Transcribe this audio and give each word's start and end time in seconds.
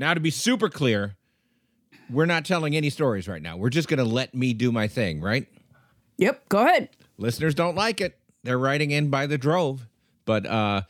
Now, 0.00 0.14
to 0.14 0.20
be 0.20 0.30
super 0.30 0.70
clear, 0.70 1.14
we're 2.08 2.24
not 2.24 2.46
telling 2.46 2.74
any 2.74 2.88
stories 2.88 3.28
right 3.28 3.42
now. 3.42 3.58
We're 3.58 3.68
just 3.68 3.86
going 3.86 3.98
to 3.98 4.04
let 4.04 4.34
me 4.34 4.54
do 4.54 4.72
my 4.72 4.88
thing, 4.88 5.20
right? 5.20 5.46
Yep, 6.16 6.48
go 6.48 6.64
ahead. 6.64 6.88
Listeners 7.18 7.54
don't 7.54 7.76
like 7.76 8.00
it. 8.00 8.18
They're 8.42 8.58
writing 8.58 8.92
in 8.92 9.10
by 9.10 9.26
the 9.26 9.36
drove. 9.36 9.86
But 10.24 10.46
uh 10.46 10.82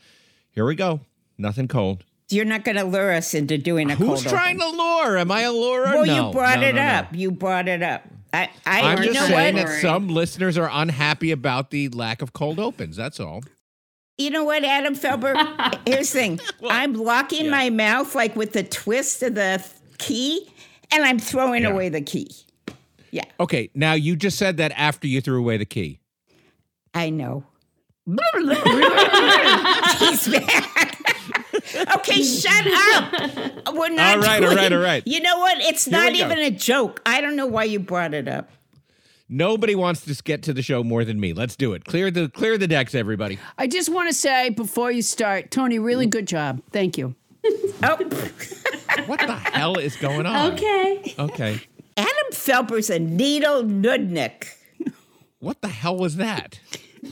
here 0.51 0.65
we 0.65 0.75
go. 0.75 1.01
Nothing 1.37 1.67
cold. 1.67 2.05
You're 2.29 2.45
not 2.45 2.63
going 2.63 2.77
to 2.77 2.85
lure 2.85 3.11
us 3.11 3.33
into 3.33 3.57
doing 3.57 3.91
a 3.91 3.97
cold. 3.97 4.09
Who's 4.11 4.23
cold 4.23 4.33
trying 4.33 4.61
open. 4.61 4.77
to 4.77 4.81
lure? 4.81 5.17
Am 5.17 5.29
I 5.29 5.41
a 5.41 5.51
lurer? 5.51 5.83
Well, 5.93 6.05
no. 6.05 6.27
you 6.27 6.31
brought 6.31 6.59
No, 6.61 6.67
it 6.67 6.75
no, 6.75 6.81
no. 6.81 6.87
up. 6.87 7.07
You 7.13 7.31
brought 7.31 7.67
it 7.67 7.83
up. 7.83 8.03
I, 8.33 8.49
I, 8.65 8.81
I'm 8.93 8.99
you 8.99 9.13
just 9.13 9.19
know 9.19 9.27
saying 9.35 9.55
what? 9.55 9.67
that 9.67 9.81
some 9.81 10.07
listeners 10.07 10.57
are 10.57 10.69
unhappy 10.71 11.31
about 11.31 11.71
the 11.71 11.89
lack 11.89 12.21
of 12.21 12.31
cold 12.31 12.59
opens. 12.59 12.95
That's 12.95 13.19
all. 13.19 13.41
You 14.17 14.29
know 14.29 14.43
what, 14.43 14.63
Adam 14.63 14.95
Felber? 14.95 15.35
Here's 15.87 16.11
the 16.11 16.19
thing. 16.19 16.39
I'm 16.69 16.93
locking 16.93 17.49
my 17.49 17.69
mouth 17.69 18.13
like 18.15 18.35
with 18.35 18.53
the 18.53 18.63
twist 18.63 19.23
of 19.23 19.35
the 19.35 19.65
key, 19.97 20.47
and 20.91 21.03
I'm 21.03 21.19
throwing 21.19 21.63
Yeah. 21.63 21.69
away 21.71 21.89
the 21.89 22.01
key. 22.01 22.29
Yeah, 23.13 23.25
Okay, 23.41 23.69
now 23.75 23.91
you 23.93 24.15
just 24.15 24.37
said 24.37 24.55
that 24.57 24.71
after 24.77 25.05
you 25.05 25.19
threw 25.19 25.37
away 25.37 25.57
the 25.57 25.65
key. 25.65 25.99
I 26.93 27.09
know. 27.09 27.43
He's 28.07 28.17
mad. 30.29 30.95
okay, 31.95 32.23
shut 32.23 32.67
up. 32.67 33.73
We're 33.73 33.89
not. 33.89 34.15
All 34.17 34.21
right, 34.21 34.43
all 34.43 34.55
right, 34.55 34.71
all 34.71 34.79
right. 34.79 35.03
You 35.05 35.19
know 35.19 35.39
what? 35.39 35.57
It's 35.59 35.85
Here 35.85 35.91
not 35.99 36.13
even 36.15 36.37
a 36.39 36.51
joke. 36.51 37.01
I 37.05 37.19
don't 37.21 37.35
know 37.35 37.47
why 37.47 37.65
you 37.65 37.79
brought 37.79 38.13
it 38.13 38.27
up. 38.29 38.49
Nobody 39.33 39.75
wants 39.75 40.03
to 40.03 40.23
get 40.23 40.43
to 40.43 40.53
the 40.53 40.61
show 40.61 40.83
more 40.83 41.05
than 41.05 41.17
me. 41.17 41.31
Let's 41.31 41.55
do 41.55 41.71
it. 41.71 41.85
Clear 41.85 42.11
the 42.11 42.27
clear 42.27 42.57
the 42.57 42.67
decks, 42.67 42.93
everybody. 42.93 43.39
I 43.57 43.65
just 43.65 43.87
want 43.87 44.09
to 44.09 44.13
say 44.13 44.49
before 44.49 44.91
you 44.91 45.01
start, 45.01 45.51
Tony, 45.51 45.79
really 45.79 46.05
good 46.05 46.27
job. 46.27 46.61
Thank 46.71 46.97
you. 46.97 47.15
Oh, 47.83 47.97
What 49.07 49.19
the 49.21 49.33
hell 49.35 49.77
is 49.79 49.95
going 49.95 50.25
on? 50.27 50.51
Okay. 50.53 51.15
Okay. 51.17 51.59
Adam 51.97 52.31
Felber's 52.31 52.89
a 52.91 52.99
needle 52.99 53.63
nudnik. 53.63 54.49
What 55.39 55.61
the 55.61 55.67
hell 55.69 55.97
was 55.97 56.17
that? 56.17 56.59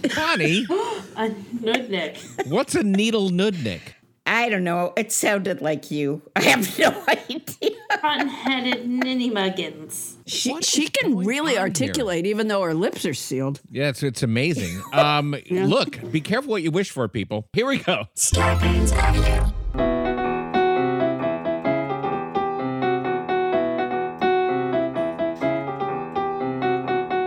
Connie, 0.10 0.66
A 1.16 1.30
nudnik. 1.56 2.48
what's 2.48 2.76
a 2.76 2.84
needle 2.84 3.30
nudnik? 3.32 3.82
I 4.30 4.48
don't 4.50 4.64
know. 4.64 4.94
It 4.96 5.12
sounded 5.12 5.60
like 5.60 5.90
you. 5.90 6.22
I 6.36 6.44
have 6.44 6.80
no 6.80 7.04
idea. 7.08 7.72
Front-headed 8.00 8.88
ninny 8.88 9.30
muggins. 9.32 10.16
She, 10.28 10.62
she 10.62 10.88
can 10.88 11.18
really 11.18 11.58
on 11.58 11.58
here? 11.58 11.60
articulate 11.62 12.28
even 12.28 12.48
though 12.48 12.62
her 12.62 12.76
lips 12.76 13.06
are 13.06 13.16
sealed. 13.16 13.60
Yeah, 13.72 13.90
it's 13.90 14.04
it's 14.04 14.22
amazing. 14.22 14.82
Um, 14.94 15.36
look, 15.50 16.00
be 16.12 16.22
careful 16.22 16.52
what 16.52 16.62
you 16.62 16.70
wish 16.70 16.92
for, 16.92 17.08
people. 17.08 17.48
Here 17.54 17.66
we 17.66 17.80
go. 17.80 18.08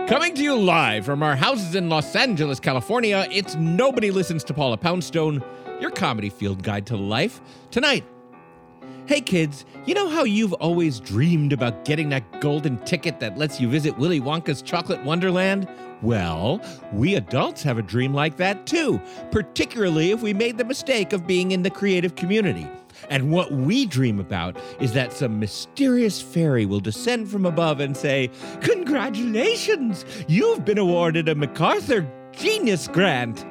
Coming 0.07 0.35
to 0.35 0.43
you 0.43 0.57
live 0.57 1.05
from 1.05 1.23
our 1.23 1.33
houses 1.37 1.75
in 1.75 1.87
Los 1.87 2.13
Angeles, 2.13 2.59
California, 2.59 3.25
it's 3.31 3.55
Nobody 3.55 4.11
Listens 4.11 4.43
to 4.43 4.53
Paula 4.53 4.75
Poundstone, 4.75 5.41
your 5.79 5.91
comedy 5.91 6.29
field 6.29 6.61
guide 6.61 6.85
to 6.87 6.97
life. 6.97 7.39
Tonight, 7.71 8.03
hey 9.05 9.21
kids, 9.21 9.63
you 9.85 9.93
know 9.93 10.09
how 10.09 10.25
you've 10.25 10.51
always 10.53 10.99
dreamed 10.99 11.53
about 11.53 11.85
getting 11.85 12.09
that 12.09 12.41
golden 12.41 12.83
ticket 12.83 13.21
that 13.21 13.37
lets 13.37 13.61
you 13.61 13.69
visit 13.69 13.97
Willy 13.97 14.19
Wonka's 14.19 14.61
Chocolate 14.61 15.01
Wonderland? 15.05 15.69
Well, 16.01 16.61
we 16.91 17.15
adults 17.15 17.63
have 17.63 17.77
a 17.77 17.81
dream 17.81 18.13
like 18.13 18.35
that 18.35 18.67
too, 18.67 18.99
particularly 19.31 20.11
if 20.11 20.21
we 20.21 20.33
made 20.33 20.57
the 20.57 20.65
mistake 20.65 21.13
of 21.13 21.25
being 21.25 21.51
in 21.51 21.63
the 21.63 21.69
creative 21.69 22.15
community. 22.15 22.67
And 23.09 23.31
what 23.31 23.51
we 23.51 23.85
dream 23.85 24.19
about 24.19 24.57
is 24.79 24.93
that 24.93 25.13
some 25.13 25.39
mysterious 25.39 26.21
fairy 26.21 26.65
will 26.65 26.79
descend 26.79 27.29
from 27.29 27.45
above 27.45 27.79
and 27.79 27.95
say, 27.95 28.29
Congratulations! 28.61 30.05
You've 30.27 30.65
been 30.65 30.77
awarded 30.77 31.29
a 31.29 31.35
MacArthur 31.35 32.09
Genius 32.31 32.87
Grant! 32.87 33.45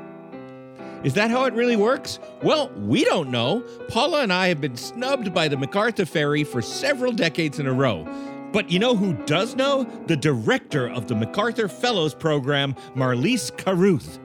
Is 1.04 1.14
that 1.14 1.30
how 1.30 1.44
it 1.46 1.54
really 1.54 1.74
works? 1.74 2.20
Well, 2.42 2.70
we 2.76 3.04
don't 3.04 3.30
know. 3.30 3.64
Paula 3.88 4.22
and 4.22 4.32
I 4.32 4.46
have 4.48 4.60
been 4.60 4.76
snubbed 4.76 5.34
by 5.34 5.48
the 5.48 5.56
MacArthur 5.56 6.04
Fairy 6.04 6.44
for 6.44 6.62
several 6.62 7.10
decades 7.10 7.58
in 7.58 7.66
a 7.66 7.72
row. 7.72 8.06
But 8.52 8.70
you 8.70 8.78
know 8.78 8.94
who 8.94 9.14
does 9.24 9.56
know? 9.56 9.84
The 10.06 10.16
director 10.16 10.88
of 10.88 11.08
the 11.08 11.16
MacArthur 11.16 11.66
Fellows 11.66 12.14
Program, 12.14 12.76
Marlies 12.94 13.56
Carruth. 13.56 14.20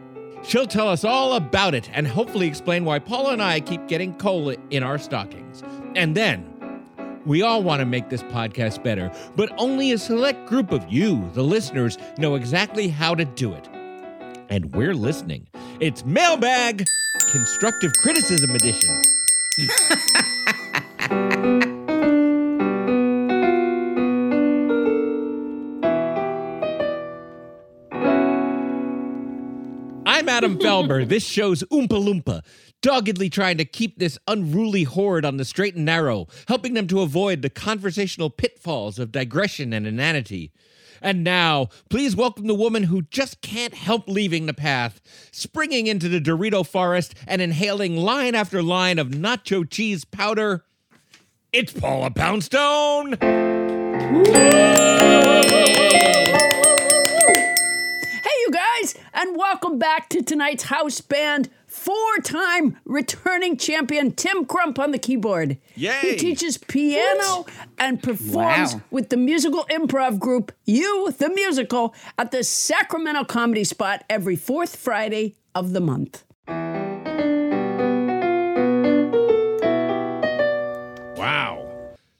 She'll 0.47 0.65
tell 0.65 0.87
us 0.87 1.03
all 1.03 1.33
about 1.33 1.75
it 1.75 1.89
and 1.91 2.07
hopefully 2.07 2.47
explain 2.47 2.85
why 2.85 2.99
Paula 2.99 3.33
and 3.33 3.43
I 3.43 3.59
keep 3.59 3.85
getting 3.89 4.13
coal 4.13 4.55
in 4.69 4.81
our 4.81 4.97
stockings. 4.97 5.61
And 5.93 6.15
then, 6.15 6.53
we 7.25 7.41
all 7.41 7.61
want 7.61 7.81
to 7.81 7.85
make 7.85 8.07
this 8.07 8.23
podcast 8.23 8.81
better, 8.81 9.11
but 9.35 9.51
only 9.57 9.91
a 9.91 9.97
select 9.97 10.47
group 10.47 10.71
of 10.71 10.89
you, 10.89 11.29
the 11.33 11.43
listeners, 11.43 11.97
know 12.17 12.35
exactly 12.35 12.87
how 12.87 13.13
to 13.13 13.25
do 13.25 13.53
it. 13.53 13.67
And 14.47 14.73
we're 14.73 14.93
listening. 14.93 15.47
It's 15.81 16.05
Mailbag 16.05 16.85
Constructive 17.29 17.91
Criticism 18.01 18.51
Edition. 18.51 19.01
I'm 30.27 30.43
Adam 30.43 30.59
Felber. 30.59 31.07
This 31.07 31.25
show's 31.25 31.63
Oompa 31.71 31.87
Loompa, 31.87 32.43
doggedly 32.81 33.29
trying 33.29 33.57
to 33.59 33.63
keep 33.63 33.97
this 33.97 34.19
unruly 34.27 34.83
horde 34.83 35.23
on 35.23 35.37
the 35.37 35.45
straight 35.45 35.75
and 35.75 35.85
narrow, 35.85 36.27
helping 36.49 36.73
them 36.73 36.85
to 36.87 36.99
avoid 36.99 37.41
the 37.41 37.49
conversational 37.49 38.29
pitfalls 38.29 38.99
of 38.99 39.13
digression 39.13 39.71
and 39.71 39.87
inanity. 39.87 40.51
And 41.01 41.23
now, 41.23 41.69
please 41.89 42.13
welcome 42.13 42.47
the 42.47 42.53
woman 42.53 42.83
who 42.83 43.03
just 43.03 43.39
can't 43.39 43.73
help 43.73 44.09
leaving 44.09 44.47
the 44.47 44.53
path, 44.53 44.99
springing 45.31 45.87
into 45.87 46.09
the 46.09 46.19
Dorito 46.19 46.67
forest 46.67 47.15
and 47.25 47.41
inhaling 47.41 47.95
line 47.95 48.35
after 48.35 48.61
line 48.61 48.99
of 48.99 49.11
nacho 49.11 49.63
cheese 49.69 50.03
powder. 50.03 50.65
It's 51.53 51.71
Paula 51.71 52.11
Poundstone! 52.11 53.17
guys, 58.93 59.03
and 59.13 59.37
welcome 59.37 59.77
back 59.79 60.09
to 60.09 60.21
tonight's 60.21 60.63
house 60.63 61.01
band. 61.01 61.49
Four 61.65 62.17
time 62.23 62.77
returning 62.85 63.57
champion 63.57 64.11
Tim 64.11 64.45
Crump 64.45 64.79
on 64.79 64.91
the 64.91 64.97
keyboard. 64.97 65.57
Yay! 65.75 65.99
He 66.01 66.15
teaches 66.15 66.57
piano 66.57 67.41
what? 67.41 67.49
and 67.77 68.01
performs 68.01 68.75
wow. 68.75 68.81
with 68.89 69.09
the 69.09 69.17
musical 69.17 69.65
improv 69.69 70.17
group 70.19 70.51
You 70.65 71.11
the 71.17 71.29
Musical 71.29 71.93
at 72.17 72.31
the 72.31 72.43
Sacramento 72.43 73.25
Comedy 73.25 73.63
Spot 73.63 74.03
every 74.09 74.35
fourth 74.35 74.75
Friday 74.75 75.35
of 75.53 75.73
the 75.73 75.81
month. 75.81 76.23
Wow. 81.17 81.65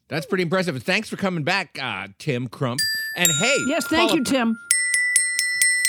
That's 0.09 0.25
pretty 0.25 0.43
impressive. 0.43 0.81
Thanks 0.83 1.09
for 1.09 1.15
coming 1.17 1.43
back, 1.43 1.77
uh, 1.81 2.07
Tim 2.17 2.47
Crump. 2.47 2.79
And 3.15 3.29
hey, 3.31 3.55
yes, 3.67 3.87
thank 3.87 4.13
you, 4.13 4.23
Tim. 4.23 4.57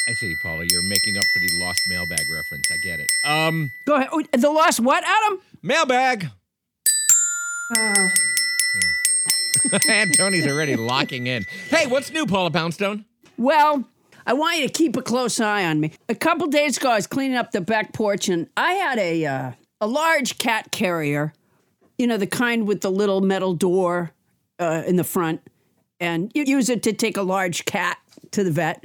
I 0.08 0.12
see, 0.14 0.34
Paula. 0.42 0.64
You're 0.66 0.80
making 0.80 1.18
up 1.18 1.24
for 1.34 1.38
the 1.38 1.48
lost 1.52 1.82
mailbag 1.86 2.30
reference. 2.30 2.70
I 2.72 2.78
get 2.78 2.98
it. 2.98 3.10
Um, 3.24 3.70
Go 3.84 3.96
ahead. 3.96 4.08
Oh, 4.10 4.22
The 4.32 4.50
lost 4.50 4.80
what, 4.80 5.04
Adam? 5.04 5.40
mailbag. 5.62 6.28
Oh, 7.76 8.08
and 9.88 10.16
Tony's 10.16 10.46
already 10.46 10.76
locking 10.76 11.26
in. 11.26 11.44
Hey, 11.68 11.86
what's 11.86 12.10
new, 12.10 12.24
Paula 12.24 12.50
Poundstone? 12.50 13.04
Well, 13.36 13.84
I 14.26 14.32
want 14.32 14.58
you 14.58 14.66
to 14.66 14.72
keep 14.72 14.96
a 14.96 15.02
close 15.02 15.38
eye 15.40 15.64
on 15.66 15.78
me. 15.80 15.92
A 16.08 16.14
couple 16.14 16.46
days 16.46 16.78
ago, 16.78 16.90
I 16.92 16.94
was 16.94 17.06
cleaning 17.06 17.36
up 17.36 17.50
the 17.52 17.60
back 17.60 17.92
porch, 17.92 18.28
and 18.30 18.48
I 18.56 18.72
had 18.74 18.98
a 18.98 19.26
uh, 19.26 19.52
a 19.82 19.86
large 19.86 20.38
cat 20.38 20.70
carrier. 20.70 21.34
You 21.98 22.06
know, 22.06 22.16
the 22.16 22.26
kind 22.26 22.66
with 22.66 22.80
the 22.80 22.90
little 22.90 23.20
metal 23.20 23.52
door 23.52 24.12
uh, 24.58 24.84
in 24.86 24.96
the 24.96 25.04
front, 25.04 25.42
and 26.00 26.30
you 26.34 26.44
use 26.44 26.70
it 26.70 26.82
to 26.84 26.92
take 26.94 27.16
a 27.18 27.22
large 27.22 27.66
cat 27.66 27.98
to 28.30 28.44
the 28.44 28.50
vet. 28.52 28.84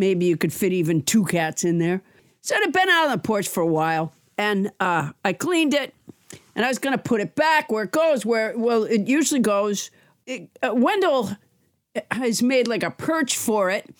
Maybe 0.00 0.24
you 0.24 0.38
could 0.38 0.50
fit 0.50 0.72
even 0.72 1.02
two 1.02 1.26
cats 1.26 1.62
in 1.62 1.76
there. 1.76 2.00
So 2.40 2.56
it 2.56 2.62
had 2.62 2.72
been 2.72 2.88
out 2.88 3.10
on 3.10 3.10
the 3.10 3.18
porch 3.22 3.46
for 3.46 3.60
a 3.60 3.66
while, 3.66 4.14
and 4.38 4.72
uh, 4.80 5.12
I 5.22 5.34
cleaned 5.34 5.74
it, 5.74 5.94
and 6.56 6.64
I 6.64 6.68
was 6.68 6.78
going 6.78 6.96
to 6.96 7.02
put 7.02 7.20
it 7.20 7.34
back 7.34 7.70
where 7.70 7.84
it 7.84 7.92
goes, 7.92 8.24
where 8.24 8.56
well, 8.56 8.84
it 8.84 9.06
usually 9.06 9.40
goes. 9.40 9.90
It, 10.24 10.48
uh, 10.62 10.72
Wendell 10.74 11.36
has 12.10 12.42
made 12.42 12.66
like 12.66 12.82
a 12.82 12.90
perch 12.90 13.36
for 13.36 13.68
it 13.68 13.90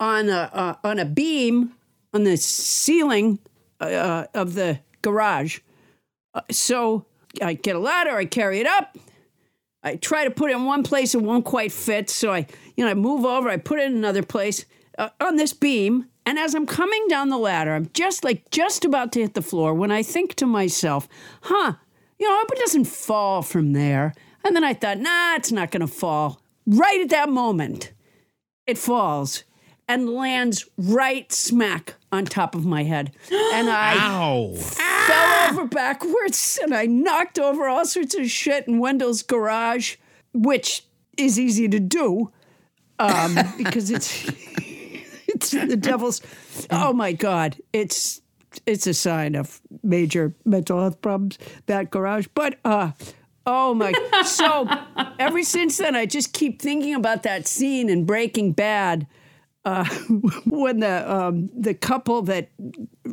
on 0.00 0.30
a 0.30 0.50
uh, 0.50 0.74
on 0.82 0.98
a 0.98 1.04
beam 1.04 1.74
on 2.14 2.24
the 2.24 2.38
ceiling 2.38 3.38
uh, 3.80 4.24
of 4.32 4.54
the 4.54 4.80
garage. 5.02 5.58
Uh, 6.32 6.40
so 6.50 7.04
I 7.42 7.52
get 7.52 7.76
a 7.76 7.78
ladder, 7.78 8.16
I 8.16 8.24
carry 8.24 8.60
it 8.60 8.66
up. 8.66 8.96
I 9.82 9.96
try 9.96 10.24
to 10.24 10.30
put 10.30 10.50
it 10.50 10.54
in 10.54 10.64
one 10.64 10.84
place, 10.84 11.14
it 11.14 11.20
won't 11.20 11.44
quite 11.44 11.70
fit. 11.70 12.08
So 12.08 12.32
I, 12.32 12.46
you 12.78 12.84
know, 12.84 12.90
I 12.90 12.94
move 12.94 13.26
over, 13.26 13.50
I 13.50 13.58
put 13.58 13.78
it 13.78 13.90
in 13.90 13.96
another 13.96 14.22
place 14.22 14.64
uh, 15.00 15.08
on 15.18 15.36
this 15.36 15.52
beam. 15.54 16.06
And 16.26 16.38
as 16.38 16.54
I'm 16.54 16.66
coming 16.66 17.08
down 17.08 17.30
the 17.30 17.38
ladder, 17.38 17.74
I'm 17.74 17.90
just 17.94 18.22
like 18.22 18.50
just 18.50 18.84
about 18.84 19.12
to 19.12 19.20
hit 19.20 19.34
the 19.34 19.42
floor 19.42 19.74
when 19.74 19.90
I 19.90 20.02
think 20.02 20.34
to 20.34 20.46
myself, 20.46 21.08
huh, 21.42 21.72
you 22.18 22.28
know, 22.28 22.34
I 22.34 22.38
hope 22.38 22.52
it 22.52 22.58
doesn't 22.58 22.84
fall 22.84 23.40
from 23.42 23.72
there. 23.72 24.14
And 24.44 24.54
then 24.54 24.62
I 24.62 24.74
thought, 24.74 24.98
nah, 24.98 25.34
it's 25.34 25.50
not 25.50 25.70
going 25.70 25.80
to 25.80 25.86
fall. 25.86 26.40
Right 26.66 27.00
at 27.00 27.08
that 27.08 27.30
moment, 27.30 27.92
it 28.66 28.76
falls 28.78 29.44
and 29.88 30.10
lands 30.10 30.68
right 30.76 31.32
smack 31.32 31.94
on 32.12 32.26
top 32.26 32.54
of 32.54 32.64
my 32.66 32.84
head. 32.84 33.12
And 33.52 33.68
I 33.68 33.96
Ow. 33.98 34.54
fell 34.54 35.50
over 35.50 35.66
backwards 35.66 36.58
and 36.62 36.72
I 36.72 36.86
knocked 36.86 37.38
over 37.38 37.68
all 37.68 37.84
sorts 37.84 38.14
of 38.14 38.30
shit 38.30 38.68
in 38.68 38.78
Wendell's 38.78 39.22
garage, 39.22 39.96
which 40.32 40.84
is 41.16 41.38
easy 41.38 41.68
to 41.68 41.80
do 41.80 42.30
um, 43.00 43.36
because 43.58 43.90
it's 43.90 44.30
it's 45.40 45.50
the 45.50 45.76
devil's. 45.76 46.20
Oh 46.70 46.92
my 46.92 47.12
God! 47.12 47.56
It's 47.72 48.20
it's 48.66 48.86
a 48.86 48.94
sign 48.94 49.34
of 49.34 49.60
major 49.82 50.34
mental 50.44 50.80
health 50.80 51.00
problems 51.00 51.38
that 51.66 51.90
garage. 51.90 52.26
But 52.34 52.58
uh, 52.64 52.92
oh 53.46 53.74
my! 53.74 53.92
So 54.24 54.68
ever 55.18 55.42
since 55.42 55.78
then, 55.78 55.96
I 55.96 56.06
just 56.06 56.32
keep 56.32 56.60
thinking 56.60 56.94
about 56.94 57.22
that 57.22 57.46
scene 57.46 57.88
in 57.88 58.04
Breaking 58.04 58.52
Bad 58.52 59.06
uh, 59.64 59.84
when 60.46 60.80
the 60.80 61.12
um, 61.12 61.50
the 61.54 61.74
couple 61.74 62.22
that 62.22 62.50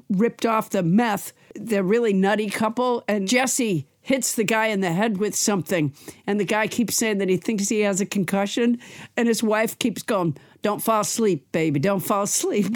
ripped 0.10 0.46
off 0.46 0.70
the 0.70 0.84
meth, 0.84 1.34
the 1.56 1.84
really 1.84 2.14
nutty 2.14 2.50
couple, 2.50 3.04
and 3.08 3.28
Jesse 3.28 3.88
hits 4.02 4.36
the 4.36 4.44
guy 4.46 4.68
in 4.68 4.80
the 4.80 4.92
head 4.92 5.18
with 5.18 5.36
something, 5.36 5.94
and 6.26 6.40
the 6.40 6.46
guy 6.46 6.68
keeps 6.68 6.96
saying 6.96 7.18
that 7.18 7.30
he 7.30 7.38
thinks 7.38 7.68
he 7.68 7.82
has 7.82 8.00
a 8.00 8.06
concussion, 8.06 8.80
and 9.18 9.28
his 9.28 9.44
wife 9.44 9.78
keeps 9.80 10.02
going, 10.02 10.38
"Don't 10.68 10.84
fall 10.84 11.00
asleep, 11.00 11.50
baby, 11.54 11.80
don't 11.80 12.02
fall 12.02 12.24
asleep." 12.24 12.76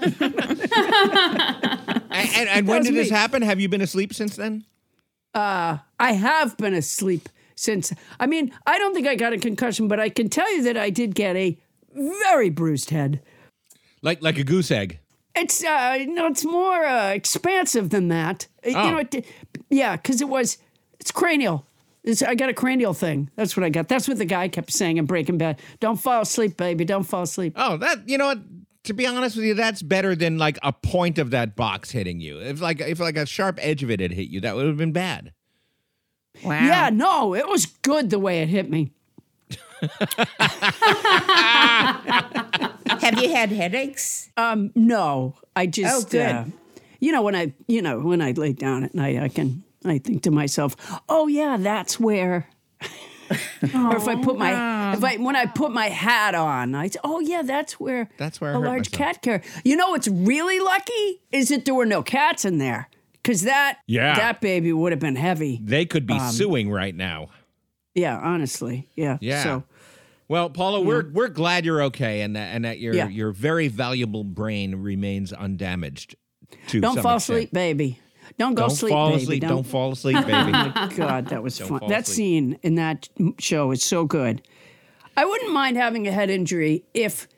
And, 0.00 0.22
and, 2.10 2.48
and 2.48 2.66
when 2.66 2.78
That's 2.78 2.86
did 2.86 2.94
this 2.94 3.10
happen? 3.10 3.42
Have 3.42 3.60
you 3.60 3.68
been 3.68 3.82
asleep 3.82 4.14
since 4.14 4.36
then? 4.36 4.64
I 5.34 5.80
have 5.98 6.56
been 6.56 6.72
asleep 6.72 7.28
since. 7.54 7.92
I 8.18 8.26
mean, 8.26 8.52
I 8.66 8.78
don't 8.78 8.94
think 8.94 9.06
I 9.06 9.16
got 9.16 9.34
a 9.34 9.38
concussion, 9.38 9.86
but 9.86 10.00
I 10.00 10.08
can 10.08 10.30
tell 10.30 10.50
you 10.56 10.62
that 10.62 10.78
I 10.78 10.88
did 10.88 11.14
get 11.14 11.36
a 11.36 11.58
very 11.94 12.48
bruised 12.48 12.88
head. 12.88 13.20
Like 14.00 14.22
like 14.22 14.38
a 14.38 14.44
goose 14.44 14.70
egg. 14.70 14.98
It's 15.34 15.62
uh 15.62 15.98
no, 16.08 16.26
it's 16.26 16.44
more 16.46 16.84
uh, 16.86 17.10
expansive 17.10 17.90
than 17.90 18.08
that. 18.08 18.46
Uh, 18.64 18.70
Oh. 18.74 18.84
You 18.86 18.90
know, 18.92 18.98
it, 18.98 19.26
yeah, 19.68 19.96
because 19.96 20.22
it 20.22 20.28
was 20.28 20.56
it's 20.98 21.10
cranial. 21.10 21.66
It's, 22.02 22.22
I 22.22 22.34
got 22.34 22.48
a 22.48 22.54
cranial 22.54 22.94
thing. 22.94 23.30
That's 23.36 23.56
what 23.56 23.64
I 23.64 23.68
got. 23.68 23.88
That's 23.88 24.08
what 24.08 24.16
the 24.18 24.24
guy 24.24 24.48
kept 24.48 24.72
saying 24.72 24.96
in 24.96 25.04
Breaking 25.06 25.36
Bad. 25.38 25.60
Don't 25.80 25.96
fall 26.00 26.22
asleep, 26.22 26.56
baby. 26.56 26.84
Don't 26.84 27.02
fall 27.04 27.22
asleep. 27.22 27.52
Oh, 27.56 27.76
that 27.76 28.08
you 28.08 28.16
know 28.18 28.26
what? 28.26 28.38
To 28.84 28.94
be 28.94 29.06
honest 29.06 29.36
with 29.36 29.44
you, 29.44 29.52
that's 29.52 29.82
better 29.82 30.16
than 30.16 30.38
like 30.38 30.58
a 30.62 30.72
point 30.72 31.18
of 31.18 31.30
that 31.32 31.54
box 31.56 31.90
hitting 31.90 32.18
you. 32.20 32.40
If 32.40 32.62
like 32.62 32.80
if 32.80 32.98
like 33.00 33.18
a 33.18 33.26
sharp 33.26 33.58
edge 33.60 33.82
of 33.82 33.90
it 33.90 34.00
had 34.00 34.12
hit 34.12 34.28
you, 34.28 34.40
that 34.40 34.56
would 34.56 34.66
have 34.66 34.78
been 34.78 34.92
bad. 34.92 35.34
Wow. 36.42 36.64
Yeah, 36.64 36.88
no, 36.90 37.34
it 37.34 37.46
was 37.48 37.66
good 37.66 38.08
the 38.08 38.18
way 38.18 38.40
it 38.40 38.48
hit 38.48 38.70
me. 38.70 38.92
Have 43.00 43.18
you 43.20 43.30
had 43.30 43.50
headaches? 43.50 44.30
Um, 44.36 44.70
no, 44.74 45.34
I 45.56 45.66
just, 45.66 46.06
Oh, 46.06 46.08
good. 46.10 46.20
uh, 46.30 46.44
you 47.00 47.12
know, 47.12 47.22
when 47.22 47.34
I, 47.34 47.54
you 47.66 47.82
know, 47.82 47.98
when 48.00 48.20
I 48.22 48.32
lay 48.32 48.52
down 48.52 48.84
at 48.84 48.94
night, 48.94 49.16
I 49.18 49.28
can, 49.28 49.64
I 49.84 49.98
think 49.98 50.22
to 50.24 50.30
myself, 50.30 50.76
oh 51.08 51.26
yeah, 51.26 51.56
that's 51.58 51.98
where. 51.98 52.48
or 53.30 53.96
if 53.96 54.08
I 54.08 54.14
oh, 54.14 54.22
put 54.22 54.36
my, 54.38 54.92
if 54.94 55.04
I 55.04 55.16
when 55.16 55.36
I 55.36 55.46
put 55.46 55.70
my 55.70 55.88
hat 55.88 56.34
on, 56.34 56.74
I 56.74 56.88
say, 56.88 56.98
oh 57.04 57.20
yeah, 57.20 57.42
that's 57.42 57.78
where. 57.78 58.10
That's 58.18 58.40
where 58.40 58.50
I 58.50 58.54
a 58.54 58.58
large 58.58 58.90
myself. 58.92 59.14
cat 59.14 59.22
care. 59.22 59.42
You 59.64 59.76
know 59.76 59.90
what's 59.90 60.08
really 60.08 60.58
lucky 60.58 61.22
is 61.30 61.48
that 61.50 61.64
there 61.64 61.74
were 61.74 61.86
no 61.86 62.02
cats 62.02 62.44
in 62.44 62.58
there, 62.58 62.88
because 63.22 63.42
that, 63.42 63.78
Yeah. 63.86 64.16
that 64.16 64.40
baby 64.40 64.72
would 64.72 64.90
have 64.92 64.98
been 65.00 65.14
heavy. 65.16 65.60
They 65.62 65.86
could 65.86 66.06
be 66.06 66.14
um, 66.14 66.32
suing 66.32 66.70
right 66.70 66.94
now. 66.94 67.28
Yeah, 67.94 68.18
honestly, 68.18 68.88
yeah. 68.96 69.18
Yeah. 69.20 69.42
So 69.44 69.64
Well, 70.28 70.50
Paula, 70.50 70.80
we're 70.80 71.08
we're 71.10 71.28
glad 71.28 71.64
you're 71.64 71.82
okay 71.84 72.22
and 72.22 72.34
that 72.34 72.54
and 72.54 72.64
that 72.64 72.80
your 72.80 72.94
Yeah. 72.94 73.06
your 73.08 73.30
very 73.30 73.68
valuable 73.68 74.24
brain 74.24 74.74
remains 74.76 75.32
undamaged. 75.32 76.16
To 76.68 76.80
don't 76.80 76.94
some 76.94 77.02
fall 77.04 77.16
extent. 77.16 77.36
asleep, 77.36 77.52
baby. 77.52 77.99
Don't 78.40 78.54
go 78.54 78.68
Don't 78.68 78.70
sleep, 78.70 78.90
fall 78.90 79.10
baby. 79.10 79.22
asleep. 79.22 79.42
Don't, 79.42 79.66
fall 79.66 79.92
asleep, 79.92 80.16
baby. 80.26 80.52
Oh, 80.54 80.88
God, 80.96 81.26
that 81.26 81.42
was 81.42 81.58
fun. 81.58 81.80
That 81.88 82.04
asleep. 82.04 82.16
scene 82.16 82.58
in 82.62 82.76
that 82.76 83.06
show 83.38 83.70
is 83.70 83.82
so 83.82 84.06
good. 84.06 84.40
I 85.14 85.26
wouldn't 85.26 85.52
mind 85.52 85.76
having 85.76 86.08
a 86.08 86.10
head 86.10 86.30
injury 86.30 86.82
if, 86.94 87.28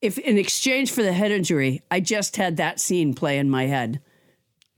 if 0.00 0.16
in 0.16 0.38
exchange 0.38 0.90
for 0.90 1.02
the 1.02 1.12
head 1.12 1.32
injury, 1.32 1.82
I 1.90 2.00
just 2.00 2.36
had 2.36 2.56
that 2.56 2.80
scene 2.80 3.12
play 3.12 3.36
in 3.36 3.50
my 3.50 3.66
head 3.66 4.00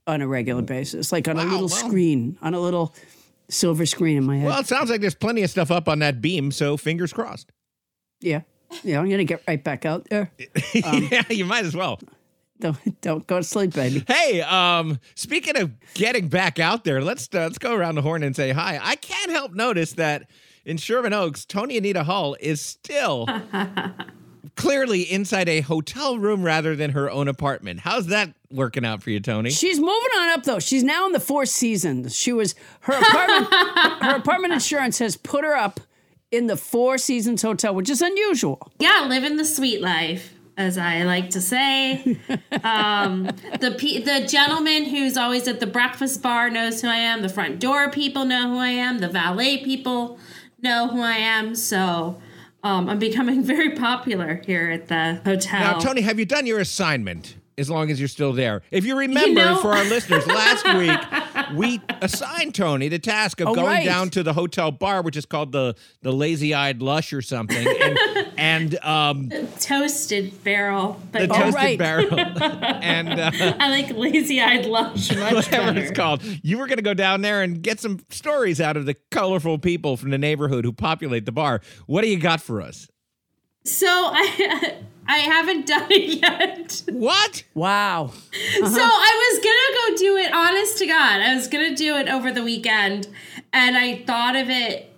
on 0.05 0.21
a 0.21 0.27
regular 0.27 0.61
basis, 0.61 1.13
like 1.13 1.29
on 1.29 1.37
a 1.37 1.43
little 1.45 1.59
well. 1.59 1.69
screen, 1.69 2.37
on 2.41 2.53
a 2.53 2.59
little 2.59 2.93
silver 3.47 3.85
screen 3.85 4.17
in 4.17 4.25
my 4.25 4.39
head. 4.39 4.47
well, 4.47 4.59
it 4.59 4.67
sounds 4.67 4.89
like 4.89 4.99
there's 4.99 5.15
plenty 5.15 5.41
of 5.43 5.49
stuff 5.49 5.71
up 5.71 5.87
on 5.87 5.99
that 5.99 6.19
beam, 6.19 6.51
so 6.51 6.75
fingers 6.75 7.13
crossed. 7.13 7.49
yeah, 8.19 8.41
yeah. 8.83 8.99
I'm 8.99 9.09
gonna 9.09 9.23
get 9.23 9.41
right 9.47 9.63
back 9.63 9.85
out 9.85 10.05
there. 10.09 10.33
Um, 10.83 11.07
yeah, 11.09 11.23
you 11.29 11.45
might 11.45 11.63
as 11.63 11.75
well. 11.77 11.97
Don't 12.59 13.01
don't 13.01 13.25
go 13.25 13.37
to 13.37 13.43
sleep, 13.43 13.73
baby. 13.73 14.03
Hey, 14.07 14.41
um, 14.41 14.99
speaking 15.15 15.57
of 15.57 15.71
getting 15.93 16.27
back 16.27 16.59
out 16.59 16.83
there, 16.83 17.01
let's 17.01 17.29
uh, 17.33 17.39
let's 17.39 17.57
go 17.57 17.73
around 17.73 17.95
the 17.95 18.01
horn 18.01 18.23
and 18.23 18.35
say 18.35 18.51
hi. 18.51 18.79
I 18.81 18.95
can't 18.97 19.31
help 19.31 19.53
notice 19.53 19.93
that 19.93 20.29
in 20.65 20.77
Sherman 20.77 21.13
Oaks, 21.13 21.45
Toni 21.45 21.77
Anita 21.77 22.03
Hull 22.03 22.35
is 22.39 22.61
still 22.61 23.27
clearly 24.55 25.01
inside 25.03 25.47
a 25.47 25.61
hotel 25.61 26.17
room 26.17 26.43
rather 26.43 26.75
than 26.75 26.91
her 26.91 27.09
own 27.09 27.27
apartment. 27.27 27.79
How's 27.79 28.07
that 28.07 28.33
working 28.51 28.85
out 28.85 29.01
for 29.01 29.09
you, 29.09 29.19
Tony? 29.19 29.51
She's 29.51 29.79
moving 29.79 29.91
on 30.17 30.29
up 30.29 30.43
though. 30.43 30.59
She's 30.59 30.83
now 30.83 31.05
in 31.05 31.13
the 31.13 31.19
Four 31.19 31.45
Seasons. 31.45 32.15
She 32.15 32.33
was 32.33 32.55
her 32.81 32.93
apartment. 32.93 33.47
her 34.03 34.15
apartment 34.17 34.53
insurance 34.53 34.99
has 34.99 35.15
put 35.17 35.43
her 35.45 35.55
up 35.55 35.79
in 36.31 36.47
the 36.47 36.57
Four 36.57 36.97
Seasons 36.97 37.41
Hotel, 37.41 37.73
which 37.73 37.89
is 37.89 38.01
unusual. 38.01 38.71
yeah, 38.79 39.05
living 39.07 39.37
the 39.37 39.45
sweet 39.45 39.81
life, 39.81 40.33
as 40.59 40.77
I 40.77 41.03
like 41.03 41.31
to 41.31 41.41
say. 41.41 42.17
um, 42.63 43.23
the 43.59 43.75
pe- 43.79 44.03
the 44.03 44.27
gentleman 44.27 44.85
who's 44.85 45.17
always 45.17 45.47
at 45.47 45.59
the 45.61 45.65
breakfast 45.65 46.21
bar 46.21 46.49
knows 46.49 46.81
who 46.81 46.89
I 46.89 46.97
am. 46.97 47.21
The 47.21 47.29
front 47.29 47.59
door 47.59 47.89
people 47.89 48.25
know 48.25 48.49
who 48.49 48.57
I 48.59 48.67
am. 48.67 48.99
The 48.99 49.07
valet 49.07 49.63
people 49.63 50.19
know 50.61 50.87
who 50.89 51.01
I 51.01 51.15
am. 51.15 51.55
So. 51.55 52.21
Um, 52.61 52.89
I'm 52.89 52.99
becoming 52.99 53.41
very 53.55 53.69
popular 53.69 54.41
here 54.45 54.69
at 54.69 54.89
the 54.89 55.21
hotel. 55.23 55.61
Now, 55.61 55.79
Tony, 55.79 56.01
have 56.01 56.19
you 56.19 56.25
done 56.25 56.45
your 56.45 56.59
assignment? 56.59 57.37
As 57.57 57.69
long 57.69 57.89
as 57.89 57.99
you're 57.99 58.09
still 58.09 58.31
there. 58.33 58.61
If 58.71 58.85
you 58.85 58.97
remember, 58.97 59.41
know- 59.41 59.57
for 59.61 59.73
our 59.73 59.83
listeners, 59.85 60.27
last 60.27 60.65
week 60.77 60.99
we 61.55 61.81
assigned 62.01 62.55
Tony 62.55 62.87
the 62.89 62.99
task 62.99 63.39
of 63.41 63.47
Oh, 63.49 63.55
going 63.55 63.67
right. 63.67 63.85
down 63.85 64.09
to 64.11 64.23
the 64.23 64.33
hotel 64.33 64.71
bar, 64.71 65.01
which 65.01 65.17
is 65.17 65.25
called 65.25 65.51
the 65.51 65.75
the 66.01 66.11
Lazy 66.11 66.53
Eyed 66.53 66.81
Lush 66.81 67.13
or 67.13 67.21
something, 67.21 67.67
and, 67.67 67.99
and 68.37 68.79
um, 68.83 69.29
Toasted 69.59 70.43
barrel, 70.43 70.99
the 71.11 71.27
but 71.27 71.35
toasted 71.35 71.53
right. 71.55 71.77
barrel, 71.79 72.19
and 72.19 73.09
uh, 73.19 73.31
I 73.59 73.69
like 73.69 73.91
lazy 73.95 74.41
eyed 74.41 74.65
lush 74.65 75.09
much 75.15 75.33
whatever 75.33 75.73
better. 75.73 75.79
it's 75.79 75.91
called. 75.91 76.21
You 76.43 76.57
were 76.57 76.67
going 76.67 76.77
to 76.77 76.83
go 76.83 76.93
down 76.93 77.21
there 77.21 77.41
and 77.41 77.61
get 77.61 77.79
some 77.79 77.99
stories 78.09 78.59
out 78.61 78.77
of 78.77 78.85
the 78.85 78.95
colorful 79.11 79.57
people 79.59 79.97
from 79.97 80.09
the 80.11 80.17
neighborhood 80.17 80.65
who 80.65 80.71
populate 80.73 81.25
the 81.25 81.31
bar. 81.31 81.61
What 81.85 82.01
do 82.01 82.07
you 82.09 82.19
got 82.19 82.41
for 82.41 82.61
us? 82.61 82.87
So 83.63 83.87
I 83.87 84.75
I 85.07 85.17
haven't 85.17 85.65
done 85.65 85.87
it 85.89 86.21
yet. 86.21 86.83
What? 86.93 87.43
Wow. 87.55 88.11
So 88.11 88.81
I 88.81 89.31
was 89.33 89.43
gonna 89.43 89.95
go 89.95 89.97
do 89.97 90.17
it. 90.17 90.33
Honest 90.33 90.77
to 90.77 90.85
God, 90.85 91.21
I 91.21 91.33
was 91.33 91.47
gonna 91.47 91.75
do 91.75 91.95
it 91.95 92.07
over 92.07 92.31
the 92.31 92.43
weekend, 92.43 93.07
and 93.51 93.75
I 93.75 94.03
thought 94.05 94.35
of 94.35 94.51
it 94.51 94.93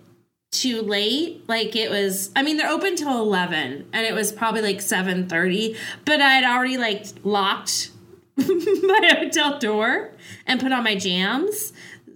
too 0.50 0.82
late. 0.82 1.48
Like 1.48 1.74
it 1.74 1.90
was. 1.90 2.30
I 2.36 2.42
mean, 2.42 2.58
they're 2.58 2.70
open 2.70 2.94
till 2.94 3.18
eleven, 3.20 3.88
and 3.92 4.06
it 4.06 4.12
was 4.12 4.32
probably 4.32 4.60
like 4.60 4.82
seven 4.82 5.28
thirty. 5.28 5.76
But 6.04 6.20
I 6.20 6.30
had 6.34 6.44
already 6.44 6.76
like 6.76 7.06
locked 7.24 7.90
my 8.36 9.16
hotel 9.18 9.58
door 9.58 10.10
and 10.46 10.60
put 10.60 10.72
on 10.72 10.84
my 10.84 10.94
jams. 10.94 11.72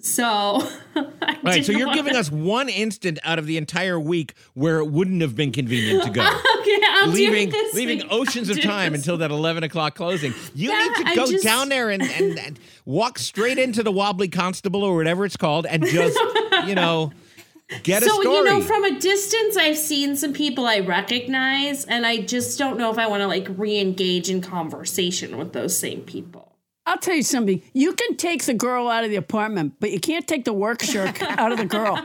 So, 0.07 0.67
Right, 1.43 1.65
so 1.65 1.73
you're 1.73 1.87
wanna- 1.89 1.97
giving 2.03 2.17
us 2.17 2.31
one 2.31 2.69
instant 2.69 3.19
out 3.25 3.39
of 3.39 3.47
the 3.47 3.57
entire 3.57 3.99
week 3.99 4.35
where 4.55 4.79
it 4.79 4.87
wouldn't 4.91 5.21
have 5.21 5.35
been 5.35 5.53
convenient 5.53 6.05
to 6.05 6.11
go. 6.11 6.23
Okay, 6.67 6.81
do 7.05 7.11
leaving 7.13 7.49
it 7.49 7.53
this 7.53 7.75
leaving 7.75 7.99
week. 7.99 8.07
oceans 8.11 8.51
I'll 8.51 8.57
of 8.57 8.63
time 8.65 8.93
until 8.95 9.19
that 9.19 9.31
11 9.31 9.63
o'clock 9.63 9.95
closing 9.95 10.35
you 10.55 10.71
Yeah, 10.73 10.85
need 10.99 11.07
to 11.11 11.15
go 11.15 11.27
just- 11.31 11.45
down 11.45 11.69
there 11.69 11.91
and, 11.91 12.03
and, 12.03 12.37
and 12.41 12.59
walk 12.85 13.21
straight 13.21 13.59
into 13.59 13.85
the 13.85 13.93
wobbly 13.93 14.27
constable 14.29 14.83
or 14.83 14.97
whatever 14.97 15.25
it's 15.25 15.37
called 15.37 15.65
and 15.67 15.85
just 15.87 16.19
you 16.67 16.75
know 16.75 17.13
get 17.85 18.03
a 18.03 18.07
So 18.07 18.21
you 18.23 18.45
know, 18.45 18.61
from 18.61 18.83
a 18.85 18.99
distance, 18.99 19.57
I've 19.57 19.79
seen 19.79 20.17
some 20.17 20.33
people 20.33 20.67
I 20.67 20.81
recognize, 20.81 21.85
and 21.85 22.05
I 22.05 22.19
just 22.19 22.59
don't 22.59 22.79
know 22.79 22.91
if 22.91 22.99
I 22.99 23.07
want 23.07 23.21
to 23.23 23.27
like 23.29 23.47
re-engage 23.57 24.29
in 24.29 24.41
conversation 24.41 25.37
with 25.39 25.53
those 25.53 25.79
same 25.79 26.01
people. 26.01 26.56
I'll 26.87 26.99
tell 26.99 27.15
you 27.15 27.23
something. 27.23 27.63
You 27.73 27.93
can 27.95 28.17
take 28.17 28.45
the 28.45 28.55
girl 28.55 28.89
out 28.89 29.05
of 29.05 29.11
the 29.11 29.17
apartment, 29.17 29.75
but 29.81 29.91
you 29.91 29.99
can't 30.01 30.27
take 30.27 30.45
the 30.45 30.53
work 30.53 30.83
shirk 30.83 31.21
out 31.23 31.53
of 31.53 31.59
the 31.59 31.65
girl. 31.67 31.99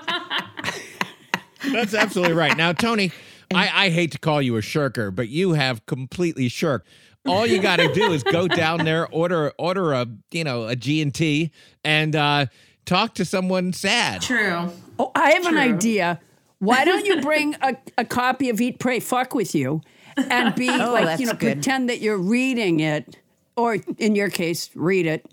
that's 1.71 1.93
absolutely 1.93 2.33
right 2.33 2.57
now 2.57 2.73
tony 2.73 3.11
I, 3.53 3.85
I 3.85 3.89
hate 3.89 4.11
to 4.13 4.17
call 4.19 4.41
you 4.41 4.55
a 4.57 4.61
shirker 4.63 5.11
but 5.11 5.29
you 5.29 5.53
have 5.53 5.85
completely 5.85 6.47
shirked 6.50 6.88
all 7.27 7.45
you 7.45 7.61
got 7.61 7.75
to 7.75 7.93
do 7.93 8.11
is 8.11 8.23
go 8.23 8.47
down 8.47 8.83
there 8.83 9.07
order 9.09 9.53
order 9.59 9.93
a 9.93 10.07
you 10.31 10.43
know 10.43 10.67
a 10.67 10.75
g&t 10.75 11.51
and 11.83 12.15
uh 12.15 12.47
talk 12.85 13.13
to 13.15 13.25
someone 13.25 13.73
sad 13.73 14.21
True. 14.23 14.71
Oh, 14.97 15.11
I 15.15 15.31
have 15.33 15.45
an 15.45 15.57
idea. 15.57 16.19
Why 16.59 16.83
don't 16.85 17.05
you 17.05 17.21
bring 17.21 17.55
a, 17.61 17.75
a 17.97 18.05
copy 18.05 18.50
of 18.50 18.59
Eat, 18.61 18.79
Pray, 18.79 19.00
Fuck 19.00 19.33
with 19.35 19.53
you 19.55 19.81
and 20.15 20.53
be 20.55 20.67
like, 20.77 21.19
you 21.19 21.25
know, 21.27 21.33
good. 21.33 21.53
pretend 21.57 21.89
that 21.89 22.01
you're 22.01 22.17
reading 22.17 22.79
it, 22.81 23.17
or 23.55 23.77
in 23.98 24.15
your 24.15 24.29
case, 24.29 24.70
read 24.75 25.05
it. 25.05 25.25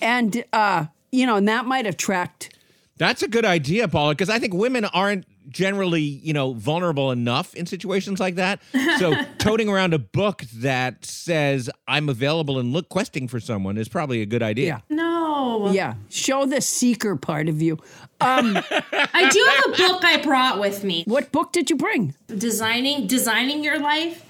And, 0.00 0.44
uh, 0.52 0.86
you 1.10 1.26
know, 1.26 1.36
and 1.36 1.48
that 1.48 1.66
might 1.66 1.86
attract. 1.86 2.54
That's 2.98 3.22
a 3.22 3.28
good 3.28 3.44
idea, 3.44 3.88
Paula, 3.88 4.12
because 4.12 4.30
I 4.30 4.38
think 4.38 4.54
women 4.54 4.84
aren't 4.86 5.26
generally, 5.48 6.00
you 6.00 6.32
know, 6.32 6.54
vulnerable 6.54 7.10
enough 7.10 7.54
in 7.54 7.66
situations 7.66 8.20
like 8.20 8.34
that. 8.36 8.60
So 8.98 9.14
toting 9.38 9.68
around 9.68 9.94
a 9.94 9.98
book 9.98 10.42
that 10.54 11.04
says 11.04 11.70
I'm 11.86 12.08
available 12.08 12.58
and 12.58 12.72
look 12.72 12.88
questing 12.88 13.28
for 13.28 13.38
someone 13.38 13.78
is 13.78 13.88
probably 13.88 14.22
a 14.22 14.26
good 14.26 14.42
idea. 14.42 14.66
Yeah. 14.66 14.96
No. 14.96 15.70
Yeah. 15.72 15.94
Show 16.10 16.46
the 16.46 16.60
seeker 16.60 17.16
part 17.16 17.48
of 17.48 17.62
you. 17.62 17.74
Um, 18.20 18.56
I 18.92 19.28
do 19.30 19.50
have 19.50 19.74
a 19.74 19.92
book 19.92 20.04
I 20.04 20.22
brought 20.22 20.58
with 20.58 20.82
me. 20.82 21.04
what 21.06 21.32
book 21.32 21.52
did 21.52 21.70
you 21.70 21.76
bring? 21.76 22.14
Designing 22.26 23.06
designing 23.06 23.62
your 23.62 23.78
life. 23.78 24.24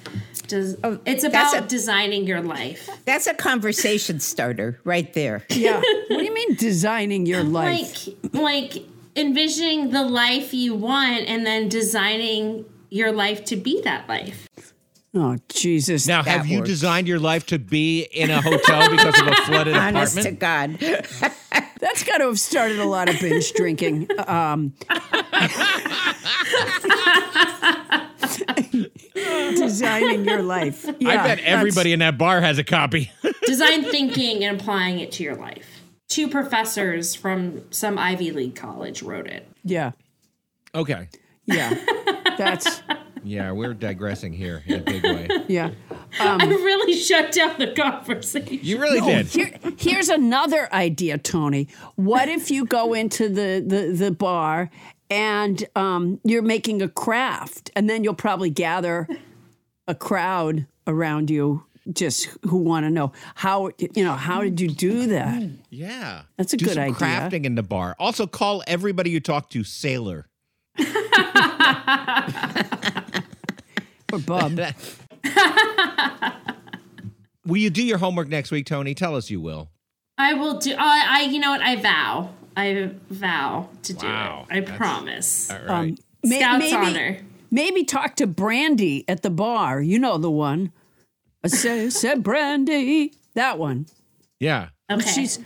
Does 0.48 0.76
it's 1.04 1.24
about 1.24 1.56
a- 1.58 1.66
designing 1.66 2.26
your 2.26 2.40
life. 2.40 2.88
That's 3.04 3.26
a 3.26 3.34
conversation 3.34 4.20
starter 4.20 4.78
right 4.84 5.12
there. 5.12 5.44
Yeah. 5.50 5.76
what 5.80 6.08
do 6.18 6.24
you 6.24 6.32
mean 6.34 6.54
designing 6.54 7.26
your 7.26 7.42
life? 7.42 8.08
Like 8.32 8.72
like 8.74 8.84
envisioning 9.16 9.90
the 9.90 10.02
life 10.02 10.52
you 10.54 10.74
want 10.74 11.26
and 11.28 11.44
then 11.46 11.68
designing 11.68 12.64
your 12.90 13.12
life 13.12 13.44
to 13.46 13.56
be 13.56 13.80
that 13.82 14.08
life. 14.08 14.46
oh, 15.14 15.36
Jesus. 15.48 16.06
Now, 16.06 16.22
have 16.22 16.42
That 16.42 16.48
you 16.48 16.62
designed 16.62 17.08
your 17.08 17.18
life 17.18 17.46
to 17.46 17.58
be 17.58 18.02
in 18.02 18.30
a 18.30 18.40
hotel 18.42 18.90
because 18.90 19.18
of 19.20 19.26
a 19.28 19.34
flooded 19.46 19.74
Honest 19.74 20.14
to 20.22 20.28
apartment? 20.28 20.78
God. 20.80 21.32
That's 21.80 22.04
got 22.04 22.18
to 22.18 22.26
have 22.26 22.38
started 22.40 22.78
a 22.78 22.84
lot 22.84 23.08
of 23.08 23.18
binge 23.20 23.52
drinking. 23.52 24.08
Um, 24.26 24.74
designing 29.78 30.24
your 30.24 30.42
life. 30.42 30.84
Yeah, 30.98 31.22
I 31.22 31.26
bet 31.26 31.38
everybody 31.40 31.92
in 31.92 31.98
that 32.00 32.16
bar 32.18 32.40
has 32.40 32.58
a 32.58 32.64
copy. 32.64 33.10
Design 33.46 33.84
thinking 33.84 34.44
and 34.44 34.60
applying 34.60 34.98
it 35.00 35.12
to 35.12 35.22
your 35.22 35.34
life. 35.36 35.82
Two 36.08 36.28
professors 36.28 37.14
from 37.14 37.62
some 37.70 37.98
Ivy 37.98 38.30
League 38.32 38.54
college 38.54 39.02
wrote 39.02 39.26
it. 39.26 39.46
Yeah, 39.62 39.92
okay. 40.74 41.08
yeah. 41.44 41.74
That's 42.38 42.82
Yeah, 43.24 43.52
we're 43.52 43.74
digressing 43.74 44.32
here 44.32 44.62
in 44.66 44.80
a 44.80 44.82
big 44.82 45.02
way. 45.02 45.28
yeah. 45.48 45.70
I 46.18 46.44
really 46.46 46.94
shut 46.98 47.32
down 47.32 47.56
the 47.58 47.72
conversation. 47.72 48.58
You 48.62 48.80
really 48.80 49.00
did. 49.00 49.26
Here, 49.26 49.52
here's 49.78 50.08
another 50.08 50.72
idea, 50.72 51.18
Tony. 51.18 51.68
What 51.96 52.28
if 52.28 52.50
you 52.50 52.64
go 52.64 52.94
into 52.94 53.28
the 53.28 53.62
the, 53.66 53.92
the 53.92 54.10
bar 54.10 54.70
and 55.10 55.64
um, 55.76 56.20
you're 56.24 56.42
making 56.42 56.82
a 56.82 56.88
craft, 56.88 57.70
and 57.76 57.88
then 57.88 58.02
you'll 58.04 58.14
probably 58.14 58.50
gather 58.50 59.08
a 59.88 59.94
crowd 59.94 60.66
around 60.86 61.30
you 61.30 61.64
just 61.92 62.26
who 62.42 62.56
want 62.58 62.84
to 62.84 62.90
know 62.90 63.12
how 63.36 63.70
you 63.78 64.04
know 64.04 64.14
how 64.14 64.42
did 64.42 64.60
you 64.60 64.68
do 64.68 65.06
that? 65.08 65.48
Yeah. 65.70 66.22
That's 66.36 66.52
a 66.52 66.56
Do 66.56 66.64
good 66.66 66.74
some 66.74 66.82
idea. 66.82 66.94
crafting 66.96 67.44
in 67.44 67.54
the 67.54 67.62
bar. 67.62 67.94
Also, 67.98 68.26
call 68.26 68.62
everybody 68.66 69.10
you 69.10 69.20
talk 69.20 69.50
to 69.50 69.64
sailor. 69.64 70.26
Or 74.12 74.20
Bub. 74.20 74.56
Will 77.44 77.56
you 77.56 77.70
do 77.70 77.84
your 77.84 77.98
homework 77.98 78.28
next 78.28 78.50
week, 78.52 78.66
Tony? 78.66 78.94
Tell 78.94 79.16
us 79.16 79.30
you 79.30 79.40
will. 79.40 79.68
I 80.18 80.34
will 80.34 80.58
do. 80.58 80.74
I, 80.78 81.06
I 81.08 81.20
you 81.22 81.40
know 81.40 81.50
what? 81.50 81.60
I 81.60 81.74
vow. 81.76 82.30
I 82.56 82.90
vow 83.10 83.68
to 83.82 83.92
do 83.92 84.06
it. 84.06 84.10
I 84.10 84.46
that's- 84.60 84.76
promise. 84.76 85.50
All 85.50 85.58
right. 85.58 85.68
Um, 85.68 85.96
Scout's 86.30 86.58
maybe, 86.60 86.74
honor. 86.76 87.18
Maybe 87.56 87.84
talk 87.84 88.16
to 88.16 88.26
Brandy 88.26 89.06
at 89.08 89.22
the 89.22 89.30
bar. 89.30 89.80
You 89.80 89.98
know 89.98 90.18
the 90.18 90.30
one. 90.30 90.72
I 91.42 91.48
say, 91.48 91.88
said 91.88 92.22
Brandy. 92.22 93.14
That 93.34 93.58
one. 93.58 93.86
yeah. 94.38 94.68
Okay. 94.92 95.10
She's 95.10 95.38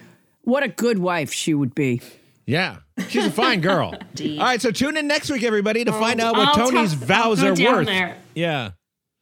what 0.42 0.64
a 0.64 0.68
good 0.68 0.98
wife 0.98 1.32
she 1.32 1.54
would 1.54 1.72
be. 1.72 2.02
Yeah. 2.46 2.78
She's 3.08 3.26
a 3.26 3.30
fine 3.30 3.60
girl. 3.60 3.94
All 4.20 4.36
right, 4.38 4.60
so 4.60 4.72
tune 4.72 4.96
in 4.96 5.06
next 5.06 5.30
week, 5.30 5.44
everybody, 5.44 5.84
to 5.84 5.92
find 5.92 6.20
out 6.20 6.34
what 6.36 6.48
I'll 6.48 6.68
Tony's 6.68 6.94
talk- 6.96 7.04
vows 7.04 7.44
are 7.44 7.54
down 7.54 7.76
worth. 7.76 7.86
there. 7.86 8.16
Yeah. 8.34 8.72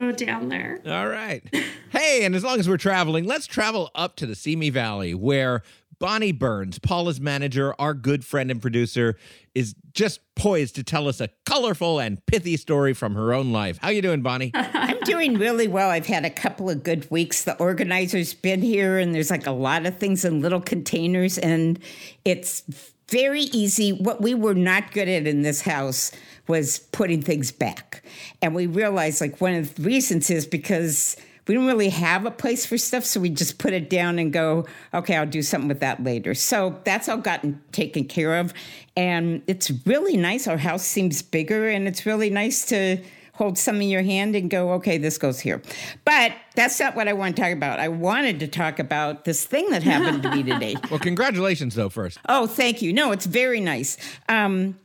Go 0.00 0.10
down 0.12 0.48
there. 0.48 0.80
All 0.86 1.06
right. 1.08 1.42
Hey, 1.90 2.24
and 2.26 2.34
as 2.34 2.44
long 2.44 2.58
as 2.60 2.68
we're 2.68 2.76
traveling, 2.76 3.24
let's 3.24 3.46
travel 3.46 3.90
up 3.94 4.14
to 4.16 4.26
the 4.26 4.34
Simi 4.34 4.68
Valley 4.68 5.14
where 5.14 5.62
Bonnie 6.00 6.32
Burns, 6.32 6.78
Paula's 6.78 7.20
manager, 7.20 7.74
our 7.78 7.92
good 7.92 8.24
friend 8.24 8.50
and 8.50 8.62
producer, 8.62 9.16
is 9.54 9.74
just 9.92 10.20
poised 10.36 10.76
to 10.76 10.84
tell 10.84 11.08
us 11.08 11.20
a 11.20 11.28
colorful 11.44 11.98
and 11.98 12.24
pithy 12.26 12.56
story 12.56 12.94
from 12.94 13.14
her 13.14 13.34
own 13.34 13.52
life. 13.52 13.78
How 13.78 13.88
are 13.88 13.92
you 13.92 14.02
doing, 14.02 14.22
Bonnie? 14.22 14.52
I'm 14.54 15.00
doing 15.00 15.34
really 15.34 15.66
well. 15.66 15.90
I've 15.90 16.06
had 16.06 16.24
a 16.24 16.30
couple 16.30 16.70
of 16.70 16.84
good 16.84 17.10
weeks. 17.10 17.42
The 17.42 17.56
organizer's 17.56 18.32
been 18.32 18.62
here, 18.62 18.98
and 18.98 19.12
there's 19.12 19.30
like 19.30 19.46
a 19.46 19.52
lot 19.52 19.86
of 19.86 19.98
things 19.98 20.24
in 20.24 20.40
little 20.40 20.60
containers, 20.60 21.36
and 21.36 21.80
it's 22.24 22.62
very 23.08 23.42
easy. 23.42 23.92
What 23.92 24.20
we 24.20 24.34
were 24.34 24.54
not 24.54 24.92
good 24.92 25.08
at 25.08 25.26
in 25.26 25.42
this 25.42 25.62
house 25.62 26.12
was 26.46 26.78
putting 26.92 27.22
things 27.22 27.50
back. 27.50 28.04
And 28.40 28.54
we 28.54 28.66
realized 28.66 29.20
like 29.20 29.40
one 29.40 29.54
of 29.54 29.74
the 29.74 29.82
reasons 29.82 30.30
is 30.30 30.46
because 30.46 31.16
we 31.48 31.54
didn't 31.54 31.66
really 31.66 31.88
have 31.88 32.26
a 32.26 32.30
place 32.30 32.66
for 32.66 32.76
stuff, 32.76 33.04
so 33.04 33.18
we 33.18 33.30
just 33.30 33.58
put 33.58 33.72
it 33.72 33.88
down 33.88 34.18
and 34.18 34.32
go, 34.32 34.66
okay, 34.92 35.16
I'll 35.16 35.26
do 35.26 35.42
something 35.42 35.68
with 35.68 35.80
that 35.80 36.04
later. 36.04 36.34
So 36.34 36.78
that's 36.84 37.08
all 37.08 37.16
gotten 37.16 37.60
taken 37.72 38.04
care 38.04 38.36
of. 38.38 38.52
And 38.96 39.42
it's 39.46 39.70
really 39.86 40.16
nice. 40.16 40.46
Our 40.46 40.58
house 40.58 40.84
seems 40.84 41.22
bigger, 41.22 41.66
and 41.68 41.88
it's 41.88 42.04
really 42.04 42.28
nice 42.28 42.66
to 42.66 42.98
hold 43.32 43.56
some 43.56 43.80
in 43.80 43.88
your 43.88 44.02
hand 44.02 44.34
and 44.36 44.50
go, 44.50 44.72
okay, 44.72 44.98
this 44.98 45.16
goes 45.16 45.40
here. 45.40 45.62
But 46.04 46.32
that's 46.54 46.78
not 46.78 46.96
what 46.96 47.08
I 47.08 47.12
want 47.12 47.36
to 47.36 47.42
talk 47.42 47.52
about. 47.52 47.78
I 47.78 47.88
wanted 47.88 48.40
to 48.40 48.48
talk 48.48 48.80
about 48.80 49.24
this 49.24 49.44
thing 49.46 49.70
that 49.70 49.82
happened 49.84 50.24
to 50.24 50.30
me 50.34 50.42
today. 50.42 50.74
well, 50.90 50.98
congratulations, 50.98 51.76
though, 51.76 51.88
first. 51.88 52.18
Oh, 52.28 52.46
thank 52.48 52.82
you. 52.82 52.92
No, 52.92 53.12
it's 53.12 53.26
very 53.26 53.60
nice. 53.60 53.96
Um, 54.28 54.76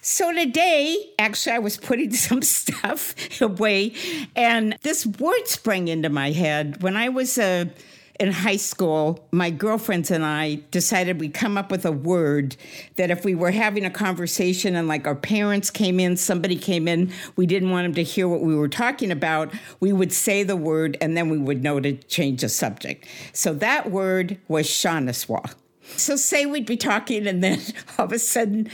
so 0.00 0.32
today, 0.32 1.10
actually, 1.18 1.56
I 1.56 1.58
was 1.58 1.76
putting 1.76 2.12
some 2.12 2.42
stuff 2.42 3.14
away, 3.40 3.94
and 4.36 4.76
this 4.82 5.06
word 5.06 5.46
sprang 5.46 5.88
into 5.88 6.08
my 6.08 6.30
head 6.30 6.82
when 6.82 6.96
I 6.96 7.08
was 7.08 7.38
a 7.38 7.70
in 8.20 8.30
high 8.30 8.56
school, 8.56 9.26
my 9.32 9.48
girlfriends 9.48 10.10
and 10.10 10.22
I 10.22 10.60
decided 10.70 11.18
we'd 11.18 11.32
come 11.32 11.56
up 11.56 11.70
with 11.70 11.86
a 11.86 11.90
word 11.90 12.54
that 12.96 13.10
if 13.10 13.24
we 13.24 13.34
were 13.34 13.50
having 13.50 13.86
a 13.86 13.90
conversation 13.90 14.76
and 14.76 14.86
like 14.86 15.06
our 15.06 15.14
parents 15.14 15.70
came 15.70 15.98
in, 15.98 16.18
somebody 16.18 16.56
came 16.56 16.86
in, 16.86 17.10
we 17.36 17.46
didn't 17.46 17.70
want 17.70 17.86
them 17.86 17.94
to 17.94 18.02
hear 18.02 18.28
what 18.28 18.42
we 18.42 18.54
were 18.54 18.68
talking 18.68 19.10
about, 19.10 19.50
we 19.80 19.90
would 19.94 20.12
say 20.12 20.42
the 20.42 20.54
word 20.54 20.98
and 21.00 21.16
then 21.16 21.30
we 21.30 21.38
would 21.38 21.62
know 21.62 21.80
to 21.80 21.94
change 21.94 22.42
the 22.42 22.50
subject. 22.50 23.06
So 23.32 23.54
that 23.54 23.90
word 23.90 24.36
was 24.48 24.66
Shaniswa. 24.66 25.54
So 25.96 26.16
say 26.16 26.44
we'd 26.44 26.66
be 26.66 26.76
talking 26.76 27.26
and 27.26 27.42
then 27.42 27.58
all 27.98 28.04
of 28.04 28.12
a 28.12 28.18
sudden 28.18 28.68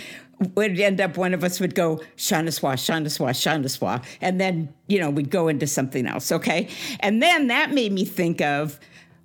would 0.54 0.78
end 0.78 1.00
up 1.00 1.16
one 1.16 1.32
of 1.34 1.42
us 1.42 1.60
would 1.60 1.74
go 1.74 2.00
Shaniswa, 2.16 2.74
Shaniswa, 2.74 3.30
Shaniswa, 3.30 4.04
and 4.20 4.40
then 4.40 4.72
you 4.86 5.00
know 5.00 5.10
we'd 5.10 5.30
go 5.30 5.48
into 5.48 5.66
something 5.66 6.06
else. 6.06 6.30
Okay, 6.30 6.68
and 7.00 7.22
then 7.22 7.48
that 7.48 7.72
made 7.72 7.92
me 7.92 8.04
think 8.04 8.40
of 8.40 8.78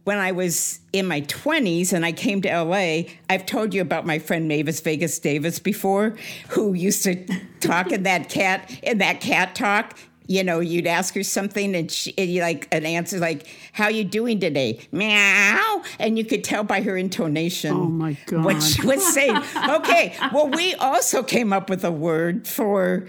when 0.03 0.17
I 0.17 0.31
was 0.31 0.79
in 0.93 1.05
my 1.07 1.21
20s 1.21 1.93
and 1.93 2.05
I 2.05 2.11
came 2.11 2.41
to 2.41 2.63
LA, 2.63 3.03
I've 3.29 3.45
told 3.45 3.73
you 3.73 3.81
about 3.81 4.05
my 4.05 4.17
friend 4.17 4.47
Mavis 4.47 4.79
Vegas 4.79 5.19
Davis 5.19 5.59
before, 5.59 6.15
who 6.49 6.73
used 6.73 7.03
to 7.03 7.23
talk 7.59 7.91
in 7.91 8.03
that 8.03 8.29
cat 8.29 8.71
in 8.81 8.97
that 8.99 9.21
cat 9.21 9.55
talk. 9.55 9.97
You 10.31 10.45
know, 10.45 10.61
you'd 10.61 10.87
ask 10.87 11.13
her 11.15 11.23
something 11.23 11.75
and 11.75 11.91
she 11.91 12.13
and 12.17 12.33
like 12.37 12.67
an 12.71 12.85
answer 12.85 13.19
like, 13.19 13.47
"How 13.73 13.89
you 13.89 14.05
doing 14.05 14.39
today?" 14.39 14.79
Meow, 14.93 15.83
and 15.99 16.17
you 16.17 16.23
could 16.23 16.45
tell 16.45 16.63
by 16.63 16.81
her 16.81 16.95
intonation. 16.95 17.73
Oh, 17.73 17.87
my 17.87 18.15
god, 18.27 18.45
What 18.45 18.63
she 18.63 18.81
was 18.85 19.05
saying. 19.13 19.37
Okay, 19.69 20.15
well, 20.33 20.47
we 20.47 20.73
also 20.75 21.21
came 21.21 21.51
up 21.51 21.69
with 21.69 21.83
a 21.83 21.91
word 21.91 22.47
for 22.47 23.07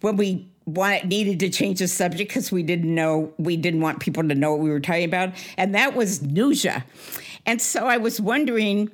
when 0.00 0.16
we 0.16 0.48
wanted, 0.64 1.08
needed 1.08 1.40
to 1.40 1.50
change 1.50 1.80
the 1.80 1.88
subject 1.88 2.30
because 2.30 2.52
we 2.52 2.62
didn't 2.62 2.94
know 2.94 3.32
we 3.36 3.56
didn't 3.56 3.80
want 3.80 3.98
people 3.98 4.22
to 4.28 4.34
know 4.34 4.52
what 4.52 4.60
we 4.60 4.70
were 4.70 4.80
talking 4.80 5.04
about, 5.04 5.34
and 5.56 5.74
that 5.74 5.96
was 5.96 6.22
nausea. 6.22 6.84
And 7.46 7.60
so 7.60 7.86
I 7.86 7.96
was 7.96 8.20
wondering, 8.20 8.90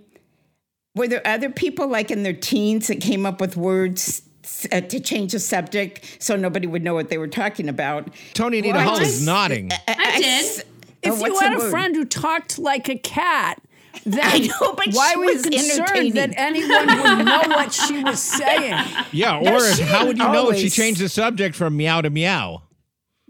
were 0.95 1.09
there 1.09 1.26
other 1.26 1.50
people 1.50 1.88
like 1.88 2.11
in 2.11 2.23
their 2.23 2.33
teens 2.33 2.87
that 2.87 3.02
came 3.02 3.26
up 3.26 3.38
with 3.38 3.54
words? 3.54 4.23
Uh, 4.71 4.81
to 4.81 5.00
change 5.00 5.33
the 5.33 5.41
subject 5.41 6.23
so 6.23 6.37
nobody 6.37 6.67
would 6.69 6.83
know 6.83 6.95
what 6.95 7.09
they 7.09 7.19
were 7.19 7.26
talking 7.29 7.69
about. 7.69 8.09
Toni 8.33 8.59
Anita 8.61 8.75
Well, 8.76 8.81
I 8.81 8.85
Hull 8.85 9.00
is 9.00 9.26
nodding. 9.26 9.71
I 9.88 10.19
did. 10.19 10.25
s- 10.45 10.62
If 11.03 11.21
oh, 11.21 11.26
you 11.26 11.38
had 11.41 11.55
a 11.55 11.59
word? 11.59 11.71
friend 11.71 11.97
who 11.97 12.05
talked 12.05 12.57
like 12.59 12.88
a 12.88 12.97
cat, 12.97 13.61
then 14.07 14.21
I 14.23 14.38
know, 14.47 14.75
but 14.75 14.87
why 14.93 15.17
were 15.17 15.25
you 15.25 15.33
was 15.35 15.43
concerned 15.43 15.81
entertaining. 15.81 16.15
that 16.15 16.33
anyone 16.37 16.87
would 16.87 17.25
know 17.26 17.43
what 17.57 17.73
she 17.73 18.03
was 18.05 18.23
saying? 18.23 18.79
Yeah, 19.12 19.41
No, 19.41 19.57
or 19.57 19.75
she 19.75 19.83
how 19.83 20.07
would 20.07 20.17
you 20.19 20.25
know 20.25 20.50
if 20.50 20.59
she 20.59 20.71
changed 20.71 21.00
the 21.00 21.09
subject 21.09 21.57
from 21.57 21.76
meow 21.76 22.00
to 22.03 22.11
meow? 22.11 22.62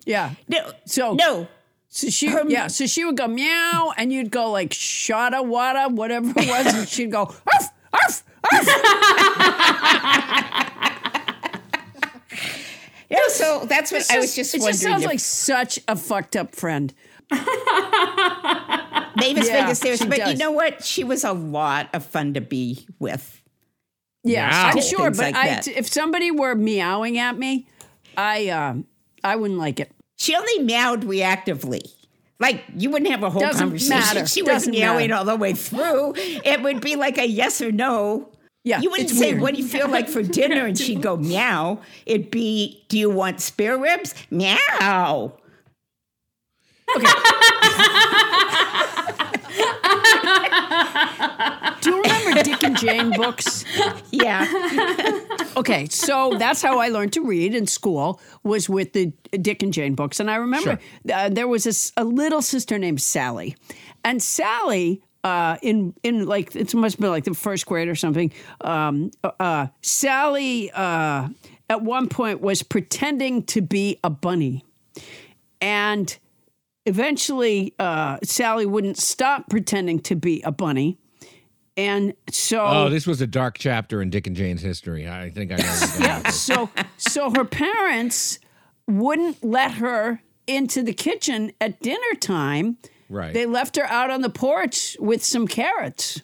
Yeah. 0.04 0.32
No, 0.48 0.70
So 0.84 1.14
no. 1.14 1.48
So 1.88 2.10
she, 2.10 2.26
Her- 2.28 2.44
yeah. 2.46 2.66
So 2.66 2.86
she 2.86 3.04
would 3.06 3.16
go 3.16 3.26
meow, 3.26 3.92
and 3.96 4.12
you'd 4.12 4.30
go 4.30 4.50
like 4.50 4.70
shada 4.70 5.44
wada, 5.44 5.88
whatever 5.88 6.28
it 6.36 6.46
was, 6.48 6.74
and 6.74 6.86
she'd 6.88 7.10
go 7.10 7.22
arf, 7.22 7.70
arf, 7.92 8.22
arf. 8.52 10.62
Yeah, 13.08 13.18
so 13.28 13.64
that's 13.66 13.92
what 13.92 14.10
I 14.10 14.18
was 14.18 14.34
just 14.34 14.54
it 14.54 14.58
wondering. 14.60 14.72
just 14.72 14.82
sounds 14.82 15.02
if 15.02 15.08
like 15.08 15.20
such 15.20 15.78
a 15.88 15.94
fucked 15.96 16.34
up 16.36 16.54
friend. 16.54 16.92
Mavis 19.16 19.48
Yeah, 19.48 19.62
Vegas 19.64 19.80
Davis, 19.80 20.00
she 20.02 20.08
but 20.08 20.26
you 20.28 20.36
know 20.36 20.50
what? 20.52 20.84
She 20.84 21.04
was 21.04 21.24
a 21.24 21.32
lot 21.32 21.88
of 21.94 22.04
fun 22.04 22.34
to 22.34 22.40
be 22.40 22.86
with. 22.98 23.42
Yeah, 24.24 24.48
Meow. 24.48 24.68
I'm 24.70 24.80
sure. 24.82 25.04
Things 25.12 25.16
But 25.18 25.32
like 25.34 25.68
I, 25.68 25.70
if 25.76 25.86
somebody 25.88 26.30
were 26.30 26.54
meowing 26.54 27.18
at 27.18 27.38
me, 27.38 27.66
I, 28.16 28.48
um, 28.48 28.86
I 29.24 29.36
wouldn't 29.36 29.58
like 29.58 29.80
it. 29.80 29.90
She 30.16 30.34
only 30.34 30.58
meowed 30.60 31.02
reactively. 31.02 31.92
Like 32.38 32.64
you 32.76 32.90
wouldn't 32.90 33.10
have 33.10 33.22
a 33.22 33.30
whole 33.30 33.40
Doesn't 33.40 33.60
conversation. 33.60 33.98
matter. 33.98 34.26
She 34.26 34.42
was 34.42 34.50
Doesn't 34.52 34.72
meowing 34.72 35.10
matter. 35.10 35.14
all 35.14 35.24
the 35.24 35.36
way 35.36 35.52
through. 35.54 36.14
It 36.16 36.60
would 36.62 36.80
be 36.82 36.96
like 36.96 37.16
a 37.18 37.26
yes 37.26 37.62
or 37.62 37.72
no. 37.72 38.30
Yeah, 38.66 38.80
You 38.80 38.90
wouldn't 38.90 39.10
say, 39.10 39.30
weird. 39.30 39.42
What 39.42 39.54
do 39.54 39.62
you 39.62 39.68
feel 39.68 39.88
like 39.88 40.08
for 40.08 40.22
dinner? 40.22 40.66
And 40.66 40.76
she'd 40.76 41.00
go, 41.00 41.16
Meow. 41.16 41.80
It'd 42.04 42.32
be, 42.32 42.84
Do 42.88 42.98
you 42.98 43.08
want 43.08 43.40
spare 43.40 43.78
ribs? 43.78 44.12
Meow. 44.28 45.32
Okay. 46.96 47.06
Do 51.80 51.90
you 51.90 52.02
remember 52.02 52.42
Dick 52.42 52.64
and 52.64 52.76
Jane 52.76 53.10
books? 53.12 53.64
Yeah. 54.10 54.46
Okay, 55.56 55.86
so 55.88 56.34
that's 56.38 56.60
how 56.60 56.78
I 56.80 56.88
learned 56.88 57.14
to 57.14 57.22
read 57.24 57.54
in 57.54 57.66
school 57.66 58.20
was 58.42 58.68
with 58.68 58.92
the 58.92 59.06
Dick 59.40 59.62
and 59.62 59.72
Jane 59.72 59.94
books, 59.94 60.20
and 60.20 60.30
I 60.30 60.36
remember 60.36 60.78
uh, 61.10 61.30
there 61.30 61.48
was 61.48 61.92
a 61.96 62.04
little 62.04 62.42
sister 62.42 62.78
named 62.78 63.00
Sally, 63.00 63.56
and 64.04 64.22
Sally. 64.22 65.02
Uh, 65.26 65.56
in 65.60 65.92
in 66.04 66.24
like 66.24 66.54
it 66.54 66.72
must 66.72 66.94
have 66.94 67.00
been 67.00 67.10
like 67.10 67.24
the 67.24 67.34
first 67.34 67.66
grade 67.66 67.88
or 67.88 67.96
something. 67.96 68.32
Um, 68.60 69.10
uh, 69.24 69.66
Sally 69.82 70.70
uh, 70.70 71.28
at 71.68 71.82
one 71.82 72.08
point 72.08 72.40
was 72.40 72.62
pretending 72.62 73.42
to 73.46 73.60
be 73.60 73.98
a 74.04 74.10
bunny, 74.10 74.64
and 75.60 76.16
eventually 76.84 77.74
uh, 77.80 78.18
Sally 78.22 78.66
wouldn't 78.66 78.98
stop 78.98 79.50
pretending 79.50 79.98
to 80.02 80.14
be 80.14 80.42
a 80.42 80.52
bunny, 80.52 80.96
and 81.76 82.14
so 82.30 82.64
Oh, 82.64 82.88
this 82.88 83.04
was 83.04 83.20
a 83.20 83.26
dark 83.26 83.58
chapter 83.58 84.00
in 84.00 84.10
Dick 84.10 84.28
and 84.28 84.36
Jane's 84.36 84.62
history. 84.62 85.08
I 85.08 85.30
think 85.30 85.50
I 85.50 85.56
know. 85.56 85.62
happen. 85.64 86.30
so 86.30 86.70
so 86.98 87.32
her 87.32 87.44
parents 87.44 88.38
wouldn't 88.86 89.42
let 89.42 89.72
her 89.72 90.22
into 90.46 90.84
the 90.84 90.92
kitchen 90.92 91.50
at 91.60 91.82
dinner 91.82 92.14
time. 92.20 92.78
Right. 93.08 93.32
They 93.32 93.46
left 93.46 93.76
her 93.76 93.84
out 93.84 94.10
on 94.10 94.22
the 94.22 94.30
porch 94.30 94.96
with 94.98 95.24
some 95.24 95.46
carrots. 95.46 96.22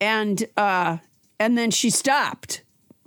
And 0.00 0.46
uh 0.56 0.98
and 1.38 1.56
then 1.56 1.70
she 1.70 1.90
stopped 1.90 2.62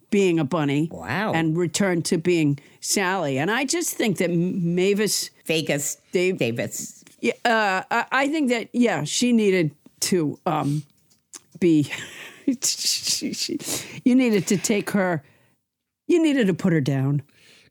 being 0.10 0.40
a 0.40 0.44
bunny. 0.44 0.90
Wow. 0.92 1.34
And 1.34 1.58
returned 1.58 2.06
to 2.06 2.18
being 2.18 2.60
Sally. 2.80 3.38
And 3.38 3.52
I 3.52 3.66
just 3.66 3.96
think 3.96 4.18
that 4.18 4.32
Mavis 4.32 5.30
Vegas 5.46 5.98
Dave- 6.12 6.38
Davis. 6.38 7.04
yeah, 7.22 7.34
uh, 7.46 7.84
I 7.92 8.06
I 8.12 8.28
think 8.28 8.50
that 8.50 8.70
yeah, 8.74 9.04
she 9.04 9.34
needed 9.34 9.72
to 10.02 10.40
um, 10.46 10.84
be. 11.60 11.92
she, 12.64 13.34
she, 13.34 13.60
you 14.04 14.16
needed 14.16 14.48
to 14.48 14.58
take 14.58 14.92
her. 14.92 15.24
You 16.08 16.22
needed 16.22 16.48
to 16.48 16.54
put 16.54 16.74
her 16.74 16.82
down. 16.82 17.22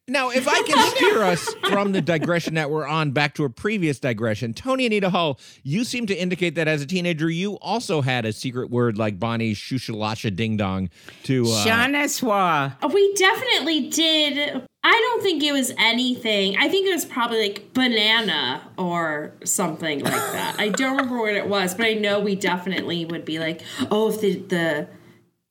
Now, 0.09 0.31
if 0.31 0.49
I 0.49 0.63
can 0.63 0.91
steer 0.97 1.23
us 1.23 1.55
from 1.69 1.93
the 1.93 2.01
digression 2.01 2.55
that 2.55 2.71
we're 2.71 2.87
on 2.87 3.11
back 3.11 3.35
to 3.35 3.45
a 3.45 3.51
previous 3.51 4.01
digression, 4.01 4.55
Toni 4.55 4.87
Anita 4.87 5.11
Hull, 5.11 5.39
you 5.63 5.85
seem 5.85 6.07
to 6.07 6.15
indicate 6.15 6.55
that 6.55 6.67
as 6.67 6.81
a 6.81 6.87
teenager, 6.87 7.29
you 7.29 7.59
also 7.59 8.01
had 8.01 8.25
a 8.25 8.33
secret 8.33 8.71
word 8.71 8.97
like 8.97 9.19
Bonnie 9.19 9.55
Shushalasha 9.55 10.35
Ding 10.35 10.57
Dong 10.57 10.89
to. 11.25 11.45
Uh, 11.45 11.65
Shaniswa. 11.65 12.93
We 12.93 13.15
definitely 13.15 13.91
did. 13.91 14.63
I 14.83 14.93
don't 14.93 15.23
think 15.23 15.43
it 15.43 15.53
was 15.53 15.73
anything. 15.77 16.57
I 16.57 16.69
think 16.69 16.87
it 16.87 16.95
was 16.95 17.05
probably 17.05 17.43
like 17.43 17.75
banana 17.75 18.63
or 18.79 19.35
something 19.45 20.01
like 20.01 20.13
that. 20.13 20.57
I 20.59 20.71
don't 20.71 20.97
remember 20.97 21.19
what 21.19 21.35
it 21.35 21.49
was, 21.49 21.75
but 21.75 21.85
I 21.85 21.95
know 21.95 22.21
we 22.21 22.35
definitely 22.35 23.05
would 23.05 23.27
be 23.27 23.39
like, 23.39 23.61
oh, 23.91 24.11
if 24.11 24.21
the, 24.23 24.37
the 24.37 24.89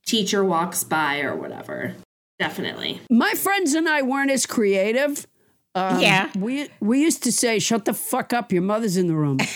teacher 0.07 0.43
walks 0.43 0.83
by 0.83 1.19
or 1.19 1.35
whatever. 1.35 1.95
Definitely. 2.39 3.01
My 3.09 3.31
friends 3.33 3.73
and 3.73 3.87
I 3.89 4.01
weren't 4.03 4.31
as 4.31 4.45
creative. 4.45 5.25
Um, 5.75 5.99
Yeah. 5.99 6.29
we 6.37 6.69
we 6.79 7.01
used 7.01 7.23
to 7.23 7.31
say, 7.31 7.59
"Shut 7.59 7.85
the 7.85 7.93
fuck 7.93 8.33
up, 8.33 8.51
your 8.51 8.61
mother's 8.61 8.97
in 8.97 9.07
the 9.07 9.15
room." 9.15 9.37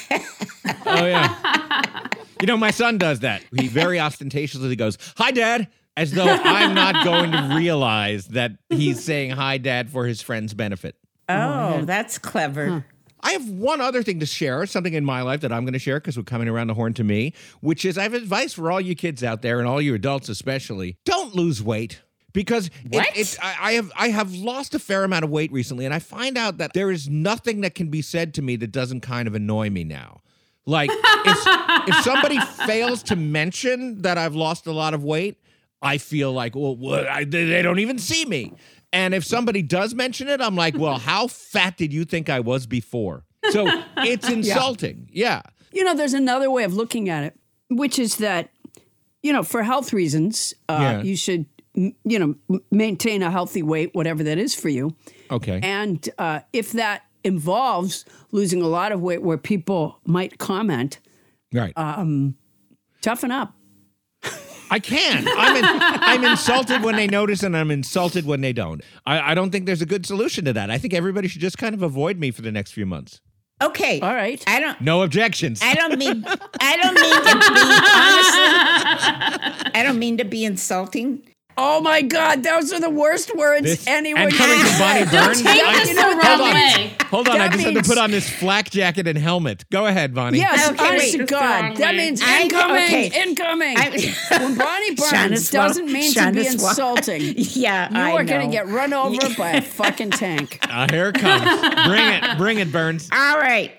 Oh, 0.86 1.06
yeah. 1.06 2.08
you 2.42 2.48
know, 2.48 2.58
my 2.58 2.72
son 2.72 2.98
does 2.98 3.22
that. 3.22 3.44
He 3.58 3.68
very 3.68 4.00
ostentatiously 4.00 4.76
goes, 4.76 4.98
Hi, 5.18 5.32
Dad, 5.32 5.68
as 5.96 6.12
though 6.12 6.26
I'm 6.28 6.74
not 6.76 7.06
going 7.06 7.32
to 7.32 7.56
realize 7.56 8.28
that 8.30 8.52
he's 8.70 9.04
saying 9.04 9.32
hi, 9.32 9.58
Dad, 9.58 9.90
for 9.90 10.06
his 10.06 10.22
friend's 10.22 10.54
benefit. 10.54 10.96
Oh, 11.30 11.84
that's 11.86 12.18
clever. 12.18 12.86
I 13.22 13.32
have 13.32 13.48
one 13.50 13.80
other 13.80 14.04
thing 14.04 14.20
to 14.20 14.26
share, 14.26 14.66
something 14.66 14.94
in 14.94 15.06
my 15.06 15.22
life 15.22 15.42
that 15.42 15.52
I'm 15.54 15.64
going 15.64 15.74
to 15.74 15.80
share 15.80 16.00
because 16.00 16.18
we're 16.18 16.24
coming 16.24 16.48
around 16.50 16.68
the 16.68 16.74
horn 16.74 16.94
to 16.96 17.04
me, 17.04 17.34
which 17.62 17.86
is 17.86 17.98
I 17.98 18.04
have 18.04 18.14
advice 18.14 18.54
for 18.54 18.72
all 18.72 18.82
you 18.82 18.96
kids 18.96 19.24
out 19.24 19.42
there 19.42 19.60
and 19.60 19.68
all 19.68 19.82
you 19.82 19.94
adults 19.94 20.28
especially. 20.30 20.98
Don't 21.06 21.34
lose 21.36 21.62
weight. 21.64 22.02
Because 22.34 22.68
it, 22.86 22.94
What? 22.96 23.38
I, 23.42 23.74
have 23.74 23.92
I 23.98 24.10
have 24.10 24.34
lost 24.34 24.74
a 24.76 24.80
fair 24.80 25.04
amount 25.04 25.24
of 25.26 25.30
weight 25.30 25.52
recently, 25.52 25.86
and 25.86 25.94
I 25.94 26.00
find 26.00 26.38
out 26.38 26.58
that 26.60 26.74
there 26.74 26.92
is 26.92 27.10
nothing 27.10 27.62
that 27.62 27.76
can 27.76 27.90
be 27.90 28.02
said 28.02 28.34
to 28.36 28.42
me 28.42 28.56
that 28.58 28.72
doesn't 28.72 29.02
kind 29.02 29.28
of 29.28 29.36
annoy 29.36 29.70
me 29.70 29.84
now. 29.84 30.22
Like 30.66 30.92
if, 30.94 31.38
if 31.88 31.96
somebody 32.04 32.40
fails 32.66 33.04
to 33.04 33.16
mention 33.16 34.04
that 34.04 34.18
I've 34.18 34.36
lost 34.36 34.68
a 34.68 34.72
lot 34.72 34.94
of 34.94 35.04
weight, 35.04 35.38
I 35.82 35.98
feel 35.98 36.32
like 36.32 36.56
well, 36.56 36.76
what, 36.76 37.08
I, 37.08 37.24
they 37.24 37.62
don't 37.62 37.80
even 37.80 37.98
see 37.98 38.26
me. 38.26 38.54
And 38.94 39.14
if 39.14 39.26
somebody 39.26 39.62
does 39.62 39.96
mention 39.96 40.28
it, 40.28 40.40
I'm 40.42 40.56
like, 40.56 40.78
well, 40.78 40.98
how 41.00 41.28
fat 41.28 41.78
did 41.78 41.92
you 41.94 42.06
think 42.06 42.30
I 42.30 42.42
was 42.42 42.68
before? 42.68 43.24
So 43.50 43.66
it's 43.98 44.30
insulting. 44.30 45.10
Yeah. 45.12 45.42
you 45.74 45.84
know, 45.84 45.96
there's 45.96 46.14
another 46.14 46.52
way 46.52 46.64
of 46.64 46.74
looking 46.74 47.10
at 47.10 47.24
it, 47.24 47.40
which 47.70 47.98
is 47.98 48.18
that, 48.18 48.52
you 49.24 49.32
know, 49.34 49.44
for 49.44 49.64
health 49.64 49.94
reasons, 49.94 50.54
uh, 50.70 50.78
Yeah. 50.80 51.02
you 51.04 51.16
should, 51.16 51.46
you 51.74 51.94
know, 52.06 52.36
maintain 52.72 53.24
a 53.24 53.32
healthy 53.32 53.64
weight, 53.64 53.92
whatever 53.94 54.24
that 54.24 54.38
is 54.38 54.54
for 54.56 54.70
you. 54.70 54.96
Okay. 55.30 55.60
And 55.64 56.08
uh, 56.18 56.42
if 56.54 56.74
that 56.74 57.04
involves 57.24 58.06
losing 58.32 58.62
a 58.62 58.68
lot 58.68 58.92
of 58.92 59.02
weight 59.02 59.22
where 59.22 59.38
people 59.38 60.00
might 60.06 60.38
comment, 60.38 61.00
Right. 61.54 61.74
Toughen 63.02 63.32
up. 63.32 63.54
I 64.70 64.80
can. 64.80 65.28
I'm 65.28 65.58
in, 65.58 65.64
I'm 65.66 66.24
insulted 66.32 66.82
when 66.82 66.96
they 66.96 67.08
notice, 67.08 67.44
and 67.44 67.58
I'm 67.58 67.72
insulted 67.72 68.26
when 68.26 68.40
they 68.40 68.54
don't. 68.54 68.82
I, 69.06 69.32
I 69.32 69.36
don't 69.36 69.52
think 69.52 69.66
there's 69.66 69.82
a 69.82 69.86
good 69.86 70.06
solution 70.06 70.46
to 70.46 70.54
that. 70.54 70.72
I 70.72 70.78
think 70.78 70.94
everybody 70.94 71.28
should 71.28 71.42
just 71.42 71.58
kind 71.58 71.76
of 71.76 71.84
avoid 71.84 72.18
me 72.18 72.32
for 72.32 72.42
the 72.42 72.54
next 72.54 72.72
few 72.72 72.86
months. 72.86 73.20
Okay. 73.62 74.00
All 74.00 74.16
right. 74.16 74.42
I 74.48 74.62
don't. 74.62 74.80
No 74.80 75.02
objections. 75.04 75.60
I 75.62 75.74
don't 75.74 75.98
mean. 75.98 76.24
I 76.62 76.78
don't 76.78 76.94
mean 76.94 77.16
to 77.16 77.36
be 77.36 77.52
honestly. 79.60 79.72
I 79.76 79.84
don't 79.84 80.00
mean 80.00 80.18
to 80.20 80.24
be 80.24 80.46
insulting. 80.46 81.28
Oh 81.58 81.82
my 81.82 82.02
God, 82.02 82.44
those 82.44 82.72
are 82.74 82.80
the 82.80 82.90
worst 82.90 83.36
words 83.36 83.64
This- 83.66 83.88
anyone 83.88 84.24
and 84.24 84.34
coming 84.34 84.58
can 84.58 84.66
to 84.74 84.80
Bonnie 84.80 85.06
say. 85.06 85.26
Burns, 85.26 85.42
Take 85.42 85.64
I- 85.64 85.74
this 85.80 85.90
the 85.90 85.94
know 85.96 86.08
what 86.08 86.22
that 86.24 86.40
wrong 86.40 86.54
way. 86.54 86.94
Hold 87.10 87.28
on, 87.30 87.42
I 87.42 87.48
just 87.50 87.60
have 87.64 87.74
means- 87.74 87.88
to 87.88 87.94
put 87.94 87.98
on 88.02 88.12
this 88.12 88.30
flak 88.30 88.70
jacket 88.70 89.08
and 89.08 89.18
helmet. 89.18 89.66
Go 89.70 89.86
ahead, 89.86 90.14
Bonnie. 90.16 90.38
Yes, 90.40 90.70
Okay, 90.70 90.88
honest 90.88 91.12
wait. 91.14 91.18
to 91.20 91.26
God. 91.26 91.76
That 91.78 91.92
way. 91.92 91.98
means 91.98 92.22
I- 92.24 92.42
incoming, 92.42 92.84
okay. 92.84 93.12
incoming. 93.24 93.78
I- 93.78 94.16
when 94.40 94.56
Bonnie 94.56 94.96
Burns 94.96 95.12
Shauna's 95.12 95.50
doesn't 95.50 95.86
wa- 95.88 95.92
mean 95.92 96.14
to 96.14 96.32
be 96.32 96.48
insulting, 96.48 97.22
Yeah, 97.38 97.90
you 97.92 97.98
I 98.00 98.12
are 98.14 98.24
going 98.24 98.50
to 98.50 98.52
get 98.52 98.68
run 98.68 98.94
over 98.94 99.20
by 99.38 99.52
a 99.52 99.62
fucking 99.80 100.12
tank. 100.12 100.60
Ah, 100.70 100.88
here 100.90 101.10
it 101.10 101.16
comes. 101.16 101.44
Bring 101.88 102.08
it. 102.08 102.38
Bring 102.38 102.58
it, 102.60 102.72
Burns. 102.72 103.10
All 103.12 103.38
right. 103.38 103.72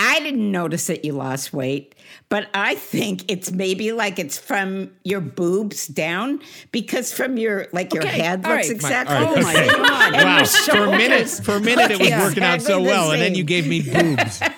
I 0.00 0.20
didn't 0.20 0.50
notice 0.52 0.86
that 0.86 1.04
you 1.04 1.12
lost 1.12 1.52
weight, 1.52 1.94
but 2.28 2.48
I 2.54 2.76
think 2.76 3.24
it's 3.30 3.50
maybe 3.50 3.90
like 3.92 4.18
it's 4.20 4.38
from 4.38 4.90
your 5.02 5.20
boobs 5.20 5.88
down 5.88 6.40
because 6.70 7.12
from 7.12 7.36
your 7.36 7.66
like 7.72 7.92
your 7.92 8.04
Okay, 8.04 8.20
head 8.20 8.46
all 8.46 8.52
looks 8.54 8.68
right. 8.68 8.74
exactly. 8.76 9.16
All 9.16 9.34
right, 9.34 9.70
Oh 9.70 9.78
my. 9.82 9.88
God. 9.88 10.12
Wow. 10.14 10.36
your 10.38 10.46
For 10.46 10.84
a 10.84 10.96
minute, 10.96 11.28
for 11.28 11.56
a 11.56 11.60
minute, 11.60 11.90
it 11.90 11.98
was 11.98 12.10
look 12.10 12.18
working 12.28 12.44
out 12.44 12.62
so 12.62 12.76
exactly 12.78 12.84
the 12.84 12.88
well, 12.88 13.10
and 13.10 13.20
then 13.20 13.34
you 13.34 13.42
gave 13.44 13.66
me 13.66 13.82
boobs. 13.82 14.40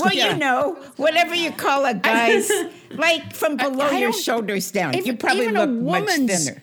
Well, 0.00 0.12
you 0.12 0.34
know, 0.36 0.74
whatever 0.96 1.34
you 1.34 1.52
call 1.52 1.84
a 1.84 1.94
guy's, 1.94 2.50
like 2.90 3.32
from 3.34 3.56
below 3.56 3.86
I 3.86 3.98
your 3.98 4.12
shoulders 4.12 4.70
down, 4.72 4.94
you 5.06 5.16
probably 5.16 5.42
even 5.44 5.56
a 5.56 5.64
look 5.66 5.70
much 5.70 6.02
woman's- 6.08 6.44
thinner. 6.48 6.62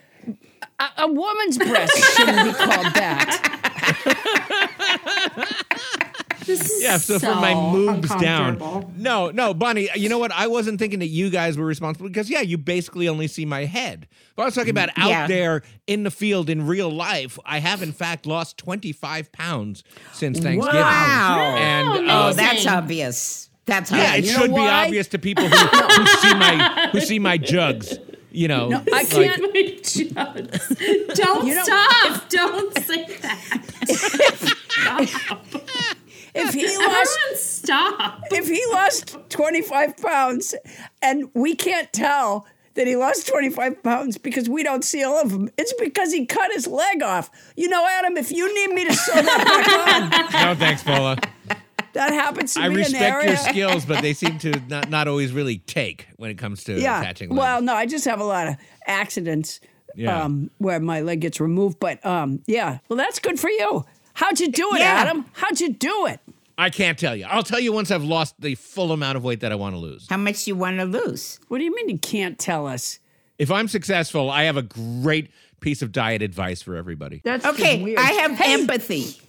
A, 0.78 0.84
a 1.04 1.08
woman's 1.10 1.56
breast 1.56 1.96
shouldn't 2.16 2.44
be 2.48 2.52
called 2.52 2.94
that. 2.94 3.40
This 6.46 6.70
is 6.70 6.82
Yeah, 6.82 6.96
so, 6.98 7.18
from 7.18 7.40
my 7.40 7.54
moobs 7.54 8.20
down. 8.20 8.92
No, 8.96 9.30
no, 9.30 9.54
Bonnie, 9.54 9.88
you 9.94 10.08
know 10.08 10.18
what? 10.18 10.32
I 10.32 10.46
wasn't 10.46 10.78
thinking 10.78 10.98
that 11.00 11.08
you 11.08 11.30
guys 11.30 11.56
were 11.56 11.64
responsible 11.66 12.08
because, 12.08 12.28
yeah, 12.30 12.40
you 12.40 12.58
basically 12.58 13.08
only 13.08 13.26
see 13.28 13.44
my 13.44 13.64
head. 13.64 14.06
But 14.36 14.42
I 14.42 14.44
was 14.46 14.54
talking 14.54 14.70
about 14.70 14.90
out 14.96 15.08
Yeah. 15.08 15.26
there 15.26 15.62
in 15.86 16.02
the 16.02 16.10
field 16.10 16.50
in 16.50 16.66
real 16.66 16.90
life. 16.90 17.38
I 17.44 17.58
have, 17.60 17.82
in 17.82 17.92
fact, 17.92 18.26
lost 18.26 18.58
25 18.58 19.32
pounds 19.32 19.84
since 20.12 20.38
Thanksgiving. 20.40 20.80
Wow. 20.80 21.54
And, 21.58 21.88
Oh, 21.88 21.92
uh, 22.12 22.28
Oh, 22.30 22.32
that's 22.32 22.66
obvious. 22.66 23.48
That's 23.66 23.90
yeah, 23.90 24.08
obvious. 24.14 24.18
it 24.18 24.24
You 24.32 24.38
should 24.42 24.54
be 24.54 24.60
obvious 24.60 25.08
to 25.08 25.18
people 25.18 25.48
who, 25.48 25.56
who 25.56 26.06
see 26.06 26.34
my 26.34 26.88
who 26.92 27.00
see 27.00 27.18
my 27.18 27.38
jugs. 27.38 27.98
You 28.30 28.48
know, 28.48 28.82
I 28.92 29.04
can't. 29.04 29.40
My 29.54 29.76
jugs. 29.80 30.68
Don't 31.14 31.46
You 31.46 31.54
know- 31.54 31.62
stop. 31.62 32.28
Don't 32.28 32.78
say 32.80 33.06
that. 33.22 33.60
Stop. 34.68 35.38
If 36.34 36.54
he 36.54 36.66
lost 36.78 37.18
Everyone 37.18 37.36
stop. 37.36 38.20
if 38.30 38.48
he 38.48 38.64
lost 38.72 39.16
25 39.30 39.96
pounds 39.98 40.54
and 41.02 41.30
we 41.34 41.54
can't 41.54 41.92
tell 41.92 42.46
that 42.74 42.86
he 42.88 42.96
lost 42.96 43.28
25 43.28 43.82
pounds 43.84 44.18
because 44.18 44.48
we 44.48 44.64
don't 44.64 44.84
see 44.84 45.04
all 45.04 45.20
of 45.22 45.30
them, 45.30 45.48
it's 45.56 45.72
because 45.74 46.12
he 46.12 46.26
cut 46.26 46.50
his 46.52 46.66
leg 46.66 47.02
off. 47.04 47.30
You 47.56 47.68
know, 47.68 47.86
Adam, 47.88 48.16
if 48.16 48.32
you 48.32 48.52
need 48.52 48.74
me 48.74 48.84
to 48.86 48.94
sew 48.94 49.12
that 49.14 50.10
back 50.32 50.42
on, 50.42 50.46
no, 50.48 50.54
thanks, 50.58 50.82
Paula. 50.82 51.16
that 51.92 52.12
happens 52.12 52.54
to 52.54 52.60
I 52.62 52.68
be 52.68 52.74
an 52.74 52.78
respect 52.80 53.02
area. 53.02 53.28
your 53.28 53.36
skills, 53.36 53.84
but 53.86 54.02
they 54.02 54.12
seem 54.12 54.38
to 54.40 54.60
not, 54.68 54.90
not 54.90 55.06
always 55.06 55.32
really 55.32 55.58
take 55.58 56.08
when 56.16 56.30
it 56.32 56.38
comes 56.38 56.64
to 56.64 56.72
Yeah. 56.80 57.00
attaching 57.00 57.28
legs. 57.30 57.38
Well, 57.38 57.62
no, 57.62 57.74
I 57.74 57.86
just 57.86 58.06
have 58.06 58.18
a 58.20 58.24
lot 58.24 58.48
of 58.48 58.56
accidents 58.88 59.60
Yeah. 59.94 60.22
um, 60.24 60.50
where 60.58 60.80
my 60.80 61.00
leg 61.02 61.20
gets 61.20 61.40
removed. 61.40 61.78
But 61.78 62.04
um, 62.04 62.42
yeah, 62.48 62.78
well, 62.88 62.96
that's 62.96 63.20
good 63.20 63.38
for 63.38 63.50
you. 63.50 63.84
How'd 64.14 64.40
you 64.40 64.50
do 64.50 64.68
it, 64.74 64.80
Yeah. 64.80 64.86
Adam? 65.06 65.26
How'd 65.34 65.60
you 65.60 65.72
do 65.72 66.06
it? 66.06 66.18
I 66.56 66.70
can't 66.70 66.98
tell 66.98 67.16
you. 67.16 67.26
I'll 67.28 67.42
tell 67.42 67.58
you 67.60 67.72
once 67.72 67.90
I've 67.90 68.04
lost 68.04 68.40
the 68.40 68.54
full 68.54 68.92
amount 68.92 69.16
of 69.16 69.24
weight 69.24 69.40
that 69.40 69.50
I 69.52 69.56
want 69.56 69.74
to 69.74 69.78
lose. 69.78 70.06
How 70.08 70.16
much 70.16 70.46
you 70.46 70.54
want 70.54 70.78
to 70.78 70.84
lose? 70.84 71.40
What 71.48 71.58
do 71.58 71.64
you 71.64 71.74
mean 71.74 71.88
you 71.88 71.98
can't 71.98 72.38
tell 72.38 72.66
us? 72.66 73.00
If 73.38 73.50
I'm 73.50 73.66
successful, 73.66 74.30
I 74.30 74.44
have 74.44 74.56
a 74.56 74.62
great 74.62 75.30
piece 75.60 75.82
of 75.82 75.90
diet 75.90 76.22
advice 76.22 76.62
for 76.62 76.76
everybody. 76.76 77.20
That's 77.24 77.44
Okay, 77.44 77.82
weird. 77.82 77.98
I 77.98 78.12
have 78.12 78.32
Hey, 78.32 78.54
empathy. 78.54 79.20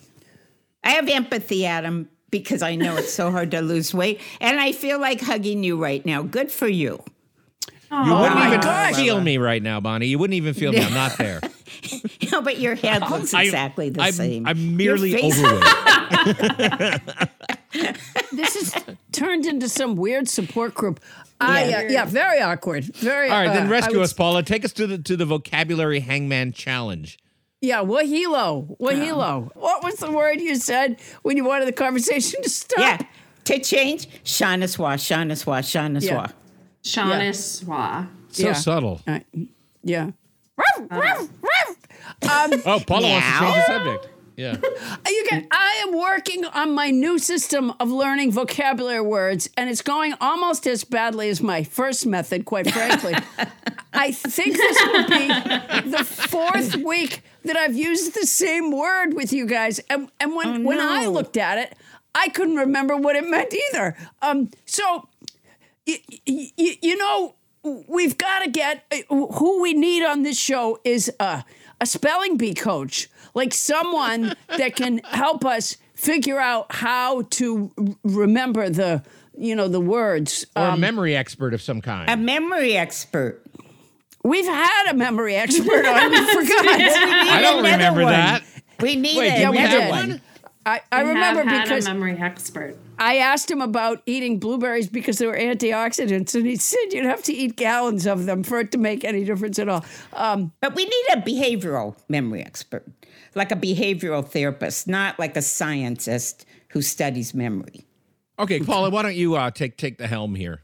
I 0.84 0.92
have 0.92 1.10
empathy, 1.10 1.66
Adam, 1.66 2.10
because 2.30 2.62
I 2.62 2.76
know 2.76 2.96
it's 2.98 3.12
so 3.14 3.32
hard 3.32 3.50
to 3.52 3.62
lose 3.62 3.94
weight, 3.94 4.22
and 4.40 4.60
I 4.60 4.72
feel 4.72 5.00
like 5.00 5.22
hugging 5.22 5.64
you 5.64 5.82
right 5.82 6.06
now. 6.06 6.22
Good 6.22 6.52
for 6.52 6.68
you. 6.68 7.04
You 7.92 8.00
wouldn't 8.02 8.12
oh 8.12 8.36
my 8.36 8.48
even 8.50 8.60
gosh. 8.62 8.96
feel 8.96 9.22
me 9.22 9.38
right 9.38 9.64
now, 9.64 9.80
Bonnie. 9.80 10.08
You 10.08 10.20
wouldn't 10.20 10.36
even 10.36 10.54
feel 10.54 10.72
me. 10.72 10.82
I'm 10.82 10.94
not 10.94 11.18
there. 11.18 11.40
No, 12.32 12.42
but 12.42 12.60
your 12.60 12.76
head 12.76 13.02
looks 13.10 13.34
I- 13.34 13.44
exactly 13.44 13.90
the 13.90 14.02
I'm, 14.02 14.12
same. 14.14 14.46
I'm 14.48 14.76
merely 14.78 15.12
face- 15.14 15.38
overweight. 15.44 17.02
this 18.34 18.56
is 18.56 18.76
turned 19.12 19.46
into 19.46 19.70
some 19.70 19.96
weird 19.96 20.28
support 20.28 20.74
group. 20.74 21.00
I, 21.42 21.66
Yeah. 21.70 21.78
uh, 21.78 21.82
yeah, 21.90 22.06
very 22.06 22.40
awkward. 22.42 22.86
Very. 22.96 23.30
Awkward. 23.30 23.32
All 23.32 23.46
right, 23.48 23.54
then 23.54 23.64
uh, 23.68 23.70
I 23.70 23.72
rescue 23.72 23.98
would- 23.98 24.04
us, 24.06 24.14
Paula. 24.14 24.44
Take 24.44 24.64
us 24.66 24.74
to 24.74 24.88
the 24.88 24.98
to 25.00 25.16
the 25.18 25.26
vocabulary 25.26 26.00
hangman 26.00 26.54
challenge. 26.54 27.18
Yeah, 27.62 27.82
wahilo, 27.84 28.78
wahilo. 28.80 29.50
What 29.56 29.84
was 29.84 29.96
the 29.96 30.12
word 30.12 30.40
you 30.40 30.56
said 30.56 31.00
when 31.24 31.36
you 31.38 31.44
wanted 31.44 31.68
the 31.68 31.74
conversation 31.74 32.42
to 32.44 32.50
stop? 32.50 32.80
Yeah. 32.80 32.98
To 33.46 33.60
change, 33.60 34.08
Shaniswa, 34.24 34.96
Shaniswa, 34.98 35.60
Shaniswa. 35.62 36.02
Yeah. 36.04 36.28
Shauniswa. 36.84 38.08
So 38.30 38.44
Yeah. 38.48 38.54
subtle. 38.54 39.02
Uh, 39.08 39.20
yeah. 39.84 40.12
Ruff, 40.58 40.88
ruff, 40.90 41.30
ruff. 41.42 41.55
Um, 42.30 42.52
Oh, 42.66 42.80
Paula 42.86 43.10
wants 43.10 43.28
to 43.28 43.40
change 43.40 43.56
the 43.56 43.64
subject. 43.66 44.10
Yeah. 44.38 44.58
you 45.08 45.26
can, 45.30 45.48
I 45.50 45.84
am 45.88 45.98
working 45.98 46.44
on 46.46 46.74
my 46.76 46.92
new 46.92 47.18
system 47.20 47.72
of 47.80 47.90
learning 47.90 48.34
vocabulary 48.34 49.00
words, 49.02 49.50
and 49.56 49.70
it's 49.70 49.82
going 49.82 50.14
almost 50.20 50.68
as 50.68 50.84
badly 50.84 51.30
as 51.30 51.42
my 51.42 51.64
first 51.64 52.06
method, 52.06 52.44
quite 52.44 52.70
frankly. 52.70 53.14
I 53.94 54.12
think 54.12 54.58
this 54.58 54.78
will 54.86 55.08
be 55.08 55.90
the 55.90 56.04
fourth 56.04 56.76
week 56.76 57.22
that 57.46 57.56
I've 57.56 57.78
used 57.78 58.14
the 58.14 58.26
same 58.28 58.72
word 58.72 59.14
with 59.14 59.32
you 59.32 59.46
guys. 59.46 59.80
And, 59.90 60.12
and 60.20 60.36
when, 60.36 60.66
when 60.66 60.82
I 60.82 61.06
looked 61.06 61.38
at 61.38 61.58
it, 61.58 61.74
I 62.14 62.28
couldn't 62.30 62.58
remember 62.58 62.98
what 62.98 63.16
it 63.16 63.26
meant 63.26 63.54
either. 63.72 63.96
Um, 64.22 64.50
so, 64.66 65.08
y- 65.88 66.02
y- 66.28 66.52
y- 66.58 66.78
you 66.82 66.98
know, 66.98 67.36
we've 67.88 68.18
got 68.18 68.40
to 68.44 68.50
get 68.50 68.84
who 69.10 69.62
we 69.62 69.74
need 69.74 70.04
on 70.04 70.24
this 70.24 70.38
show 70.40 70.80
is 70.84 71.10
a, 71.22 71.46
a 71.82 71.86
spelling 71.86 72.38
bee 72.38 72.54
coach, 72.54 73.10
like 73.34 73.54
someone 73.54 74.34
that 74.58 74.76
can 74.76 75.00
help 75.00 75.46
us 75.46 75.78
figure 75.94 76.40
out 76.40 76.68
how 76.74 77.24
to 77.32 77.72
r- 77.78 77.86
remember 78.04 78.70
the, 78.70 79.04
you 79.38 79.56
know, 79.56 79.68
the 79.68 79.80
words. 79.80 80.46
Or 80.56 80.64
Um, 80.64 80.74
a 80.76 80.78
memory 80.78 81.16
expert 81.16 81.54
of 81.54 81.62
some 81.62 81.82
kind. 81.82 82.10
A 82.10 82.18
memory 82.18 82.76
expert. 82.78 83.42
we've 84.24 84.46
had 84.46 84.92
a 84.92 84.94
memory 84.94 85.36
expert 85.36 85.86
on. 85.86 86.12
We 86.12 86.18
forgot. 86.34 86.66
I 86.68 87.40
don't 87.42 87.64
remember 87.64 88.04
one. 88.04 88.12
that. 88.14 88.44
We 88.82 88.96
need 88.96 89.18
Wait, 89.18 89.34
it. 89.34 89.38
did 89.38 89.50
we 89.50 89.58
we 89.58 89.64
have 89.64 89.90
one? 89.90 90.22
I, 90.66 90.82
I 90.92 91.04
We 91.04 91.10
remember 91.10 91.44
have 91.44 91.50
had 91.52 91.64
because 91.64 91.86
a 91.86 91.94
memory 91.94 92.18
expert. 92.20 92.78
I 92.98 93.18
asked 93.18 93.50
him 93.50 93.62
about 93.62 94.02
eating 94.06 94.40
blueberries 94.40 94.88
because 94.88 95.18
they 95.18 95.28
were 95.28 95.38
antioxidants, 95.38 96.36
and 96.36 96.46
he 96.46 96.56
said 96.56 96.92
you'd 96.92 97.06
have 97.06 97.24
to 97.24 97.34
eat 97.34 97.56
gallons 97.56 98.06
of 98.06 98.26
them 98.26 98.44
for 98.44 98.60
it 98.60 98.72
to 98.72 98.78
make 98.78 99.04
any 99.04 99.24
difference 99.24 99.60
at 99.60 99.70
all. 99.70 99.86
Um, 100.14 100.52
But 100.62 100.76
we 100.76 100.86
need 100.86 101.06
a 101.14 101.18
behavioral 101.22 101.96
memory 102.10 102.42
expert, 102.42 102.86
like 103.34 103.52
a 103.52 103.56
behavioral 103.56 104.28
therapist, 104.28 104.88
not 104.88 105.20
like 105.20 105.36
a 105.36 105.42
scientist 105.42 106.46
who 106.70 106.82
studies 106.82 107.34
memory. 107.34 107.86
Okay, 108.38 108.60
Paula, 108.60 108.90
why 108.90 109.02
don't 109.02 109.16
you 109.16 109.36
uh, 109.36 109.52
take 109.52 109.78
take 109.78 109.98
the 109.98 110.08
helm 110.08 110.36
here? 110.36 110.62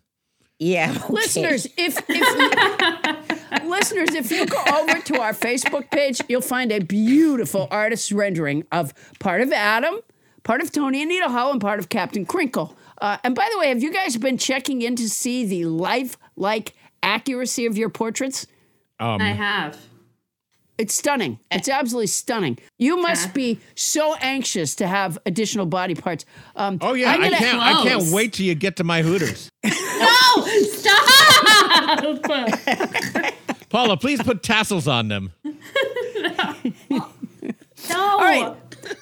Yeah. 0.59 0.91
okay. 1.03 1.13
listeners, 1.13 1.67
if, 1.77 1.97
if 2.07 3.63
listeners, 3.65 4.13
if 4.13 4.29
you 4.29 4.45
go 4.45 4.61
over 4.73 4.99
to 4.99 5.19
our 5.19 5.33
Facebook 5.33 5.89
page, 5.89 6.21
you'll 6.29 6.41
find 6.41 6.71
a 6.71 6.79
beautiful 6.79 7.67
artist's 7.71 8.11
rendering 8.11 8.65
of 8.71 8.93
part 9.19 9.41
of 9.41 9.51
Adam, 9.51 9.99
part 10.43 10.61
of 10.61 10.71
Toni 10.71 11.01
Anita 11.03 11.29
Hull, 11.29 11.51
and 11.51 11.61
part 11.61 11.79
of 11.79 11.89
Captain 11.89 12.25
Crinkle. 12.25 12.75
Uh, 13.01 13.17
and 13.23 13.33
by 13.35 13.47
the 13.51 13.59
way, 13.59 13.69
have 13.69 13.81
you 13.81 13.91
guys 13.91 14.15
been 14.17 14.37
checking 14.37 14.81
in 14.81 14.95
to 14.95 15.09
see 15.09 15.45
the 15.45 15.65
life-like 15.65 16.73
accuracy 17.03 17.65
of 17.65 17.77
your 17.77 17.89
portraits? 17.89 18.45
Um, 18.99 19.19
I 19.21 19.29
have. 19.29 19.77
It's 20.77 20.93
stunning. 20.95 21.39
It's 21.51 21.67
absolutely 21.69 22.07
stunning. 22.07 22.57
You 22.79 22.97
must 23.01 23.33
be 23.35 23.59
so 23.75 24.15
anxious 24.15 24.75
to 24.75 24.87
have 24.87 25.17
additional 25.27 25.65
body 25.67 25.93
parts. 25.95 26.25
Um, 26.55 26.79
Oh 26.81 26.93
yeah, 26.93 27.11
I'm 27.11 27.21
I 27.21 27.23
gonna- 27.25 27.37
can't. 27.37 27.59
I 27.59 27.83
can't 27.83 28.05
wait 28.11 28.33
till 28.33 28.45
you 28.47 28.55
get 28.55 28.77
to 28.77 28.83
my 28.83 29.01
Hooters. 29.01 29.49
No! 30.01 30.45
Stop! 30.71 31.07
Paula, 33.69 33.97
please 33.97 34.21
put 34.23 34.41
tassels 34.43 34.87
on 34.87 35.07
them. 35.09 35.31
no! 35.43 37.05
All 37.95 38.19
right. 38.19 38.55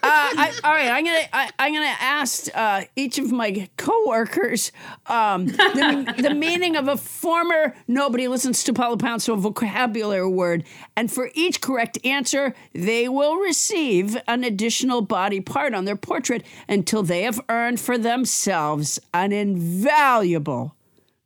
I, 0.04 0.54
all 0.70 0.76
right, 0.76 0.92
I'm 0.92 1.04
gonna 1.04 1.28
I, 1.34 1.50
I'm 1.58 1.74
gonna 1.74 1.96
ask 2.00 2.48
uh, 2.54 2.84
each 2.96 3.18
of 3.18 3.32
my 3.32 3.68
coworkers 3.78 4.72
um, 5.08 5.48
the, 5.48 6.14
the 6.20 6.36
meaning 6.36 6.76
of 6.76 6.88
a 6.88 6.96
former 6.96 7.76
nobody 7.88 8.28
listens 8.28 8.64
to 8.66 8.74
Paula 8.74 8.96
Poundstone 8.96 9.40
vocabulary 9.40 10.30
word, 10.30 10.64
and 10.96 11.12
for 11.12 11.32
each 11.34 11.60
correct 11.60 11.98
answer, 12.06 12.54
they 12.74 13.10
will 13.10 13.38
receive 13.38 14.16
an 14.28 14.44
additional 14.44 15.02
body 15.02 15.42
part 15.42 15.74
on 15.74 15.86
their 15.86 15.96
portrait 15.96 16.46
until 16.68 17.02
they 17.02 17.24
have 17.24 17.42
earned 17.50 17.80
for 17.80 17.98
themselves 17.98 19.00
an 19.12 19.32
invaluable 19.32 20.76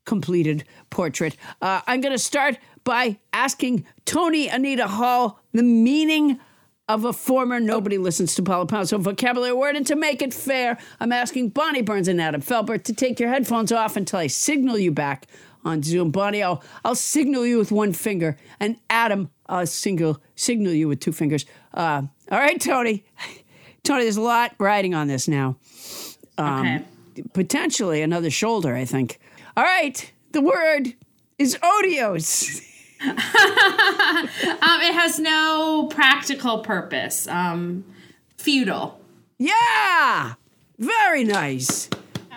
completed 0.05 0.63
portrait. 0.89 1.35
Uh, 1.61 1.81
I'm 1.85 1.99
going 1.99 2.13
to 2.13 2.19
start 2.19 2.57
by 2.85 3.17
asking 3.33 3.85
Toni 4.05 4.47
Anita 4.47 4.87
Hull 4.87 5.41
the 5.51 5.63
meaning 5.63 6.31
of 6.31 6.39
a 6.89 7.13
former 7.13 7.59
nobody 7.59 7.97
listens 7.97 8.35
to 8.35 8.43
Paula 8.43 8.65
Poundstone 8.65 9.01
vocabulary 9.01 9.53
word. 9.53 9.75
And 9.75 9.87
to 9.87 9.95
make 9.95 10.21
it 10.21 10.33
fair, 10.33 10.77
I'm 10.99 11.11
asking 11.11 11.49
Bonnie 11.49 11.81
Burns 11.81 12.07
and 12.07 12.21
Adam 12.21 12.41
Felber 12.41 12.81
to 12.83 12.93
take 12.93 13.19
your 13.19 13.29
headphones 13.29 13.71
off 13.71 13.95
until 13.95 14.19
I 14.19 14.27
signal 14.27 14.77
you 14.77 14.91
back 14.91 15.27
on 15.63 15.81
Zoom. 15.81 16.11
Bonnie, 16.11 16.43
I'll, 16.43 16.61
I'll 16.83 16.95
signal 16.95 17.45
you 17.45 17.57
with 17.57 17.71
one 17.71 17.93
finger, 17.93 18.37
and 18.59 18.77
Adam, 18.89 19.29
I'll 19.47 19.65
single, 19.65 20.21
signal 20.35 20.73
you 20.73 20.89
with 20.89 20.99
two 20.99 21.13
fingers. 21.13 21.45
Uh, 21.73 22.03
all 22.31 22.39
right, 22.39 22.59
Tony. 22.59 23.05
Tony, 23.83 24.03
there's 24.03 24.17
a 24.17 24.21
lot 24.21 24.53
riding 24.59 24.93
on 24.93 25.07
this 25.07 25.27
now. 25.27 25.57
okay. 26.37 26.83
Potentially 27.33 28.01
another 28.01 28.29
shoulder, 28.29 28.75
I 28.75 28.85
think. 28.85 29.19
All 29.55 29.63
right, 29.63 30.11
the 30.31 30.41
word 30.41 30.93
is 31.37 31.57
otiose. 31.61 32.61
Um, 34.63 34.81
it 34.81 34.93
has 34.93 35.19
no 35.19 35.87
practical 35.91 36.59
purpose. 36.59 37.27
Um, 37.27 37.83
futile. 38.37 38.99
Yeah, 39.37 40.33
very 40.77 41.23
nice. 41.23 41.89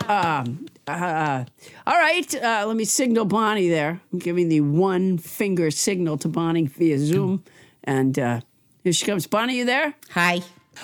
Um, 0.09 0.67
uh, 0.87 1.45
all 1.87 1.99
right, 1.99 2.35
uh, 2.35 2.65
let 2.67 2.77
me 2.77 2.85
signal 2.85 3.25
Bonnie 3.25 3.69
there. 3.69 4.01
I'm 4.13 4.19
giving 4.19 4.49
the 4.49 4.61
one 4.61 5.19
finger 5.19 5.71
signal 5.71 6.19
to 6.19 6.29
Bonnie 6.29 6.67
via 6.67 6.99
Zoom. 6.99 7.45
And 7.85 8.19
uh, 8.19 8.41
here 8.83 8.93
she 8.93 9.07
comes. 9.07 9.27
Bonnie, 9.27 9.57
you 9.57 9.65
there? 9.65 9.95
Hi. 10.11 10.37
All 10.37 10.43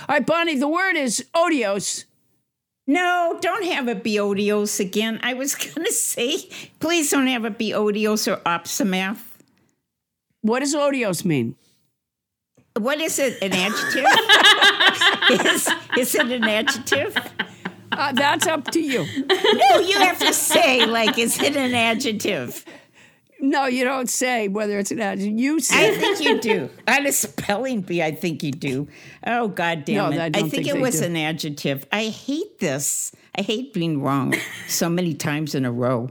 right, 0.09 0.27
Bonnie, 0.27 0.57
the 0.57 0.69
word 0.69 0.97
is 0.97 1.25
otiose. 1.35 2.05
No, 2.87 3.39
don't 3.41 3.65
have 3.65 3.89
it 3.89 4.03
be 4.03 4.17
otiose 4.17 4.81
again. 4.81 5.21
I 5.23 5.35
was 5.35 5.55
going 5.75 5.87
to 5.87 5.93
say, 5.93 6.49
please 6.81 7.11
don't 7.11 7.29
have 7.29 7.45
it 7.45 7.59
be 7.59 7.71
otiose 7.71 8.31
or 8.33 8.41
opsimath. 8.43 9.19
What 10.43 10.61
does 10.61 10.75
otiose 10.75 11.25
mean? 11.25 11.57
What 12.79 13.01
is 13.01 13.19
it? 13.19 13.43
An 13.43 13.53
adjective? 13.53 14.05
is, 15.47 15.69
is 15.99 16.15
it 16.15 16.31
an 16.31 16.45
adjective? 16.45 17.17
Uh, 17.93 18.13
that's 18.13 18.47
up 18.47 18.65
to 18.71 18.81
you. 18.81 19.05
No, 19.29 19.79
you 19.79 19.99
have 19.99 20.19
to 20.21 20.33
say, 20.33 20.87
like, 20.87 21.19
is 21.19 21.41
it 21.41 21.55
an 21.57 21.75
adjective? 21.75 22.65
No, 23.41 23.67
you 23.67 23.85
don't 23.85 24.09
say 24.09 24.49
whether 24.49 24.79
it's 24.79 24.91
an 24.91 25.01
adjective. 25.01 25.39
You 25.39 25.61
say. 25.61 25.89
I 25.95 25.99
think 25.99 26.21
you 26.21 26.41
do. 26.41 26.71
On 26.89 27.07
a 27.07 27.13
spelling 27.13 27.83
bee, 27.83 28.03
I 28.03 28.13
think 28.13 28.43
you 28.43 28.53
do. 28.53 28.89
Oh, 29.27 29.49
God 29.49 29.85
damn 29.85 29.97
No, 29.97 30.17
it. 30.17 30.21
I 30.21 30.25
I, 30.27 30.29
don't 30.31 30.49
think, 30.49 30.65
think 30.65 30.77
it 30.77 30.81
was 30.81 31.01
do. 31.01 31.07
an 31.07 31.17
adjective. 31.17 31.85
I 31.93 32.05
hate 32.07 32.59
this. 32.61 33.13
I 33.37 33.43
hate 33.43 33.75
being 33.75 34.01
wrong 34.01 34.35
so 34.69 34.89
many 34.89 35.13
times 35.15 35.55
in 35.55 35.65
a 35.67 35.73
row. 35.73 36.11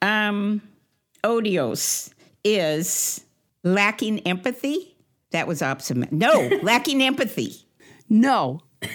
Um, 0.00 0.62
otiose 1.22 2.10
is 2.42 3.24
lacking 3.64 4.20
empathy. 4.20 4.96
That 5.30 5.46
was 5.46 5.62
opposite. 5.62 6.12
No, 6.12 6.50
lacking 6.62 7.02
empathy. 7.02 7.66
No. 8.08 8.60
that 8.80 8.90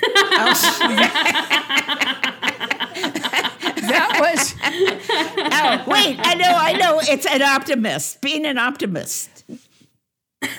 was 4.20 4.54
Oh, 5.60 5.84
wait. 5.88 6.20
I 6.22 6.36
know, 6.36 6.54
I 6.54 6.74
know. 6.74 7.00
It's 7.02 7.26
an 7.26 7.42
optimist. 7.42 8.22
Being 8.22 8.46
an 8.46 8.58
optimist. 8.58 9.44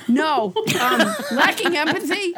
no. 0.09 0.53
Um, 0.81 1.15
lacking 1.33 1.77
empathy 1.77 2.35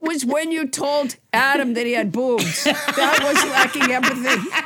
was 0.00 0.24
when 0.24 0.52
you 0.52 0.68
told 0.68 1.16
Adam 1.32 1.74
that 1.74 1.86
he 1.86 1.92
had 1.92 2.12
boobs. 2.12 2.64
That 2.64 3.20
was 3.22 3.42
lacking 3.50 3.90
empathy. 3.90 4.50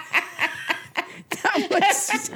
That 1.43 1.69
was, 1.71 2.31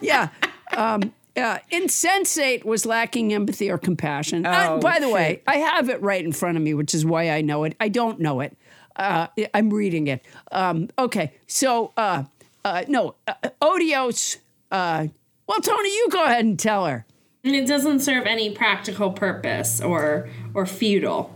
yeah. 0.00 0.28
Um, 0.76 1.12
yeah. 1.38 1.58
Insensate 1.70 2.64
was 2.64 2.84
lacking 2.86 3.32
empathy 3.32 3.70
or 3.70 3.78
compassion. 3.78 4.44
Uh, 4.46 4.66
Oh, 4.70 4.80
by 4.80 4.98
the 4.98 5.08
way, 5.08 5.42
I 5.46 5.56
have 5.56 5.88
it 5.88 6.00
right 6.02 6.24
in 6.24 6.32
front 6.32 6.56
of 6.56 6.62
me, 6.62 6.74
which 6.74 6.94
is 6.94 7.04
why 7.04 7.30
I 7.30 7.40
know 7.40 7.64
it. 7.64 7.74
I 7.80 7.88
don't 7.88 8.20
know 8.20 8.40
it. 8.40 8.56
Uh, 8.96 9.28
I'm 9.54 9.70
reading 9.72 10.08
it. 10.08 10.24
Um, 10.52 10.88
okay. 10.98 11.32
So, 11.46 11.92
uh, 11.96 12.24
uh, 12.64 12.84
no, 12.88 13.14
uh, 13.26 13.34
otiose. 13.62 14.38
Uh, 14.70 15.06
well, 15.46 15.60
Tony, 15.60 15.88
you 15.88 16.08
go 16.10 16.24
ahead 16.24 16.44
and 16.44 16.58
tell 16.58 16.86
her. 16.86 17.06
And 17.44 17.54
it 17.54 17.66
doesn't 17.66 18.00
serve 18.00 18.26
any 18.26 18.50
practical 18.50 19.12
purpose 19.12 19.80
or 19.80 20.28
or 20.54 20.66
futile. 20.66 21.32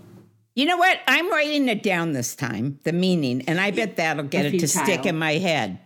You 0.55 0.67
know 0.67 0.77
what? 0.77 0.99
I'm 1.07 1.31
writing 1.31 1.69
it 1.69 1.83
down 1.83 2.13
this 2.13 2.35
time, 2.37 2.79
the 2.83 2.93
meaning, 2.93 3.43
and 3.49 3.59
I 3.59 3.71
bet 3.71 3.97
that'll 3.97 4.25
get 4.25 4.45
it 4.47 4.59
to 4.59 4.69
stick 4.69 5.07
in 5.07 5.17
my 5.17 5.35
head. 5.35 5.79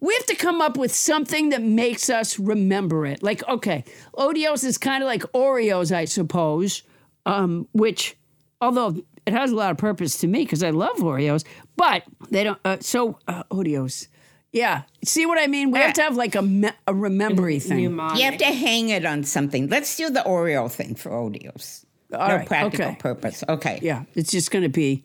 We 0.00 0.14
have 0.14 0.26
to 0.26 0.36
come 0.36 0.60
up 0.60 0.76
with 0.76 0.94
something 0.94 1.48
that 1.48 1.62
makes 1.62 2.08
us 2.08 2.38
remember 2.38 3.04
it. 3.04 3.22
Like, 3.22 3.46
okay, 3.48 3.84
Otiose 4.14 4.64
is 4.64 4.78
kind 4.78 5.02
of 5.02 5.08
like 5.08 5.22
Oreos, 5.32 5.90
I 5.94 6.04
suppose, 6.04 6.82
um, 7.26 7.66
which, 7.72 8.16
although 8.60 8.96
it 9.26 9.32
has 9.32 9.50
a 9.50 9.56
lot 9.56 9.72
of 9.72 9.78
purpose 9.78 10.18
to 10.18 10.26
me 10.26 10.44
because 10.44 10.62
I 10.62 10.70
love 10.70 10.96
Oreos, 10.98 11.44
but 11.76 12.04
they 12.30 12.44
don't. 12.44 12.58
Uh, 12.64 12.78
so, 12.80 13.18
uh, 13.26 13.42
Otiose. 13.50 14.08
Yeah. 14.52 14.82
See 15.04 15.26
what 15.26 15.38
I 15.38 15.46
mean? 15.46 15.70
We 15.70 15.78
have 15.78 15.92
to 15.94 16.02
have 16.02 16.16
like 16.16 16.34
a, 16.34 16.42
me- 16.42 16.70
a 16.86 16.94
remembery 16.94 17.58
thing. 17.58 17.82
Mnemonic. 17.82 18.18
You 18.18 18.24
have 18.24 18.38
to 18.38 18.46
hang 18.46 18.88
it 18.88 19.04
on 19.04 19.24
something. 19.24 19.68
Let's 19.68 19.96
do 19.96 20.08
the 20.10 20.20
Oreo 20.20 20.70
thing 20.70 20.94
for 20.94 21.10
Otiose. 21.10 21.84
All 22.14 22.28
no 22.28 22.36
right, 22.36 22.46
practical 22.46 22.86
okay. 22.86 22.96
purpose. 22.96 23.44
Okay. 23.46 23.78
Yeah. 23.82 24.04
It's 24.14 24.30
just 24.30 24.50
going 24.50 24.62
to 24.62 24.70
be. 24.70 25.04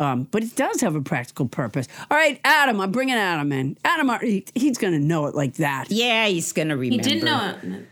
Um, 0.00 0.24
but 0.30 0.42
it 0.42 0.56
does 0.56 0.80
have 0.80 0.96
a 0.96 1.02
practical 1.02 1.46
purpose. 1.46 1.86
All 2.10 2.16
right, 2.16 2.40
Adam, 2.42 2.80
I'm 2.80 2.90
bringing 2.90 3.16
Adam 3.16 3.52
in. 3.52 3.76
Adam, 3.84 4.10
he, 4.22 4.46
he's 4.54 4.78
going 4.78 4.94
to 4.94 4.98
know 4.98 5.26
it 5.26 5.34
like 5.34 5.56
that. 5.56 5.90
Yeah, 5.90 6.26
he's 6.26 6.52
gonna 6.52 6.76
remember. 6.76 7.04
He 7.06 7.14
didn't 7.14 7.24
know 7.26 7.54
it. 7.62 7.86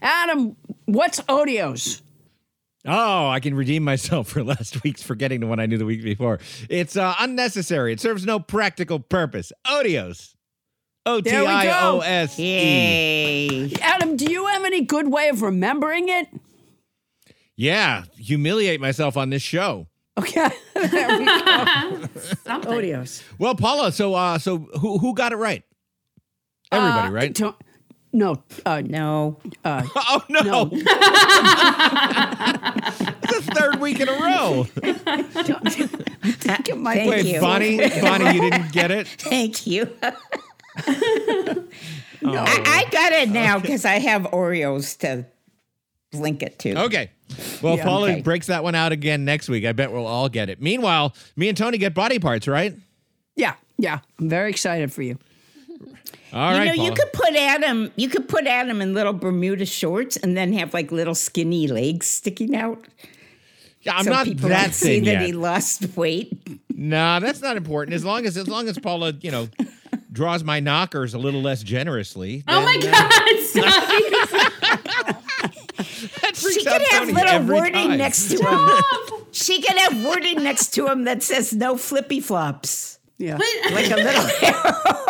Adam, 0.00 0.56
what's 0.86 1.20
Otiose? 1.20 2.00
Oh, 2.86 3.28
I 3.28 3.40
can 3.40 3.54
redeem 3.54 3.84
myself 3.84 4.28
for 4.30 4.42
last 4.42 4.82
week's 4.82 5.02
forgetting 5.02 5.40
the 5.40 5.46
one 5.46 5.60
I 5.60 5.66
knew 5.66 5.76
the 5.76 5.84
week 5.84 6.02
before. 6.02 6.40
It's 6.70 6.96
uh, 6.96 7.14
unnecessary. 7.18 7.92
It 7.92 8.00
serves 8.00 8.24
no 8.24 8.40
practical 8.40 8.98
purpose. 8.98 9.52
Otiose. 9.66 10.34
O 11.06 11.20
T 11.20 11.30
I 11.30 11.86
O 11.86 12.00
S 12.00 12.38
E. 12.38 13.68
Yay! 13.68 13.72
Adam, 13.82 14.16
do 14.16 14.32
you 14.32 14.46
have 14.46 14.64
any 14.64 14.80
good 14.80 15.08
way 15.08 15.28
of 15.28 15.42
remembering 15.42 16.08
it? 16.08 16.28
Yeah, 17.56 18.04
humiliate 18.16 18.80
myself 18.80 19.18
on 19.18 19.28
this 19.28 19.42
show. 19.42 19.86
Okay, 20.16 20.48
there 20.74 21.18
we 21.18 21.24
go. 21.24 22.08
Something. 22.44 22.70
Otiose. 22.72 23.22
Well, 23.38 23.54
Paula, 23.56 23.90
so 23.92 24.14
uh, 24.14 24.38
so 24.38 24.58
who 24.80 24.98
who 24.98 25.12
got 25.14 25.32
it 25.32 25.36
right? 25.36 25.64
Everybody, 26.70 27.08
Uh, 27.08 27.10
right? 27.10 27.34
to- 27.36 27.54
no, 28.12 28.44
uh, 28.64 28.80
No. 28.80 29.40
oh 29.64 30.22
no, 30.28 30.40
no. 30.42 30.70
it's 30.72 30.84
the 32.98 33.42
third 33.54 33.80
week 33.80 33.98
in 33.98 34.08
a 34.08 34.12
row. 34.12 34.66
Get 36.62 36.78
my 36.78 36.94
Thank 36.94 37.10
Wait, 37.10 37.24
you. 37.26 37.40
Bonnie, 37.40 37.76
Bonnie, 38.00 38.34
you 38.36 38.50
didn't 38.50 38.70
get 38.72 38.92
it. 38.92 39.08
Thank 39.08 39.66
you. 39.66 39.90
I, 40.76 41.64
I 42.26 42.86
got 42.92 43.10
it 43.12 43.30
now 43.30 43.58
because 43.58 43.84
I 43.84 43.98
have 43.98 44.22
Oreos 44.22 44.96
to 45.00 45.26
link 46.16 46.42
it 46.44 46.60
to. 46.60 46.82
Okay. 46.84 47.10
Well, 47.62 47.76
Yeah, 47.76 47.84
Paula 47.84 48.10
okay. 48.12 48.22
breaks 48.22 48.46
that 48.48 48.62
one 48.62 48.74
out 48.74 48.92
again 48.92 49.24
next 49.24 49.48
week. 49.48 49.64
I 49.64 49.72
bet 49.72 49.90
we'll 49.92 50.06
all 50.06 50.28
get 50.28 50.48
it. 50.48 50.60
Meanwhile, 50.60 51.14
me 51.36 51.48
and 51.48 51.56
Tony 51.56 51.78
get 51.78 51.94
body 51.94 52.18
parts, 52.18 52.46
right? 52.46 52.76
Yeah, 53.36 53.54
yeah. 53.78 54.00
I'm 54.20 54.28
very 54.28 54.50
excited 54.50 54.92
for 54.92 55.02
you. 55.02 55.18
All 56.32 56.52
you 56.52 56.58
right, 56.58 56.76
know, 56.76 56.84
you 56.84 56.92
could 56.92 57.12
put 57.12 57.34
Adam. 57.36 57.92
You 57.96 58.08
could 58.08 58.28
put 58.28 58.46
Adam 58.46 58.80
in 58.82 58.92
little 58.92 59.12
Bermuda 59.12 59.64
shorts 59.66 60.16
and 60.16 60.36
then 60.36 60.52
have 60.54 60.74
like 60.74 60.90
little 60.90 61.14
skinny 61.14 61.68
legs 61.68 62.06
sticking 62.08 62.56
out. 62.56 62.84
Yeah, 63.82 63.96
I'm 63.96 64.04
so 64.04 64.10
not 64.10 64.24
people 64.24 64.48
that 64.48 64.64
can 64.64 64.72
see 64.72 65.00
that 65.00 65.06
yet. 65.06 65.22
he 65.22 65.32
lost 65.32 65.96
weight. 65.96 66.32
Nah, 66.74 67.20
that's 67.20 67.40
not 67.40 67.56
important. 67.56 67.94
As 67.94 68.04
long 68.04 68.26
as 68.26 68.36
as 68.36 68.48
long 68.48 68.66
as 68.68 68.78
Paula, 68.78 69.12
you 69.20 69.30
know, 69.30 69.48
draws 70.10 70.42
my 70.42 70.58
knockers 70.58 71.14
a 71.14 71.18
little 71.18 71.40
less 71.42 71.62
generously. 71.62 72.42
Oh 72.48 72.62
my 72.64 72.78
then, 72.80 72.90
God! 72.90 73.40
Stop. 73.44 73.84
That 76.64 76.80
She 76.80 76.96
out 76.96 77.06
could 77.06 77.18
have 77.18 77.40
Tony 77.40 77.42
little 77.42 77.56
wording 77.56 77.88
time. 77.90 77.98
next 77.98 78.28
to 78.30 78.36
him. 78.38 79.26
She 79.32 79.60
could 79.62 79.76
have 79.78 80.04
wording 80.04 80.42
next 80.42 80.70
to 80.74 80.86
him 80.88 81.04
that 81.04 81.22
says 81.22 81.52
no 81.52 81.76
flippy 81.76 82.20
flops. 82.20 82.98
Yeah. 83.18 83.38
Like 83.70 83.90
a 83.90 83.96
little 83.96 84.30
arrow. 84.42 85.04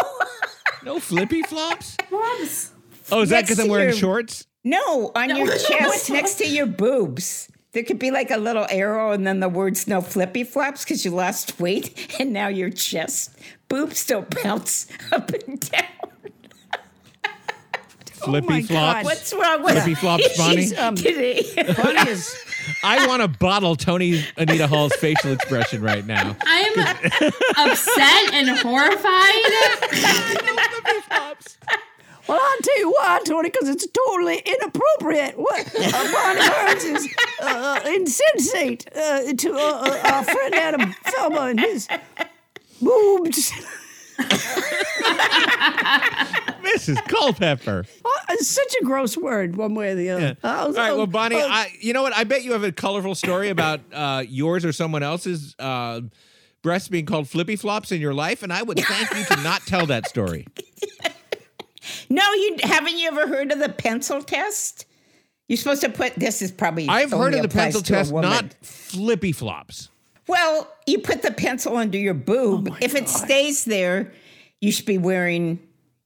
No 0.85 1.01
flippy 1.01 1.43
flops. 1.43 1.97
Flops. 2.09 2.71
Oh, 3.11 3.23
is 3.23 3.31
that 3.31 3.37
Next 3.37 3.49
because 3.51 3.65
I'm 3.65 3.71
wearing 3.71 3.89
your- 3.89 3.97
shorts? 3.97 4.47
No, 4.67 5.13
on 5.15 5.35
your 5.37 5.57
chest 5.59 6.11
next 6.11 6.35
to 6.37 6.47
your 6.49 6.65
boobs. 6.67 7.49
There 7.73 7.83
could 7.83 7.99
be 7.99 8.11
like 8.11 8.31
a 8.31 8.37
little 8.39 8.67
arrow 8.71 9.13
and 9.13 9.27
then 9.27 9.41
the 9.41 9.49
words 9.49 9.87
no 9.87 10.01
flippy 10.01 10.45
flops 10.45 10.85
because 10.85 11.05
you 11.05 11.11
lost 11.11 11.61
weight 11.61 12.17
and 12.21 12.33
now 12.33 12.49
your 12.49 12.71
chest 12.71 13.37
boobs 13.69 14.07
don't 14.07 14.33
bounce 14.43 14.87
up 15.13 15.31
and 15.33 15.61
down. 15.61 15.85
Flippy 18.25 18.47
my 18.49 18.63
flops. 18.63 18.95
God. 18.95 19.05
What's 19.05 19.33
wrong 19.35 19.63
with 19.63 19.75
Flippy 19.75 19.95
flops, 19.95 20.37
Bonnie? 20.39 20.63
She's 20.63 20.73
kidding. 20.73 21.75
Bonnie 21.77 22.11
is 22.11 22.37
I 22.83 23.07
want 23.07 23.23
to 23.23 23.29
bottle 23.29 23.77
Toni 23.77 24.25
Anita 24.37 24.67
Hull's 24.67 24.95
facial 24.95 25.33
expression 25.33 25.83
right 25.83 26.05
now. 26.07 26.37
I'm 26.47 26.79
upset 27.57 28.33
and 28.35 28.59
horrified. 28.59 29.35
Well, 32.27 32.41
I'll 32.43 32.61
tell 32.63 32.79
you 32.79 32.91
why, 32.91 33.21
Tony, 33.27 33.51
because 33.51 33.69
it's 33.69 33.87
totally 33.87 34.39
inappropriate. 34.39 35.37
What 35.39 35.75
uh, 35.79 36.13
Bonnie 36.13 36.49
Burns 36.49 36.85
is 36.85 37.15
uh, 37.43 37.81
insensate 37.87 38.87
uh, 38.97 39.35
to 39.35 39.53
uh, 39.53 39.59
uh, 39.59 40.11
our 40.13 40.25
friend 40.25 40.55
Adam 40.55 40.95
Felber 41.05 41.51
and 41.51 41.61
his 41.61 41.87
boobs. 42.81 43.53
Mrs. 46.65 46.97
Culpepper. 47.09 47.85
Uh, 48.05 48.09
it's 48.31 48.49
such 48.49 48.75
a 48.81 48.85
gross 48.85 49.17
word, 49.17 49.57
one 49.57 49.75
way 49.75 49.93
or 49.93 49.95
the 49.95 50.11
other. 50.11 50.37
Uh, 50.43 50.65
All 50.67 50.73
right, 50.73 50.93
well, 50.93 51.07
Bonnie, 51.07 51.37
I, 51.37 51.73
you 51.81 51.93
know 51.93 52.03
what? 52.03 52.17
I 52.17 52.25
bet 52.25 52.43
you 52.43 52.53
have 52.53 52.65
a 52.65 52.73
colorful 52.73 53.15
story 53.15 53.49
about 53.49 53.81
uh, 53.93 54.25
yours 54.27 54.65
or 54.65 54.73
someone 54.73 55.03
else's 55.03 55.55
uh, 55.59 56.01
breasts 56.63 56.89
being 56.89 57.07
called 57.07 57.29
flippy 57.29 57.57
flops 57.57 57.93
in 57.93 58.01
your 58.01 58.15
life, 58.15 58.43
and 58.43 58.53
I 58.53 58.63
would 58.63 58.81
thank 58.81 59.15
you 59.15 59.37
to 59.37 59.43
not 59.43 59.63
tell 59.63 59.87
that 59.87 60.09
story. 60.09 60.47
no, 62.09 62.33
you 62.33 62.57
haven't 62.63 62.99
you 62.99 63.09
ever 63.09 63.27
heard 63.27 63.53
of 63.53 63.59
the 63.59 63.69
pencil 63.69 64.23
test? 64.23 64.87
You're 65.49 65.59
supposed 65.59 65.83
to 65.83 65.91
put 65.91 66.15
this 66.15 66.41
is 66.41 66.51
probably 66.51 66.89
I've 66.89 67.11
heard 67.11 67.35
of 67.35 67.43
the 67.43 67.49
pencil 67.49 67.83
test, 67.83 68.13
not 68.13 68.55
flippy 68.63 69.33
flops. 69.33 69.91
Well, 70.27 70.73
you 70.87 70.99
put 70.99 71.23
the 71.23 71.33
pencil 71.33 71.77
under 71.77 71.99
your 71.99 72.15
boob. 72.15 72.69
Oh 72.71 72.77
if 72.81 72.95
it 72.95 73.09
stays 73.09 73.65
there, 73.65 74.13
you 74.61 74.73
should 74.73 74.87
be 74.87 74.99
wearing 74.99 75.59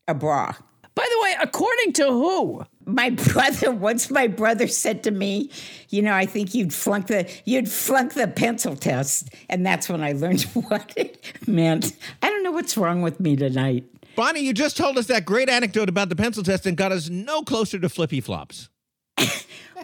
a 0.06 0.14
bra. 0.14 0.54
By 0.94 1.06
the 1.08 1.22
way, 1.22 1.36
according 1.40 1.92
to 1.94 2.06
who? 2.06 2.64
My 2.84 3.10
brother, 3.32 3.70
once 3.70 4.10
my 4.10 4.26
brother 4.26 4.66
said 4.66 5.04
to 5.04 5.12
me, 5.12 5.50
you 5.90 6.02
know, 6.02 6.12
I 6.12 6.26
think 6.26 6.54
you'd 6.54 6.74
flunk 6.74 7.06
the 7.06 7.30
you'd 7.44 7.70
flunk 7.70 8.14
the 8.14 8.26
pencil 8.26 8.74
test. 8.74 9.28
And 9.48 9.64
that's 9.64 9.88
when 9.88 10.02
I 10.02 10.12
learned 10.12 10.42
what 10.54 10.92
it 10.96 11.22
meant. 11.46 11.92
I 12.20 12.30
don't 12.30 12.42
know 12.42 12.50
what's 12.50 12.76
wrong 12.76 13.02
with 13.02 13.20
me 13.20 13.36
tonight. 13.36 13.84
Bonnie, 14.16 14.40
you 14.40 14.52
just 14.52 14.76
told 14.76 14.98
us 14.98 15.06
that 15.06 15.24
great 15.24 15.48
anecdote 15.48 15.88
about 15.88 16.08
the 16.08 16.16
pencil 16.16 16.42
test 16.42 16.66
and 16.66 16.76
got 16.76 16.90
us 16.90 17.08
no 17.08 17.42
closer 17.42 17.78
to 17.78 17.88
flippy 17.88 18.20
flops. 18.20 18.68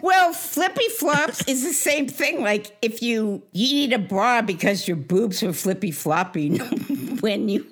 Well, 0.01 0.33
flippy 0.33 0.87
flops 0.97 1.47
is 1.47 1.63
the 1.63 1.73
same 1.73 2.07
thing. 2.07 2.41
Like 2.41 2.75
if 2.81 3.01
you 3.01 3.43
you 3.51 3.73
need 3.73 3.93
a 3.93 3.99
bra 3.99 4.41
because 4.41 4.87
your 4.87 4.97
boobs 4.97 5.41
are 5.43 5.53
flippy 5.53 5.91
flopping 5.91 6.57
when 7.21 7.49
you 7.49 7.65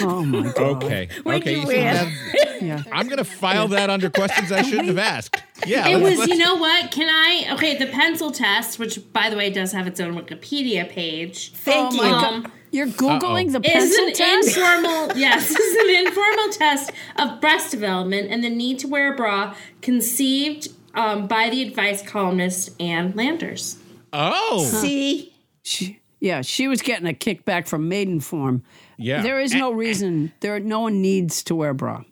Oh 0.00 0.24
my 0.24 0.52
god! 0.52 0.82
Okay. 0.84 1.08
when 1.22 1.36
okay. 1.40 1.52
you 1.54 1.60
you 1.60 1.66
wear. 1.66 2.12
Yeah. 2.60 2.82
I'm 2.92 3.06
going 3.06 3.18
to 3.18 3.24
file 3.24 3.68
that 3.68 3.90
under 3.90 4.10
questions 4.10 4.50
I 4.50 4.62
shouldn't 4.62 4.88
have 4.88 4.98
asked. 4.98 5.42
Yeah. 5.66 5.88
It 5.88 5.96
let's- 5.98 6.10
was, 6.10 6.18
let's- 6.20 6.32
you 6.32 6.38
know 6.38 6.56
what? 6.56 6.90
Can 6.90 7.08
I? 7.08 7.54
Okay, 7.54 7.76
the 7.78 7.86
pencil 7.86 8.30
test, 8.30 8.78
which 8.78 9.00
by 9.12 9.30
the 9.30 9.36
way 9.36 9.48
does 9.50 9.72
have 9.72 9.86
its 9.86 9.98
own 10.00 10.14
Wikipedia 10.14 10.86
page, 10.88 11.52
Thank 11.54 11.92
oh 11.92 11.96
you. 11.96 12.02
my 12.02 12.10
Um, 12.10 12.42
god! 12.42 12.52
You're 12.72 12.86
googling 12.88 13.52
the 13.52 13.60
pencil 13.60 13.88
is 13.88 13.96
pencil 13.96 14.06
an 14.06 14.12
test. 14.42 14.56
informal. 14.58 15.16
yes, 15.16 15.50
is 15.50 15.76
an 15.98 16.06
informal 16.06 16.52
test 16.52 16.92
of 17.16 17.40
breast 17.40 17.70
development 17.70 18.30
and 18.30 18.44
the 18.44 18.50
need 18.50 18.78
to 18.80 18.88
wear 18.88 19.14
a 19.14 19.16
bra, 19.16 19.54
conceived 19.80 20.68
um, 20.96 21.26
by 21.28 21.50
the 21.50 21.62
advice 21.62 22.02
columnist 22.02 22.80
Ann 22.80 23.12
Landers. 23.14 23.76
oh. 24.12 24.64
See, 24.64 25.32
She, 25.62 26.00
yeah, 26.20 26.42
she 26.42 26.66
was 26.68 26.82
getting 26.82 27.06
a 27.08 27.12
kickback 27.12 27.68
from 27.68 27.88
Maidenform. 27.90 28.62
Yeah. 28.96 29.22
There 29.22 29.38
is 29.40 29.52
no 29.54 29.72
reason. 29.72 30.32
There, 30.40 30.58
no 30.60 30.80
one 30.80 31.00
needs 31.02 31.42
to 31.44 31.54
wear 31.54 31.70
a 31.70 31.74
bra. 31.74 32.02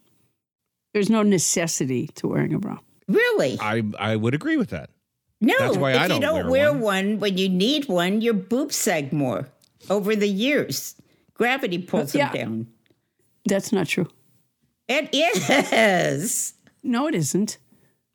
There's 0.92 1.10
no 1.10 1.22
necessity 1.22 2.08
to 2.16 2.28
wearing 2.28 2.52
a 2.54 2.58
bra. 2.58 2.78
really? 3.08 3.58
I, 3.60 3.82
I 3.98 4.14
would 4.16 4.34
agree 4.34 4.56
with 4.56 4.70
that. 4.70 4.90
No, 5.40 5.54
That's 5.58 5.76
why 5.76 5.92
if 5.92 5.98
I 5.98 6.02
you 6.04 6.08
don't 6.08 6.20
You 6.22 6.26
don't 6.28 6.34
wear 6.50 6.50
wear 6.50 6.72
one. 6.72 6.80
one. 6.82 7.18
when 7.20 7.36
you 7.38 7.48
need 7.48 7.88
one, 7.88 8.20
your 8.20 8.34
boobs 8.34 8.76
sag 8.76 9.12
more 9.12 9.48
over 9.90 10.14
the 10.14 10.28
years. 10.28 10.94
Gravity 11.34 11.78
pulls 11.78 12.14
Yeah. 12.14 12.30
them 12.32 12.38
down. 12.38 12.66
That's 13.46 13.72
not 13.72 13.88
true. 13.88 14.08
It 14.88 15.08
is. 15.12 16.54
No, 16.82 17.08
it 17.08 17.14
isn't. 17.14 17.58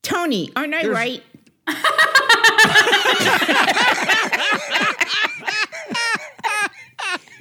Toni, 0.04 0.50
aren't 0.56 0.74
I 0.74 0.88
right? 0.88 1.24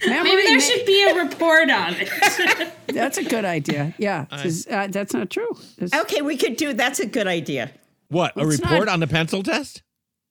Memory 0.06 0.22
Maybe 0.30 0.42
there 0.42 0.54
ma- 0.54 0.60
should 0.60 0.86
be 0.86 1.04
a 1.10 1.14
report 1.24 1.70
on 1.70 1.94
it. 1.98 2.72
That's 2.86 3.18
a 3.18 3.24
good 3.24 3.44
idea. 3.44 3.94
Yeah, 3.98 4.26
'cause, 4.30 4.66
uh, 4.68 4.86
that's 4.90 5.12
not 5.12 5.28
true. 5.28 5.50
It's- 5.80 5.92
Okay, 6.02 6.22
we 6.22 6.36
could 6.36 6.56
do 6.56 6.72
that's 6.72 7.00
a 7.00 7.06
good 7.06 7.26
idea. 7.26 7.70
What? 8.08 8.32
A 8.36 8.40
It's 8.48 8.60
report 8.60 8.86
not- 8.86 8.88
on 8.94 9.00
the 9.00 9.06
pencil 9.08 9.42
test? 9.42 9.82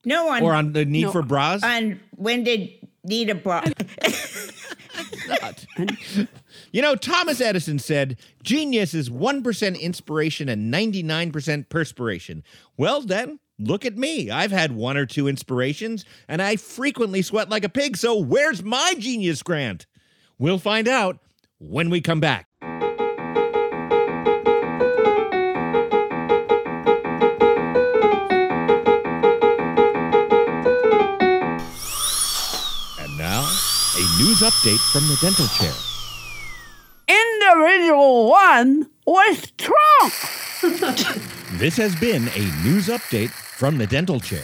No 0.05 0.25
one 0.25 0.41
Or 0.41 0.53
on 0.53 0.71
the 0.73 0.85
need 0.85 1.03
No. 1.03 1.11
for 1.11 1.21
bras? 1.21 1.61
on 1.63 1.99
when 2.15 2.43
did 2.45 2.69
need 3.03 3.29
a 3.29 3.35
bra. 3.35 3.63
You 6.71 6.81
know, 6.81 6.95
Thomas 6.95 7.39
Edison 7.39 7.79
said, 7.79 8.17
genius 8.43 8.93
is 8.93 9.09
1% 9.09 9.79
inspiration 9.79 10.49
and 10.49 10.73
99% 10.73 11.69
perspiration. 11.69 12.43
Well, 12.75 13.01
then, 13.01 13.39
look 13.57 13.85
at 13.85 13.97
me. 13.97 14.29
I've 14.29 14.51
had 14.51 14.73
one 14.73 14.97
or 14.97 15.05
two 15.05 15.27
inspirations, 15.27 16.03
and 16.27 16.41
I 16.41 16.57
frequently 16.57 17.21
sweat 17.21 17.49
like 17.49 17.63
a 17.63 17.69
pig, 17.69 17.95
so 17.97 18.17
where's 18.17 18.63
my 18.63 18.95
genius 18.97 19.43
grant? 19.43 19.85
We'll 20.37 20.59
find 20.59 20.87
out 20.87 21.19
when 21.59 21.89
we 21.89 22.01
come 22.01 22.19
back. 22.19 22.47
And 32.99 33.17
now, 33.17 33.41
a 33.95 34.21
news 34.21 34.41
update 34.41 34.79
from 34.91 35.07
the 35.07 35.17
dental 35.21 35.47
chair. 35.47 35.86
Individual 37.07 38.29
one 38.29 38.89
was 39.05 39.51
drunk. 39.57 40.13
This 41.53 41.77
has 41.77 41.95
been 41.95 42.27
a 42.35 42.63
news 42.63 42.87
update 42.87 43.29
from 43.29 43.77
the 43.77 43.87
dental 43.87 44.19
chair. 44.19 44.43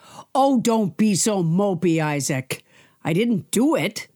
Oh, 0.33 0.59
don't 0.61 0.95
be 0.95 1.15
so 1.15 1.43
mopey, 1.43 2.01
Isaac. 2.01 2.63
I 3.03 3.13
didn't 3.13 3.51
do 3.51 3.75
it. 3.75 4.07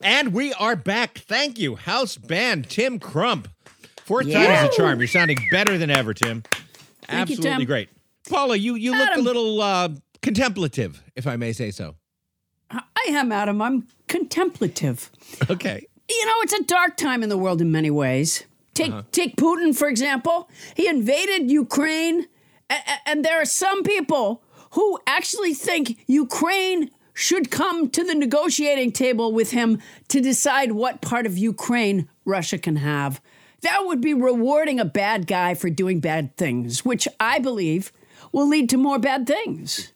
And 0.00 0.32
we 0.32 0.52
are 0.54 0.76
back. 0.76 1.18
Thank 1.18 1.58
you, 1.58 1.76
house 1.76 2.16
band 2.16 2.68
Tim 2.70 2.98
Crump. 2.98 3.48
Fourth 4.04 4.30
time 4.30 4.50
is 4.66 4.74
a 4.74 4.76
charm. 4.76 4.98
You're 5.00 5.08
sounding 5.08 5.38
better 5.50 5.76
than 5.76 5.90
ever, 5.90 6.14
Tim. 6.14 6.42
you, 6.56 6.62
Absolutely 7.08 7.50
Tim. 7.50 7.64
great. 7.64 7.88
Paula, 8.28 8.56
you 8.56 8.74
you 8.74 8.92
look 8.92 9.16
a 9.16 9.20
little 9.20 9.60
uh, 9.60 9.88
contemplative, 10.22 11.02
if 11.16 11.26
I 11.26 11.36
may 11.36 11.52
say 11.52 11.70
so. 11.70 11.96
I 12.70 12.82
am, 13.10 13.32
Adam. 13.32 13.60
I'm 13.62 13.86
contemplative. 14.08 15.10
Okay. 15.50 15.86
You 16.08 16.26
know, 16.26 16.34
it's 16.42 16.54
a 16.54 16.64
dark 16.64 16.96
time 16.96 17.22
in 17.22 17.28
the 17.28 17.38
world 17.38 17.60
in 17.60 17.70
many 17.70 17.90
ways. 17.90 18.44
Take 18.74 18.90
uh-huh. 18.92 19.02
take 19.12 19.36
Putin 19.36 19.76
for 19.76 19.88
example. 19.88 20.48
He 20.74 20.88
invaded 20.88 21.50
Ukraine, 21.50 22.26
a- 22.70 22.74
a- 22.74 23.08
and 23.08 23.24
there 23.24 23.40
are 23.40 23.44
some 23.44 23.82
people 23.82 24.42
who 24.72 24.98
actually 25.06 25.54
think 25.54 25.98
Ukraine 26.06 26.90
should 27.14 27.50
come 27.50 27.90
to 27.90 28.04
the 28.04 28.14
negotiating 28.14 28.92
table 28.92 29.32
with 29.32 29.50
him 29.50 29.80
to 30.08 30.20
decide 30.20 30.72
what 30.72 31.00
part 31.00 31.26
of 31.26 31.36
Ukraine 31.36 32.08
Russia 32.24 32.58
can 32.58 32.76
have. 32.76 33.20
That 33.62 33.86
would 33.86 34.00
be 34.00 34.14
rewarding 34.14 34.78
a 34.78 34.84
bad 34.84 35.26
guy 35.26 35.54
for 35.54 35.68
doing 35.68 35.98
bad 35.98 36.36
things, 36.36 36.84
which 36.84 37.08
I 37.18 37.40
believe 37.40 37.92
will 38.30 38.46
lead 38.48 38.70
to 38.70 38.76
more 38.76 39.00
bad 39.00 39.26
things. 39.26 39.92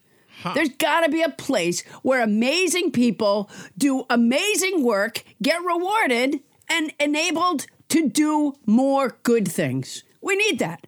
There's 0.53 0.69
got 0.69 1.01
to 1.01 1.09
be 1.09 1.21
a 1.21 1.29
place 1.29 1.83
where 2.01 2.21
amazing 2.21 2.91
people 2.91 3.49
do 3.77 4.05
amazing 4.09 4.83
work, 4.83 5.23
get 5.41 5.63
rewarded, 5.63 6.41
and 6.69 6.93
enabled 6.99 7.65
to 7.89 8.09
do 8.09 8.53
more 8.65 9.17
good 9.23 9.47
things. 9.47 10.03
We 10.21 10.35
need 10.35 10.59
that. 10.59 10.87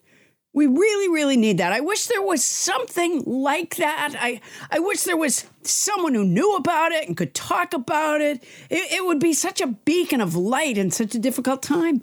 We 0.53 0.67
really, 0.67 1.09
really 1.09 1.35
need 1.35 1.57
that. 1.57 1.73
I 1.73 1.81
wish 1.81 2.07
there 2.07 2.21
was 2.21 2.41
something 2.41 3.23
like 3.25 3.75
that. 3.75 4.15
I, 4.17 4.39
I 4.71 4.79
wish 4.79 5.03
there 5.03 5.17
was 5.17 5.45
someone 5.63 6.13
who 6.13 6.23
knew 6.23 6.55
about 6.55 6.93
it 6.93 7.07
and 7.07 7.17
could 7.17 7.33
talk 7.33 7.73
about 7.73 8.21
it. 8.21 8.41
it. 8.69 8.93
It 8.93 9.05
would 9.05 9.19
be 9.19 9.33
such 9.33 9.59
a 9.59 9.67
beacon 9.67 10.21
of 10.21 10.33
light 10.33 10.77
in 10.77 10.91
such 10.91 11.13
a 11.13 11.19
difficult 11.19 11.61
time. 11.61 12.01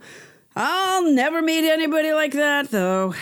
I'll 0.54 1.10
never 1.10 1.40
meet 1.40 1.66
anybody 1.66 2.12
like 2.12 2.32
that, 2.32 2.70
though. 2.70 3.14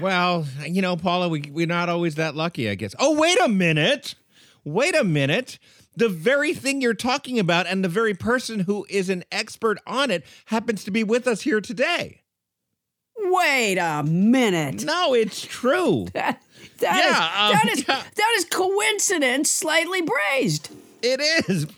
Well, 0.00 0.46
you 0.66 0.82
know, 0.82 0.96
Paula, 0.96 1.28
we, 1.28 1.42
we're 1.52 1.66
not 1.66 1.88
always 1.88 2.16
that 2.16 2.34
lucky, 2.34 2.68
I 2.68 2.74
guess. 2.74 2.94
Oh, 2.98 3.18
wait 3.18 3.38
a 3.40 3.48
minute. 3.48 4.14
Wait 4.64 4.94
a 4.96 5.04
minute. 5.04 5.58
The 5.96 6.08
very 6.08 6.52
thing 6.52 6.80
you're 6.82 6.92
talking 6.94 7.38
about 7.38 7.66
and 7.66 7.82
the 7.82 7.88
very 7.88 8.12
person 8.14 8.60
who 8.60 8.86
is 8.90 9.08
an 9.08 9.24
expert 9.32 9.78
on 9.86 10.10
it 10.10 10.24
happens 10.46 10.84
to 10.84 10.90
be 10.90 11.02
with 11.04 11.26
us 11.26 11.42
here 11.42 11.60
today. 11.60 12.20
Wait 13.18 13.78
a 13.78 14.02
minute. 14.02 14.84
No, 14.84 15.14
it's 15.14 15.40
true. 15.40 16.06
That, 16.12 16.42
that 16.80 16.96
Yeah, 16.98 17.10
is- 17.10 17.16
um, 17.16 17.52
that 17.68 17.72
is 17.78 17.88
yeah. 17.88 18.02
that 18.14 18.34
is 18.36 18.44
coincidence 18.44 19.50
slightly 19.50 20.02
braised. 20.02 20.68
It 21.02 21.20
is. 21.48 21.66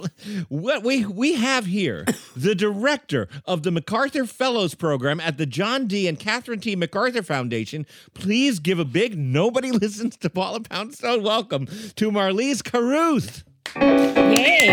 What 0.49 0.83
we 0.83 1.05
we 1.07 1.35
have 1.35 1.67
here, 1.67 2.05
the 2.37 2.55
director 2.55 3.29
of 3.47 3.63
the 3.63 3.71
MacArthur 3.71 4.27
Fellows 4.27 4.75
Program 4.75 5.21
at 5.21 5.39
the 5.39 5.47
John 5.47 5.87
D. 5.87 6.07
and 6.07 6.19
Catherine 6.19 6.61
T. 6.61 6.77
MacArthur 6.77 7.23
Foundation. 7.23 7.87
Please 8.15 8.59
give 8.59 8.79
a 8.79 8.85
big 8.85 9.17
nobody 9.17 9.71
listens 9.73 10.17
to 10.19 10.29
Paula 10.31 10.61
Poundstone 10.61 11.23
welcome 11.23 11.67
to 11.67 12.11
Marlies 12.11 12.63
Carruth. 12.63 13.45
Yay! 13.77 14.67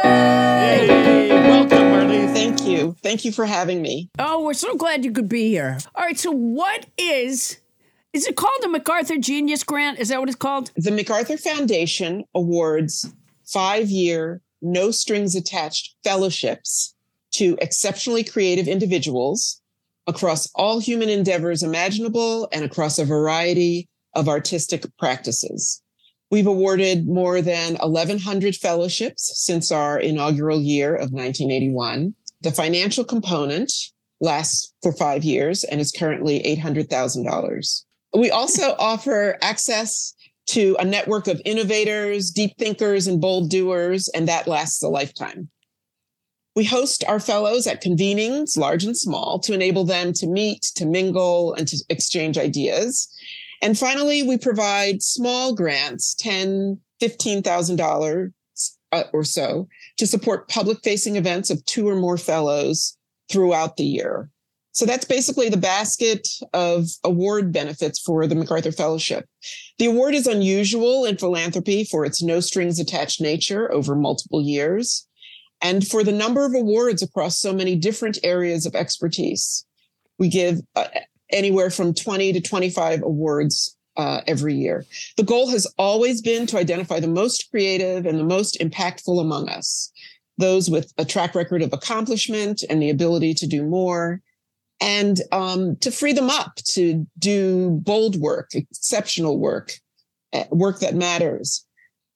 Yay! 0.00 1.28
Welcome, 1.48 1.78
Marlies. 1.78 2.32
Thank 2.32 2.64
you. 2.66 2.96
Thank 3.02 3.24
you 3.24 3.32
for 3.32 3.44
having 3.44 3.82
me. 3.82 4.08
Oh, 4.18 4.42
we're 4.44 4.54
so 4.54 4.76
glad 4.76 5.04
you 5.04 5.12
could 5.12 5.28
be 5.28 5.48
here. 5.48 5.78
All 5.94 6.04
right, 6.04 6.18
so 6.18 6.30
what 6.30 6.86
is 6.96 7.59
is 8.12 8.26
it 8.26 8.36
called 8.36 8.58
the 8.60 8.68
MacArthur 8.68 9.18
Genius 9.18 9.62
Grant? 9.62 9.98
Is 9.98 10.08
that 10.08 10.18
what 10.18 10.28
it's 10.28 10.36
called? 10.36 10.72
The 10.76 10.90
MacArthur 10.90 11.36
Foundation 11.36 12.24
awards 12.34 13.08
five 13.46 13.88
year, 13.88 14.42
no 14.60 14.90
strings 14.90 15.34
attached 15.36 15.94
fellowships 16.02 16.94
to 17.32 17.56
exceptionally 17.60 18.24
creative 18.24 18.66
individuals 18.66 19.60
across 20.06 20.50
all 20.54 20.80
human 20.80 21.08
endeavors 21.08 21.62
imaginable 21.62 22.48
and 22.52 22.64
across 22.64 22.98
a 22.98 23.04
variety 23.04 23.88
of 24.14 24.28
artistic 24.28 24.84
practices. 24.98 25.80
We've 26.32 26.46
awarded 26.46 27.06
more 27.06 27.40
than 27.40 27.76
1,100 27.76 28.56
fellowships 28.56 29.32
since 29.44 29.70
our 29.70 29.98
inaugural 29.98 30.60
year 30.60 30.94
of 30.94 31.12
1981. 31.12 32.14
The 32.40 32.50
financial 32.50 33.04
component 33.04 33.72
lasts 34.20 34.74
for 34.82 34.92
five 34.92 35.22
years 35.22 35.62
and 35.64 35.80
is 35.80 35.92
currently 35.92 36.42
$800,000. 36.42 37.84
We 38.14 38.30
also 38.30 38.74
offer 38.78 39.38
access 39.40 40.14
to 40.48 40.76
a 40.80 40.84
network 40.84 41.28
of 41.28 41.40
innovators, 41.44 42.30
deep 42.30 42.58
thinkers, 42.58 43.06
and 43.06 43.20
bold 43.20 43.50
doers, 43.50 44.08
and 44.08 44.26
that 44.28 44.48
lasts 44.48 44.82
a 44.82 44.88
lifetime. 44.88 45.48
We 46.56 46.64
host 46.64 47.04
our 47.06 47.20
fellows 47.20 47.68
at 47.68 47.82
convenings, 47.82 48.56
large 48.56 48.84
and 48.84 48.96
small, 48.96 49.38
to 49.40 49.54
enable 49.54 49.84
them 49.84 50.12
to 50.14 50.26
meet, 50.26 50.62
to 50.74 50.84
mingle, 50.84 51.54
and 51.54 51.68
to 51.68 51.76
exchange 51.88 52.36
ideas. 52.36 53.08
And 53.62 53.78
finally, 53.78 54.24
we 54.24 54.36
provide 54.36 55.02
small 55.02 55.54
grants, 55.54 56.16
$10,000, 56.16 56.78
$15,000 57.00 58.32
uh, 58.92 59.04
or 59.12 59.24
so, 59.24 59.68
to 59.98 60.06
support 60.06 60.48
public 60.48 60.78
facing 60.82 61.16
events 61.16 61.50
of 61.50 61.64
two 61.66 61.88
or 61.88 61.94
more 61.94 62.18
fellows 62.18 62.96
throughout 63.30 63.76
the 63.76 63.84
year. 63.84 64.28
So 64.72 64.86
that's 64.86 65.04
basically 65.04 65.48
the 65.48 65.56
basket 65.56 66.28
of 66.52 66.86
award 67.02 67.52
benefits 67.52 67.98
for 67.98 68.26
the 68.26 68.34
MacArthur 68.34 68.72
Fellowship. 68.72 69.26
The 69.78 69.86
award 69.86 70.14
is 70.14 70.26
unusual 70.26 71.04
in 71.04 71.16
philanthropy 71.16 71.84
for 71.84 72.04
its 72.04 72.22
no 72.22 72.40
strings 72.40 72.78
attached 72.78 73.20
nature 73.20 73.70
over 73.72 73.96
multiple 73.96 74.40
years 74.40 75.06
and 75.60 75.86
for 75.86 76.04
the 76.04 76.12
number 76.12 76.44
of 76.44 76.54
awards 76.54 77.02
across 77.02 77.38
so 77.38 77.52
many 77.52 77.76
different 77.76 78.18
areas 78.22 78.64
of 78.64 78.74
expertise. 78.74 79.66
We 80.18 80.28
give 80.28 80.60
uh, 80.76 80.86
anywhere 81.30 81.70
from 81.70 81.94
20 81.94 82.32
to 82.34 82.40
25 82.40 83.02
awards 83.02 83.76
uh, 83.96 84.20
every 84.26 84.54
year. 84.54 84.86
The 85.16 85.24
goal 85.24 85.48
has 85.50 85.66
always 85.78 86.22
been 86.22 86.46
to 86.46 86.58
identify 86.58 87.00
the 87.00 87.08
most 87.08 87.50
creative 87.50 88.06
and 88.06 88.18
the 88.18 88.24
most 88.24 88.58
impactful 88.60 89.20
among 89.20 89.48
us, 89.48 89.92
those 90.38 90.70
with 90.70 90.92
a 90.96 91.04
track 91.04 91.34
record 91.34 91.60
of 91.60 91.72
accomplishment 91.72 92.62
and 92.70 92.80
the 92.80 92.90
ability 92.90 93.34
to 93.34 93.46
do 93.46 93.62
more, 93.64 94.22
and 94.80 95.20
um, 95.32 95.76
to 95.76 95.90
free 95.90 96.12
them 96.12 96.30
up 96.30 96.56
to 96.56 97.06
do 97.18 97.70
bold 97.82 98.16
work, 98.16 98.50
exceptional 98.54 99.38
work, 99.38 99.74
uh, 100.32 100.44
work 100.50 100.80
that 100.80 100.94
matters. 100.94 101.66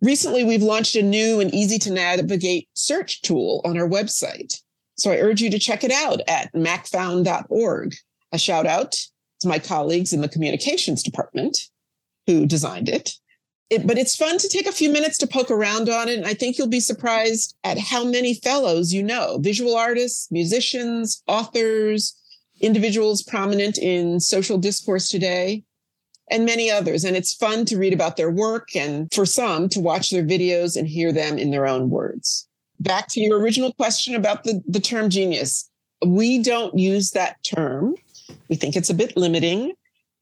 Recently, 0.01 0.45
we've 0.45 0.63
launched 0.63 0.97
a 0.97 1.03
new 1.03 1.41
and 1.41 1.55
easy 1.55 1.79
to 1.81 1.93
navigate 1.93 2.69
search 2.75 3.23
tool 3.23 3.61
on 3.65 3.79
our 3.79 3.89
website. 3.89 4.61
So 4.97 5.11
I 5.11 5.19
urge 5.19 5.41
you 5.41 5.51
to 5.51 5.59
check 5.59 5.85
it 5.85 5.91
out 5.91 6.21
at 6.29 6.53
macfound.org. 6.55 7.95
A 8.33 8.39
shout 8.39 8.67
out 8.67 8.93
to 9.41 9.49
my 9.49 9.59
colleagues 9.59 10.13
in 10.13 10.21
the 10.21 10.29
communications 10.29 11.03
department 11.03 11.59
who 12.27 12.47
designed 12.47 12.89
it. 12.89 13.13
It, 13.71 13.87
but 13.87 13.99
it's 13.99 14.17
fun 14.17 14.39
to 14.39 14.49
take 14.49 14.67
a 14.67 14.73
few 14.73 14.91
minutes 14.91 15.19
to 15.19 15.27
poke 15.27 15.51
around 15.51 15.89
on 15.89 16.09
it. 16.09 16.19
And 16.19 16.27
I 16.27 16.35
think 16.35 16.59
you'll 16.59 16.69
be 16.69 16.81
surprised 16.81 17.57
at 17.65 17.79
how 17.79 18.05
many 18.05 18.35
fellows 18.35 18.93
you 18.93 19.03
know 19.03 19.39
visual 19.39 19.75
artists, 19.75 20.31
musicians, 20.31 21.23
authors, 21.27 22.15
individuals 22.61 23.23
prominent 23.23 23.79
in 23.79 24.21
social 24.21 24.59
discourse 24.59 25.09
today, 25.09 25.65
and 26.31 26.45
many 26.45 26.71
others. 26.71 27.05
And 27.05 27.17
it's 27.17 27.35
fun 27.35 27.65
to 27.67 27.77
read 27.77 27.93
about 27.93 28.17
their 28.17 28.31
work 28.31 28.75
and 28.75 29.13
for 29.13 29.27
some 29.27 29.69
to 29.71 29.81
watch 29.81 30.11
their 30.11 30.25
videos 30.25 30.77
and 30.77 30.89
hear 30.89 31.13
them 31.13 31.39
in 31.39 31.51
their 31.51 31.67
own 31.67 31.91
words. 31.91 32.49
Back 32.81 33.09
to 33.09 33.21
your 33.21 33.39
original 33.39 33.73
question 33.75 34.15
about 34.15 34.45
the, 34.45 34.63
the 34.67 34.81
term 34.81 35.11
genius. 35.11 35.69
We 36.05 36.43
don't 36.43 36.77
use 36.79 37.11
that 37.13 37.43
term. 37.45 37.95
We 38.49 38.57
think 38.57 38.77
it's 38.77 38.91
a 38.91 38.95
bit 38.95 39.17
limiting. 39.17 39.73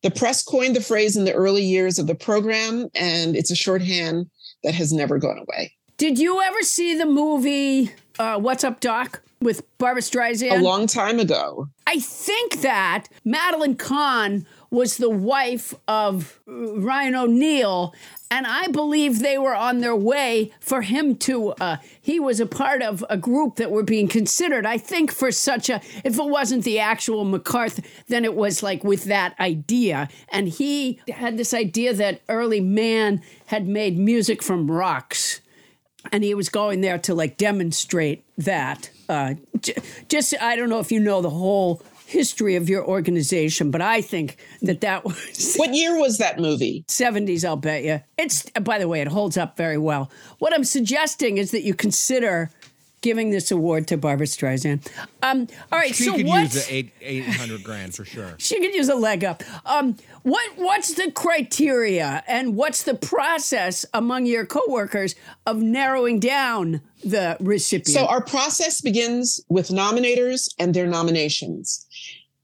The 0.03 0.11
press 0.11 0.43
coined 0.43 0.75
the 0.75 0.81
phrase 0.81 1.17
in 1.17 1.25
the 1.25 1.33
early 1.33 1.63
years 1.63 1.99
of 1.99 2.09
the 2.09 2.15
program, 2.15 2.89
and 2.95 3.37
it's 3.37 3.53
a 3.53 3.57
shorthand 3.57 4.29
that 4.65 4.75
has 4.75 4.93
never 4.93 5.19
gone 5.19 5.39
away. 5.39 5.73
Did 5.97 6.19
you 6.19 6.43
ever 6.43 6.63
see 6.63 6.99
the 6.99 7.07
movie 7.07 7.93
uh, 8.19 8.39
What's 8.39 8.65
Up, 8.65 8.81
Doc? 8.81 9.23
With 9.43 9.63
Barbra 9.79 10.03
Streisand? 10.03 10.61
A 10.61 10.63
long 10.63 10.87
time 10.87 11.19
ago. 11.19 11.69
I 11.87 11.99
think 11.99 12.61
that 12.63 13.09
Madeline 13.25 13.75
Kahn 13.77 14.47
was 14.71 14.97
the 14.97 15.11
wife 15.11 15.75
of 15.87 16.41
Ryan 16.47 17.15
O'Neal, 17.15 17.95
and 18.31 18.47
I 18.47 18.69
believe 18.69 19.19
they 19.19 19.37
were 19.37 19.55
on 19.55 19.81
their 19.81 19.95
way 19.95 20.53
for 20.61 20.81
him 20.83 21.17
to. 21.17 21.51
Uh, 21.53 21.77
he 22.01 22.19
was 22.19 22.41
a 22.41 22.47
part 22.47 22.81
of 22.81 23.05
a 23.11 23.19
group 23.19 23.57
that 23.57 23.71
were 23.71 23.83
being 23.83 24.09
considered. 24.09 24.65
I 24.65 24.79
think 24.79 25.13
for 25.13 25.31
such 25.31 25.69
a, 25.69 25.83
if 26.05 26.19
it 26.19 26.25
wasn't 26.25 26.65
the 26.65 26.79
actual 26.79 27.25
MacArthur, 27.25 27.83
then 28.09 28.25
it 28.25 28.35
was 28.35 28.63
like 28.63 28.83
with 28.85 29.05
that 29.05 29.39
idea, 29.39 30.09
and 30.31 30.49
he 30.49 31.01
had 31.09 31.37
this 31.37 31.53
idea 31.53 31.93
that 31.93 32.23
early 32.29 32.61
man 32.61 33.21
had 33.47 33.67
made 33.67 33.99
music 33.99 34.43
from 34.43 34.71
rocks 34.71 35.41
and 36.11 36.25
he 36.25 36.35
was 36.35 36.49
going 36.49 36.81
there 36.81 36.99
to 36.99 37.15
like 37.15 37.37
demonstrate 37.37 38.25
that. 38.39 38.91
Uh, 39.09 39.35
j- 39.61 39.75
just 40.09 40.35
I 40.41 40.57
don't 40.57 40.69
know 40.69 40.79
if 40.81 40.93
you 40.93 41.01
know 41.01 41.21
the 41.23 41.31
whole 41.31 41.83
history 42.07 42.57
of 42.57 42.69
your 42.69 42.85
organization, 42.87 43.71
but 43.71 43.81
I 43.81 44.01
think 44.03 44.37
that 44.63 44.81
that 44.83 45.05
was 45.05 45.55
What 45.57 45.75
year 45.75 45.99
was 45.99 46.19
that 46.19 46.39
movie? 46.39 46.85
70s. 46.89 47.45
I'll 47.45 47.57
bet 47.57 47.85
you. 47.85 48.01
It's 48.19 48.49
by 48.61 48.79
the 48.79 48.89
way, 48.89 49.01
it 49.01 49.09
holds 49.09 49.37
up 49.37 49.57
very 49.57 49.79
well. 49.79 50.11
What 50.39 50.53
I'm 50.55 50.65
suggesting 50.65 51.39
is 51.39 51.51
that 51.53 51.63
you 51.63 51.75
consider 51.75 52.51
giving 53.03 53.31
this 53.31 53.51
award 53.51 53.87
to 53.89 53.97
Barbra 53.97 54.27
Streisand. 54.27 54.89
Um, 55.23 55.49
all 55.71 55.79
right, 55.79 55.95
She 55.95 56.05
so 56.05 56.17
could 56.17 56.27
what's 56.27 56.55
use 56.55 56.67
the 56.67 56.75
eight 56.75 56.93
eight 57.03 57.27
hundred 57.27 57.63
grand 57.63 57.95
for 57.95 58.05
sure. 58.05 58.35
she 58.39 58.59
could 58.61 58.75
use 58.75 58.89
a 58.89 58.95
leg 58.95 59.25
up. 59.25 59.43
Um, 59.67 59.97
what 60.23 60.53
what's 60.57 60.95
the 60.95 61.11
criteria 61.11 62.25
and 62.27 62.57
what's 62.57 62.85
the 62.85 62.95
process 62.95 63.85
among 63.93 64.27
your 64.27 64.47
coworkers 64.47 65.15
of 65.45 65.59
narrowing 65.59 66.19
down 66.19 66.81
the 67.05 67.37
recipient? 67.41 67.89
So 67.89 68.07
our 68.07 68.23
process 68.23 68.81
begins 68.81 69.41
with 69.49 69.69
nominators 69.69 70.49
and 70.59 70.73
their 70.73 70.87
nominations. 70.87 71.87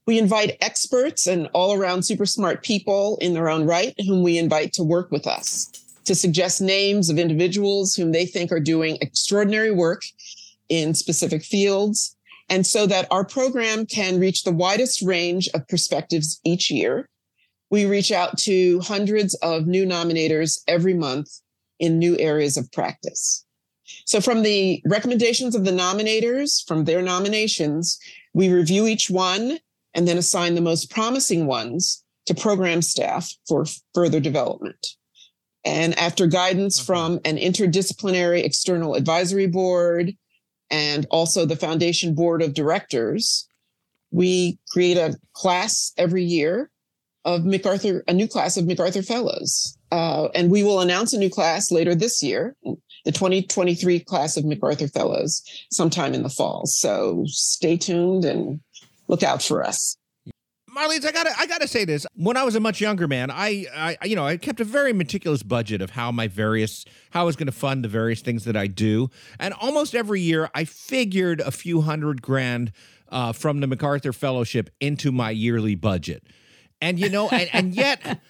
We 0.05 0.17
invite 0.17 0.57
experts 0.61 1.27
and 1.27 1.47
all 1.53 1.73
around 1.73 2.03
super 2.03 2.25
smart 2.25 2.63
people 2.63 3.17
in 3.21 3.33
their 3.33 3.47
own 3.47 3.65
right 3.65 3.93
whom 3.99 4.23
we 4.23 4.37
invite 4.37 4.73
to 4.73 4.83
work 4.83 5.11
with 5.11 5.27
us 5.27 5.71
to 6.05 6.15
suggest 6.15 6.59
names 6.59 7.11
of 7.11 7.19
individuals 7.19 7.93
whom 7.93 8.11
they 8.11 8.25
think 8.25 8.51
are 8.51 8.59
doing 8.59 8.97
extraordinary 9.01 9.69
work 9.69 10.01
in 10.69 10.93
specific 10.93 11.43
fields. 11.43 12.15
And 12.49 12.65
so 12.65 12.87
that 12.87 13.07
our 13.11 13.25
program 13.25 13.85
can 13.85 14.19
reach 14.19 14.43
the 14.43 14.51
widest 14.51 15.01
range 15.01 15.49
of 15.53 15.67
perspectives 15.67 16.39
each 16.43 16.71
year. 16.71 17.07
We 17.69 17.85
reach 17.85 18.11
out 18.11 18.37
to 18.39 18.79
hundreds 18.79 19.35
of 19.35 19.67
new 19.67 19.85
nominators 19.85 20.59
every 20.67 20.95
month 20.95 21.29
in 21.79 21.99
new 21.99 22.17
areas 22.17 22.57
of 22.57 22.71
practice. 22.71 23.45
So, 24.05 24.21
from 24.21 24.41
the 24.41 24.81
recommendations 24.85 25.55
of 25.55 25.65
the 25.65 25.71
nominators, 25.71 26.65
from 26.67 26.85
their 26.85 27.01
nominations, 27.01 27.99
we 28.33 28.51
review 28.51 28.87
each 28.87 29.09
one 29.09 29.59
and 29.93 30.07
then 30.07 30.17
assign 30.17 30.55
the 30.55 30.61
most 30.61 30.89
promising 30.89 31.45
ones 31.45 32.03
to 32.25 32.35
program 32.35 32.81
staff 32.81 33.31
for 33.47 33.65
further 33.93 34.19
development. 34.19 34.87
And 35.65 35.97
after 35.97 36.27
guidance 36.27 36.77
mm-hmm. 36.77 36.85
from 36.85 37.19
an 37.25 37.37
interdisciplinary 37.37 38.43
external 38.43 38.95
advisory 38.95 39.47
board 39.47 40.15
and 40.71 41.05
also 41.09 41.45
the 41.45 41.55
foundation 41.55 42.13
board 42.13 42.41
of 42.41 42.53
directors, 42.53 43.47
we 44.11 44.57
create 44.71 44.97
a 44.97 45.17
class 45.33 45.93
every 45.97 46.23
year 46.23 46.69
of 47.25 47.45
MacArthur, 47.45 48.03
a 48.07 48.13
new 48.13 48.27
class 48.27 48.57
of 48.57 48.65
MacArthur 48.65 49.01
Fellows. 49.01 49.77
Uh, 49.91 50.29
and 50.35 50.51
we 50.51 50.63
will 50.63 50.79
announce 50.79 51.13
a 51.13 51.17
new 51.17 51.29
class 51.29 51.71
later 51.71 51.95
this 51.95 52.23
year, 52.23 52.55
the 53.05 53.11
2023 53.11 53.99
class 53.99 54.37
of 54.37 54.45
MacArthur 54.45 54.87
Fellows, 54.87 55.43
sometime 55.71 56.13
in 56.13 56.23
the 56.23 56.29
fall. 56.29 56.65
So 56.65 57.23
stay 57.27 57.77
tuned 57.77 58.25
and 58.25 58.59
look 59.07 59.23
out 59.23 59.41
for 59.41 59.63
us. 59.63 59.97
Marlene, 60.79 61.05
I 61.05 61.11
gotta, 61.11 61.31
I 61.37 61.45
gotta 61.45 61.67
say 61.67 61.85
this. 61.85 62.05
When 62.15 62.37
I 62.37 62.43
was 62.43 62.55
a 62.55 62.59
much 62.59 62.79
younger 62.79 63.07
man, 63.07 63.29
I, 63.31 63.65
I, 64.01 64.05
you 64.05 64.15
know, 64.15 64.25
I 64.25 64.37
kept 64.37 64.59
a 64.59 64.63
very 64.63 64.93
meticulous 64.93 65.43
budget 65.43 65.81
of 65.81 65.91
how 65.91 66.11
my 66.11 66.27
various, 66.27 66.85
how 67.11 67.21
I 67.21 67.23
was 67.25 67.35
going 67.35 67.47
to 67.47 67.51
fund 67.51 67.83
the 67.83 67.87
various 67.89 68.21
things 68.21 68.45
that 68.45 68.55
I 68.55 68.67
do, 68.67 69.09
and 69.39 69.53
almost 69.55 69.93
every 69.95 70.21
year 70.21 70.49
I 70.55 70.63
figured 70.65 71.41
a 71.41 71.51
few 71.51 71.81
hundred 71.81 72.21
grand 72.21 72.71
uh, 73.09 73.33
from 73.33 73.59
the 73.59 73.67
MacArthur 73.67 74.13
Fellowship 74.13 74.69
into 74.79 75.11
my 75.11 75.31
yearly 75.31 75.75
budget, 75.75 76.23
and 76.81 76.97
you 76.99 77.09
know, 77.09 77.29
and, 77.29 77.49
and 77.53 77.75
yet. 77.75 78.21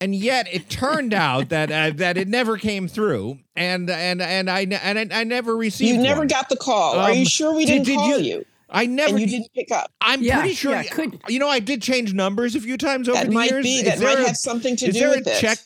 And 0.00 0.12
yet, 0.14 0.48
it 0.52 0.68
turned 0.68 1.14
out 1.14 1.48
that 1.48 1.70
uh, 1.70 1.96
that 1.96 2.18
it 2.18 2.28
never 2.28 2.58
came 2.58 2.88
through, 2.88 3.38
and 3.56 3.88
and 3.88 4.20
and 4.20 4.50
I 4.50 4.60
and 4.62 4.98
I, 5.12 5.20
I 5.20 5.24
never 5.24 5.56
received. 5.56 5.96
You 5.96 6.02
never 6.02 6.18
one. 6.22 6.26
got 6.26 6.50
the 6.50 6.56
call. 6.56 6.98
Are 6.98 7.12
Um, 7.12 7.16
you 7.16 7.24
sure 7.24 7.54
we 7.54 7.64
did- 7.64 7.84
didn't 7.84 7.86
did 7.86 7.96
call 7.96 8.18
you- 8.18 8.24
you? 8.38 8.46
I 8.70 8.86
never. 8.86 9.10
And 9.10 9.20
you 9.20 9.26
didn't 9.26 9.52
pick 9.54 9.70
up. 9.70 9.90
I'm 10.00 10.22
Yeah, 10.22 10.40
pretty 10.40 10.54
sure. 10.54 10.72
yeah, 10.72 10.82
could- 10.84 11.20
you 11.28 11.38
know, 11.38 11.48
I 11.48 11.60
did 11.60 11.82
change 11.82 12.12
numbers 12.14 12.54
a 12.54 12.60
few 12.60 12.76
times 12.76 13.08
over 13.08 13.18
That 13.18 13.28
the 13.28 13.32
might 13.34 13.50
years. 13.50 13.62
be. 13.64 13.82
That 13.82 14.00
might 14.00 14.18
a- 14.18 14.26
have 14.26 14.36
something 14.36 14.76
to 14.76 14.86
is 14.88 14.94
do 14.94 15.00
there 15.00 15.10
with 15.10 15.26
a 15.26 15.36
it. 15.36 15.40
check 15.40 15.58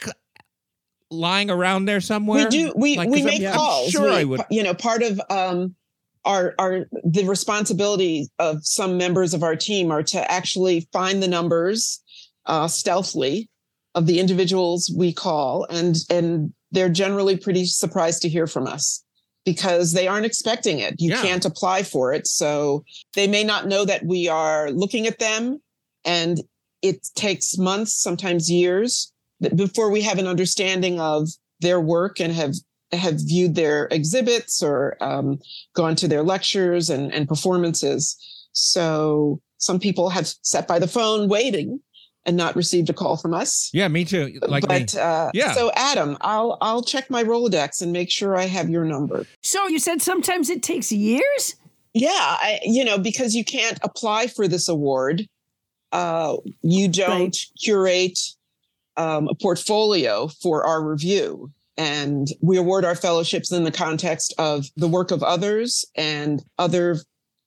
lying 1.11 1.51
around 1.51 1.87
there 1.87 2.01
somewhere? 2.01 2.45
We 2.45 2.51
do. 2.51 2.73
We 2.77 2.97
Like, 2.97 3.09
we 3.09 3.19
'cause 3.19 3.25
make 3.27 3.41
I'm- 3.43 3.49
I'm 3.53 3.55
calls. 3.57 3.91
sure 3.91 4.11
We- 4.11 4.17
I 4.17 4.25
would. 4.25 4.41
You 4.51 4.63
know, 4.63 4.75
part 4.75 5.03
of 5.03 5.21
um, 5.31 5.75
our 6.25 6.55
our 6.59 6.87
the 7.05 7.25
responsibility 7.25 8.29
of 8.39 8.59
some 8.67 8.97
members 8.99 9.33
of 9.35 9.43
our 9.43 9.57
team 9.57 9.91
are 9.91 10.03
to 10.03 10.31
actually 10.31 10.87
find 10.93 11.23
the 11.23 11.29
numbers 11.29 12.01
uh, 12.47 12.67
stealthily 12.69 13.49
of 13.95 14.07
the 14.07 14.19
individuals 14.21 14.93
we 14.95 15.13
call, 15.13 15.65
and 15.71 15.97
and 16.11 16.53
they're 16.73 16.89
generally 16.91 17.37
pretty 17.37 17.65
surprised 17.65 18.21
to 18.23 18.29
hear 18.29 18.47
from 18.47 18.67
us 18.67 19.03
because 19.53 19.93
they 19.93 20.07
aren't 20.09 20.27
expecting 20.27 20.79
it. 20.79 20.95
You 20.99 21.11
Yeah. 21.11 21.23
can't 21.23 21.45
apply 21.45 21.83
for 21.83 22.13
it, 22.13 22.27
so 22.27 22.85
they 23.15 23.27
may 23.27 23.45
not 23.45 23.67
know 23.67 23.85
that 23.85 24.05
we 24.05 24.29
are 24.29 24.71
looking 24.71 25.07
at 25.07 25.19
them, 25.19 25.61
and 26.05 26.41
it 26.83 26.99
takes 27.15 27.57
months, 27.57 27.93
sometimes 27.95 28.51
years, 28.51 29.13
before 29.55 29.91
we 29.91 30.03
have 30.03 30.19
an 30.19 30.27
understanding 30.27 31.01
of 31.01 31.29
their 31.61 31.81
work 31.81 32.21
and 32.21 32.33
have 32.33 32.55
have 32.93 33.17
viewed 33.21 33.55
their 33.55 33.87
exhibits 33.91 34.63
or 34.63 34.97
um, 35.03 35.39
gone 35.75 35.95
to 35.95 36.09
their 36.09 36.23
lectures 36.23 36.89
and, 36.89 37.13
and 37.13 37.29
performances. 37.29 38.17
So 38.53 39.41
some 39.59 39.79
people 39.79 40.09
have 40.09 40.27
sat 40.43 40.67
by 40.67 40.79
the 40.79 40.89
phone 40.89 41.29
waiting 41.29 41.81
and 42.29 42.37
not 42.37 42.55
received 42.55 42.91
a 42.91 42.93
call 42.93 43.17
from 43.17 43.33
us. 43.33 43.71
Yeah, 43.73 43.89
me 43.89 44.05
too. 44.05 44.39
Like 44.47 44.69
but 44.69 44.95
me. 44.95 45.01
uh, 45.01 45.31
Yeah. 45.33 45.55
so 45.55 45.73
Adam, 45.75 46.19
I'll 46.21 46.59
I'll 46.61 46.83
check 46.83 47.09
my 47.09 47.25
Rolodex 47.25 47.81
and 47.81 47.91
make 47.91 48.11
sure 48.11 48.37
I 48.37 48.45
have 48.45 48.69
your 48.69 48.85
number. 48.85 49.27
so 49.43 49.67
you 49.67 49.79
said 49.79 50.03
sometimes 50.03 50.51
it 50.51 50.63
takes 50.63 50.93
years. 50.93 51.57
Yeah, 51.95 52.11
I, 52.13 52.61
you 52.63 52.85
know, 52.85 52.99
because 52.99 53.35
you 53.35 53.45
can't 53.45 53.79
apply 53.83 54.27
for 54.27 54.47
this 54.47 54.69
award, 54.69 55.27
uh, 55.91 56.37
you 56.61 56.87
don't 56.89 57.35
curate 57.61 58.19
um, 58.99 59.27
a 59.29 59.35
portfolio 59.35 60.29
for 60.29 60.65
our 60.67 60.83
review. 60.83 61.51
And 61.79 62.29
we 62.43 62.59
award 62.59 62.85
our 62.85 62.95
fellowships 62.95 63.51
in 63.53 63.65
the 63.65 63.73
context 63.73 64.35
of 64.37 64.67
the 64.77 64.89
work 64.89 65.11
of 65.13 65.23
others 65.23 65.85
and 65.95 66.45
other 66.59 66.99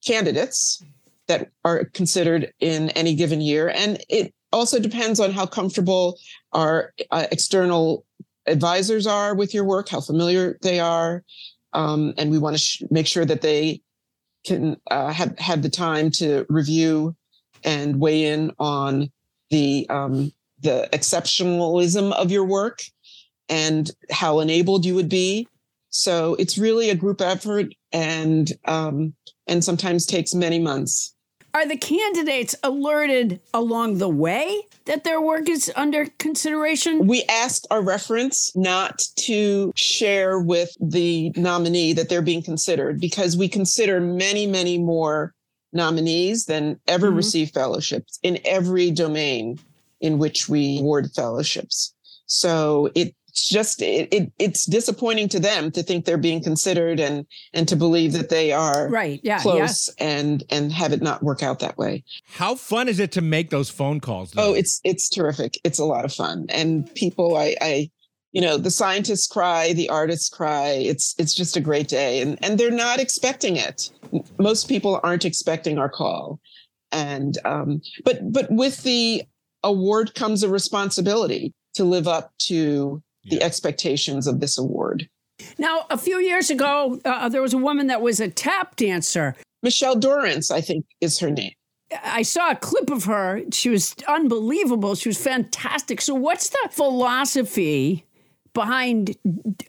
candidates 0.04 0.82
that 1.28 1.50
are 1.64 1.84
considered 1.84 2.52
in 2.58 2.90
any 2.90 3.14
given 3.14 3.40
year. 3.40 3.68
And 3.68 4.02
it 4.08 4.34
also 4.52 4.78
depends 4.78 5.20
on 5.20 5.32
how 5.32 5.46
comfortable 5.46 6.18
our 6.52 6.92
uh, 7.10 7.26
external 7.30 8.04
advisors 8.46 9.06
are 9.06 9.34
with 9.34 9.54
your 9.54 9.64
work, 9.64 9.88
how 9.88 10.00
familiar 10.00 10.58
they 10.62 10.80
are. 10.80 11.22
Um, 11.72 12.14
and 12.18 12.30
we 12.30 12.38
want 12.38 12.56
to 12.56 12.62
sh- 12.62 12.82
make 12.90 13.06
sure 13.06 13.24
that 13.24 13.40
they 13.40 13.80
can 14.44 14.76
uh, 14.90 15.12
have 15.12 15.38
had 15.38 15.62
the 15.62 15.70
time 15.70 16.10
to 16.10 16.44
review 16.48 17.14
and 17.64 18.00
weigh 18.00 18.24
in 18.24 18.52
on 18.58 19.10
the 19.50 19.86
um, 19.88 20.32
the 20.60 20.88
exceptionalism 20.92 22.12
of 22.12 22.30
your 22.30 22.44
work 22.44 22.80
and 23.48 23.90
how 24.10 24.40
enabled 24.40 24.84
you 24.84 24.94
would 24.94 25.08
be. 25.08 25.46
So 25.90 26.34
it's 26.36 26.56
really 26.56 26.90
a 26.90 26.94
group 26.94 27.20
effort, 27.20 27.74
and 27.92 28.50
um, 28.64 29.14
and 29.46 29.62
sometimes 29.62 30.06
takes 30.06 30.34
many 30.34 30.58
months. 30.58 31.14
Are 31.54 31.66
the 31.68 31.76
candidates 31.76 32.54
alerted 32.62 33.40
along 33.52 33.98
the 33.98 34.08
way 34.08 34.62
that 34.86 35.04
their 35.04 35.20
work 35.20 35.50
is 35.50 35.70
under 35.76 36.06
consideration? 36.18 37.06
We 37.06 37.24
asked 37.24 37.66
our 37.70 37.82
reference 37.82 38.50
not 38.56 39.02
to 39.16 39.70
share 39.76 40.38
with 40.40 40.70
the 40.80 41.30
nominee 41.36 41.92
that 41.92 42.08
they're 42.08 42.22
being 42.22 42.42
considered 42.42 43.00
because 43.00 43.36
we 43.36 43.48
consider 43.48 44.00
many, 44.00 44.46
many 44.46 44.78
more 44.78 45.34
nominees 45.74 46.46
than 46.46 46.80
ever 46.88 47.10
Mhm. 47.10 47.16
receive 47.16 47.50
fellowships 47.50 48.18
in 48.22 48.38
every 48.46 48.90
domain 48.90 49.58
in 50.00 50.18
which 50.18 50.48
we 50.48 50.78
award 50.78 51.10
fellowships. 51.14 51.92
So 52.26 52.90
it's 53.32 53.48
just 53.48 53.80
it, 53.80 54.12
it 54.12 54.30
it's 54.38 54.66
disappointing 54.66 55.26
to 55.30 55.40
them 55.40 55.70
to 55.72 55.82
think 55.82 56.04
they're 56.04 56.18
being 56.18 56.42
considered 56.42 57.00
and 57.00 57.26
and 57.54 57.66
to 57.66 57.76
believe 57.76 58.12
that 58.12 58.28
they 58.28 58.52
are 58.52 58.90
Right. 58.90 59.20
Yeah. 59.24 59.40
close 59.40 59.88
and 59.98 60.44
and 60.50 60.70
have 60.70 60.92
it 60.92 61.00
not 61.00 61.22
work 61.22 61.42
out 61.42 61.58
that 61.60 61.78
way. 61.78 62.04
How 62.34 62.54
fun 62.54 62.88
is 62.88 63.00
it 63.00 63.10
to 63.12 63.22
make 63.22 63.48
those 63.48 63.70
phone 63.70 64.00
calls? 64.00 64.32
though? 64.32 64.50
Oh, 64.50 64.52
it's 64.54 64.80
it's 64.84 65.08
terrific. 65.08 65.58
It's 65.64 65.78
a 65.78 65.84
lot 65.86 66.04
of 66.04 66.12
fun. 66.12 66.44
And 66.50 66.94
people 66.94 67.36
I 67.38 67.56
I 67.62 67.90
you 68.32 68.40
know, 68.42 68.56
the 68.58 68.70
scientists 68.70 69.26
cry, 69.26 69.72
the 69.72 69.88
artists 69.88 70.28
cry. 70.28 70.68
It's 70.68 71.14
it's 71.18 71.34
just 71.34 71.56
a 71.56 71.60
great 71.60 71.88
day 71.88 72.20
and 72.20 72.38
and 72.44 72.58
they're 72.58 72.70
not 72.70 73.00
expecting 73.00 73.56
it. 73.56 73.88
Most 74.38 74.68
people 74.68 75.00
aren't 75.02 75.24
expecting 75.24 75.78
our 75.78 75.88
call. 75.88 76.38
And 76.90 77.38
um 77.46 77.80
but 78.04 78.30
but 78.30 78.50
with 78.50 78.82
the 78.82 79.22
award 79.64 80.14
comes 80.14 80.42
a 80.42 80.50
responsibility 80.50 81.54
to 81.76 81.84
live 81.84 82.06
up 82.06 82.30
to 82.38 83.02
the 83.24 83.36
Yeah. 83.36 83.44
expectations 83.44 84.26
of 84.26 84.40
this 84.40 84.58
award. 84.58 85.08
Now, 85.58 85.86
a 85.90 85.98
few 85.98 86.18
years 86.18 86.50
ago, 86.50 87.00
uh, 87.04 87.28
there 87.28 87.42
was 87.42 87.52
a 87.54 87.58
woman 87.58 87.86
that 87.88 88.00
was 88.00 88.20
a 88.20 88.28
tap 88.28 88.76
dancer. 88.76 89.34
Michelle 89.62 89.96
Dorrance, 89.96 90.50
I 90.50 90.60
think, 90.60 90.84
is 91.00 91.18
her 91.20 91.30
name. 91.30 91.52
I 92.04 92.22
saw 92.22 92.50
a 92.50 92.56
clip 92.56 92.90
of 92.90 93.04
her. 93.04 93.42
She 93.52 93.68
was 93.68 93.94
unbelievable. 94.08 94.94
She 94.94 95.08
was 95.08 95.18
fantastic. 95.18 96.00
So, 96.00 96.14
what's 96.14 96.48
the 96.48 96.68
philosophy 96.70 98.06
behind 98.54 99.16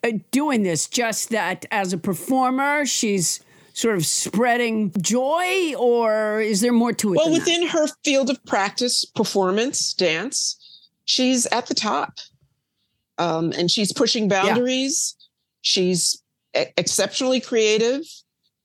uh, 0.04 0.12
doing 0.32 0.64
this? 0.64 0.88
Just 0.88 1.30
that 1.30 1.66
as 1.72 1.92
a 1.94 1.98
performer, 1.98 2.86
she's 2.86 3.42
sort 3.74 3.98
of 3.98 4.06
spreading 4.06 4.92
joy, 5.02 5.74
or 5.76 6.40
is 6.40 6.62
there 6.62 6.72
more 6.72 6.94
to 6.94 7.14
it? 7.14 7.18
Well, 7.18 7.26
than 7.26 7.34
that? 7.34 7.40
within 7.40 7.68
her 7.68 7.88
field 8.06 8.30
of 8.30 8.44
practice, 8.46 9.04
performance, 9.04 9.94
dance, 9.94 10.58
she's 11.06 11.46
at 11.48 11.66
the 11.68 11.74
top. 11.74 12.14
Um, 13.18 13.52
and 13.58 13.70
she's 13.70 13.94
pushing 13.94 14.28
boundaries. 14.28 15.16
She's 15.62 16.22
e- 16.58 16.66
exceptionally 16.78 17.40
creative. 17.40 18.02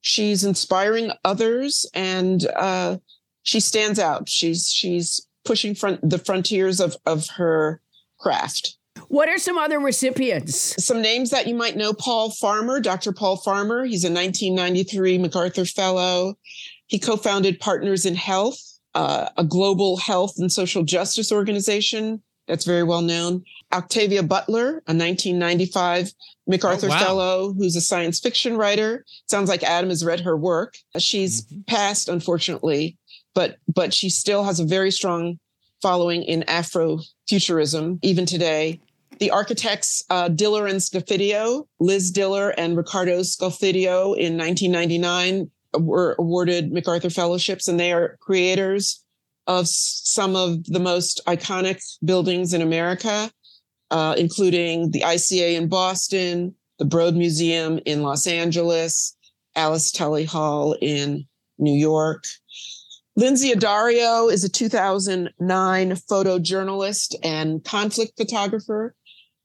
She's 0.00 0.44
inspiring 0.44 1.10
others, 1.24 1.88
and 1.92 2.46
uh, 2.56 2.98
she 3.42 3.60
stands 3.60 3.98
out. 3.98 4.28
She's 4.28 4.70
she's 4.70 5.26
pushing 5.44 5.74
front 5.74 6.08
the 6.08 6.18
frontiers 6.18 6.80
of 6.80 6.96
of 7.04 7.28
her 7.30 7.80
craft. 8.18 8.76
What 9.08 9.28
are 9.28 9.38
some 9.38 9.58
other 9.58 9.78
recipients? 9.78 10.84
Some 10.84 11.02
names 11.02 11.30
that 11.30 11.46
you 11.46 11.54
might 11.54 11.76
know: 11.76 11.92
Paul 11.92 12.30
Farmer, 12.30 12.80
Dr. 12.80 13.12
Paul 13.12 13.36
Farmer. 13.38 13.84
He's 13.84 14.04
a 14.04 14.12
1993 14.12 15.18
MacArthur 15.18 15.64
Fellow. 15.64 16.38
He 16.86 16.98
co-founded 16.98 17.60
Partners 17.60 18.06
in 18.06 18.14
Health, 18.14 18.58
uh, 18.94 19.28
a 19.36 19.44
global 19.44 19.98
health 19.98 20.34
and 20.38 20.50
social 20.50 20.82
justice 20.82 21.30
organization 21.30 22.22
that's 22.46 22.64
very 22.64 22.82
well 22.82 23.02
known. 23.02 23.44
Octavia 23.72 24.22
Butler, 24.22 24.82
a 24.86 24.94
1995 24.94 26.12
MacArthur 26.46 26.86
Oh, 26.86 26.90
wow. 26.90 26.98
Fellow, 26.98 27.52
who's 27.52 27.76
a 27.76 27.80
science 27.80 28.18
fiction 28.20 28.56
writer. 28.56 29.04
Sounds 29.26 29.48
like 29.48 29.62
Adam 29.62 29.90
has 29.90 30.04
read 30.04 30.20
her 30.20 30.36
work. 30.36 30.76
She's 30.98 31.42
Mhm. 31.42 31.66
passed, 31.66 32.08
unfortunately, 32.08 32.96
but 33.34 33.56
but 33.72 33.92
she 33.92 34.08
still 34.08 34.44
has 34.44 34.58
a 34.60 34.64
very 34.64 34.90
strong 34.90 35.38
following 35.82 36.22
in 36.22 36.42
Afrofuturism 36.48 37.98
even 38.02 38.26
today. 38.26 38.80
The 39.18 39.30
architects 39.30 40.02
uh, 40.10 40.28
Diller 40.28 40.66
and 40.66 40.80
Scofidio, 40.80 41.66
Liz 41.80 42.10
Diller 42.10 42.50
and 42.50 42.76
Ricardo 42.76 43.20
Scofidio 43.20 44.16
in 44.16 44.36
1999 44.38 45.50
were 45.78 46.14
awarded 46.18 46.72
MacArthur 46.72 47.10
fellowships, 47.10 47.68
and 47.68 47.78
they 47.78 47.92
are 47.92 48.16
creators 48.20 49.04
of 49.46 49.66
some 49.68 50.36
of 50.36 50.64
the 50.64 50.78
most 50.80 51.20
iconic 51.26 51.82
buildings 52.04 52.52
in 52.52 52.62
America, 52.62 53.30
uh, 53.90 54.14
including 54.18 54.90
the 54.90 55.00
ICA 55.00 55.54
in 55.54 55.68
Boston, 55.68 56.54
the 56.78 56.84
Broad 56.84 57.14
Museum 57.14 57.80
in 57.84 58.02
Los 58.02 58.26
Angeles, 58.26 59.16
Alice 59.56 59.90
Tully 59.90 60.24
Hall 60.24 60.76
in 60.80 61.26
New 61.58 61.76
York. 61.76 62.24
Lynsey 63.16 63.50
Addario 63.52 64.30
is 64.30 64.44
a 64.44 64.48
2009 64.48 65.90
photojournalist 65.90 67.16
and 67.24 67.64
conflict 67.64 68.12
photographer. 68.16 68.94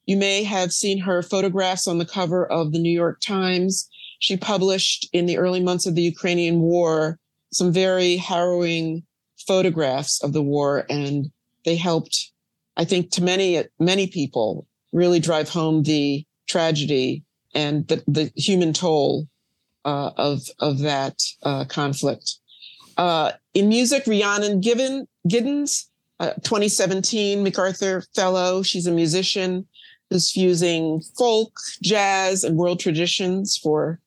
You 0.05 0.17
may 0.17 0.43
have 0.43 0.71
seen 0.71 0.99
her 0.99 1.23
photographs 1.23 1.87
on 1.87 1.97
the 1.97 2.05
cover 2.05 2.45
of 2.45 2.71
the 2.71 2.79
New 2.79 2.91
York 2.91 3.19
Times. 3.19 3.89
She 4.19 4.37
published 4.37 5.09
in 5.11 5.25
the 5.25 5.37
early 5.37 5.59
months 5.59 5.87
of 5.87 5.95
the 5.95 6.03
Ukrainian 6.03 6.59
war 6.59 7.17
some 7.51 7.71
very 7.71 8.17
harrowing 8.17 9.03
photographs 9.47 10.23
of 10.23 10.33
the 10.33 10.41
war, 10.41 10.85
and 10.89 11.31
they 11.65 11.75
helped, 11.75 12.31
I 12.77 12.85
think, 12.85 13.11
to 13.11 13.23
many, 13.23 13.63
many 13.79 14.07
people 14.07 14.67
really 14.91 15.19
drive 15.19 15.49
home 15.49 15.83
the 15.83 16.25
tragedy 16.47 17.23
and 17.53 17.87
the, 17.87 18.03
the 18.07 18.31
human 18.35 18.73
toll 18.73 19.27
uh, 19.85 20.11
of, 20.17 20.41
of 20.59 20.79
that 20.79 21.21
uh, 21.43 21.65
conflict. 21.65 22.37
Uh, 22.97 23.31
in 23.53 23.69
music, 23.69 24.05
Rhiannon 24.07 24.61
Gibbon, 24.61 25.07
Giddens, 25.27 25.87
uh, 26.19 26.33
2017 26.43 27.43
MacArthur 27.43 28.03
Fellow. 28.15 28.63
She's 28.63 28.87
a 28.87 28.91
musician 28.91 29.67
who's 30.09 30.31
fusing 30.31 31.01
folk, 31.17 31.57
jazz, 31.81 32.43
and 32.43 32.55
world 32.55 32.79
traditions 32.79 33.57
for 33.57 33.99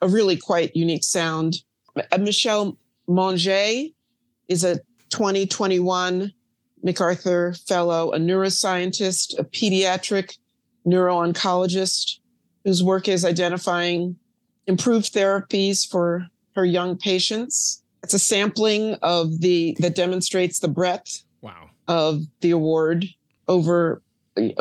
a 0.00 0.08
really 0.08 0.36
quite 0.36 0.74
unique 0.74 1.04
sound. 1.04 1.56
Michelle 2.18 2.76
Monje 3.08 3.92
is 4.48 4.64
a 4.64 4.76
2021 5.10 6.32
MacArthur 6.84 7.54
Fellow, 7.66 8.12
a 8.12 8.18
neuroscientist, 8.18 9.36
a 9.38 9.44
pediatric 9.44 10.36
neuro-oncologist 10.84 12.18
whose 12.64 12.82
work 12.82 13.08
is 13.08 13.24
identifying 13.24 14.16
improved 14.66 15.12
therapies 15.12 15.88
for 15.88 16.26
her 16.54 16.64
young 16.64 16.96
patients. 16.96 17.82
It's 18.02 18.14
a 18.14 18.18
sampling 18.18 18.94
of 19.02 19.40
the 19.40 19.76
that 19.80 19.94
demonstrates 19.94 20.58
the 20.60 20.68
breadth 20.68 21.24
Wow. 21.40 21.70
of 21.88 22.22
the 22.40 22.50
award 22.50 23.06
over 23.48 24.02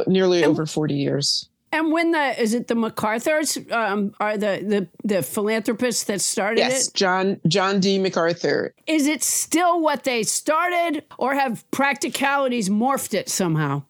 nearly 0.08 0.44
And- 0.44 0.52
over 0.52 0.66
40 0.66 0.96
years. 0.96 1.50
And 1.74 1.92
when 1.92 2.12
the 2.12 2.40
is 2.40 2.54
it 2.54 2.68
the 2.68 2.76
MacArthur's 2.76 3.58
um, 3.72 4.14
are 4.20 4.38
the, 4.38 4.64
the 4.64 4.88
the 5.04 5.24
philanthropists 5.24 6.04
that 6.04 6.22
started 6.22 6.60
Yes, 6.60 6.88
it? 6.88 6.94
John 6.94 7.42
John 7.48 7.80
D. 7.80 7.98
MacArthur. 7.98 8.76
Is 8.86 9.08
it 9.08 9.24
still 9.24 9.82
what 9.82 10.04
they 10.04 10.22
started, 10.22 11.04
or 11.18 11.34
have 11.34 11.70
practicalities 11.72 12.70
morphed 12.70 13.16
it 13.16 13.28
somehow? 13.28 13.82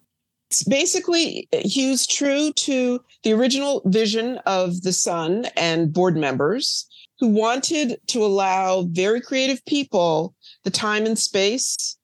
It's 0.50 0.64
basically 0.64 1.50
Hughes 1.52 2.08
true 2.08 2.54
to 2.54 3.04
the 3.24 3.34
original 3.34 3.82
vision 3.86 4.38
of 4.46 4.82
the 4.84 4.94
son 4.94 5.48
and 5.58 5.92
board 5.92 6.16
members 6.16 6.88
who 7.20 7.28
wanted 7.28 8.00
to 8.08 8.24
allow 8.24 8.84
very 8.92 9.20
creative 9.20 9.64
people 9.66 10.36
the 10.64 10.72
time 10.72 11.06
and 11.06 11.20
space 11.20 11.98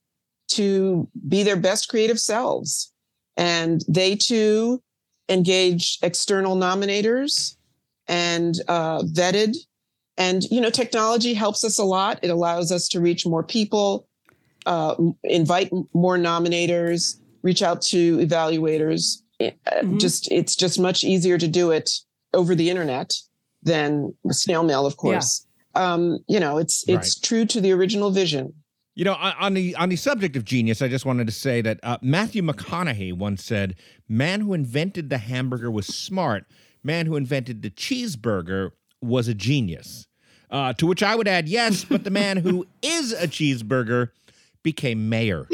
to 0.50 1.08
be 1.28 1.44
their 1.44 1.56
best 1.56 1.88
creative 1.88 2.20
selves. 2.20 2.92
And 3.38 3.82
they 3.88 4.16
too 4.16 4.82
engaged 5.30 6.04
external 6.04 6.56
nominators 6.56 7.56
and 8.08 8.56
uh, 8.68 9.02
vetted. 9.04 9.56
And, 10.18 10.44
you 10.52 10.60
know, 10.60 10.70
technology 10.70 11.34
helps 11.34 11.64
us 11.64 11.78
a 11.80 11.84
lot. 11.84 12.20
It 12.22 12.30
allows 12.30 12.72
us 12.72 12.88
to 12.90 13.00
reach 13.00 13.26
more 13.26 13.44
people, 13.44 14.08
uh, 14.66 14.96
invite 15.24 15.72
more 15.94 16.18
nominators, 16.18 17.16
reach 17.44 17.62
out 17.62 17.82
to 17.84 18.18
evaluators. 18.18 19.22
It- 19.40 19.58
uh, 19.68 19.82
Mhm. 19.84 20.00
Just, 20.00 20.30
it's 20.32 20.56
just 20.56 20.80
much 20.80 21.04
easier 21.04 21.38
to 21.38 21.48
do 21.48 21.72
it 21.72 21.90
over 22.34 22.54
the 22.56 22.70
internet 22.70 23.14
than 23.64 24.14
snail 24.32 24.64
mail, 24.64 24.86
of 24.86 24.98
course. 24.98 25.46
Um, 25.76 26.20
you 26.28 26.40
know, 26.40 26.58
it's 26.58 26.84
it's 26.88 27.16
true 27.20 27.46
to 27.46 27.62
the 27.62 27.72
original 27.72 28.12
vision. 28.12 28.54
You 29.00 29.06
know, 29.06 29.14
on 29.14 29.54
the 29.54 29.78
on 29.78 29.88
the 29.88 29.96
subject 29.96 30.36
of 30.36 30.44
genius, 30.44 30.82
I 30.82 30.90
just 30.90 31.06
wanted 31.06 31.26
to 31.28 31.32
say 31.32 31.62
that 31.62 31.80
uh, 31.84 32.00
Matthew 32.02 32.42
McConaughey 32.42 33.14
once 33.14 33.42
said, 33.42 33.78
"Man 34.10 34.42
who 34.42 34.54
invented 34.54 35.10
the 35.10 35.20
hamburger 35.20 35.72
was 35.72 35.88
smart. 35.88 36.44
Man 36.84 37.06
who 37.06 37.16
invented 37.16 37.62
the 37.62 37.70
cheeseburger 37.70 38.72
was 39.02 39.30
a 39.30 39.34
genius." 39.34 40.06
Uh, 40.52 40.74
to 40.74 40.86
which 40.86 41.02
I 41.02 41.16
would 41.16 41.30
add, 41.30 41.48
yes, 41.48 41.86
but 41.86 42.04
the 42.04 42.10
man 42.10 42.36
who 42.36 42.68
is 42.82 43.14
a 43.14 43.26
cheeseburger 43.26 44.10
became 44.64 45.08
mayor. 45.08 45.48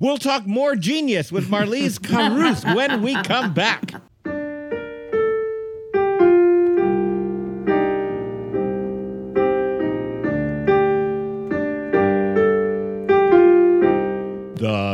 We'll 0.00 0.16
talk 0.16 0.46
more 0.46 0.76
genius 0.76 1.32
with 1.32 1.48
Marlies 1.48 2.00
Carruth 2.00 2.64
when 2.64 3.02
we 3.02 3.20
come 3.24 3.52
back. 3.52 3.94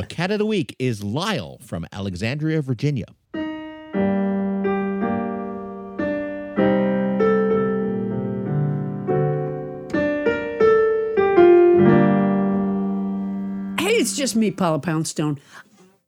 Cat 0.09 0.31
of 0.31 0.39
the 0.39 0.47
week 0.47 0.75
is 0.79 1.05
Lyle 1.05 1.59
from 1.63 1.87
Alexandria, 1.93 2.63
Virginia. 2.63 3.05
Hey, 13.79 13.95
it's 13.95 14.17
just 14.17 14.35
me, 14.35 14.51
Paula 14.51 14.79
Poundstone. 14.81 15.39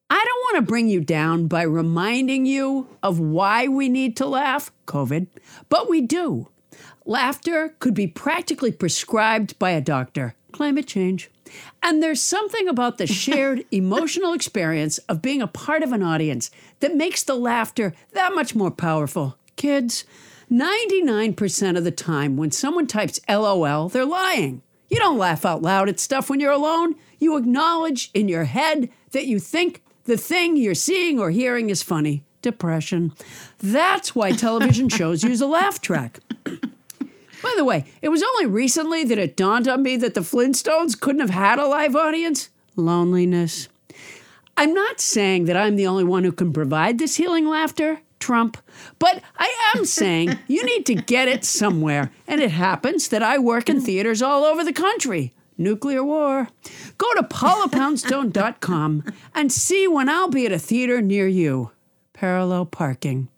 I 0.08 0.24
don't 0.24 0.40
want 0.42 0.56
to 0.56 0.62
bring 0.68 0.88
you 0.88 1.00
down 1.00 1.46
by 1.46 1.62
reminding 1.62 2.46
you 2.46 2.88
of 3.02 3.20
why 3.20 3.68
we 3.68 3.88
need 3.88 4.16
to 4.16 4.26
laugh, 4.26 4.72
COVID, 4.86 5.28
but 5.68 5.88
we 5.88 6.00
do. 6.00 6.48
Laughter 7.04 7.74
could 7.78 7.94
be 7.94 8.06
practically 8.06 8.72
prescribed 8.72 9.58
by 9.58 9.70
a 9.70 9.80
doctor. 9.80 10.34
Climate 10.50 10.86
change. 10.86 11.30
And 11.82 12.02
there's 12.02 12.20
something 12.20 12.68
about 12.68 12.98
the 12.98 13.06
shared 13.22 13.64
emotional 13.70 14.32
experience 14.32 14.98
of 15.08 15.22
being 15.22 15.42
a 15.42 15.46
part 15.46 15.82
of 15.82 15.92
an 15.92 16.02
audience 16.02 16.50
that 16.80 16.94
makes 16.94 17.22
the 17.22 17.34
laughter 17.34 17.94
that 18.12 18.34
much 18.34 18.54
more 18.54 18.70
powerful. 18.70 19.36
Kids, 19.56 20.04
99% 20.50 21.76
of 21.76 21.84
the 21.84 21.90
time 21.90 22.36
when 22.36 22.50
someone 22.50 22.86
types 22.86 23.20
LOL, 23.28 23.88
they're 23.88 24.04
lying. 24.04 24.62
You 24.88 24.98
don't 24.98 25.18
laugh 25.18 25.44
out 25.44 25.62
loud 25.62 25.88
at 25.88 26.00
stuff 26.00 26.28
when 26.28 26.40
you're 26.40 26.50
alone. 26.50 26.96
You 27.18 27.36
acknowledge 27.36 28.10
in 28.12 28.28
your 28.28 28.44
head 28.44 28.90
that 29.12 29.26
you 29.26 29.38
think 29.38 29.82
the 30.04 30.16
thing 30.16 30.56
you're 30.56 30.74
seeing 30.74 31.20
or 31.20 31.30
hearing 31.30 31.70
is 31.70 31.82
funny. 31.82 32.24
Depression. 32.42 33.12
That's 33.58 34.14
why 34.14 34.32
television 34.32 34.88
shows 34.98 35.22
use 35.22 35.40
a 35.40 35.46
laugh 35.46 35.80
track. 35.80 36.18
By 37.42 37.54
the 37.56 37.64
way, 37.64 37.84
it 38.02 38.08
was 38.10 38.22
only 38.22 38.46
recently 38.46 39.04
that 39.04 39.18
it 39.18 39.36
dawned 39.36 39.68
on 39.68 39.82
me 39.82 39.96
that 39.96 40.14
the 40.14 40.20
Flintstones 40.20 40.98
couldn't 40.98 41.20
have 41.20 41.30
had 41.30 41.58
a 41.58 41.66
live 41.66 41.96
audience. 41.96 42.50
Loneliness. 42.76 43.68
I'm 44.56 44.74
not 44.74 45.00
saying 45.00 45.46
that 45.46 45.56
I'm 45.56 45.76
the 45.76 45.86
only 45.86 46.04
one 46.04 46.22
who 46.24 46.32
can 46.32 46.52
provide 46.52 46.98
this 46.98 47.16
healing 47.16 47.46
laughter, 47.46 48.00
Trump, 48.18 48.58
but 48.98 49.22
I 49.38 49.72
am 49.74 49.84
saying 49.86 50.38
you 50.48 50.62
need 50.64 50.84
to 50.86 50.94
get 50.94 51.28
it 51.28 51.44
somewhere. 51.44 52.12
And 52.28 52.42
it 52.42 52.50
happens 52.50 53.08
that 53.08 53.22
I 53.22 53.38
work 53.38 53.70
in 53.70 53.80
theaters 53.80 54.20
all 54.20 54.44
over 54.44 54.62
the 54.62 54.74
country. 54.74 55.32
Nuclear 55.56 56.04
war. 56.04 56.48
Go 56.98 57.14
to 57.14 57.22
paulapoundstone.com 57.22 59.04
and 59.34 59.50
see 59.50 59.88
when 59.88 60.10
I'll 60.10 60.28
be 60.28 60.44
at 60.44 60.52
a 60.52 60.58
theater 60.58 61.00
near 61.00 61.26
you. 61.26 61.70
Parallel 62.12 62.66
parking. 62.66 63.29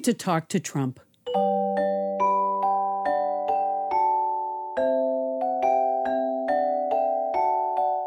Learning 0.00 0.14
to 0.14 0.24
talk 0.24 0.48
to 0.48 0.60
Trump. 0.60 0.98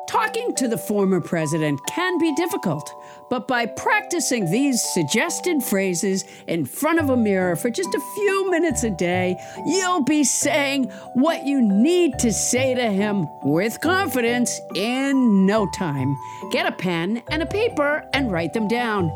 Talking 0.07 0.55
to 0.55 0.67
the 0.67 0.77
former 0.77 1.21
president 1.21 1.79
can 1.87 2.17
be 2.17 2.33
difficult, 2.33 2.89
but 3.29 3.47
by 3.47 3.67
practicing 3.67 4.49
these 4.49 4.81
suggested 4.93 5.61
phrases 5.61 6.23
in 6.47 6.65
front 6.65 6.99
of 6.99 7.11
a 7.11 7.17
mirror 7.17 7.55
for 7.55 7.69
just 7.69 7.93
a 7.93 8.01
few 8.15 8.49
minutes 8.49 8.83
a 8.83 8.89
day, 8.89 9.35
you'll 9.67 10.03
be 10.03 10.23
saying 10.23 10.85
what 11.13 11.45
you 11.45 11.61
need 11.61 12.17
to 12.19 12.31
say 12.31 12.73
to 12.73 12.89
him 12.89 13.27
with 13.43 13.79
confidence 13.81 14.59
in 14.75 15.45
no 15.45 15.69
time. 15.75 16.15
Get 16.51 16.65
a 16.65 16.71
pen 16.71 17.21
and 17.29 17.43
a 17.43 17.47
paper 17.47 18.03
and 18.13 18.31
write 18.31 18.53
them 18.53 18.67
down. 18.67 19.11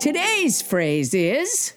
Today's 0.00 0.62
phrase 0.62 1.12
is 1.12 1.74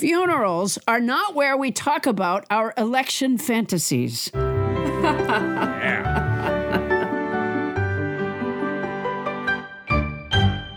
Funerals 0.00 0.78
are 0.88 0.98
not 0.98 1.34
where 1.34 1.58
we 1.58 1.70
talk 1.70 2.06
about 2.06 2.46
our 2.48 2.72
election 2.78 3.36
fantasies. 3.36 4.30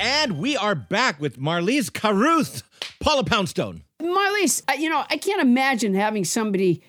And 0.05 0.39
we 0.39 0.57
are 0.57 0.75
back 0.75 1.21
with 1.21 1.37
Marlies 1.37 1.91
Carruth, 1.91 2.63
Paula 2.99 3.23
Poundstone. 3.23 3.83
Marlies, 4.01 4.61
you 4.77 4.89
know, 4.89 5.05
I 5.09 5.15
can't 5.15 5.41
imagine 5.41 5.93
having 5.93 6.25
somebody 6.25 6.81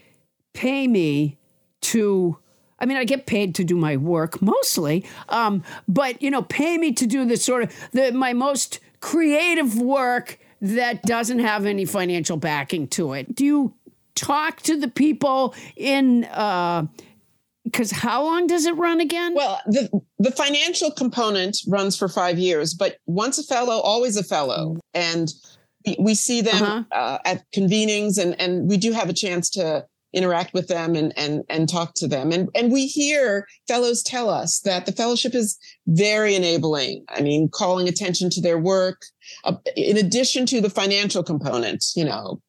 pay 0.55 0.89
me 0.89 1.39
to. 1.82 2.39
I 2.80 2.87
mean, 2.87 2.97
I 2.97 3.05
get 3.05 3.26
paid 3.26 3.55
to 3.57 3.64
do 3.64 3.76
my 3.76 3.97
work 3.97 4.43
mostly, 4.43 5.05
um, 5.28 5.62
but 5.87 6.20
you 6.20 6.30
know, 6.30 6.43
pay 6.43 6.78
me 6.78 6.93
to 6.93 7.07
do 7.07 7.24
the 7.24 7.37
sort 7.37 7.62
of 7.62 7.72
the 7.93 8.12
my 8.12 8.32
most 8.32 8.80
creative 9.01 9.80
work 9.80 10.39
that 10.64 11.02
doesn't 11.02 11.40
have 11.40 11.66
any 11.66 11.84
financial 11.84 12.36
backing 12.38 12.88
to 12.88 13.12
it. 13.12 13.34
Do 13.34 13.44
you 13.44 13.74
talk 14.14 14.62
to 14.62 14.78
the 14.80 14.88
people 14.88 15.54
in? 15.76 16.20
Because 17.64 17.90
how 17.90 18.22
long 18.24 18.46
does 18.46 18.66
it 18.66 18.76
run 18.76 19.00
again? 19.00 19.34
Well, 19.34 19.60
the 19.66 19.88
the 20.18 20.30
financial 20.30 20.90
component 20.90 21.56
runs 21.66 21.96
for 21.96 22.08
five 22.08 22.38
years, 22.38 22.74
but 22.74 22.98
once 23.06 23.38
a 23.38 23.42
fellow, 23.42 23.80
always 23.80 24.16
a 24.16 24.22
fellow, 24.24 24.76
and 24.92 25.32
we, 25.86 25.96
we 25.98 26.14
see 26.14 26.40
them 26.42 26.62
Uh-huh. 26.62 26.82
uh, 26.92 27.18
at 27.24 27.44
convenings, 27.54 28.18
and 28.18 28.38
and 28.40 28.68
we 28.68 28.76
do 28.76 28.92
have 28.92 29.08
a 29.08 29.14
chance 29.14 29.48
to 29.50 29.86
interact 30.12 30.54
with 30.54 30.68
them 30.68 30.94
and 30.94 31.12
and 31.16 31.42
and 31.48 31.68
talk 31.68 31.94
to 31.94 32.06
them, 32.06 32.32
and 32.32 32.48
and 32.54 32.70
we 32.70 32.86
hear 32.86 33.46
fellows 33.66 34.02
tell 34.02 34.28
us 34.28 34.60
that 34.60 34.84
the 34.86 34.92
fellowship 34.92 35.34
is 35.34 35.58
very 35.86 36.34
enabling. 36.34 37.04
I 37.08 37.22
mean, 37.22 37.48
calling 37.48 37.88
attention 37.88 38.28
to 38.30 38.40
their 38.42 38.58
work, 38.58 39.00
uh, 39.45 39.55
in 39.77 39.97
addition 39.97 40.47
to 40.47 40.61
the 40.61 40.70
financial 40.70 41.22
component. 41.22 41.85
You 41.97 42.05
know, 42.05 42.41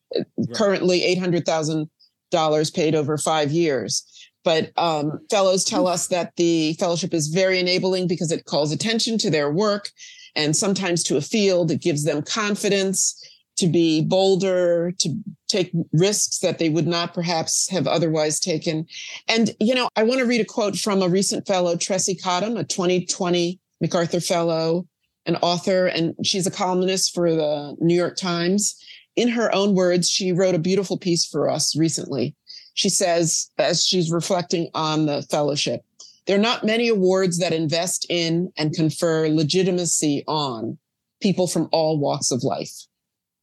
currently 0.54 1.04
eight 1.04 1.20
hundred 1.20 1.46
thousand 1.46 1.90
dollars 2.32 2.72
paid 2.72 2.96
over 2.96 3.18
five 3.18 3.52
years. 3.52 4.04
But 4.44 4.72
um, 4.78 5.20
fellows 5.32 5.64
tell 5.64 5.88
us 5.88 6.08
that 6.10 6.36
the 6.36 6.74
fellowship 6.74 7.14
is 7.14 7.30
very 7.30 7.60
enabling 7.60 8.08
because 8.08 8.32
it 8.32 8.46
calls 8.46 8.72
attention 8.72 9.18
to 9.20 9.32
their 9.32 9.52
work 9.52 9.90
and 10.36 10.56
sometimes 10.56 11.04
to 11.04 11.18
a 11.18 11.22
field. 11.22 11.72
It 11.72 11.82
gives 11.82 12.04
them 12.04 12.22
confidence 12.22 13.20
to 13.58 13.68
be 13.68 14.02
bolder, 14.02 14.92
to 15.00 15.16
take 15.48 15.72
risks 15.94 16.40
that 16.40 16.60
they 16.60 16.70
would 16.70 16.88
not 16.88 17.14
perhaps 17.14 17.70
have 17.70 17.88
otherwise 17.88 18.40
taken. 18.40 18.86
And, 19.28 19.52
you 19.60 19.74
know, 19.74 19.90
I 19.96 20.04
want 20.04 20.20
to 20.20 20.26
read 20.26 20.42
a 20.42 20.46
quote 20.46 20.76
from 20.76 21.02
a 21.02 21.10
recent 21.10 21.48
fellow, 21.48 21.76
Tressie 21.76 22.22
Cottom, 22.22 22.58
a 22.58 22.64
2020 22.64 23.60
MacArthur 23.82 24.20
Fellow, 24.20 24.88
an 25.26 25.36
author, 25.38 25.88
and 25.88 26.16
she's 26.24 26.48
a 26.48 26.52
columnist 26.52 27.14
for 27.14 27.32
the 27.34 27.76
New 27.80 27.96
York 27.96 28.16
Times. 28.16 28.76
In 29.16 29.30
her 29.30 29.54
own 29.54 29.76
words, 29.76 30.10
she 30.10 30.32
wrote 30.32 30.56
a 30.56 30.60
beautiful 30.60 30.98
piece 30.98 31.26
for 31.26 31.50
us 31.50 31.76
recently. 31.76 32.36
She 32.74 32.90
says, 32.90 33.50
as 33.58 33.86
she's 33.86 34.12
reflecting 34.12 34.70
on 34.74 35.06
the 35.06 35.22
fellowship, 35.24 35.82
there 36.28 36.36
are 36.38 36.42
not 36.42 36.66
many 36.66 36.90
awards 36.90 37.38
that 37.40 37.54
invest 37.54 38.06
in 38.10 38.52
and 38.58 38.74
confer 38.74 39.30
legitimacy 39.30 40.24
on 40.28 40.78
people 41.22 41.48
from 41.48 41.70
all 41.72 42.00
walks 42.00 42.32
of 42.32 42.44
life. 42.44 42.74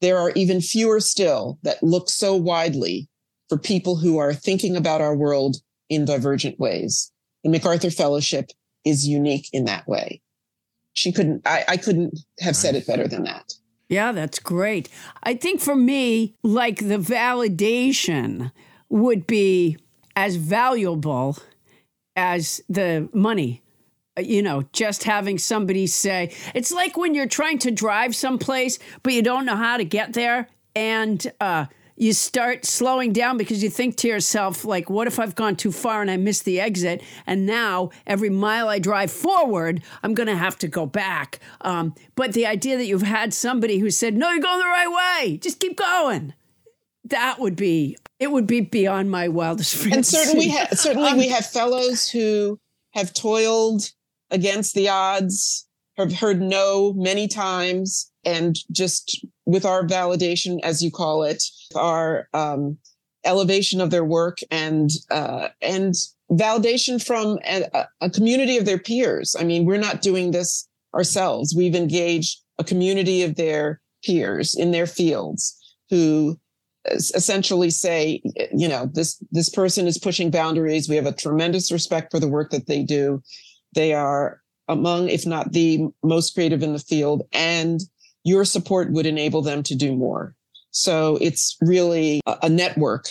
There 0.00 0.18
are 0.18 0.32
even 0.32 0.60
fewer 0.60 1.00
still 1.00 1.58
that 1.62 1.82
look 1.82 2.10
so 2.10 2.34
widely 2.36 3.08
for 3.48 3.56
people 3.56 3.96
who 3.96 4.18
are 4.18 4.34
thinking 4.34 4.76
about 4.76 5.00
our 5.00 5.16
world 5.16 5.56
in 5.88 6.04
divergent 6.04 6.58
ways. 6.58 7.10
The 7.44 7.50
MacArthur 7.50 7.90
Fellowship 7.90 8.50
is 8.84 9.06
unique 9.06 9.48
in 9.52 9.64
that 9.66 9.86
way. 9.86 10.20
She 10.94 11.12
couldn't, 11.12 11.42
I, 11.46 11.64
I 11.68 11.76
couldn't 11.76 12.18
have 12.40 12.56
said 12.56 12.74
it 12.74 12.86
better 12.86 13.08
than 13.08 13.24
that. 13.24 13.54
Yeah, 13.88 14.12
that's 14.12 14.38
great. 14.38 14.88
I 15.22 15.34
think 15.34 15.60
for 15.60 15.76
me, 15.76 16.34
like 16.42 16.78
the 16.78 16.98
validation 16.98 18.52
would 18.88 19.26
be 19.26 19.76
as 20.16 20.36
valuable 20.36 21.38
as 22.16 22.62
the 22.68 23.08
money. 23.12 23.62
Uh, 24.16 24.22
You 24.22 24.42
know, 24.42 24.64
just 24.72 25.04
having 25.04 25.38
somebody 25.38 25.86
say, 25.86 26.34
it's 26.54 26.72
like 26.72 26.96
when 26.96 27.14
you're 27.14 27.26
trying 27.26 27.58
to 27.60 27.70
drive 27.70 28.14
someplace, 28.14 28.78
but 29.02 29.12
you 29.12 29.22
don't 29.22 29.46
know 29.46 29.56
how 29.56 29.76
to 29.76 29.84
get 29.84 30.12
there. 30.12 30.48
And 30.74 31.30
uh, 31.40 31.66
you 32.02 32.12
start 32.12 32.64
slowing 32.64 33.12
down 33.12 33.36
because 33.36 33.62
you 33.62 33.70
think 33.70 33.96
to 33.96 34.08
yourself, 34.08 34.64
like, 34.64 34.90
what 34.90 35.06
if 35.06 35.20
I've 35.20 35.36
gone 35.36 35.54
too 35.54 35.70
far 35.70 36.02
and 36.02 36.10
I 36.10 36.16
missed 36.16 36.44
the 36.44 36.60
exit? 36.60 37.00
And 37.28 37.46
now 37.46 37.90
every 38.08 38.28
mile 38.28 38.68
I 38.68 38.80
drive 38.80 39.12
forward, 39.12 39.84
I'm 40.02 40.12
going 40.12 40.26
to 40.26 40.36
have 40.36 40.58
to 40.58 40.68
go 40.68 40.84
back. 40.84 41.38
Um, 41.60 41.94
but 42.16 42.32
the 42.32 42.44
idea 42.44 42.76
that 42.76 42.86
you've 42.86 43.02
had 43.02 43.32
somebody 43.32 43.78
who 43.78 43.88
said, 43.88 44.16
no, 44.16 44.32
you're 44.32 44.42
going 44.42 44.58
the 44.58 44.64
right 44.64 45.22
way, 45.22 45.36
just 45.36 45.60
keep 45.60 45.76
going. 45.76 46.34
That 47.04 47.38
would 47.38 47.54
be, 47.54 47.96
it 48.18 48.32
would 48.32 48.48
be 48.48 48.62
beyond 48.62 49.08
my 49.12 49.28
wildest 49.28 49.76
fantasy. 49.76 49.96
and 49.96 50.06
certainly, 50.26 50.46
we 50.46 50.52
ha- 50.52 50.68
certainly 50.72 51.14
we 51.14 51.28
have 51.28 51.46
fellows 51.46 52.10
who 52.10 52.58
have 52.94 53.14
toiled 53.14 53.88
against 54.32 54.74
the 54.74 54.88
odds, 54.88 55.68
have 55.96 56.12
heard 56.12 56.42
no 56.42 56.94
many 56.94 57.28
times, 57.28 58.10
and 58.24 58.56
just 58.72 59.24
with 59.46 59.64
our 59.64 59.84
validation, 59.84 60.60
as 60.62 60.82
you 60.82 60.90
call 60.90 61.22
it, 61.24 61.42
our 61.74 62.28
um, 62.32 62.78
elevation 63.24 63.80
of 63.80 63.90
their 63.90 64.04
work 64.04 64.38
and 64.50 64.90
uh, 65.10 65.48
and 65.60 65.94
validation 66.30 67.04
from 67.04 67.38
a, 67.44 67.86
a 68.00 68.10
community 68.10 68.56
of 68.56 68.64
their 68.64 68.78
peers. 68.78 69.36
I 69.38 69.44
mean, 69.44 69.64
we're 69.64 69.78
not 69.78 70.02
doing 70.02 70.30
this 70.30 70.68
ourselves. 70.94 71.54
We've 71.56 71.74
engaged 71.74 72.40
a 72.58 72.64
community 72.64 73.22
of 73.22 73.36
their 73.36 73.80
peers 74.04 74.54
in 74.54 74.70
their 74.70 74.86
fields 74.86 75.58
who 75.90 76.38
essentially 76.90 77.70
say 77.70 78.20
you 78.52 78.66
know 78.66 78.90
this 78.92 79.22
this 79.30 79.48
person 79.48 79.86
is 79.86 79.98
pushing 79.98 80.32
boundaries 80.32 80.88
we 80.88 80.96
have 80.96 81.06
a 81.06 81.12
tremendous 81.12 81.70
respect 81.70 82.10
for 82.10 82.18
the 82.18 82.26
work 82.26 82.50
that 82.50 82.66
they 82.66 82.82
do 82.82 83.22
they 83.74 83.92
are 83.92 84.40
among 84.66 85.08
if 85.08 85.24
not 85.24 85.52
the 85.52 85.86
most 86.02 86.34
creative 86.34 86.60
in 86.60 86.72
the 86.72 86.80
field 86.80 87.22
and 87.32 87.82
your 88.24 88.44
support 88.44 88.92
would 88.92 89.06
enable 89.06 89.42
them 89.42 89.62
to 89.62 89.74
do 89.74 89.94
more 89.96 90.34
so 90.70 91.18
it's 91.20 91.56
really 91.60 92.20
a, 92.26 92.48
network 92.48 93.06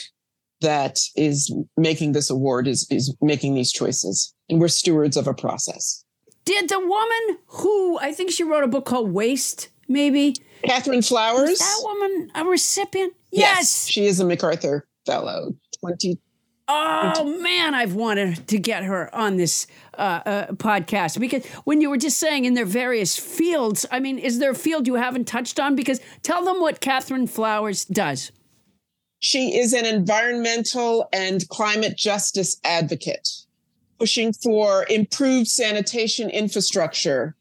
that 0.62 1.00
is 1.16 1.54
making 1.78 2.12
this 2.12 2.30
award 2.30 2.68
is 2.68 2.88
is 2.90 3.16
making 3.22 3.56
these 3.56 3.72
choices 3.72 4.34
and 4.50 4.60
we're 4.60 4.68
stewards 4.68 5.18
of 5.18 5.28
a 5.28 5.34
process 5.34 6.04
Did 6.46 6.70
the 6.70 6.80
woman 6.80 7.38
who 7.48 8.00
I 8.00 8.12
think 8.14 8.32
she 8.32 8.44
wrote 8.44 8.64
a 8.64 8.68
book 8.68 8.86
called 8.86 9.12
Waste, 9.12 9.70
maybe? 9.88 10.36
catherine 10.64 11.02
flowers 11.02 11.60
that 11.60 11.80
woman 11.84 12.32
a 12.36 12.44
recipient? 12.46 13.14
Yes. 13.32 13.88
She 13.88 14.06
is 14.06 14.20
a 14.20 14.26
macarthur 14.26 14.88
fellow 15.06 15.56
20 15.80 16.20
Oh 16.68 17.40
man, 17.42 17.74
I've 17.74 17.96
wanted 17.96 18.48
to 18.48 18.58
get 18.58 18.84
her 18.84 19.14
on 19.14 19.36
this 19.36 19.68
uh, 19.98 20.22
uh, 20.26 20.48
podcast 20.54 21.20
because 21.20 21.46
when 21.64 21.82
you 21.82 21.90
were 21.90 21.98
just 21.98 22.18
saying 22.18 22.46
in 22.46 22.54
their 22.54 22.66
various 22.66 23.18
fields, 23.18 23.86
I 23.92 24.00
mean, 24.00 24.18
is 24.18 24.40
there 24.40 24.52
a 24.52 24.56
field 24.56 24.88
you 24.88 24.96
haven't 24.96 25.26
touched 25.26 25.60
on? 25.60 25.76
Because 25.76 26.00
tell 26.24 26.46
them 26.46 26.62
what 26.62 26.80
Catherine 26.80 27.28
Flowers 27.28 27.86
does. 27.86 28.32
She 29.20 29.58
is 29.58 29.74
an 29.74 29.86
environmental 29.86 31.08
and 31.14 31.48
climate 31.50 31.98
justice 31.98 32.58
advocate, 32.64 33.30
pushing 34.00 34.34
for 34.34 34.86
improved 34.90 35.48
sanitation 35.48 36.30
infrastructure 36.30 37.36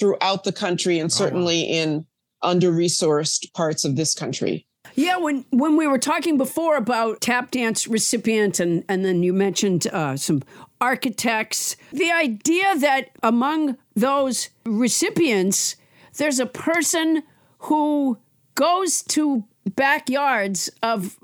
throughout 0.00 0.44
the 0.44 0.52
country 0.52 0.98
and 0.98 1.12
certainly 1.12 1.62
in 1.62 2.06
under 2.42 2.72
resourced 2.72 3.52
parts 3.52 3.84
of 3.84 3.94
this 3.94 4.14
country. 4.14 4.66
Yeah, 4.94 5.16
when 5.16 5.44
when 5.50 5.76
we 5.76 5.86
were 5.86 5.98
talking 5.98 6.36
before 6.36 6.76
about 6.76 7.20
tap 7.20 7.50
dance 7.50 7.86
recipient, 7.86 8.60
and 8.60 8.84
and 8.88 9.04
then 9.04 9.22
you 9.22 9.32
mentioned 9.32 9.86
uh, 9.92 10.16
some 10.16 10.42
architects, 10.80 11.76
the 11.92 12.10
idea 12.10 12.76
that 12.78 13.10
among 13.22 13.78
those 13.94 14.50
recipients, 14.64 15.76
there's 16.16 16.38
a 16.38 16.46
person 16.46 17.22
who 17.58 18.18
goes 18.54 19.02
to 19.02 19.44
backyards 19.76 20.68
of 20.82 21.16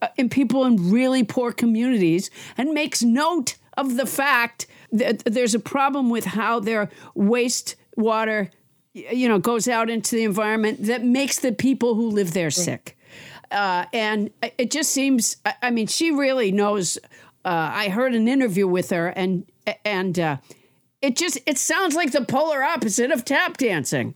uh, 0.00 0.08
in 0.16 0.28
people 0.28 0.64
in 0.64 0.90
really 0.90 1.22
poor 1.22 1.52
communities 1.52 2.30
and 2.56 2.72
makes 2.72 3.02
note 3.02 3.56
of 3.76 3.96
the 3.96 4.06
fact 4.06 4.66
that 4.90 5.18
there's 5.24 5.54
a 5.54 5.58
problem 5.58 6.08
with 6.08 6.24
how 6.24 6.58
their 6.60 6.88
wastewater 7.16 8.48
you 8.94 9.28
know 9.28 9.38
goes 9.38 9.68
out 9.68 9.90
into 9.90 10.16
the 10.16 10.24
environment 10.24 10.82
that 10.84 11.04
makes 11.04 11.40
the 11.40 11.52
people 11.52 11.94
who 11.94 12.08
live 12.08 12.32
there 12.32 12.50
sick 12.50 12.93
uh, 13.54 13.86
and 13.92 14.30
it 14.58 14.70
just 14.70 14.90
seems 14.90 15.36
I- 15.62 15.70
mean 15.70 15.86
she 15.86 16.10
really 16.10 16.50
knows 16.52 16.98
uh, 17.44 17.70
i 17.72 17.88
heard 17.88 18.14
an 18.14 18.28
interview 18.28 18.66
with 18.68 18.90
her 18.90 19.08
and 19.08 19.44
and 19.84 20.18
uh, 20.18 20.36
it 21.00 21.16
just 21.16 21.38
it 21.46 21.58
sounds 21.58 21.94
like 21.94 22.12
the 22.12 22.24
polar 22.24 22.62
opposite 22.62 23.10
of 23.10 23.24
tap 23.24 23.56
dancing 23.56 24.14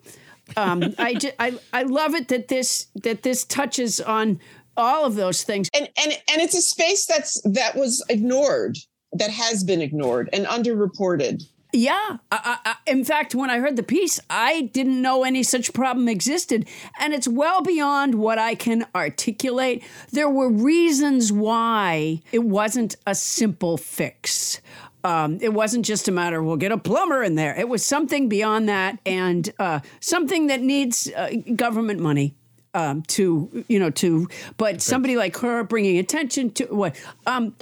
um, 0.56 0.82
I, 0.98 1.14
ju- 1.14 1.32
I 1.38 1.58
i 1.72 1.82
love 1.84 2.14
it 2.14 2.28
that 2.28 2.48
this 2.48 2.88
that 3.04 3.22
this 3.22 3.44
touches 3.44 4.00
on 4.00 4.40
all 4.76 5.04
of 5.04 5.14
those 5.16 5.42
things 5.42 5.68
And 5.74 5.88
and 6.02 6.12
and 6.30 6.40
it's 6.40 6.54
a 6.56 6.62
space 6.62 7.04
that's 7.06 7.40
that 7.42 7.74
was 7.76 8.04
ignored, 8.08 8.78
that 9.12 9.30
has 9.30 9.64
been 9.64 9.80
ignored 9.82 10.28
and 10.32 10.46
underreported. 10.46 11.42
Yeah. 11.78 12.16
I, 12.32 12.58
I, 12.64 12.74
in 12.88 13.04
fact, 13.04 13.36
when 13.36 13.50
I 13.50 13.60
heard 13.60 13.76
the 13.76 13.84
piece, 13.84 14.18
I 14.28 14.62
didn't 14.62 15.00
know 15.00 15.22
any 15.22 15.44
such 15.44 15.72
problem 15.72 16.08
existed. 16.08 16.66
And 16.98 17.14
it's 17.14 17.28
well 17.28 17.62
beyond 17.62 18.16
what 18.16 18.36
I 18.36 18.56
can 18.56 18.84
articulate. 18.96 19.84
There 20.10 20.28
were 20.28 20.50
reasons 20.50 21.30
why 21.30 22.20
it 22.32 22.42
wasn't 22.42 22.96
a 23.06 23.14
simple 23.14 23.76
fix. 23.76 24.60
Um, 25.04 25.38
it 25.40 25.54
wasn't 25.54 25.86
just 25.86 26.08
a 26.08 26.12
matter, 26.12 26.40
of 26.40 26.46
we'll 26.46 26.56
get 26.56 26.72
a 26.72 26.78
plumber 26.78 27.22
in 27.22 27.36
there. 27.36 27.54
It 27.56 27.68
was 27.68 27.86
something 27.86 28.28
beyond 28.28 28.68
that 28.68 28.98
and 29.06 29.48
uh, 29.60 29.78
something 30.00 30.48
that 30.48 30.60
needs 30.60 31.08
uh, 31.16 31.30
government 31.54 32.00
money. 32.00 32.34
Um, 32.74 33.02
to 33.04 33.64
you 33.66 33.78
know 33.78 33.88
to 33.90 34.28
but 34.58 34.82
somebody 34.82 35.16
like 35.16 35.38
her 35.38 35.64
bringing 35.64 35.98
attention 35.98 36.50
to 36.50 36.66
what 36.66 36.94
um 37.26 37.54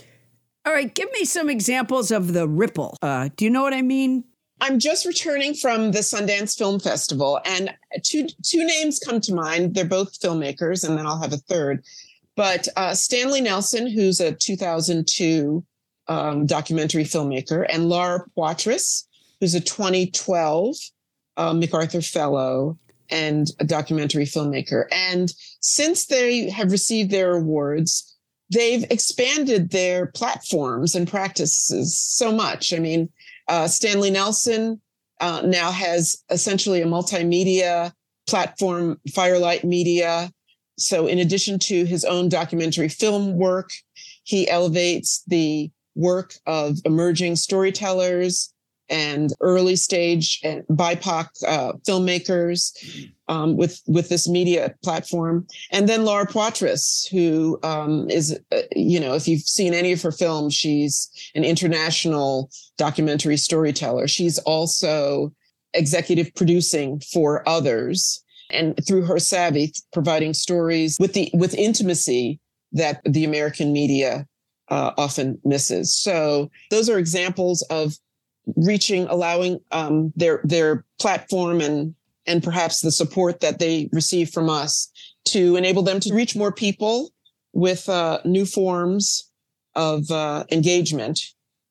all 0.66 0.72
right 0.72 0.94
give 0.94 1.10
me 1.12 1.24
some 1.24 1.48
examples 1.48 2.10
of 2.10 2.32
the 2.32 2.46
ripple 2.46 2.96
uh 3.02 3.28
do 3.36 3.44
you 3.44 3.50
know 3.50 3.62
what 3.62 3.74
i 3.74 3.82
mean 3.82 4.24
I'm 4.60 4.78
just 4.78 5.04
returning 5.04 5.52
from 5.54 5.92
the 5.92 5.98
Sundance 5.98 6.56
Film 6.56 6.80
Festival, 6.80 7.40
and 7.44 7.74
two 8.02 8.26
two 8.42 8.64
names 8.64 8.98
come 8.98 9.20
to 9.20 9.34
mind. 9.34 9.74
They're 9.74 9.84
both 9.84 10.18
filmmakers, 10.18 10.88
and 10.88 10.96
then 10.96 11.06
I'll 11.06 11.20
have 11.20 11.34
a 11.34 11.36
third. 11.36 11.84
But 12.36 12.68
uh, 12.76 12.94
Stanley 12.94 13.40
Nelson, 13.40 13.86
who's 13.86 14.20
a 14.20 14.32
2002 14.32 15.64
um, 16.08 16.46
documentary 16.46 17.04
filmmaker, 17.04 17.66
and 17.68 17.88
Laura 17.88 18.24
Poitras, 18.36 19.06
who's 19.40 19.54
a 19.54 19.60
2012 19.60 20.76
uh, 21.36 21.52
MacArthur 21.52 22.00
Fellow 22.00 22.78
and 23.10 23.48
a 23.60 23.64
documentary 23.64 24.24
filmmaker. 24.24 24.86
And 24.90 25.32
since 25.60 26.06
they 26.06 26.50
have 26.50 26.72
received 26.72 27.10
their 27.10 27.36
awards, 27.36 28.15
they've 28.52 28.84
expanded 28.90 29.70
their 29.70 30.06
platforms 30.06 30.94
and 30.94 31.08
practices 31.08 31.98
so 31.98 32.32
much. 32.32 32.72
I 32.72 32.78
mean, 32.78 33.08
uh, 33.48 33.68
Stanley 33.68 34.10
Nelson 34.10 34.80
uh, 35.20 35.42
now 35.44 35.70
has 35.70 36.22
essentially 36.30 36.82
a 36.82 36.86
multimedia 36.86 37.92
platform, 38.26 39.00
Firelight 39.14 39.64
Media. 39.64 40.30
So, 40.78 41.06
in 41.06 41.18
addition 41.18 41.58
to 41.60 41.84
his 41.84 42.04
own 42.04 42.28
documentary 42.28 42.88
film 42.88 43.36
work, 43.36 43.70
he 44.24 44.48
elevates 44.48 45.22
the 45.26 45.70
work 45.94 46.34
of 46.46 46.78
emerging 46.84 47.36
storytellers 47.36 48.52
and 48.88 49.32
early 49.40 49.76
stage 49.76 50.40
and 50.44 50.62
BIPOC 50.68 51.28
uh, 51.46 51.72
filmmakers 51.88 52.72
um, 53.28 53.56
with 53.56 53.82
with 53.86 54.08
this 54.08 54.28
media 54.28 54.74
platform, 54.82 55.46
and 55.72 55.88
then 55.88 56.04
Laura 56.04 56.26
Poitras, 56.26 57.08
who 57.08 57.58
um, 57.62 58.08
is 58.10 58.38
uh, 58.52 58.62
you 58.74 59.00
know 59.00 59.14
if 59.14 59.26
you've 59.26 59.42
seen 59.42 59.74
any 59.74 59.92
of 59.92 60.02
her 60.02 60.12
films, 60.12 60.54
she's 60.54 61.10
an 61.34 61.44
international 61.44 62.50
documentary 62.78 63.36
storyteller. 63.36 64.06
She's 64.08 64.38
also 64.40 65.32
executive 65.74 66.34
producing 66.34 67.00
for 67.00 67.46
others, 67.48 68.22
and 68.50 68.78
through 68.86 69.02
her 69.02 69.18
savvy, 69.18 69.72
providing 69.92 70.34
stories 70.34 70.96
with 71.00 71.12
the 71.12 71.30
with 71.34 71.54
intimacy 71.54 72.40
that 72.72 73.00
the 73.04 73.24
American 73.24 73.72
media 73.72 74.26
uh, 74.68 74.92
often 74.96 75.38
misses. 75.44 75.94
So 75.94 76.50
those 76.70 76.88
are 76.88 76.98
examples 76.98 77.62
of 77.70 77.94
reaching, 78.54 79.06
allowing 79.08 79.60
um, 79.72 80.12
their 80.16 80.40
their 80.44 80.84
platform 81.00 81.60
and 81.60 81.94
and 82.26 82.42
perhaps 82.42 82.80
the 82.80 82.92
support 82.92 83.40
that 83.40 83.58
they 83.58 83.88
receive 83.92 84.30
from 84.30 84.48
us 84.48 84.90
to 85.26 85.56
enable 85.56 85.82
them 85.82 86.00
to 86.00 86.14
reach 86.14 86.36
more 86.36 86.52
people 86.52 87.10
with 87.52 87.88
uh, 87.88 88.20
new 88.24 88.46
forms 88.46 89.30
of 89.74 90.10
uh, 90.10 90.44
engagement 90.50 91.20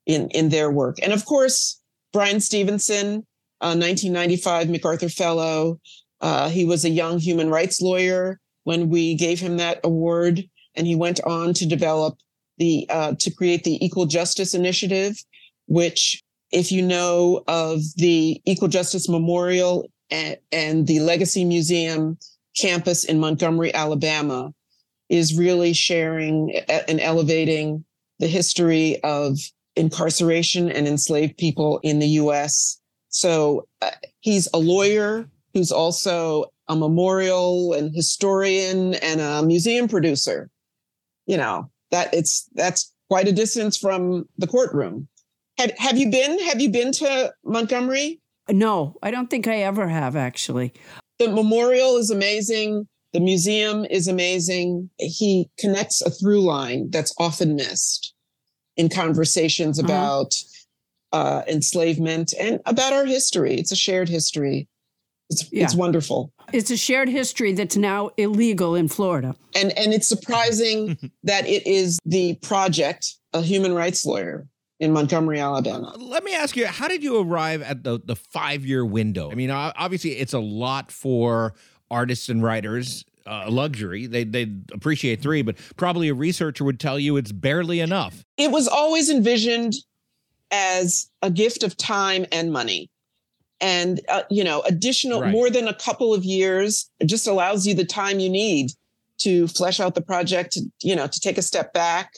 in 0.06 0.30
in 0.30 0.50
their 0.50 0.72
work. 0.72 0.98
And 1.02 1.14
of 1.14 1.26
course, 1.26 1.82
Bryan 2.14 2.40
Stevenson, 2.40 3.26
uh, 3.62 3.76
1995 3.76 4.70
MacArthur 4.70 5.10
Fellow. 5.10 5.80
Uh, 6.22 6.50
he 6.50 6.66
was 6.66 6.86
a 6.86 6.90
young 6.90 7.20
human 7.20 7.50
rights 7.50 7.82
lawyer 7.82 8.40
when 8.64 8.90
we 8.90 9.16
gave 9.16 9.40
him 9.40 9.58
that 9.58 9.80
award, 9.84 10.44
and 10.76 10.88
he 10.88 10.96
went 10.96 11.20
on 11.24 11.54
to 11.54 11.66
develop 11.66 12.18
the 12.58 12.88
uh, 12.90 13.14
to 13.20 13.32
create 13.32 13.64
the 13.64 13.84
Equal 13.84 14.06
Justice 14.06 14.54
Initiative, 14.54 15.18
which, 15.68 16.22
if 16.52 16.72
you 16.72 16.82
know 16.82 17.44
of 17.48 17.82
the 17.98 18.42
Equal 18.46 18.68
Justice 18.68 19.10
Memorial 19.10 19.90
and, 20.10 20.38
and 20.52 20.88
the 20.88 21.00
Legacy 21.00 21.46
Museum 21.46 22.18
campus 22.58 23.04
in 23.04 23.20
Montgomery, 23.20 23.74
Alabama, 23.74 24.54
is 25.10 25.38
really 25.38 25.74
sharing 25.74 26.56
and 26.88 27.00
elevating 27.00 27.84
the 28.20 28.28
history 28.28 29.02
of 29.04 29.38
incarceration 29.76 30.72
and 30.72 30.88
enslaved 30.88 31.38
people 31.38 31.80
in 31.84 32.00
the 32.00 32.08
U.S. 32.08 32.80
So 33.10 33.68
uh, 33.82 33.92
he's 34.22 34.48
a 34.54 34.58
lawyer 34.58 35.30
who's 35.54 35.72
also 35.72 36.46
a 36.68 36.76
memorial 36.76 37.74
and 37.74 37.94
historian 37.94 38.96
and 38.96 39.22
a 39.22 39.44
museum 39.44 39.88
producer. 39.88 40.50
You 41.26 41.38
know 41.38 41.70
that 41.92 42.14
it's 42.14 42.50
that's 42.54 42.94
quite 43.10 43.28
a 43.28 43.32
distance 43.32 43.78
from 43.78 44.28
the 44.38 44.48
courtroom. 44.48 45.08
Have 45.58 45.72
Have 45.78 45.98
you 45.98 46.10
been? 46.10 46.40
Have 46.46 46.62
you 46.62 46.70
been 46.70 46.92
to 46.94 47.34
Montgomery? 47.44 48.22
No 48.50 48.96
i 49.04 49.12
don't 49.12 49.30
think 49.30 49.48
i 49.48 49.58
ever 49.58 49.88
have 49.88 50.16
actually 50.16 50.74
The 51.20 51.30
memorial 51.30 51.96
is 51.98 52.10
amazing. 52.12 52.88
The 53.14 53.22
museum 53.22 53.86
is 53.86 54.10
amazing. 54.10 54.90
He 55.00 55.50
connects 55.58 56.02
a 56.02 56.10
through 56.10 56.42
line 56.42 56.90
that's 56.92 57.14
often 57.18 57.56
missed 57.56 58.14
in 58.76 58.90
conversations 58.90 59.80
Uh-huh. 59.80 59.88
about 59.88 60.32
uh, 61.14 61.44
enslavement 61.48 62.34
and 62.38 62.60
about 62.66 62.92
our 62.92 63.06
history. 63.06 63.56
It's 63.56 63.72
a 63.72 63.76
shared 63.78 64.10
history. 64.10 64.68
It's, 65.30 65.48
Yeah. 65.54 65.64
it's 65.64 65.74
wonderful. 65.76 66.34
It's 66.52 66.70
a 66.70 66.76
shared 66.76 67.08
history 67.08 67.54
that's 67.54 67.78
now 67.78 68.10
illegal 68.18 68.76
in 68.76 68.90
Florida. 68.90 69.34
And, 69.56 69.72
and 69.78 69.94
it's 69.94 70.10
surprising 70.10 70.98
that 71.24 71.48
it 71.48 71.66
is 71.66 71.98
the 72.06 72.36
project, 72.42 73.16
a 73.32 73.42
human 73.42 73.74
rights 73.74 74.06
lawyer 74.06 74.46
in 74.80 74.92
Montgomery, 74.92 75.40
Alabama. 75.40 75.96
Let 75.98 76.24
me 76.24 76.34
ask 76.34 76.56
you, 76.58 76.68
how 76.68 76.88
did 76.88 77.04
you 77.04 77.22
arrive 77.22 77.62
at 77.62 77.84
the, 77.84 78.00
the 78.04 78.16
five 78.16 78.66
year 78.66 78.86
window? 78.86 79.32
I 79.32 79.36
mean, 79.36 79.52
obviously, 79.52 80.12
it's 80.12 80.34
a 80.34 80.40
lot 80.40 80.92
for 80.92 81.54
artists 81.90 82.30
and 82.30 82.44
writers, 82.44 83.06
uh, 83.26 83.50
luxury. 83.50 84.08
They, 84.08 84.24
they 84.24 84.52
appreciate 84.74 85.22
three, 85.22 85.42
but 85.42 85.56
probably 85.78 86.10
a 86.10 86.14
researcher 86.14 86.64
would 86.64 86.80
tell 86.80 87.00
you 87.00 87.16
it's 87.18 87.32
barely 87.32 87.80
enough. 87.80 88.24
It 88.38 88.52
was 88.52 88.68
always 88.68 89.10
envisioned 89.10 89.74
as 90.52 91.10
a 91.22 91.32
gift 91.32 91.64
of 91.64 91.78
time 91.78 92.26
and 92.32 92.52
money. 92.52 92.90
And, 93.62 94.02
uh, 94.10 94.24
you 94.30 94.44
know, 94.44 94.62
additional 94.62 95.22
Right. 95.22 95.32
more 95.32 95.50
than 95.50 95.68
a 95.68 95.74
couple 95.74 96.14
of 96.14 96.26
years 96.26 96.90
it 97.00 97.06
just 97.06 97.26
allows 97.26 97.66
you 97.66 97.74
the 97.74 97.86
time 97.86 98.20
you 98.20 98.30
need 98.30 98.72
to 99.20 99.48
flesh 99.48 99.80
out 99.80 99.96
the 99.96 100.02
project, 100.02 100.54
to, 100.54 100.62
you 100.84 100.96
know, 100.96 101.08
to 101.08 101.20
take 101.22 101.38
a 101.38 101.42
step 101.42 101.72
back, 101.72 102.12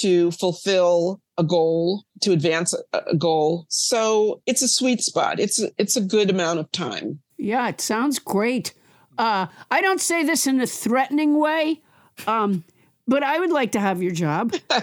to 0.00 0.30
fulfill 0.32 1.20
a 1.38 1.44
goal, 1.44 2.04
to 2.22 2.32
advance 2.32 2.74
a, 2.92 2.98
a 3.08 3.16
goal. 3.16 3.66
So 3.68 4.40
it's 4.46 4.62
a 4.62 4.68
sweet 4.68 5.00
spot. 5.02 5.38
It's 5.40 5.60
a, 5.62 5.70
it's 5.78 5.96
a 5.96 6.00
good 6.00 6.30
amount 6.30 6.58
of 6.60 6.70
time. 6.72 7.20
Yeah, 7.38 7.68
it 7.68 7.80
sounds 7.80 8.18
great. 8.18 8.72
Uh, 9.18 9.46
I 9.70 9.80
don't 9.80 10.00
say 10.00 10.24
this 10.24 10.46
in 10.46 10.60
a 10.60 10.66
threatening 10.66 11.38
way, 11.38 11.82
um, 12.26 12.64
but 13.06 13.22
I 13.22 13.38
would 13.38 13.50
like 13.50 13.72
to 13.72 13.80
have 13.80 14.02
your 14.02 14.12
job. 14.12 14.54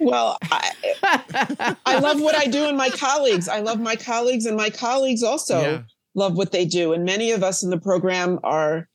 Well, 0.00 0.38
I, 0.44 1.74
I 1.84 1.98
love 1.98 2.20
what 2.20 2.36
I 2.36 2.46
do 2.46 2.66
and 2.68 2.76
my 2.76 2.88
colleagues. 2.88 3.48
I 3.48 3.58
love 3.58 3.80
my 3.80 3.96
colleagues, 3.96 4.46
and 4.46 4.56
my 4.56 4.70
colleagues 4.70 5.24
also 5.24 5.60
Yeah. 5.60 5.78
love 6.14 6.36
what 6.36 6.52
they 6.52 6.64
do. 6.66 6.92
And 6.92 7.04
many 7.04 7.32
of 7.32 7.42
us 7.42 7.64
in 7.64 7.70
the 7.70 7.80
program 7.80 8.38
are 8.44 8.88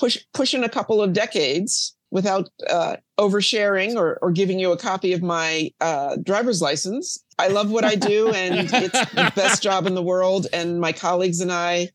push, 0.00 0.16
pushing 0.32 0.64
a 0.64 0.70
couple 0.70 1.02
of 1.02 1.12
decades 1.12 1.94
without 2.10 2.48
uh, 2.70 2.96
oversharing 3.18 3.96
or, 3.96 4.18
or 4.22 4.30
giving 4.30 4.58
you 4.58 4.72
a 4.72 4.76
copy 4.76 5.12
of 5.12 5.22
my 5.22 5.70
uh, 5.80 6.16
driver's 6.22 6.60
license. 6.60 7.24
I 7.38 7.48
love 7.48 7.70
what 7.70 7.84
I 7.84 7.94
do, 7.94 8.30
and 8.30 8.54
it's 8.72 9.10
the 9.12 9.32
best 9.34 9.62
job 9.62 9.86
in 9.86 9.94
the 9.94 10.02
world. 10.02 10.46
And 10.52 10.80
my 10.80 10.92
colleagues 10.92 11.40
and 11.40 11.52
I 11.52 11.90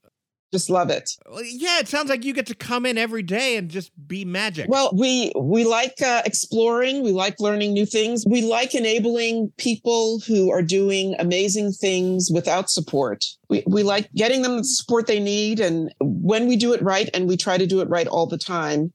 just 0.51 0.69
love 0.69 0.89
it. 0.89 1.09
Yeah, 1.43 1.79
it 1.79 1.87
sounds 1.87 2.09
like 2.09 2.25
you 2.25 2.33
get 2.33 2.45
to 2.47 2.55
come 2.55 2.85
in 2.85 2.97
every 2.97 3.23
day 3.23 3.55
and 3.55 3.69
just 3.69 3.91
be 4.07 4.25
magic. 4.25 4.67
Well, 4.69 4.91
we 4.93 5.31
we 5.39 5.63
like 5.63 6.01
uh, 6.01 6.21
exploring. 6.25 7.03
We 7.03 7.11
like 7.11 7.39
learning 7.39 7.73
new 7.73 7.85
things. 7.85 8.25
We 8.27 8.41
like 8.41 8.75
enabling 8.75 9.53
people 9.57 10.19
who 10.27 10.51
are 10.51 10.61
doing 10.61 11.15
amazing 11.19 11.71
things 11.71 12.29
without 12.33 12.69
support. 12.69 13.23
We 13.49 13.63
we 13.65 13.83
like 13.83 14.11
getting 14.13 14.41
them 14.41 14.57
the 14.57 14.63
support 14.65 15.07
they 15.07 15.19
need, 15.19 15.59
and 15.59 15.93
when 16.01 16.47
we 16.47 16.57
do 16.57 16.73
it 16.73 16.81
right, 16.81 17.09
and 17.13 17.27
we 17.27 17.37
try 17.37 17.57
to 17.57 17.65
do 17.65 17.79
it 17.79 17.89
right 17.89 18.07
all 18.07 18.27
the 18.27 18.37
time, 18.37 18.91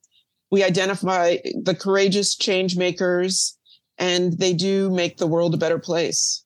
we 0.50 0.62
identify 0.64 1.36
the 1.62 1.74
courageous 1.74 2.36
change 2.36 2.76
makers, 2.76 3.58
and 3.98 4.38
they 4.38 4.52
do 4.52 4.90
make 4.90 5.16
the 5.16 5.26
world 5.26 5.54
a 5.54 5.58
better 5.58 5.78
place. 5.78 6.44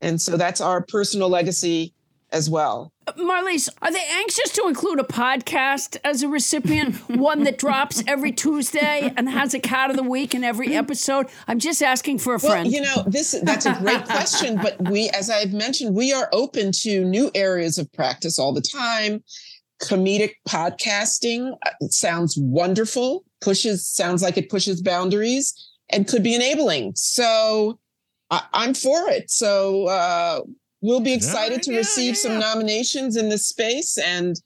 And 0.00 0.20
so 0.20 0.36
that's 0.36 0.60
our 0.60 0.82
personal 0.82 1.28
legacy 1.28 1.94
as 2.32 2.50
well. 2.50 2.92
Marlies, 3.16 3.68
are 3.80 3.92
they 3.92 4.04
anxious 4.10 4.50
to 4.54 4.66
include 4.66 4.98
a 4.98 5.04
podcast 5.04 5.98
as 6.04 6.22
a 6.22 6.28
recipient, 6.28 6.96
one 7.08 7.44
that 7.44 7.58
drops 7.58 8.02
every 8.08 8.32
Tuesday 8.32 9.12
and 9.16 9.28
has 9.28 9.54
a 9.54 9.60
cat 9.60 9.90
of 9.90 9.96
the 9.96 10.02
week 10.02 10.34
in 10.34 10.42
every 10.42 10.74
episode? 10.74 11.26
I'm 11.46 11.58
just 11.60 11.82
asking 11.82 12.18
for 12.18 12.34
a 12.34 12.38
Well, 12.42 12.50
friend. 12.52 12.72
you 12.72 12.80
know, 12.80 13.04
this 13.06 13.36
that's 13.42 13.66
a 13.66 13.74
great 13.74 14.04
question, 14.04 14.56
but 14.62 14.76
we, 14.90 15.10
as 15.10 15.30
I've 15.30 15.52
mentioned, 15.52 15.94
we 15.94 16.12
are 16.12 16.28
open 16.32 16.72
to 16.80 17.04
new 17.04 17.30
areas 17.34 17.78
of 17.78 17.92
practice 17.92 18.38
all 18.38 18.52
the 18.52 18.62
time. 18.62 19.22
Comedic 19.82 20.32
podcasting 20.48 21.52
uh, 21.64 21.70
sounds 21.90 22.36
wonderful. 22.38 23.24
Pushes 23.44 23.86
sounds 23.86 24.22
like 24.22 24.38
it 24.38 24.48
pushes 24.48 24.80
boundaries 24.80 25.52
and 25.90 26.08
could 26.08 26.22
be 26.22 26.34
enabling. 26.34 26.92
So 26.96 27.78
I, 28.30 28.42
I'm 28.54 28.72
for 28.72 29.10
it. 29.10 29.30
So 29.30 29.86
uh, 29.86 30.40
we'll 30.80 31.00
be 31.00 31.12
excited 31.12 31.62
to 31.64 31.72
yeah, 31.72 31.78
receive 31.78 32.14
yeah, 32.14 32.20
some 32.20 32.38
nominations 32.38 33.16
in 33.16 33.28
this 33.28 33.46
space, 33.46 33.98
and 33.98 34.40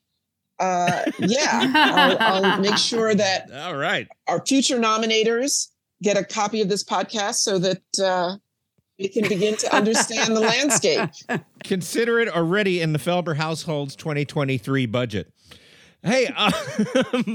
uh, 0.59 1.05
yeah, 1.19 1.73
I'll, 1.75 2.19
I'll 2.21 2.61
make 2.61 2.77
sure 2.77 3.15
that 3.15 3.51
All 3.53 3.77
right. 3.77 4.09
our 4.27 4.45
future 4.45 4.79
nominators 4.79 5.69
get 6.03 6.17
a 6.17 6.25
copy 6.25 6.61
of 6.61 6.69
this 6.69 6.85
podcast 6.85 7.37
so 7.37 7.59
that 7.59 7.83
uh, 8.03 8.37
we 8.99 9.09
can 9.09 9.29
begin 9.29 9.57
to 9.57 9.75
understand 9.75 10.37
the 10.37 10.41
landscape. 10.55 11.09
Consider 11.65 12.21
it 12.21 12.29
already 12.29 12.81
in 12.81 12.93
the 12.93 12.99
Felber 12.99 13.37
household's 13.37 13.95
2023 13.97 14.87
budget. 14.87 15.33
Hey, 16.03 16.27
uh, 16.37 16.51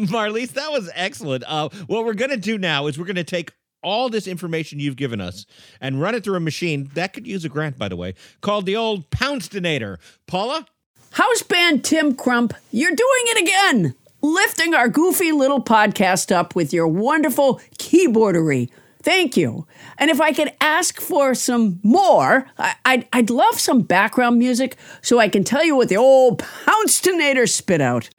Marlies, 0.10 0.52
that 0.54 0.72
was 0.72 0.90
excellent. 0.96 1.44
Uh, 1.46 1.70
what 1.88 2.06
we're 2.06 2.14
going 2.14 2.32
to 2.32 2.38
do 2.38 2.58
now 2.58 2.88
is 2.88 2.98
we're 2.98 3.06
going 3.06 3.16
to 3.18 3.24
take 3.24 3.52
all 3.84 4.10
this 4.10 4.28
information 4.28 4.80
you've 4.80 4.96
given 4.96 5.20
us 5.20 5.46
and 5.82 6.00
run 6.02 6.16
it 6.16 6.24
through 6.24 6.36
a 6.36 6.40
machine 6.40 6.90
that 6.94 7.12
could 7.14 7.28
use 7.28 7.44
a 7.44 7.50
grant, 7.50 7.78
by 7.78 7.90
the 7.90 7.98
way, 7.98 8.14
called 8.40 8.66
the 8.66 8.76
old 8.78 9.10
Pouncedonator. 9.10 9.98
Paula? 10.28 10.66
House 11.12 11.44
band 11.44 11.84
Tim 11.84 12.16
Crump, 12.16 12.54
you're 12.72 12.90
doing 12.96 13.00
it 13.26 13.42
again, 13.44 13.94
lifting 14.22 14.74
our 14.74 14.88
goofy 14.88 15.32
little 15.34 15.62
podcast 15.62 16.34
up 16.34 16.56
with 16.56 16.72
your 16.72 16.88
wonderful 16.88 17.60
keyboardery. 17.78 18.70
Thank 19.04 19.36
you. 19.36 19.68
And 19.98 20.10
if 20.10 20.22
I 20.22 20.32
could 20.32 20.54
ask 20.62 21.02
for 21.02 21.36
some 21.36 21.82
more, 21.84 22.48
I- 22.58 22.76
I'd, 22.86 23.08
I'd 23.12 23.30
love 23.30 23.60
some 23.60 23.82
background 23.82 24.40
music 24.40 24.78
so 25.02 25.20
I 25.20 25.28
can 25.28 25.44
tell 25.44 25.66
you 25.66 25.76
what 25.76 25.90
the 25.90 25.98
old 25.98 26.40
Pouncedonator 26.40 27.48
spit 27.50 27.82
out. 27.82 28.10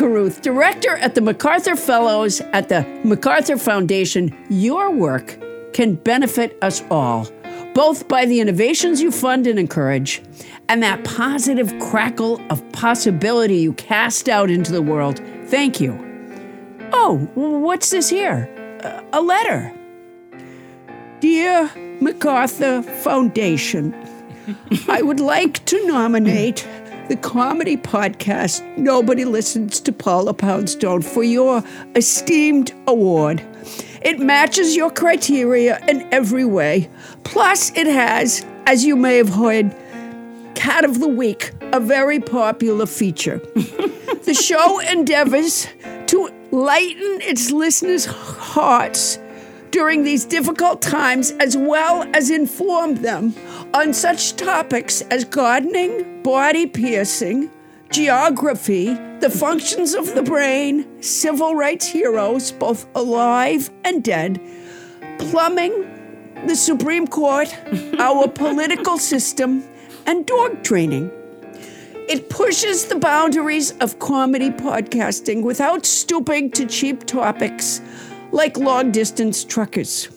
Carruth, 0.00 0.40
director 0.40 0.96
at 0.96 1.14
the 1.14 1.20
MacArthur 1.20 1.76
Fellows 1.76 2.40
at 2.52 2.68
the 2.68 2.86
MacArthur 3.04 3.58
Foundation, 3.58 4.34
your 4.48 4.90
work 4.90 5.38
can 5.74 5.94
benefit 5.94 6.56
us 6.62 6.82
all, 6.90 7.28
both 7.74 8.08
by 8.08 8.24
the 8.24 8.40
innovations 8.40 9.02
you 9.02 9.10
fund 9.10 9.46
and 9.46 9.58
encourage, 9.58 10.22
and 10.70 10.84
that 10.84 11.02
positive 11.02 11.76
crackle 11.80 12.40
of 12.48 12.62
possibility 12.70 13.56
you 13.56 13.72
cast 13.72 14.28
out 14.28 14.48
into 14.48 14.70
the 14.70 14.80
world. 14.80 15.20
Thank 15.46 15.80
you. 15.80 15.92
Oh, 16.92 17.28
what's 17.34 17.90
this 17.90 18.08
here? 18.08 18.48
A 19.12 19.20
letter. 19.20 19.74
Dear 21.18 21.68
MacArthur 22.00 22.82
Foundation, 22.82 23.92
I 24.86 25.02
would 25.02 25.18
like 25.18 25.64
to 25.64 25.86
nominate 25.88 26.64
the 27.08 27.16
comedy 27.16 27.76
podcast 27.76 28.64
Nobody 28.78 29.24
Listens 29.24 29.80
to 29.80 29.90
Paula 29.90 30.34
Poundstone 30.34 31.02
for 31.02 31.24
your 31.24 31.64
esteemed 31.96 32.72
award. 32.86 33.44
It 34.02 34.20
matches 34.20 34.76
your 34.76 34.92
criteria 34.92 35.84
in 35.88 36.06
every 36.14 36.44
way. 36.44 36.88
Plus, 37.24 37.76
it 37.76 37.88
has, 37.88 38.46
as 38.66 38.84
you 38.84 38.94
may 38.94 39.16
have 39.16 39.30
heard, 39.30 39.74
Cat 40.60 40.84
of 40.84 41.00
the 41.00 41.08
Week, 41.08 41.52
a 41.72 41.80
very 41.80 42.20
popular 42.20 42.84
feature. 42.84 43.38
the 43.54 44.38
show 44.38 44.78
endeavors 44.80 45.66
to 46.08 46.28
lighten 46.50 47.22
its 47.22 47.50
listeners' 47.50 48.04
hearts 48.04 49.18
during 49.70 50.04
these 50.04 50.26
difficult 50.26 50.82
times, 50.82 51.30
as 51.40 51.56
well 51.56 52.06
as 52.12 52.28
inform 52.28 52.96
them 52.96 53.34
on 53.72 53.94
such 53.94 54.36
topics 54.36 55.00
as 55.00 55.24
gardening, 55.24 56.22
body 56.22 56.66
piercing, 56.66 57.50
geography, 57.90 58.92
the 59.20 59.30
functions 59.30 59.94
of 59.94 60.14
the 60.14 60.22
brain, 60.22 60.86
civil 61.02 61.54
rights 61.54 61.86
heroes, 61.86 62.52
both 62.52 62.86
alive 62.94 63.70
and 63.82 64.04
dead, 64.04 64.38
plumbing, 65.18 65.72
the 66.46 66.54
Supreme 66.54 67.06
Court, 67.06 67.48
our 67.98 68.28
political 68.28 68.98
system, 68.98 69.64
and 70.06 70.26
dog 70.26 70.62
training. 70.62 71.10
It 72.08 72.28
pushes 72.28 72.86
the 72.86 72.96
boundaries 72.96 73.72
of 73.78 73.98
comedy 73.98 74.50
podcasting 74.50 75.42
without 75.42 75.86
stooping 75.86 76.50
to 76.52 76.66
cheap 76.66 77.06
topics 77.06 77.80
like 78.32 78.56
long 78.56 78.90
distance 78.90 79.44
truckers, 79.44 80.08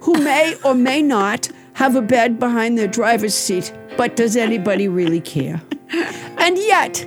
who 0.00 0.14
may 0.14 0.54
or 0.64 0.74
may 0.74 1.02
not 1.02 1.50
have 1.74 1.96
a 1.96 2.02
bed 2.02 2.38
behind 2.38 2.78
their 2.78 2.88
driver's 2.88 3.34
seat, 3.34 3.72
but 3.96 4.16
does 4.16 4.36
anybody 4.36 4.88
really 4.88 5.20
care? 5.20 5.60
And 6.38 6.56
yet, 6.56 7.06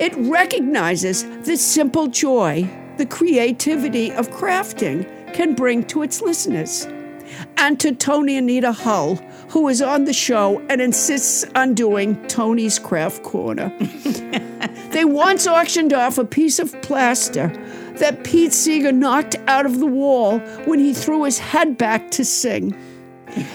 It 0.00 0.14
recognizes 0.16 1.24
the 1.44 1.58
simple 1.58 2.06
joy 2.06 2.66
the 2.96 3.04
creativity 3.04 4.10
of 4.12 4.30
crafting 4.30 5.04
can 5.34 5.54
bring 5.54 5.84
to 5.88 6.02
its 6.02 6.22
listeners. 6.22 6.88
And 7.58 7.78
to 7.80 7.94
Toni 7.94 8.38
Anita 8.38 8.72
Hull, 8.72 9.20
who 9.50 9.68
is 9.68 9.82
on 9.82 10.04
the 10.04 10.12
show 10.12 10.64
and 10.68 10.80
insists 10.80 11.44
on 11.56 11.74
doing 11.74 12.14
Toni's 12.28 12.78
Craft 12.78 13.24
Corner. 13.24 13.72
they 14.90 15.04
once 15.04 15.46
auctioned 15.48 15.92
off 15.92 16.18
a 16.18 16.24
piece 16.24 16.60
of 16.60 16.80
plaster 16.82 17.48
that 17.96 18.22
Pete 18.22 18.52
Seeger 18.52 18.92
knocked 18.92 19.34
out 19.48 19.66
of 19.66 19.80
the 19.80 19.86
wall 19.86 20.38
when 20.66 20.78
he 20.78 20.94
threw 20.94 21.24
his 21.24 21.38
head 21.38 21.76
back 21.76 22.12
to 22.12 22.24
sing. 22.24 22.76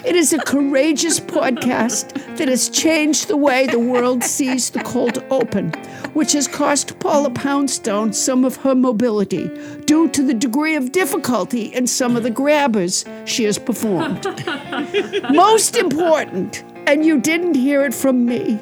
It 0.06 0.16
is 0.16 0.34
a 0.34 0.40
courageous 0.40 1.20
podcast 1.20 2.14
that 2.38 2.48
has 2.48 2.70
changed 2.70 3.28
the 3.28 3.38
way 3.38 3.68
the 3.68 3.80
world 3.80 4.24
sees 4.24 4.70
the 4.70 4.82
cold 4.84 5.24
open, 5.30 5.72
which 6.14 6.34
has 6.34 6.48
cost 6.48 6.98
Paula 7.00 7.30
Poundstone 7.30 8.14
some 8.14 8.46
of 8.46 8.56
her 8.58 8.76
mobility 8.76 9.50
due 9.86 10.08
to 10.10 10.24
the 10.24 10.34
degree 10.34 10.76
of 10.76 10.92
difficulty 10.92 11.66
in 11.74 11.88
some 11.88 12.16
of 12.16 12.24
the 12.24 12.30
grabbers 12.30 13.06
she 13.26 13.44
has 13.44 13.58
performed. 13.58 14.26
most 15.32 15.76
important, 15.76 16.64
and 16.88 17.06
you 17.06 17.20
didn't 17.20 17.56
hear 17.56 17.84
it 17.84 17.94
from 17.94 18.26
me, 18.26 18.60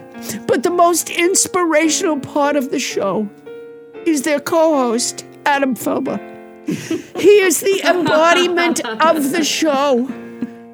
but 0.48 0.64
the 0.64 0.72
most 0.72 1.10
inspirational 1.10 2.20
part 2.20 2.56
of 2.56 2.72
the 2.72 2.80
show 2.80 3.30
is 4.06 4.24
their 4.24 4.40
co 4.40 4.76
host, 4.76 5.26
Adam 5.46 5.76
Felber. 5.76 6.20
He 6.66 7.40
is 7.40 7.60
the 7.60 7.82
embodiment 7.86 8.86
of 8.86 9.32
the 9.32 9.44
show. 9.44 10.08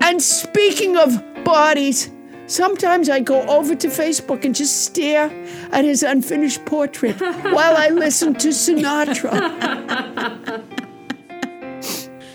And 0.01 0.21
speaking 0.21 0.97
of 0.97 1.21
bodies, 1.43 2.11
sometimes 2.47 3.09
I 3.09 3.19
go 3.19 3.41
over 3.47 3.75
to 3.75 3.87
Facebook 3.87 4.45
and 4.45 4.55
just 4.55 4.83
stare 4.85 5.29
at 5.71 5.85
his 5.85 6.03
unfinished 6.03 6.65
portrait 6.65 7.19
while 7.53 7.77
I 7.77 7.89
listen 7.89 8.33
to 8.35 8.49
Sinatra. 8.49 9.31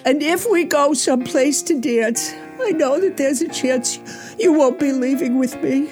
and 0.04 0.22
if 0.22 0.46
we 0.50 0.64
go 0.64 0.94
someplace 0.94 1.62
to 1.62 1.80
dance, 1.80 2.34
I 2.60 2.70
know 2.70 3.00
that 3.00 3.16
there's 3.16 3.42
a 3.42 3.48
chance 3.48 3.98
you 4.38 4.52
won't 4.52 4.78
be 4.78 4.92
leaving 4.92 5.38
with 5.38 5.60
me. 5.62 5.88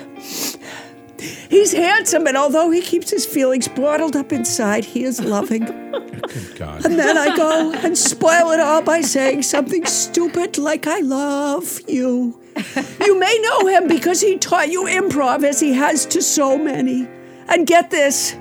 He's 1.23 1.73
handsome, 1.73 2.27
and 2.27 2.37
although 2.37 2.71
he 2.71 2.81
keeps 2.81 3.11
his 3.11 3.25
feelings 3.25 3.69
bottled 3.69 4.17
up 4.17 4.33
inside, 4.33 4.85
he 4.85 5.05
is 5.05 5.21
loving. 5.21 5.65
Good 5.65 6.57
God. 6.57 6.85
And 6.85 6.99
then 6.99 7.17
I 7.17 7.37
go 7.37 7.73
and 7.73 7.97
spoil 7.97 8.51
it 8.51 8.61
all 8.61 8.83
by 8.83 9.01
saying 9.03 9.43
something 9.43 9.87
stupid 9.87 10.59
like, 10.59 10.87
I 10.87 11.01
love 11.01 11.81
you. 11.87 12.41
You 13.01 13.19
may 13.19 13.39
know 13.41 13.67
him 13.67 13.89
because 13.89 14.21
he 14.21 14.37
taught 14.37 14.71
you 14.71 14.85
improv 14.85 15.45
as 15.45 15.61
he 15.61 15.73
has 15.73 16.07
to 16.07 16.21
so 16.21 16.59
many. 16.59 17.09
And 17.49 17.67
get 17.67 17.91
this, 17.91 18.37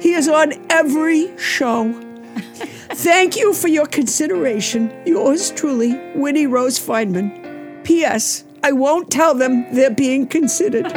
he 0.00 0.12
is 0.12 0.28
on 0.28 0.52
every 0.70 1.36
show. 1.38 1.92
Thank 2.90 3.36
you 3.36 3.52
for 3.52 3.68
your 3.68 3.86
consideration. 3.86 4.92
Yours 5.06 5.50
truly, 5.50 5.98
Winnie 6.14 6.46
Rose 6.46 6.78
Feynman. 6.78 7.84
P.S. 7.84 8.44
I 8.64 8.72
won't 8.72 9.10
tell 9.10 9.34
them 9.34 9.66
they're 9.74 9.90
being 9.90 10.26
considered. 10.26 10.90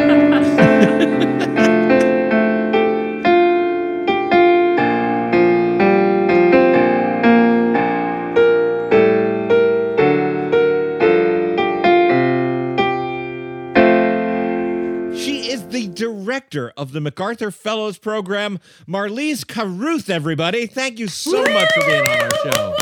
She 15.14 15.52
is 15.52 15.68
the 15.68 15.90
director 15.94 16.72
of 16.78 16.94
the 16.94 17.02
MacArthur 17.02 17.52
Fellows 17.52 17.98
Program, 17.98 18.60
Marlies 18.88 19.46
Carruth, 19.46 20.10
everybody. 20.10 20.68
Thank 20.68 21.00
you 21.00 21.10
so 21.10 21.42
much 21.42 21.70
for 21.74 21.86
being 21.86 22.08
on 22.08 22.22
our 22.22 22.32
show. 22.46 22.76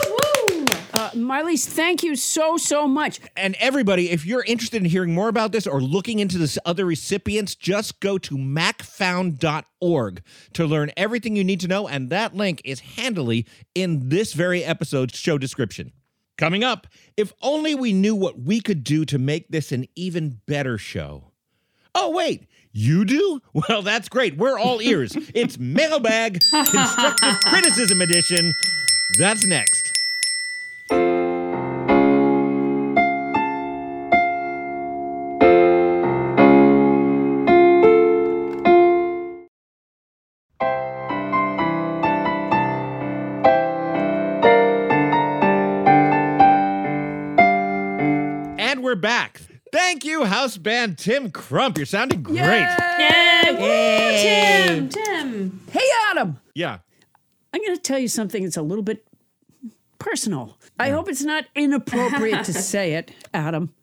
Marlies, 1.15 1.65
thank 1.65 2.03
you 2.03 2.15
so, 2.15 2.57
so 2.57 2.87
much. 2.87 3.19
And 3.35 3.55
everybody, 3.59 4.11
if 4.11 4.25
you're 4.25 4.43
interested 4.43 4.77
in 4.77 4.89
hearing 4.89 5.13
more 5.13 5.29
about 5.29 5.51
this 5.51 5.65
or 5.65 5.81
looking 5.81 6.19
into 6.19 6.37
this 6.37 6.57
other 6.65 6.85
recipients, 6.85 7.55
just 7.55 7.99
go 7.99 8.17
to 8.19 8.37
macfound.org 8.37 10.21
to 10.53 10.65
learn 10.65 10.91
everything 10.97 11.35
you 11.35 11.43
need 11.43 11.61
to 11.61 11.67
know. 11.67 11.87
And 11.87 12.09
that 12.09 12.35
link 12.35 12.61
is 12.65 12.81
handily 12.81 13.45
in 13.73 14.09
this 14.09 14.33
very 14.33 14.63
episode's 14.63 15.17
show 15.17 15.37
description. 15.37 15.93
Coming 16.37 16.63
up, 16.65 16.87
if 17.15 17.31
only 17.41 17.75
we 17.75 17.93
knew 17.93 18.13
what 18.13 18.39
we 18.41 18.59
could 18.59 18.83
do 18.83 19.05
to 19.05 19.17
make 19.17 19.47
this 19.49 19.71
an 19.71 19.85
even 19.95 20.41
better 20.45 20.77
show. 20.77 21.31
Oh, 21.93 22.11
wait. 22.11 22.47
You 22.73 23.05
do? 23.05 23.41
Well, 23.69 23.81
that's 23.81 24.09
great. 24.09 24.35
We're 24.37 24.59
all 24.59 24.81
ears. 24.81 25.15
It's 25.33 25.57
Mailbag 25.57 26.39
Constructive 26.51 27.39
Criticism 27.45 28.01
Edition. 28.01 28.53
That's 29.17 29.45
next. 29.45 29.84
And 30.91 31.01
we're 48.83 48.95
back. 48.95 49.41
Thank 49.71 50.05
you, 50.05 50.25
house 50.25 50.57
band 50.57 50.97
Tim 50.97 51.31
Crump. 51.31 51.77
You're 51.77 51.85
sounding 51.85 52.21
great. 52.23 52.37
Yay! 52.39 53.51
Woo, 53.51 53.59
Tim! 54.21 54.89
Tim! 54.89 55.61
Hey, 55.71 55.87
Adam. 56.11 56.39
Yeah. 56.53 56.79
I'm 57.53 57.61
going 57.61 57.75
to 57.75 57.81
tell 57.81 57.99
you 57.99 58.07
something 58.07 58.43
that's 58.43 58.57
a 58.57 58.61
little 58.61 58.83
bit 58.83 59.05
personal. 59.99 60.57
I 60.79 60.89
hope 60.89 61.09
it's 61.09 61.23
not 61.23 61.45
inappropriate 61.55 62.45
to 62.45 62.53
say 62.53 62.93
it, 62.93 63.11
Adam. 63.33 63.73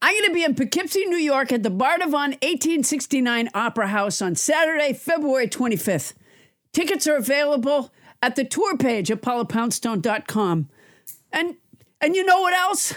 I'm 0.00 0.14
going 0.14 0.28
to 0.30 0.34
be 0.34 0.42
in 0.42 0.54
Poughkeepsie, 0.56 1.06
New 1.06 1.16
York 1.16 1.52
at 1.52 1.62
the 1.62 1.70
Bardavon 1.70 2.32
1869 2.42 3.50
Opera 3.54 3.86
House 3.86 4.20
on 4.20 4.34
Saturday, 4.34 4.92
February 4.92 5.46
25th. 5.46 6.14
Tickets 6.72 7.06
are 7.06 7.16
available 7.16 7.92
at 8.20 8.34
the 8.34 8.44
tour 8.44 8.76
page 8.76 9.10
at 9.10 9.22
paulapoundstone.com. 9.22 10.68
And 11.32 11.56
and 12.00 12.16
you 12.16 12.24
know 12.24 12.40
what 12.40 12.52
else? 12.52 12.94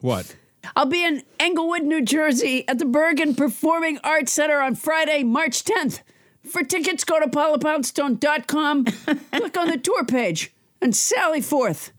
What? 0.00 0.36
I'll 0.76 0.86
be 0.86 1.04
in 1.04 1.22
Englewood, 1.40 1.82
New 1.82 2.02
Jersey 2.02 2.66
at 2.68 2.78
the 2.78 2.84
Bergen 2.84 3.34
Performing 3.34 3.98
Arts 4.04 4.32
Center 4.32 4.60
on 4.60 4.74
Friday, 4.74 5.22
March 5.22 5.64
10th. 5.64 6.02
For 6.44 6.62
tickets, 6.62 7.04
go 7.04 7.20
to 7.20 7.28
paulapoundstone.com, 7.28 8.84
click 9.32 9.56
on 9.56 9.68
the 9.68 9.78
tour 9.78 10.04
page, 10.04 10.51
and 10.82 10.94
sally 10.94 11.40
forth. 11.40 11.92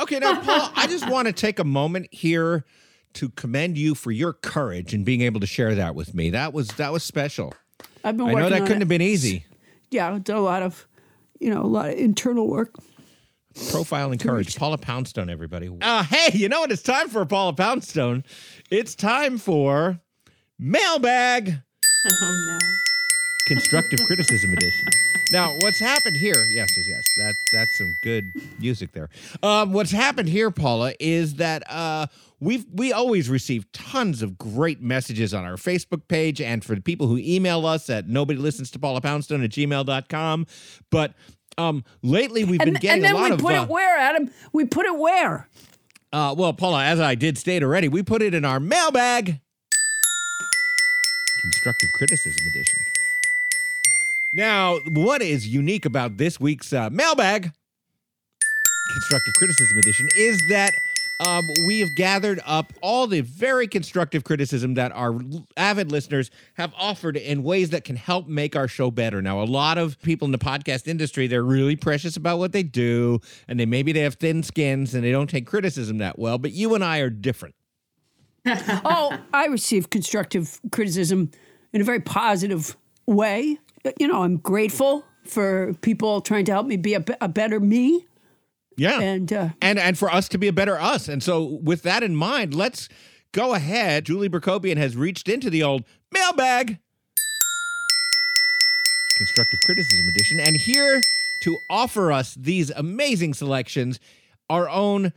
Okay, 0.00 0.18
now, 0.18 0.40
Paul, 0.40 0.70
I 0.76 0.86
just 0.86 1.08
want 1.08 1.26
to 1.26 1.32
take 1.32 1.58
a 1.58 1.64
moment 1.64 2.08
here 2.10 2.64
to 3.14 3.28
commend 3.30 3.76
you 3.76 3.94
for 3.94 4.10
your 4.10 4.32
courage 4.32 4.94
and 4.94 5.04
being 5.04 5.20
able 5.20 5.40
to 5.40 5.46
share 5.46 5.74
that 5.74 5.94
with 5.94 6.14
me. 6.14 6.30
That 6.30 6.52
was 6.52 6.68
that 6.68 6.92
was 6.92 7.02
special. 7.04 7.54
I've 8.02 8.16
been 8.16 8.28
I 8.28 8.32
know 8.32 8.48
that 8.48 8.62
couldn't 8.62 8.76
it. 8.76 8.80
have 8.80 8.88
been 8.88 9.02
easy. 9.02 9.44
Yeah, 9.90 10.16
it's 10.16 10.30
a 10.30 10.36
lot 10.36 10.62
of, 10.62 10.86
you 11.38 11.52
know, 11.52 11.62
a 11.62 11.66
lot 11.66 11.90
of 11.90 11.98
internal 11.98 12.48
work. 12.48 12.74
Profile 13.70 14.12
and 14.12 14.20
courage. 14.20 14.56
Paula 14.56 14.78
Poundstone, 14.78 15.28
everybody. 15.28 15.68
Uh, 15.80 16.04
hey, 16.04 16.30
you 16.32 16.48
know 16.48 16.60
what? 16.60 16.70
It's 16.70 16.82
time 16.82 17.08
for 17.08 17.26
Paula 17.26 17.52
Poundstone. 17.52 18.24
It's 18.70 18.94
time 18.94 19.38
for 19.38 19.98
Mailbag 20.58 21.60
Oh 22.22 22.46
no. 22.48 22.59
Constructive 23.50 23.98
Criticism 24.06 24.52
Edition. 24.52 24.86
Now, 25.32 25.56
what's 25.58 25.80
happened 25.80 26.16
here? 26.16 26.46
Yes, 26.50 26.68
yes, 26.76 26.86
yes. 26.86 27.04
That's 27.16 27.38
that's 27.52 27.78
some 27.78 27.96
good 28.00 28.30
music 28.60 28.92
there. 28.92 29.08
Um, 29.42 29.72
what's 29.72 29.90
happened 29.90 30.28
here, 30.28 30.52
Paula, 30.52 30.94
is 31.00 31.34
that 31.34 31.68
uh, 31.68 32.06
we've 32.38 32.64
we 32.72 32.92
always 32.92 33.28
receive 33.28 33.70
tons 33.72 34.22
of 34.22 34.38
great 34.38 34.80
messages 34.80 35.34
on 35.34 35.44
our 35.44 35.56
Facebook 35.56 36.06
page, 36.06 36.40
and 36.40 36.64
for 36.64 36.76
the 36.76 36.80
people 36.80 37.08
who 37.08 37.18
email 37.18 37.66
us 37.66 37.90
at 37.90 38.06
nobody 38.08 38.38
listens 38.38 38.70
to 38.70 38.78
Paula 38.78 39.00
Poundstone 39.00 39.42
at 39.42 39.50
gmail.com. 39.50 40.46
But 40.92 41.14
um, 41.58 41.82
lately, 42.04 42.44
we've 42.44 42.60
been 42.60 42.74
getting 42.74 43.04
a 43.04 43.14
lot 43.14 43.32
of. 43.32 43.32
And 43.32 43.40
then 43.40 43.46
we 43.46 43.52
put 43.52 43.58
uh, 43.58 43.62
it 43.62 43.68
where, 43.68 43.98
Adam? 43.98 44.30
We 44.52 44.64
put 44.64 44.86
it 44.86 44.96
where? 44.96 45.48
uh, 46.12 46.34
well, 46.38 46.52
Paula, 46.52 46.84
as 46.84 47.00
I 47.00 47.16
did 47.16 47.36
state 47.36 47.64
already, 47.64 47.88
we 47.88 48.04
put 48.04 48.22
it 48.22 48.32
in 48.32 48.44
our 48.44 48.60
mailbag. 48.60 49.40
Constructive 51.42 51.90
Criticism 51.94 52.46
Edition. 52.46 52.78
Now, 54.32 54.78
what 54.88 55.22
is 55.22 55.48
unique 55.48 55.84
about 55.84 56.16
this 56.16 56.38
week's 56.38 56.72
uh, 56.72 56.88
mailbag, 56.90 57.50
Constructive 58.92 59.34
Criticism 59.38 59.78
Edition, 59.78 60.08
is 60.16 60.40
that 60.50 60.70
um, 61.26 61.44
we 61.66 61.80
have 61.80 61.88
gathered 61.96 62.40
up 62.46 62.72
all 62.80 63.08
the 63.08 63.22
very 63.22 63.66
constructive 63.66 64.22
criticism 64.22 64.74
that 64.74 64.92
our 64.92 65.20
avid 65.56 65.90
listeners 65.90 66.30
have 66.54 66.72
offered 66.78 67.16
in 67.16 67.42
ways 67.42 67.70
that 67.70 67.84
can 67.84 67.96
help 67.96 68.28
make 68.28 68.54
our 68.54 68.68
show 68.68 68.90
better. 68.90 69.20
Now, 69.20 69.42
a 69.42 69.44
lot 69.44 69.78
of 69.78 70.00
people 70.00 70.26
in 70.26 70.32
the 70.32 70.38
podcast 70.38 70.86
industry, 70.86 71.26
they're 71.26 71.42
really 71.42 71.76
precious 71.76 72.16
about 72.16 72.38
what 72.38 72.52
they 72.52 72.62
do, 72.62 73.20
and 73.48 73.58
they 73.58 73.66
maybe 73.66 73.92
they 73.92 74.00
have 74.00 74.14
thin 74.14 74.44
skins 74.44 74.94
and 74.94 75.02
they 75.02 75.10
don't 75.10 75.28
take 75.28 75.46
criticism 75.46 75.98
that 75.98 76.20
well, 76.20 76.38
but 76.38 76.52
you 76.52 76.74
and 76.76 76.84
I 76.84 76.98
are 76.98 77.10
different. 77.10 77.56
oh, 78.46 79.18
I 79.34 79.46
receive 79.46 79.90
constructive 79.90 80.60
criticism 80.70 81.32
in 81.72 81.80
a 81.80 81.84
very 81.84 82.00
positive 82.00 82.76
way. 83.06 83.58
You 83.98 84.08
know, 84.08 84.22
I'm 84.22 84.36
grateful 84.36 85.04
for 85.24 85.74
people 85.80 86.20
trying 86.20 86.44
to 86.46 86.52
help 86.52 86.66
me 86.66 86.76
be 86.76 86.94
a, 86.94 87.04
a 87.20 87.28
better 87.28 87.60
me. 87.60 88.06
Yeah. 88.76 89.00
And 89.00 89.32
uh, 89.32 89.50
and 89.60 89.78
and 89.78 89.98
for 89.98 90.10
us 90.10 90.28
to 90.30 90.38
be 90.38 90.48
a 90.48 90.52
better 90.52 90.78
us. 90.78 91.08
And 91.08 91.22
so 91.22 91.42
with 91.44 91.82
that 91.82 92.02
in 92.02 92.16
mind, 92.16 92.54
let's 92.54 92.88
go 93.32 93.54
ahead. 93.54 94.06
Julie 94.06 94.28
Berkobian 94.28 94.76
has 94.76 94.96
reached 94.96 95.28
into 95.28 95.50
the 95.50 95.62
old 95.62 95.84
mailbag. 96.12 96.78
Constructive 99.16 99.60
criticism 99.66 100.06
edition. 100.08 100.40
And 100.40 100.56
here 100.56 101.00
to 101.42 101.58
offer 101.68 102.12
us 102.12 102.34
these 102.34 102.70
amazing 102.70 103.34
selections, 103.34 104.00
our 104.48 104.68
own 104.68 105.12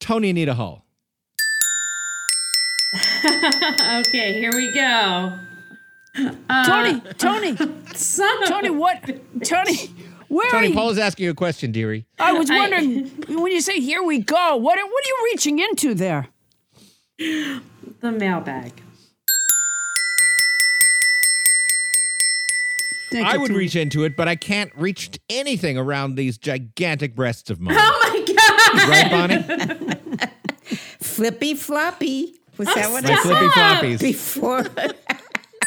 Toni 0.00 0.30
Anita 0.30 0.54
Hull. 0.54 0.84
okay, 3.24 4.38
here 4.38 4.52
we 4.54 4.70
go. 4.72 5.38
Toni, 6.14 6.30
uh, 6.50 7.00
Toni, 7.16 7.56
Son 7.94 8.46
Toni, 8.46 8.70
what? 8.70 9.02
Toni, 9.44 9.76
where 10.28 10.46
are 10.48 10.50
Toni, 10.50 10.68
you? 10.68 10.74
Paul 10.74 10.90
is 10.90 10.98
asking 10.98 11.24
you 11.24 11.30
a 11.30 11.34
question, 11.34 11.72
dearie. 11.72 12.04
I 12.18 12.32
was 12.32 12.50
I- 12.50 12.56
wondering 12.58 13.06
when 13.28 13.50
you 13.52 13.60
say 13.62 13.80
"here 13.80 14.02
we 14.02 14.18
go," 14.18 14.56
what 14.56 14.78
are- 14.78 14.84
what 14.84 15.04
are 15.04 15.08
you 15.08 15.28
reaching 15.32 15.58
into 15.58 15.94
there? 15.94 16.28
the 17.18 18.12
mailbag. 18.12 18.72
Thank 23.10 23.26
I 23.26 23.36
would 23.36 23.48
Toni. 23.48 23.58
reach 23.58 23.76
into 23.76 24.04
it, 24.04 24.16
but 24.16 24.26
I 24.26 24.36
can't 24.36 24.70
reach 24.74 25.10
anything 25.28 25.76
around 25.76 26.14
these 26.14 26.38
gigantic 26.38 27.14
breasts 27.14 27.50
of 27.50 27.60
mine. 27.60 27.76
Oh 27.78 28.24
my 28.26 28.34
god! 28.34 28.88
right, 28.88 29.10
Bonnie? 29.10 30.26
Flippy 31.00 31.54
floppy. 31.54 32.34
Was 32.56 32.68
that 32.74 32.86
oh, 32.86 32.92
what 32.92 33.04
My 33.04 33.10
I 33.10 33.14
said? 33.14 33.22
flippy 33.22 33.48
Stop. 33.50 33.82
floppies. 33.82 34.00
before? 34.00 34.66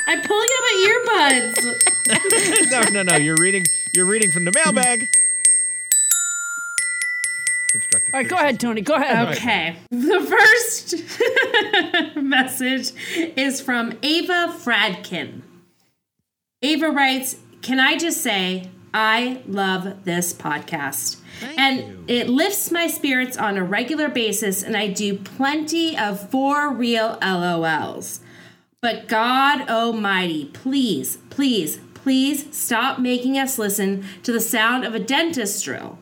I'm 0.07 0.21
pulling 0.21 0.49
out 0.53 0.61
my 0.61 1.53
earbuds. 1.57 2.71
no, 2.71 2.81
no, 2.91 3.03
no. 3.03 3.15
You're 3.17 3.37
reading. 3.37 3.63
You're 3.93 4.05
reading 4.05 4.31
from 4.31 4.45
the 4.45 4.51
mailbag. 4.51 5.07
Constructive. 7.71 8.13
All 8.13 8.19
right, 8.21 8.29
go 8.29 8.35
ahead, 8.35 8.59
Toni. 8.59 8.81
Go 8.81 8.93
ahead. 8.95 9.35
Okay. 9.35 9.75
The 9.89 10.21
first 10.21 12.15
message 12.21 12.91
is 13.35 13.59
from 13.59 13.93
Ava 14.01 14.53
Fradkin. 14.57 15.41
Ava 16.61 16.89
writes, 16.89 17.35
Can 17.61 17.79
I 17.79 17.97
just 17.97 18.21
say, 18.21 18.69
I 18.93 19.41
love 19.45 20.05
this 20.05 20.31
podcast. 20.33 21.17
and 21.57 22.09
it 22.09 22.29
lifts 22.29 22.71
my 22.71 22.87
spirits 22.87 23.35
on 23.35 23.57
a 23.57 23.63
regular 23.63 24.07
basis, 24.07 24.63
and 24.63 24.77
I 24.77 24.87
do 24.87 25.17
plenty 25.17 25.97
of 25.97 26.29
for 26.29 26.71
real 26.71 27.17
LOLs. 27.21 28.19
But 28.85 29.07
God 29.07 29.67
Almighty, 29.67 30.45
please, 30.53 31.17
please, 31.31 31.79
please 31.95 32.55
stop 32.55 32.99
making 32.99 33.35
us 33.35 33.57
listen 33.57 34.05
to 34.21 34.31
the 34.31 34.39
sound 34.39 34.85
of 34.85 34.93
a 34.93 34.99
dentist 34.99 35.65
drill. 35.65 35.97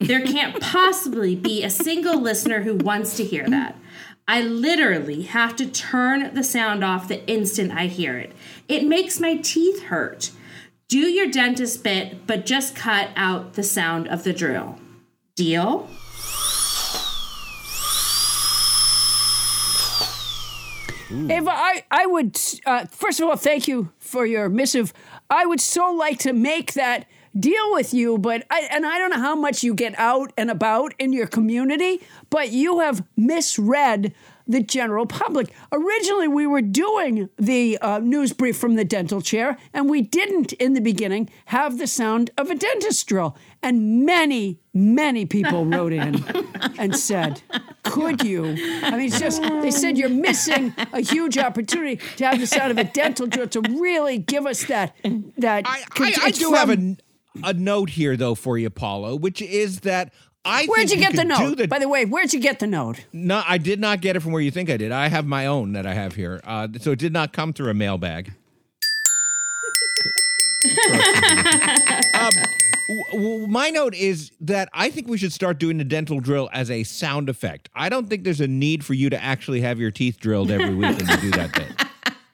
There 0.00 0.20
can't 0.20 0.60
possibly 0.60 1.36
be 1.36 1.62
a 1.62 1.70
single 1.70 2.20
listener 2.20 2.62
who 2.62 2.74
wants 2.74 3.16
to 3.18 3.24
hear 3.24 3.48
that. 3.50 3.78
I 4.26 4.42
literally 4.42 5.22
have 5.22 5.54
to 5.54 5.70
turn 5.70 6.34
the 6.34 6.42
sound 6.42 6.82
off 6.82 7.06
the 7.06 7.24
instant 7.28 7.70
I 7.70 7.86
hear 7.86 8.18
it. 8.18 8.32
It 8.66 8.84
makes 8.84 9.20
my 9.20 9.36
teeth 9.36 9.84
hurt. 9.84 10.32
Do 10.88 10.98
your 10.98 11.30
dentist 11.30 11.84
bit, 11.84 12.26
but 12.26 12.46
just 12.46 12.74
cut 12.74 13.10
out 13.14 13.52
the 13.52 13.62
sound 13.62 14.08
of 14.08 14.24
the 14.24 14.32
drill. 14.32 14.80
Deal? 15.36 15.88
Ava, 21.14 21.50
I, 21.50 21.84
I 21.90 22.06
would, 22.06 22.38
uh, 22.66 22.86
first 22.86 23.20
of 23.20 23.28
all, 23.28 23.36
thank 23.36 23.68
you 23.68 23.90
for 23.98 24.26
your 24.26 24.48
missive. 24.48 24.92
I 25.30 25.46
would 25.46 25.60
so 25.60 25.92
like 25.92 26.18
to 26.20 26.32
make 26.32 26.74
that 26.74 27.06
deal 27.38 27.72
with 27.72 27.92
you, 27.92 28.18
but 28.18 28.46
I, 28.50 28.68
and 28.70 28.86
I 28.86 28.98
don't 28.98 29.10
know 29.10 29.18
how 29.18 29.34
much 29.34 29.62
you 29.62 29.74
get 29.74 29.98
out 29.98 30.32
and 30.36 30.50
about 30.50 30.94
in 30.98 31.12
your 31.12 31.26
community, 31.26 32.00
but 32.30 32.50
you 32.50 32.80
have 32.80 33.04
misread 33.16 34.14
the 34.46 34.62
general 34.62 35.06
public. 35.06 35.52
Originally, 35.72 36.28
we 36.28 36.46
were 36.46 36.60
doing 36.60 37.30
the 37.38 37.78
uh, 37.78 37.98
news 37.98 38.32
brief 38.32 38.56
from 38.56 38.74
the 38.74 38.84
dental 38.84 39.20
chair, 39.20 39.56
and 39.72 39.88
we 39.88 40.02
didn't 40.02 40.52
in 40.54 40.74
the 40.74 40.80
beginning 40.80 41.30
have 41.46 41.78
the 41.78 41.86
sound 41.86 42.30
of 42.36 42.50
a 42.50 42.54
dentist 42.54 43.06
drill. 43.06 43.36
And 43.64 44.04
many, 44.04 44.60
many 44.74 45.24
people 45.24 45.64
wrote 45.64 45.94
in 45.94 46.22
and 46.78 46.94
said, 46.94 47.40
Could 47.82 48.22
you? 48.22 48.44
I 48.44 48.90
mean, 48.90 49.06
it's 49.06 49.18
just, 49.18 49.40
they 49.40 49.70
said 49.70 49.96
you're 49.96 50.10
missing 50.10 50.74
a 50.92 51.00
huge 51.00 51.38
opportunity 51.38 51.96
to 52.18 52.26
have 52.26 52.38
the 52.38 52.46
sound 52.46 52.72
of 52.72 52.76
a 52.78 52.84
dental 52.84 53.26
drill 53.26 53.48
to 53.48 53.62
really 53.62 54.18
give 54.18 54.44
us 54.46 54.64
that. 54.66 54.94
that 55.38 55.66
I, 55.66 55.82
I, 55.98 56.14
I 56.24 56.30
do 56.30 56.50
from- 56.50 56.54
have 56.54 56.70
a, 56.70 56.96
a 57.42 57.52
note 57.54 57.88
here, 57.88 58.18
though, 58.18 58.34
for 58.34 58.58
you, 58.58 58.68
Paulo, 58.68 59.16
which 59.16 59.40
is 59.40 59.80
that 59.80 60.12
I 60.44 60.66
Where'd 60.66 60.90
you 60.90 60.98
think 60.98 61.14
get 61.14 61.16
the 61.16 61.24
note? 61.24 61.56
the- 61.56 61.66
By 61.66 61.78
the 61.78 61.88
way, 61.88 62.04
where'd 62.04 62.34
you 62.34 62.40
get 62.40 62.58
the 62.58 62.66
note? 62.66 63.06
No, 63.14 63.42
I 63.48 63.56
did 63.56 63.80
not 63.80 64.02
get 64.02 64.14
it 64.14 64.20
from 64.20 64.32
where 64.32 64.42
you 64.42 64.50
think 64.50 64.68
I 64.68 64.76
did. 64.76 64.92
I 64.92 65.08
have 65.08 65.24
my 65.26 65.46
own 65.46 65.72
that 65.72 65.86
I 65.86 65.94
have 65.94 66.16
here. 66.16 66.42
Uh, 66.44 66.68
so 66.80 66.90
it 66.90 66.98
did 66.98 67.14
not 67.14 67.32
come 67.32 67.54
through 67.54 67.70
a 67.70 67.74
mailbag. 67.74 68.34
um, 72.14 72.30
w- 72.88 73.04
w- 73.12 73.46
my 73.46 73.70
note 73.70 73.94
is 73.94 74.30
that 74.40 74.68
I 74.72 74.90
think 74.90 75.08
we 75.08 75.18
should 75.18 75.32
start 75.32 75.58
doing 75.58 75.78
the 75.78 75.84
dental 75.84 76.20
drill 76.20 76.48
as 76.52 76.70
a 76.70 76.82
sound 76.84 77.28
effect. 77.28 77.68
I 77.74 77.88
don't 77.88 78.08
think 78.08 78.24
there's 78.24 78.40
a 78.40 78.46
need 78.48 78.84
for 78.84 78.94
you 78.94 79.10
to 79.10 79.22
actually 79.22 79.60
have 79.62 79.78
your 79.80 79.90
teeth 79.90 80.18
drilled 80.20 80.50
every 80.50 80.74
week 80.74 80.98
you 81.00 81.06
do 81.18 81.30
that 81.32 81.54
thing. 81.54 81.72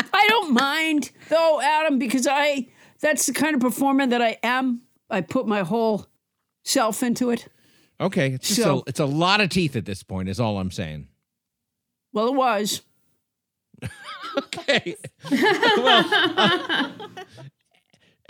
I 0.12 0.27
don't 0.28 0.52
mind 0.52 1.10
though, 1.28 1.60
Adam, 1.60 1.98
because 1.98 2.27
I 2.31 2.68
that's 3.01 3.27
the 3.27 3.32
kind 3.32 3.55
of 3.55 3.60
performer 3.60 4.06
that 4.06 4.20
I 4.22 4.39
am. 4.43 4.82
I 5.09 5.20
put 5.22 5.47
my 5.47 5.60
whole 5.62 6.06
self 6.64 7.02
into 7.02 7.31
it. 7.31 7.48
Okay, 8.01 8.32
it's 8.32 8.55
So- 8.55 8.78
a, 8.78 8.82
it's 8.86 9.01
a 9.01 9.06
lot 9.06 9.40
of 9.40 9.51
teeth 9.51 9.77
at 9.77 9.85
this 9.85 10.02
point. 10.02 10.28
Is 10.28 10.40
all 10.40 10.59
I'm 10.59 10.70
saying. 10.70 11.09
Well, 12.12 12.28
it 12.28 12.35
was. 12.35 12.82
Okay. 14.39 14.94
well, 15.32 16.05
uh, 16.36 16.90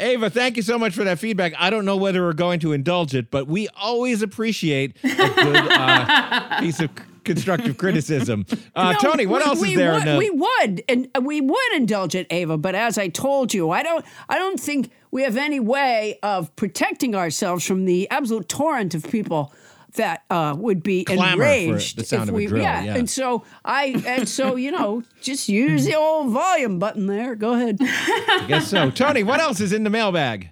Ava, 0.00 0.30
thank 0.30 0.56
you 0.56 0.62
so 0.62 0.78
much 0.78 0.94
for 0.94 1.04
that 1.04 1.18
feedback. 1.18 1.52
I 1.58 1.70
don't 1.70 1.84
know 1.84 1.96
whether 1.96 2.22
we're 2.22 2.32
going 2.32 2.60
to 2.60 2.72
indulge 2.72 3.14
it, 3.14 3.30
but 3.30 3.46
we 3.46 3.68
always 3.76 4.22
appreciate 4.22 4.96
a 5.04 5.08
good 5.08 5.56
uh, 5.70 6.60
piece 6.60 6.80
of 6.80 6.90
constructive 7.24 7.76
criticism. 7.76 8.46
Uh, 8.74 8.92
No, 8.92 8.98
Toni, 9.10 9.26
what 9.26 9.42
we- 9.44 9.50
else 9.50 9.60
we 9.60 9.70
is 9.72 9.76
there? 9.76 9.92
Would, 9.94 10.04
the- 10.04 10.16
we 10.16 10.30
would, 10.30 10.82
and 10.88 11.08
we 11.22 11.40
would 11.40 11.72
indulge 11.74 12.14
it, 12.14 12.26
Ava. 12.30 12.56
But 12.56 12.74
as 12.76 12.96
I 12.98 13.08
told 13.08 13.52
you, 13.52 13.70
I 13.70 13.82
don't. 13.82 14.04
I 14.28 14.38
don't 14.38 14.58
think 14.60 14.90
we 15.10 15.22
have 15.24 15.36
any 15.36 15.58
way 15.60 16.18
of 16.22 16.54
protecting 16.56 17.14
ourselves 17.16 17.66
from 17.66 17.84
the 17.84 18.08
absolute 18.10 18.48
torrent 18.48 18.94
of 18.94 19.02
people 19.10 19.52
that 19.94 20.24
uh, 20.30 20.54
would 20.56 20.82
be 20.82 21.04
Clamor 21.04 21.22
for 21.22 21.32
enraged 21.32 21.96
the 21.98 22.04
sound 22.04 22.24
if 22.24 22.28
of 22.30 22.34
a 22.34 22.36
we. 22.36 22.46
drill, 22.46 22.62
yeah. 22.62 22.82
yeah. 22.84 22.96
and 22.96 23.08
so 23.10 23.44
I, 23.64 24.02
and 24.06 24.28
so 24.28 24.56
you 24.56 24.70
know, 24.72 25.02
just 25.22 25.48
use 25.48 25.84
the 25.84 25.94
old 25.96 26.30
volume 26.30 26.78
button 26.78 27.06
there. 27.06 27.34
Go 27.34 27.54
ahead. 27.54 27.78
I 27.80 28.44
guess 28.48 28.68
so. 28.68 28.90
Toni, 28.94 29.22
what 29.22 29.40
else 29.40 29.60
is 29.60 29.72
in 29.72 29.84
the 29.84 29.90
mailbag? 29.90 30.50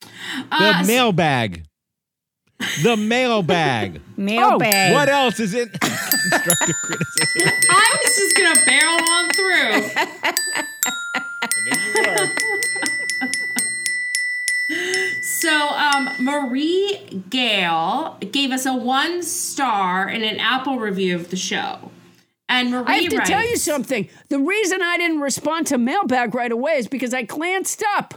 The 0.00 0.08
Uh, 0.50 0.82
mailbag. 0.86 1.64
The 2.82 2.96
mailbag. 2.96 4.00
Mailbag. 4.18 4.92
What 4.92 5.08
else 5.08 5.40
is 5.40 5.54
in 5.54 5.68
constructive 5.70 6.76
criticism? 6.84 7.52
I 7.70 7.96
was 8.04 8.16
just 8.16 8.36
gonna 8.36 8.64
barrel 8.66 8.98
on 9.08 9.30
through. 9.30 9.88
So, 15.40 15.68
um, 15.68 16.10
Marie 16.18 17.24
Gale 17.28 18.16
gave 18.30 18.52
us 18.52 18.66
a 18.66 18.74
one 18.74 19.22
star 19.22 20.08
in 20.08 20.22
an 20.22 20.38
Apple 20.38 20.78
review 20.78 21.16
of 21.16 21.30
the 21.30 21.36
show. 21.36 21.90
And 22.48 22.70
Marie 22.70 22.84
I 22.86 22.96
have 22.96 23.10
to 23.10 23.16
writes, 23.18 23.30
tell 23.30 23.46
you 23.46 23.56
something. 23.56 24.08
The 24.28 24.38
reason 24.38 24.82
I 24.82 24.96
didn't 24.98 25.20
respond 25.20 25.66
to 25.68 25.78
mailbag 25.78 26.34
right 26.34 26.52
away 26.52 26.72
is 26.72 26.88
because 26.88 27.14
I 27.14 27.22
glanced 27.22 27.84
up 27.96 28.14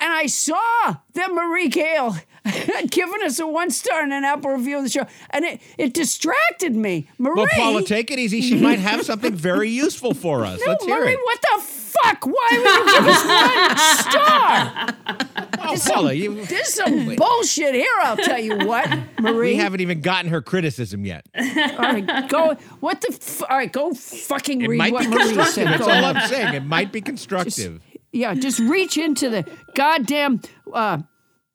and 0.00 0.12
I 0.12 0.26
saw 0.26 0.96
that 1.14 1.32
Marie 1.32 1.68
Gale 1.68 2.16
had 2.44 2.90
given 2.90 3.22
us 3.24 3.38
a 3.38 3.46
one 3.46 3.70
star 3.70 4.02
in 4.02 4.12
an 4.12 4.24
Apple 4.24 4.50
review 4.52 4.78
of 4.78 4.84
the 4.84 4.90
show, 4.90 5.06
and 5.30 5.44
it, 5.44 5.60
it 5.76 5.92
distracted 5.94 6.74
me. 6.74 7.08
Marie, 7.18 7.34
Well, 7.36 7.46
Paula, 7.52 7.82
take 7.82 8.10
it 8.10 8.18
easy. 8.18 8.40
She 8.40 8.56
might 8.56 8.78
have 8.78 9.04
something 9.04 9.34
very 9.34 9.68
useful 9.70 10.14
for 10.14 10.44
us. 10.44 10.60
no, 10.64 10.72
Let's 10.72 10.84
hear 10.84 10.98
Marie, 11.00 11.12
it. 11.12 11.20
what 11.24 11.40
the 11.42 11.62
fuck? 11.62 12.26
Why 12.26 12.48
would 12.52 12.86
you 12.86 12.92
give 12.98 13.06
us 13.08 13.24
one 13.26 13.78
star? 14.12 15.24
Oh, 15.60 15.76
Paula, 15.86 16.14
you, 16.14 16.44
There's 16.46 16.72
some 16.72 17.14
bullshit 17.16 17.74
here. 17.74 17.90
I'll 18.02 18.16
tell 18.16 18.38
you 18.38 18.56
what, 18.58 18.88
Marie. 19.20 19.50
we 19.50 19.56
haven't 19.56 19.80
even 19.82 20.00
gotten 20.00 20.30
her 20.30 20.40
criticism 20.40 21.04
yet. 21.04 21.26
all 21.36 21.44
right, 21.78 22.26
go. 22.30 22.54
What 22.80 23.02
the? 23.02 23.08
F- 23.12 23.42
all 23.42 23.56
right, 23.58 23.70
go 23.70 23.92
fucking 23.92 24.62
It 24.62 24.68
read 24.68 24.78
might 24.78 24.92
what 24.94 25.02
be 25.02 25.08
Marie 25.08 25.18
constructive. 25.34 25.52
said. 25.54 25.66
That's 25.66 25.82
all. 25.82 25.90
I'm 25.90 26.28
saying. 26.28 26.54
It 26.54 26.64
might 26.64 26.90
be 26.90 27.02
constructive. 27.02 27.82
Yeah, 28.12 28.34
just 28.34 28.58
reach 28.58 28.96
into 28.96 29.28
the 29.28 29.44
goddamn 29.74 30.40
uh, 30.72 30.98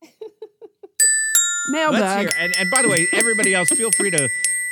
Let's 0.03 1.71
mailbag. 1.71 2.19
hear. 2.19 2.31
And, 2.39 2.53
and 2.57 2.69
by 2.71 2.81
the 2.81 2.89
way, 2.89 3.07
everybody 3.13 3.53
else, 3.53 3.69
feel 3.69 3.91
free 3.91 4.11
to 4.11 4.29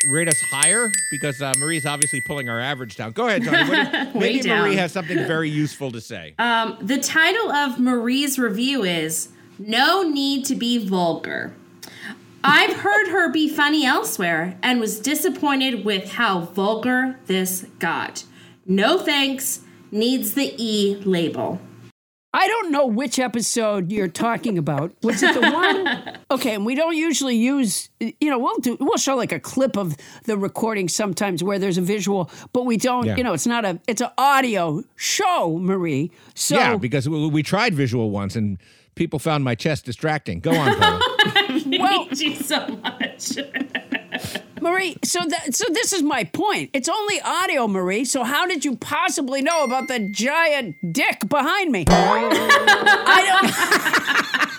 rate 0.10 0.28
us 0.28 0.40
higher 0.42 0.92
because 1.10 1.42
uh, 1.42 1.54
Marie's 1.58 1.86
obviously 1.86 2.22
pulling 2.22 2.50
our 2.50 2.60
average 2.60 2.98
down. 2.98 3.12
Go 3.12 3.28
ahead, 3.28 3.44
Johnny. 3.44 3.70
What, 3.70 3.94
Way 4.16 4.34
maybe 4.34 4.50
Marie 4.50 4.76
has 4.76 4.92
something 4.92 5.18
very 5.18 5.50
useful 5.50 5.92
to 5.92 6.02
say. 6.02 6.36
Um, 6.40 6.78
the 6.82 6.98
title 7.00 7.52
of 7.52 7.80
Marie's 7.80 8.38
review 8.38 8.84
is 8.84 9.30
No 9.58 10.04
Need 10.04 10.46
to 10.46 10.56
Be 10.56 10.78
Vulgar. 10.86 11.54
I've 12.44 12.78
heard 12.78 13.10
her 13.10 13.32
be 13.32 13.48
funny 13.48 13.86
elsewhere 13.86 14.58
and 14.64 14.80
was 14.80 15.00
disappointed 15.00 15.86
with 15.86 16.14
how 16.14 16.42
vulgar 16.42 17.20
this 17.28 17.66
got. 17.78 18.24
No 18.66 18.98
thanks, 18.98 19.62
needs 19.92 20.34
the 20.34 20.56
E 20.58 20.96
label. 21.06 21.60
I 22.34 22.48
don't 22.48 22.72
know 22.72 22.86
which 22.86 23.20
episode 23.20 23.92
you're 23.92 24.08
talking 24.08 24.58
about. 24.58 24.94
Was 25.04 25.22
it 25.22 25.34
the 25.34 25.42
one? 25.42 26.18
Okay, 26.32 26.56
and 26.56 26.66
we 26.66 26.76
don't 26.76 26.96
usually 26.96 27.36
use. 27.36 27.90
You 28.00 28.30
know, 28.30 28.40
we'll 28.40 28.58
do. 28.60 28.78
We'll 28.80 28.98
show 28.98 29.18
like 29.18 29.34
a 29.34 29.40
clip 29.40 29.76
of 29.78 29.98
the 30.24 30.38
recording 30.38 30.88
sometimes 30.88 31.44
where 31.44 31.60
there's 31.60 31.78
a 31.78 31.82
visual, 31.82 32.32
but 32.54 32.64
we 32.64 32.78
don't. 32.78 33.06
Yeah. 33.06 33.18
You 33.18 33.24
know, 33.26 33.34
it's 33.34 33.46
not 33.46 33.66
a. 33.66 33.82
It's 33.86 34.00
an 34.00 34.12
audio 34.18 34.82
show, 34.96 35.58
Marie. 35.60 36.10
So 36.34 36.56
yeah, 36.56 36.78
because 36.78 37.10
we, 37.10 37.28
we 37.28 37.44
tried 37.44 37.74
visual 37.74 38.12
once 38.12 38.38
and 38.38 38.60
people 38.96 39.20
found 39.20 39.44
my 39.44 39.56
chest 39.56 39.84
distracting. 39.84 40.40
Go 40.40 40.52
on, 40.52 40.80
Paula. 40.80 41.02
well, 41.66 42.06
Hate 42.06 42.22
you 42.22 42.36
so 42.36 42.66
much. 42.82 43.38
Marie. 44.62 44.98
So 45.04 45.20
that. 45.28 45.56
So 45.56 45.66
this 45.72 45.94
is 45.94 46.04
my 46.04 46.24
point. 46.24 46.70
It's 46.74 46.90
only 46.90 47.20
audio, 47.22 47.68
Marie. 47.68 48.06
So 48.06 48.24
how 48.24 48.46
did 48.46 48.64
you 48.64 48.76
possibly 48.78 49.42
know 49.42 49.64
about 49.64 49.88
the 49.88 50.00
giant 50.00 50.94
dick 50.94 51.28
behind 51.28 51.72
me? 51.72 51.86
I 51.90 53.24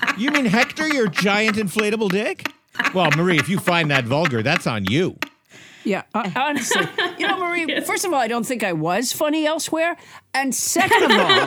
don't. 0.08 0.18
you 0.18 0.30
mean 0.30 0.46
Hector, 0.46 0.88
your 0.88 1.08
giant 1.08 1.56
inflatable 1.56 2.10
dick? 2.10 2.46
Well, 2.94 3.10
Marie, 3.16 3.38
if 3.38 3.48
you 3.48 3.58
find 3.58 3.90
that 3.90 4.04
vulgar, 4.04 4.42
that's 4.42 4.66
on 4.66 4.86
you. 4.86 5.18
Yeah, 5.84 6.02
uh, 6.14 6.30
honestly, 6.36 6.86
you 7.18 7.26
know, 7.26 7.38
Marie. 7.38 7.80
First 7.80 8.04
of 8.04 8.12
all, 8.12 8.20
I 8.20 8.28
don't 8.28 8.46
think 8.46 8.62
I 8.62 8.72
was 8.72 9.12
funny 9.12 9.46
elsewhere, 9.46 9.96
and 10.32 10.54
second 10.54 11.04
of 11.04 11.10
all, 11.10 11.46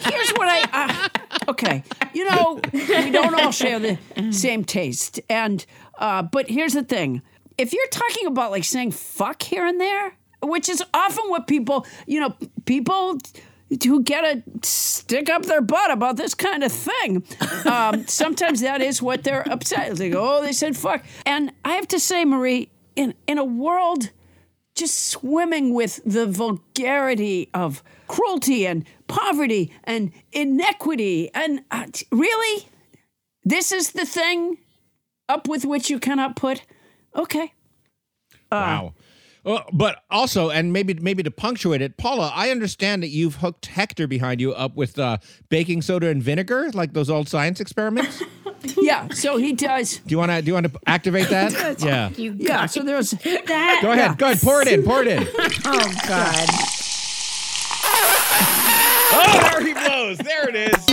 here's 0.00 0.30
what 0.30 0.48
I. 0.48 0.64
Uh, 0.72 1.08
okay, 1.50 1.82
you 2.14 2.24
know, 2.24 2.60
we 2.72 3.10
don't 3.10 3.38
all 3.38 3.52
share 3.52 3.78
the 3.78 3.98
same 4.30 4.64
taste, 4.64 5.20
and 5.28 5.66
uh, 5.98 6.22
but 6.22 6.48
here's 6.48 6.74
the 6.74 6.84
thing: 6.84 7.22
if 7.58 7.72
you're 7.72 7.88
talking 7.88 8.26
about 8.26 8.50
like 8.50 8.64
saying 8.64 8.92
"fuck" 8.92 9.42
here 9.42 9.66
and 9.66 9.80
there, 9.80 10.16
which 10.42 10.68
is 10.68 10.82
often 10.94 11.28
what 11.28 11.46
people, 11.46 11.86
you 12.06 12.20
know, 12.20 12.34
people 12.64 13.18
who 13.84 14.02
get 14.02 14.24
a 14.24 14.42
stick 14.62 15.28
up 15.28 15.44
their 15.44 15.60
butt 15.60 15.90
about 15.90 16.16
this 16.16 16.34
kind 16.34 16.62
of 16.62 16.70
thing. 16.70 17.24
Um, 17.64 18.06
sometimes 18.06 18.60
that 18.60 18.80
is 18.80 19.02
what 19.02 19.24
they're 19.24 19.48
upset. 19.50 19.90
It's 19.90 20.00
like, 20.00 20.14
oh, 20.14 20.40
they 20.42 20.52
said 20.52 20.76
fuck. 20.76 21.04
And 21.24 21.52
I 21.64 21.74
have 21.74 21.88
to 21.88 21.98
say, 21.98 22.24
Marie, 22.24 22.70
in 22.94 23.14
in 23.26 23.38
a 23.38 23.44
world 23.44 24.10
just 24.74 25.08
swimming 25.08 25.72
with 25.72 26.00
the 26.04 26.26
vulgarity 26.26 27.48
of 27.54 27.82
cruelty 28.08 28.66
and 28.66 28.84
poverty 29.08 29.72
and 29.84 30.12
inequity, 30.32 31.30
and 31.34 31.62
uh, 31.70 31.86
really, 32.12 32.68
this 33.42 33.72
is 33.72 33.92
the 33.92 34.04
thing 34.04 34.58
up 35.28 35.48
with 35.48 35.64
which 35.64 35.90
you 35.90 35.98
cannot 35.98 36.36
put. 36.36 36.62
Okay. 37.14 37.52
Wow. 38.50 38.94
Uh, 39.44 39.62
but 39.72 40.02
also, 40.10 40.50
and 40.50 40.72
maybe 40.72 40.94
maybe 40.94 41.22
to 41.22 41.30
punctuate 41.30 41.80
it, 41.80 41.96
Paula, 41.96 42.32
I 42.34 42.50
understand 42.50 43.04
that 43.04 43.10
you've 43.10 43.36
hooked 43.36 43.66
Hector 43.66 44.08
behind 44.08 44.40
you 44.40 44.52
up 44.52 44.74
with 44.74 44.98
uh, 44.98 45.18
baking 45.48 45.82
soda 45.82 46.08
and 46.08 46.20
vinegar, 46.20 46.70
like 46.74 46.94
those 46.94 47.08
old 47.08 47.28
science 47.28 47.60
experiments. 47.60 48.22
Yeah. 48.80 49.08
So 49.10 49.36
he 49.36 49.52
does. 49.52 49.98
Do 49.98 50.10
you 50.10 50.18
want 50.18 50.32
to 50.32 50.42
do 50.42 50.48
you 50.48 50.54
want 50.54 50.72
to 50.72 50.80
activate 50.86 51.28
that? 51.28 51.80
yeah. 51.84 52.08
You 52.16 52.34
Yeah. 52.36 52.66
So 52.66 52.82
there's. 52.82 53.10
That 53.10 53.78
Go 53.82 53.92
ahead. 53.92 54.18
Go 54.18 54.26
ahead. 54.26 54.40
Pour 54.40 54.62
it 54.62 54.68
in. 54.68 54.82
Pour 54.82 55.02
it 55.02 55.08
in. 55.08 55.22
Oh 55.64 55.94
God. 56.08 56.48
Oh, 59.12 59.50
there 59.50 59.66
he 59.66 59.72
blows. 59.72 60.18
There 60.18 60.48
it 60.48 60.56
is. 60.56 60.84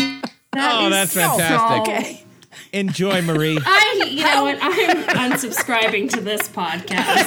oh, 0.55 0.85
is 0.85 0.91
that's 0.91 1.11
so 1.13 1.21
fantastic. 1.21 1.93
Okay. 1.93 2.25
Enjoy, 2.71 3.21
Marie. 3.21 3.59
I, 3.65 4.07
you 4.09 4.23
know 4.23 4.43
what? 4.43 4.57
I'm 4.61 5.31
unsubscribing 5.31 6.09
to 6.11 6.21
this 6.21 6.47
podcast. 6.49 7.23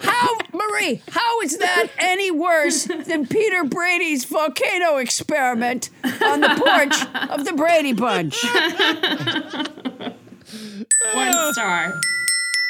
How, 0.00 0.38
Marie, 0.52 1.02
how 1.10 1.40
is 1.40 1.58
that 1.58 1.88
any 1.98 2.30
worse 2.30 2.84
than 2.84 3.26
Peter 3.26 3.64
Brady's 3.64 4.24
volcano 4.24 4.98
experiment 4.98 5.90
on 6.04 6.40
the 6.40 6.48
porch 6.48 7.30
of 7.30 7.44
the 7.44 7.52
Brady 7.52 7.92
Bunch? 7.92 8.42
One 11.14 11.52
star. 11.52 12.00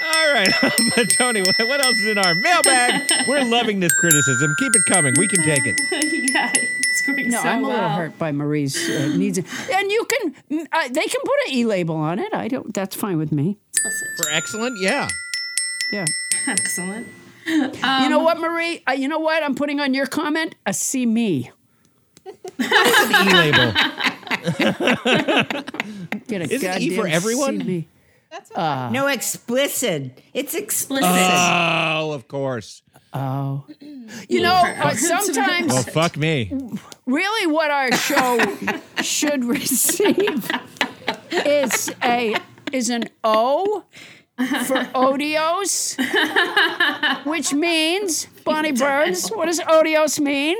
All 0.04 0.32
right, 0.32 0.48
but 0.96 1.08
Toni, 1.10 1.42
what 1.42 1.58
what 1.60 1.80
else 1.84 1.96
is 1.98 2.06
in 2.08 2.18
our 2.18 2.34
mailbag? 2.34 3.10
We're 3.28 3.44
loving 3.44 3.80
this 3.80 3.92
criticism. 3.94 4.54
Keep 4.58 4.72
it 4.74 4.82
coming. 4.86 5.14
We 5.16 5.28
can 5.28 5.42
take 5.44 5.62
it. 5.64 5.76
yeah, 6.34 6.50
it's 6.54 7.02
going 7.06 7.28
No, 7.30 7.40
so 7.42 7.48
I'm 7.48 7.62
a 7.64 7.68
little 7.68 7.80
well. 7.80 7.96
hurt 7.96 8.18
by 8.18 8.32
Marie's 8.32 8.76
uh, 8.88 9.14
needs, 9.16 9.38
and 9.38 9.46
you 9.90 10.04
can. 10.06 10.34
mm, 10.50 10.66
Uh, 10.72 10.88
they 10.88 11.04
can 11.06 11.20
put 11.24 11.34
an 11.48 11.54
e 11.54 11.64
label 11.64 11.94
on 11.96 12.18
it. 12.18 12.32
I 12.34 12.48
don't. 12.48 12.72
That's 12.74 12.96
fine 12.96 13.16
with 13.18 13.30
me. 13.32 13.58
For 14.22 14.30
excellent, 14.30 14.78
yeah. 14.80 15.08
Yeah. 15.92 16.04
Excellent. 16.46 17.06
you 17.46 18.08
know 18.08 18.20
what, 18.20 18.38
Marie? 18.40 18.82
Uh, 18.88 18.92
you 18.92 19.08
know 19.08 19.18
what? 19.18 19.42
I'm 19.42 19.54
putting 19.54 19.80
on 19.80 19.94
your 19.94 20.06
comment 20.06 20.54
a 20.66 20.72
see 20.72 21.06
me. 21.06 21.50
The 22.24 22.64
E 23.26 23.32
label. 23.34 23.72
Get 26.28 26.40
a 26.42 26.44
Isn't 26.54 26.80
E 26.82 26.96
for 26.96 27.06
goddamn 28.32 28.42
everyone? 28.56 28.88
see 28.88 28.92
me. 28.92 28.98
No 28.98 29.06
explicit. 29.08 30.18
It's 30.34 30.54
explicit. 30.54 31.08
Oh, 31.10 32.12
of 32.12 32.28
course. 32.28 32.82
Oh. 33.12 33.64
You 34.28 34.42
know, 34.42 34.52
uh, 34.82 34.94
sometimes 34.94 35.72
Well, 35.72 35.82
fuck 35.84 36.16
me. 36.18 36.52
really 37.06 37.46
what 37.50 37.70
our 37.70 37.92
show 37.92 38.38
should 39.00 39.44
receive 39.44 40.50
is 41.30 41.90
a 42.02 42.34
is 42.72 42.90
an 42.90 43.04
O 43.24 43.84
for 44.36 44.84
otiose, 44.94 45.96
which 47.24 47.54
means 47.54 48.26
Bonnie 48.44 48.72
Burns. 48.72 49.30
What 49.30 49.46
does 49.46 49.60
otiose 49.60 50.20
mean? 50.20 50.56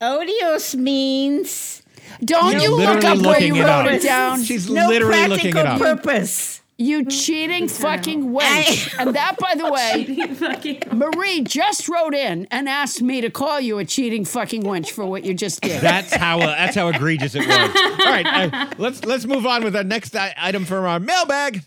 Otiose 0.00 0.74
means 0.74 1.82
Don't 2.22 2.52
She's 2.52 2.62
you 2.64 2.76
look 2.76 3.04
up 3.04 3.18
where 3.18 3.40
you 3.40 3.62
wrote 3.64 3.86
it 3.86 4.02
down. 4.02 4.42
She's 4.42 4.68
no 4.68 4.88
literally 4.88 5.28
looking 5.28 5.56
it 5.56 5.66
up. 5.66 5.78
purpose. 5.80 6.60
You 6.76 7.04
cheating 7.04 7.68
fucking 7.68 8.30
wench. 8.30 8.94
And 8.98 9.14
that, 9.14 9.38
by 9.38 9.54
the 9.54 9.70
way, 10.90 10.92
Marie 10.92 11.42
just 11.42 11.88
wrote 11.88 12.14
in 12.14 12.48
and 12.50 12.68
asked 12.68 13.00
me 13.00 13.20
to 13.20 13.30
call 13.30 13.60
you 13.60 13.78
a 13.78 13.84
cheating 13.84 14.24
fucking 14.24 14.64
wench 14.64 14.90
for 14.90 15.06
what 15.06 15.24
you 15.24 15.34
just 15.34 15.60
did. 15.60 15.80
That's 15.80 16.12
how 16.14 16.40
uh, 16.40 16.46
that's 16.46 16.74
how 16.74 16.88
egregious 16.88 17.34
it 17.36 17.46
was. 17.46 17.48
All 17.50 18.12
right, 18.12 18.26
uh, 18.52 18.70
let's 18.78 19.04
let's 19.04 19.24
move 19.24 19.46
on 19.46 19.62
with 19.62 19.76
our 19.76 19.84
next 19.84 20.16
i- 20.16 20.34
item 20.36 20.64
from 20.64 20.84
our 20.84 20.98
mailbag. 21.00 21.62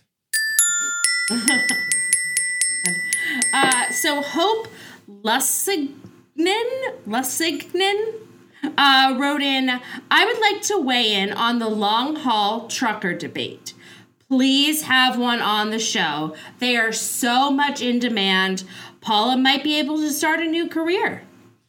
Uh, 3.53 3.89
so 3.91 4.21
Hope 4.21 4.67
Lussignan, 5.09 5.89
Lussignan 7.07 8.13
uh, 8.77 9.15
wrote 9.19 9.41
in, 9.41 9.69
I 10.11 10.25
would 10.25 10.39
like 10.39 10.61
to 10.63 10.79
weigh 10.79 11.13
in 11.13 11.31
on 11.31 11.59
the 11.59 11.67
long 11.69 12.15
haul 12.15 12.67
trucker 12.67 13.13
debate. 13.13 13.73
Please 14.29 14.83
have 14.83 15.17
one 15.17 15.41
on 15.41 15.69
the 15.69 15.79
show. 15.79 16.35
They 16.59 16.75
are 16.75 16.91
so 16.91 17.49
much 17.49 17.81
in 17.81 17.99
demand. 17.99 18.63
Paula 18.99 19.37
might 19.37 19.63
be 19.63 19.79
able 19.79 19.97
to 19.97 20.11
start 20.11 20.41
a 20.41 20.45
new 20.45 20.67
career. 20.67 21.23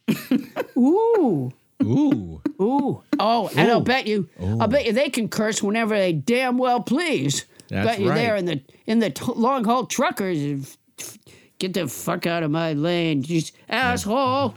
Ooh. 0.76 1.52
Ooh, 1.82 2.42
Ooh. 2.60 3.02
Oh, 3.20 3.50
and 3.56 3.70
I'll 3.70 3.80
bet 3.80 4.06
you, 4.06 4.28
I'll 4.40 4.66
bet 4.66 4.84
you 4.84 4.92
they 4.92 5.10
can 5.10 5.28
curse 5.28 5.62
whenever 5.62 5.96
they 5.96 6.12
damn 6.12 6.58
well 6.58 6.80
please. 6.80 7.46
That's 7.68 7.86
bet 7.86 8.00
you 8.00 8.08
right. 8.08 8.16
there 8.16 8.36
in 8.36 8.46
the 8.46 8.62
in 8.86 8.98
the 8.98 9.10
t- 9.10 9.32
long 9.36 9.64
haul 9.64 9.86
truckers. 9.86 10.76
Get 11.58 11.74
the 11.74 11.86
fuck 11.86 12.26
out 12.26 12.42
of 12.42 12.50
my 12.50 12.72
lane, 12.72 13.22
you 13.24 13.42
asshole. 13.68 14.54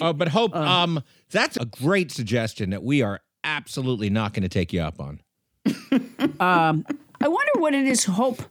oh, 0.00 0.12
but 0.12 0.28
hope 0.28 0.54
um 0.54 1.02
that's 1.30 1.56
a 1.56 1.64
great 1.64 2.12
suggestion 2.12 2.70
that 2.70 2.82
we 2.82 3.00
are 3.00 3.20
absolutely 3.42 4.10
not 4.10 4.34
going 4.34 4.42
to 4.42 4.48
take 4.48 4.72
you 4.72 4.80
up 4.80 5.00
on. 5.00 5.20
I 7.24 7.28
wonder 7.28 7.52
what 7.56 7.74
it 7.74 7.86
is. 7.86 8.04
Hope. 8.04 8.42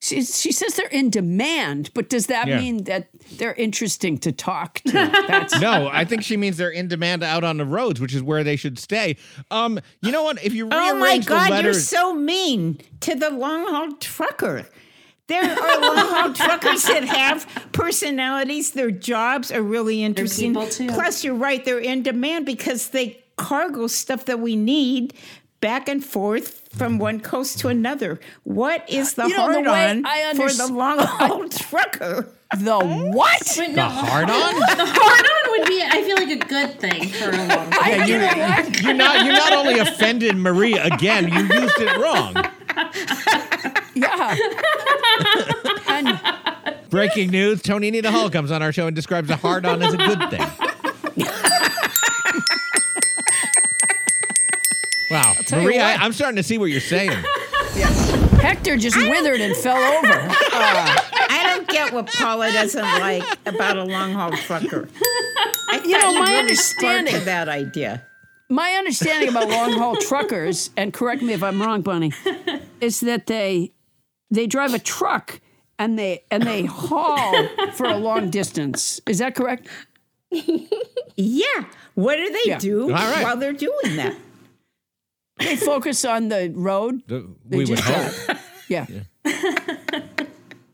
She, 0.00 0.22
she 0.22 0.52
says 0.52 0.76
they're 0.76 0.86
in 0.86 1.10
demand, 1.10 1.90
but 1.92 2.08
does 2.08 2.28
that 2.28 2.46
Yeah. 2.46 2.58
mean 2.60 2.84
that 2.84 3.08
they're 3.32 3.54
interesting 3.54 4.16
to 4.18 4.30
talk 4.30 4.74
to? 4.86 4.92
That's 5.26 5.58
No, 5.60 5.88
I 5.92 6.04
think 6.04 6.22
she 6.22 6.36
means 6.36 6.56
they're 6.56 6.70
in 6.70 6.86
demand 6.86 7.24
out 7.24 7.42
on 7.42 7.56
the 7.56 7.64
roads, 7.64 8.00
which 8.00 8.14
is 8.14 8.22
where 8.22 8.44
they 8.44 8.54
should 8.54 8.78
stay. 8.78 9.16
Um, 9.50 9.80
you 10.00 10.12
know 10.12 10.22
what? 10.22 10.42
If 10.44 10.54
you 10.54 10.68
Oh 10.70 10.94
rearrange 10.94 11.28
my 11.28 11.46
the 11.48 11.50
God, 11.50 11.64
you're 11.64 11.74
so 11.74 12.14
mean 12.14 12.78
to 13.00 13.16
the 13.16 13.30
long 13.30 13.66
haul 13.66 13.92
trucker. 13.94 14.66
There 15.26 15.42
are 15.42 15.80
long 15.80 15.96
haul 15.96 16.32
truckers 16.32 16.84
that 16.84 17.02
have 17.04 17.44
personalities. 17.72 18.70
Their 18.70 18.92
jobs 18.92 19.50
are 19.50 19.60
really 19.62 20.04
interesting. 20.04 20.52
people, 20.52 20.68
too. 20.68 20.86
Plus, 20.88 21.24
you're 21.24 21.34
right, 21.34 21.64
they're 21.64 21.80
in 21.80 22.04
demand 22.04 22.46
because 22.46 22.90
they 22.90 23.22
cargo 23.36 23.88
stuff 23.88 24.26
that 24.26 24.38
we 24.38 24.54
need 24.54 25.12
back 25.60 25.88
and 25.88 26.04
forth 26.04 26.57
from 26.76 26.98
one 26.98 27.20
coast 27.20 27.58
to 27.60 27.68
another. 27.68 28.20
What 28.44 28.88
is 28.88 29.14
the 29.14 29.24
You 29.24 29.30
know, 29.30 29.36
the 29.36 29.40
hard 29.42 29.66
way 29.66 29.90
on 29.90 30.06
I 30.06 30.34
for 30.34 30.52
the 30.52 30.66
long 30.72 30.98
haul 31.00 31.48
trucker? 31.48 32.28
The 32.56 32.78
what? 32.78 33.42
But 33.56 33.74
The 33.74 33.82
hard 33.82 34.30
on? 34.30 34.54
the 34.76 34.86
hard 34.86 35.26
on 35.26 35.50
would 35.58 35.68
be, 35.68 35.82
I 35.82 36.02
feel 36.02 36.16
like, 36.16 36.30
a 36.30 36.46
good 36.48 36.80
thing 36.80 37.08
for 37.08 37.28
a 37.30 37.36
long 37.36 37.48
time. 37.70 38.08
Yeah, 38.08 38.66
you, 38.66 38.80
you're 38.86 38.94
not. 38.94 39.24
You're 39.24 39.34
not 39.34 39.52
only 39.52 39.78
offended 39.78 40.36
Marie 40.36 40.78
again. 40.78 41.28
You 41.28 41.40
used 41.40 41.78
it 41.78 41.96
wrong. 41.98 42.34
Yeah. 43.94 44.36
and 45.88 46.20
Breaking 46.90 47.30
news: 47.30 47.60
Toni 47.60 47.88
Anita 47.88 48.10
Hull 48.10 48.30
comes 48.30 48.50
on 48.50 48.62
our 48.62 48.72
show 48.72 48.86
and 48.86 48.96
describes 48.96 49.28
a 49.28 49.36
hard 49.36 49.66
on 49.66 49.82
as 49.82 49.92
a 49.92 49.96
good 49.98 50.30
thing. 50.30 50.46
Wow, 55.10 55.34
tell 55.46 55.60
you 55.60 55.66
Marie, 55.66 55.78
I, 55.80 55.94
I'm 55.94 56.12
starting 56.12 56.36
to 56.36 56.42
see 56.42 56.58
what 56.58 56.66
you're 56.66 56.80
saying. 56.80 57.10
Hector 58.40 58.76
just 58.76 58.96
withered 58.96 59.40
and 59.40 59.56
fell 59.56 59.76
over. 59.76 60.28
Uh, 60.60 60.96
I 61.30 61.44
don't 61.54 61.68
get 61.68 61.92
what 61.92 62.06
Paula 62.08 62.50
doesn't 62.50 62.82
like 62.82 63.22
about 63.46 63.76
a 63.78 63.84
long 63.84 64.12
haul 64.12 64.32
trucker. 64.32 64.88
I 65.68 65.80
You 65.84 65.96
know, 65.98 66.14
my 66.18 66.34
understanding- 66.34 67.12
sparked 67.12 67.26
that 67.26 67.48
idea. 67.48 68.02
my 68.48 68.70
understanding 68.72 69.28
about 69.28 69.48
long 69.48 69.72
haul 69.74 69.94
truckers, 70.00 70.70
and 70.76 70.92
correct 70.92 71.22
me 71.22 71.32
if 71.34 71.42
I'm 71.44 71.62
wrong, 71.62 71.82
Bunny, 71.82 72.12
is 72.80 73.00
that 73.00 73.26
they 73.28 73.72
they 74.32 74.46
drive 74.48 74.74
a 74.74 74.78
truck 74.80 75.40
and 75.78 75.96
they 75.98 76.24
and 76.30 76.42
they 76.42 76.64
haul 76.64 77.46
for 77.74 77.86
a 77.86 77.96
long 77.96 78.30
distance. 78.30 79.00
Is 79.06 79.18
that 79.18 79.34
correct? 79.36 79.68
Yeah. 80.30 81.64
What 81.94 82.16
do 82.16 82.30
they 82.30 82.50
Yeah. 82.50 82.58
do 82.58 82.82
All 82.84 82.88
right. 82.90 83.22
while 83.22 83.36
they're 83.36 83.52
doing 83.52 83.96
that? 83.96 84.16
They 85.38 85.56
focus 85.56 86.04
on 86.04 86.28
the 86.28 86.52
road. 86.54 87.02
The- 87.06 87.28
They 87.44 87.56
we 87.58 87.64
would 87.64 87.76
just 87.78 87.88
uh, 87.88 87.92
hope. 87.92 88.26
drive. 88.26 88.40
Yeah. 88.68 88.86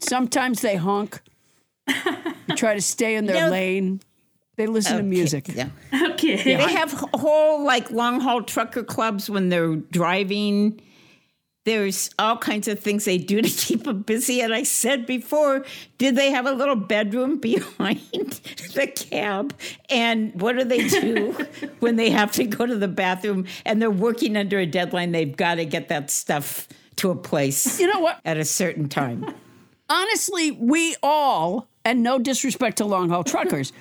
Sometimes 0.00 0.60
they 0.60 0.76
honk. 0.76 1.20
They 1.86 2.54
try 2.56 2.74
to 2.74 2.80
stay 2.82 3.14
in 3.16 3.26
their 3.26 3.46
No. 3.46 3.50
lane. 3.50 4.00
They 4.56 4.66
listen 4.66 4.98
to 4.98 5.02
music. 5.02 5.48
Yeah. 5.48 5.68
Okay. 6.10 6.42
They 6.42 6.54
have 6.72 6.92
whole 7.14 7.64
like 7.64 7.90
long 7.90 8.20
haul 8.20 8.42
trucker 8.42 8.84
clubs 8.84 9.28
when 9.30 9.48
they're 9.48 9.76
driving. 9.76 10.80
There's 11.64 12.10
all 12.18 12.36
kinds 12.36 12.68
of 12.68 12.78
things 12.78 13.04
they 13.06 13.16
do 13.18 13.40
to 13.40 13.48
keep 13.66 13.84
them 13.84 14.02
busy. 14.02 14.40
And 14.40 14.52
I 14.54 14.64
said 14.64 15.06
before, 15.06 15.64
did 15.98 16.14
they 16.14 16.30
have 16.30 16.46
a 16.46 16.52
little 16.52 16.76
bedroom 16.76 17.38
behind 17.40 18.00
the 18.74 18.86
cab? 18.94 19.54
And 19.88 20.38
what 20.40 20.56
do 20.58 20.64
they 20.64 20.88
do 20.88 21.32
when 21.80 21.96
they 21.96 22.10
have 22.10 22.32
to 22.32 22.44
go 22.44 22.66
to 22.66 22.76
the 22.76 22.88
bathroom 22.88 23.46
and 23.64 23.80
they're 23.80 23.90
working 23.90 24.36
under 24.36 24.58
a 24.58 24.66
deadline? 24.66 25.12
They've 25.12 25.34
got 25.36 25.54
to 25.56 25.64
get 25.64 25.88
that 25.88 26.10
stuff 26.10 26.68
to 26.96 27.10
a 27.10 27.16
place 27.16 27.80
You 27.80 27.92
know 27.92 28.00
what? 28.00 28.20
at 28.24 28.36
a 28.36 28.44
certain 28.44 28.88
time. 28.88 29.34
honestly, 29.90 30.50
we 30.52 30.94
all, 31.02 31.66
and 31.84 32.02
no 32.02 32.18
disrespect 32.18 32.76
to 32.78 32.84
long 32.84 33.08
haul 33.08 33.24
truckers, 33.24 33.72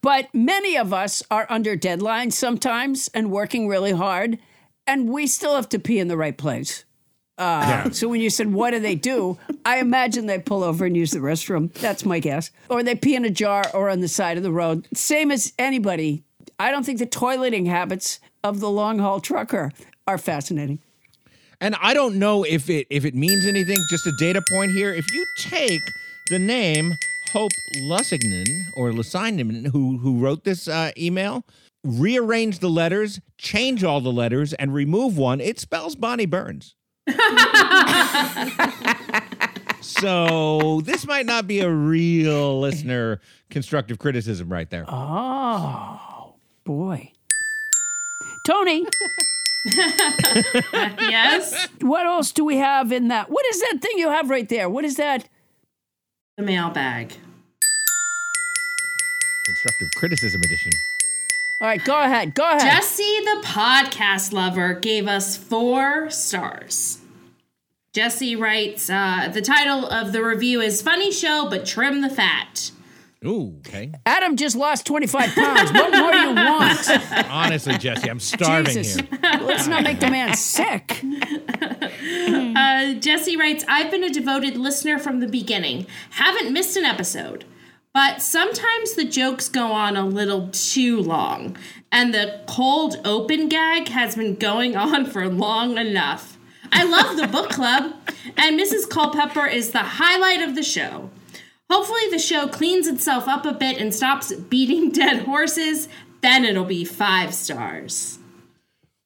but 0.00 0.28
many 0.34 0.76
of 0.76 0.92
us 0.92 1.22
are 1.30 1.46
under 1.50 1.76
deadlines 1.76 2.32
sometimes 2.32 3.08
and 3.12 3.30
working 3.30 3.68
really 3.68 3.92
hard, 3.92 4.38
and 4.86 5.10
we 5.10 5.26
still 5.26 5.54
have 5.54 5.68
to 5.68 5.78
pee 5.78 5.98
in 5.98 6.08
the 6.08 6.16
right 6.16 6.38
place. 6.38 6.84
Uh, 7.38 7.90
So 7.90 8.08
when 8.08 8.20
you 8.20 8.30
said, 8.30 8.52
what 8.52 8.70
do 8.72 8.80
they 8.80 8.94
do? 8.94 9.38
I 9.64 9.78
imagine 9.78 10.26
they 10.26 10.38
pull 10.38 10.62
over 10.62 10.84
and 10.84 10.96
use 10.96 11.10
the 11.12 11.18
restroom. 11.18 11.72
That's 11.74 12.04
my 12.04 12.18
guess. 12.18 12.50
Or 12.68 12.82
they 12.82 12.94
pee 12.94 13.14
in 13.14 13.24
a 13.24 13.30
jar 13.30 13.64
or 13.74 13.88
on 13.90 14.00
the 14.00 14.08
side 14.08 14.36
of 14.36 14.42
the 14.42 14.52
road. 14.52 14.86
Same 14.94 15.30
as 15.30 15.52
anybody. 15.58 16.24
I 16.58 16.70
don't 16.70 16.84
think 16.84 16.98
the 16.98 17.06
toileting 17.06 17.66
habits 17.66 18.20
of 18.44 18.60
the 18.60 18.70
long 18.70 18.98
haul 18.98 19.20
trucker 19.20 19.72
are 20.06 20.18
fascinating. 20.18 20.78
And 21.60 21.76
I 21.80 21.94
don't 21.94 22.16
know 22.16 22.42
if 22.42 22.68
it 22.68 22.88
if 22.90 23.04
it 23.04 23.14
means 23.14 23.46
anything. 23.46 23.78
Just 23.88 24.06
a 24.06 24.12
data 24.18 24.42
point 24.50 24.72
here. 24.72 24.92
If 24.92 25.12
you 25.12 25.24
take 25.38 25.82
the 26.28 26.38
name 26.40 26.92
Hope 27.32 27.52
Lussignan 27.82 28.46
or 28.76 28.90
Lussignan, 28.90 29.68
who 29.68 29.98
who 29.98 30.18
wrote 30.18 30.42
this 30.42 30.66
uh, 30.66 30.90
email, 30.98 31.44
rearrange 31.84 32.58
the 32.58 32.68
letters, 32.68 33.20
change 33.38 33.84
all 33.84 34.00
the 34.00 34.10
letters, 34.10 34.52
and 34.54 34.74
remove 34.74 35.16
one, 35.16 35.40
it 35.40 35.60
spells 35.60 35.94
Bonnie 35.94 36.26
Burns. 36.26 36.74
So 39.82 40.80
this 40.84 41.06
might 41.06 41.26
not 41.26 41.46
be 41.46 41.60
a 41.60 41.70
real 41.70 42.60
listener 42.60 43.20
constructive 43.50 43.98
criticism 43.98 44.50
right 44.50 44.68
there. 44.70 44.84
Oh, 44.88 46.34
boy. 46.64 47.12
Toni. 48.46 48.86
yes. 49.74 51.68
What 51.80 52.06
else 52.06 52.32
do 52.32 52.44
we 52.44 52.56
have 52.56 52.90
in 52.90 53.08
that? 53.08 53.30
What 53.30 53.44
is 53.46 53.60
that 53.60 53.78
thing 53.80 53.98
you 53.98 54.08
have 54.08 54.30
right 54.30 54.48
there? 54.48 54.68
What 54.68 54.84
is 54.84 54.96
that? 54.96 55.28
The 56.36 56.42
mailbag. 56.42 57.12
Constructive 59.46 59.88
criticism 59.96 60.40
edition. 60.44 60.72
All 61.62 61.68
right, 61.68 61.84
go 61.84 61.96
ahead. 62.02 62.34
Go 62.34 62.42
ahead. 62.44 62.60
Jesse, 62.60 63.20
the 63.20 63.40
podcast 63.44 64.32
lover, 64.32 64.74
gave 64.74 65.06
us 65.06 65.36
four 65.36 66.10
stars. 66.10 66.98
Jesse 67.92 68.34
writes 68.34 68.90
uh, 68.90 69.30
the 69.32 69.42
title 69.42 69.86
of 69.86 70.10
the 70.10 70.24
review 70.24 70.60
is 70.60 70.82
Funny 70.82 71.12
Show, 71.12 71.46
but 71.48 71.64
Trim 71.64 72.00
the 72.00 72.10
Fat. 72.10 72.72
Ooh, 73.24 73.54
okay. 73.58 73.92
Adam 74.04 74.36
just 74.36 74.56
lost 74.56 74.86
25 74.86 75.36
pounds. 75.36 75.72
What 75.72 75.96
more 75.96 76.10
do 76.10 76.18
you 76.18 76.34
want? 76.34 76.90
Honestly, 77.30 77.78
Jesse, 77.78 78.10
I'm 78.10 78.18
starving 78.18 78.74
Jesus. 78.74 78.96
here. 78.96 79.20
Let's 79.22 79.68
not 79.68 79.84
make 79.84 80.00
the 80.00 80.10
man 80.10 80.34
sick. 80.34 81.00
Uh, 82.04 82.94
Jesse 82.94 83.36
writes, 83.36 83.64
I've 83.68 83.92
been 83.92 84.02
a 84.02 84.10
devoted 84.10 84.56
listener 84.56 84.98
from 84.98 85.20
the 85.20 85.28
beginning. 85.28 85.86
Haven't 86.10 86.52
missed 86.52 86.76
an 86.76 86.84
episode. 86.84 87.44
But 87.94 88.22
sometimes 88.22 88.94
the 88.94 89.04
jokes 89.04 89.48
go 89.48 89.66
on 89.72 89.96
a 89.96 90.06
little 90.06 90.48
too 90.50 91.00
long, 91.00 91.56
and 91.90 92.14
the 92.14 92.40
cold 92.46 92.96
open 93.04 93.48
gag 93.48 93.88
has 93.88 94.16
been 94.16 94.36
going 94.36 94.76
on 94.76 95.04
for 95.10 95.28
long 95.28 95.76
enough. 95.76 96.38
I 96.72 96.84
love 96.84 97.16
the 97.18 97.26
book 97.28 97.50
club, 97.50 97.92
and 98.36 98.58
Mrs. 98.58 98.88
Culpepper 98.88 99.46
is 99.46 99.72
the 99.72 99.80
highlight 99.80 100.40
of 100.40 100.54
the 100.54 100.62
show. 100.62 101.10
Hopefully, 101.68 102.08
the 102.10 102.18
show 102.18 102.48
cleans 102.48 102.86
itself 102.86 103.28
up 103.28 103.44
a 103.44 103.52
bit 103.52 103.78
and 103.78 103.94
stops 103.94 104.32
beating 104.34 104.90
dead 104.92 105.24
horses. 105.24 105.88
Then 106.22 106.44
it'll 106.46 106.64
be 106.64 106.84
five 106.86 107.34
stars. 107.34 108.18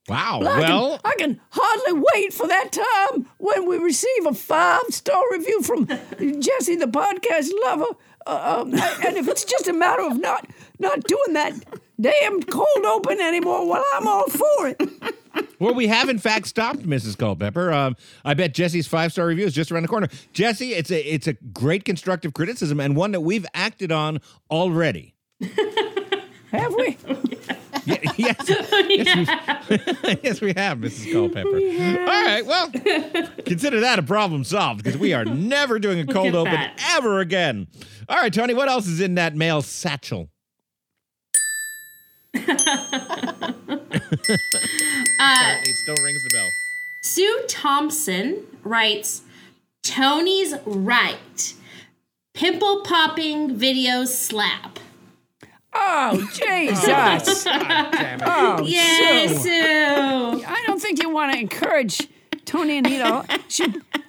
Wow. 0.08 0.40
I 0.42 0.44
can- 0.44 0.60
Well, 0.70 1.00
I 1.04 1.14
can 1.18 1.40
hardly 1.50 2.04
wait 2.14 2.32
for 2.32 2.46
that 2.46 2.70
time 2.70 3.26
when 3.38 3.66
we 3.68 3.78
receive 3.78 4.26
a 4.26 4.34
five 4.34 4.82
star 4.90 5.20
review 5.32 5.62
from 5.62 5.86
Jesse, 6.40 6.76
the 6.76 6.86
podcast 6.86 7.48
lover. 7.64 7.96
Uh, 8.26 8.60
um, 8.60 8.74
and 8.74 9.16
if 9.16 9.28
it's 9.28 9.44
just 9.44 9.68
a 9.68 9.72
matter 9.72 10.02
of 10.02 10.18
not 10.18 10.46
not 10.78 11.02
doing 11.04 11.32
that 11.32 11.52
damn 12.00 12.42
cold 12.42 12.84
open 12.84 13.20
anymore, 13.20 13.68
well, 13.68 13.84
I'm 13.94 14.06
all 14.06 14.28
for 14.28 14.68
it. 14.68 14.82
Well, 15.58 15.74
we 15.74 15.86
have 15.86 16.08
in 16.08 16.18
fact 16.18 16.46
stopped 16.46 16.80
Mrs. 16.80 17.16
Culpepper. 17.16 17.72
Um, 17.72 17.96
I 18.24 18.34
bet 18.34 18.52
Jesse's 18.52 18.86
five 18.86 19.12
star 19.12 19.26
review 19.26 19.46
is 19.46 19.54
just 19.54 19.70
around 19.72 19.82
the 19.82 19.88
corner. 19.88 20.08
Jesse, 20.32 20.74
it's 20.74 20.90
a 20.90 21.00
it's 21.00 21.26
a 21.26 21.32
great 21.32 21.84
constructive 21.84 22.34
criticism 22.34 22.80
and 22.80 22.96
one 22.96 23.12
that 23.12 23.20
we've 23.20 23.46
acted 23.54 23.92
on 23.92 24.20
already. 24.50 25.14
Have 26.50 26.74
we? 26.74 26.98
Ye- 27.90 27.98
yes, 28.16 28.36
yes, 28.48 28.72
we, 29.68 29.78
yes, 30.24 30.40
we 30.40 30.52
have, 30.54 30.78
Mrs. 30.78 31.12
Culpepper. 31.12 31.48
All 32.10 32.24
right, 32.24 32.44
well, 32.44 32.68
consider 33.44 33.78
that 33.80 34.00
a 34.00 34.02
problem 34.02 34.42
solved 34.42 34.82
because 34.82 34.98
we 34.98 35.12
are 35.12 35.24
never 35.24 35.78
doing 35.78 36.00
a 36.00 36.06
cold 36.12 36.34
open 36.34 36.52
that. 36.52 36.80
ever 36.96 37.20
again. 37.20 37.68
All 38.08 38.16
right, 38.16 38.32
Toni, 38.32 38.54
what 38.54 38.68
else 38.68 38.88
is 38.88 39.00
in 39.00 39.14
that 39.14 39.36
mail 39.36 39.62
satchel? 39.62 40.28
it 45.18 45.76
still 45.76 46.04
rings 46.04 46.22
the 46.24 46.30
bell. 46.32 46.48
Sue 47.02 47.44
Thompson 47.48 48.44
writes 48.64 49.22
Toni's 49.82 50.54
right. 50.66 51.54
Pimple 52.34 52.82
popping 52.82 53.56
videos 53.56 54.08
slap. 54.08 54.78
Oh, 55.78 56.30
Jesus. 56.34 57.44
Damn 57.44 58.20
it. 58.20 58.26
Oh, 58.26 58.62
Yay, 58.62 59.28
Sue. 59.28 59.38
Sue! 59.38 60.44
I 60.46 60.62
don't 60.66 60.80
think 60.80 61.02
you 61.02 61.10
want 61.10 61.32
to 61.32 61.38
encourage 61.38 62.08
Toni 62.44 62.78
Anita. 62.78 63.26
She, 63.48 63.64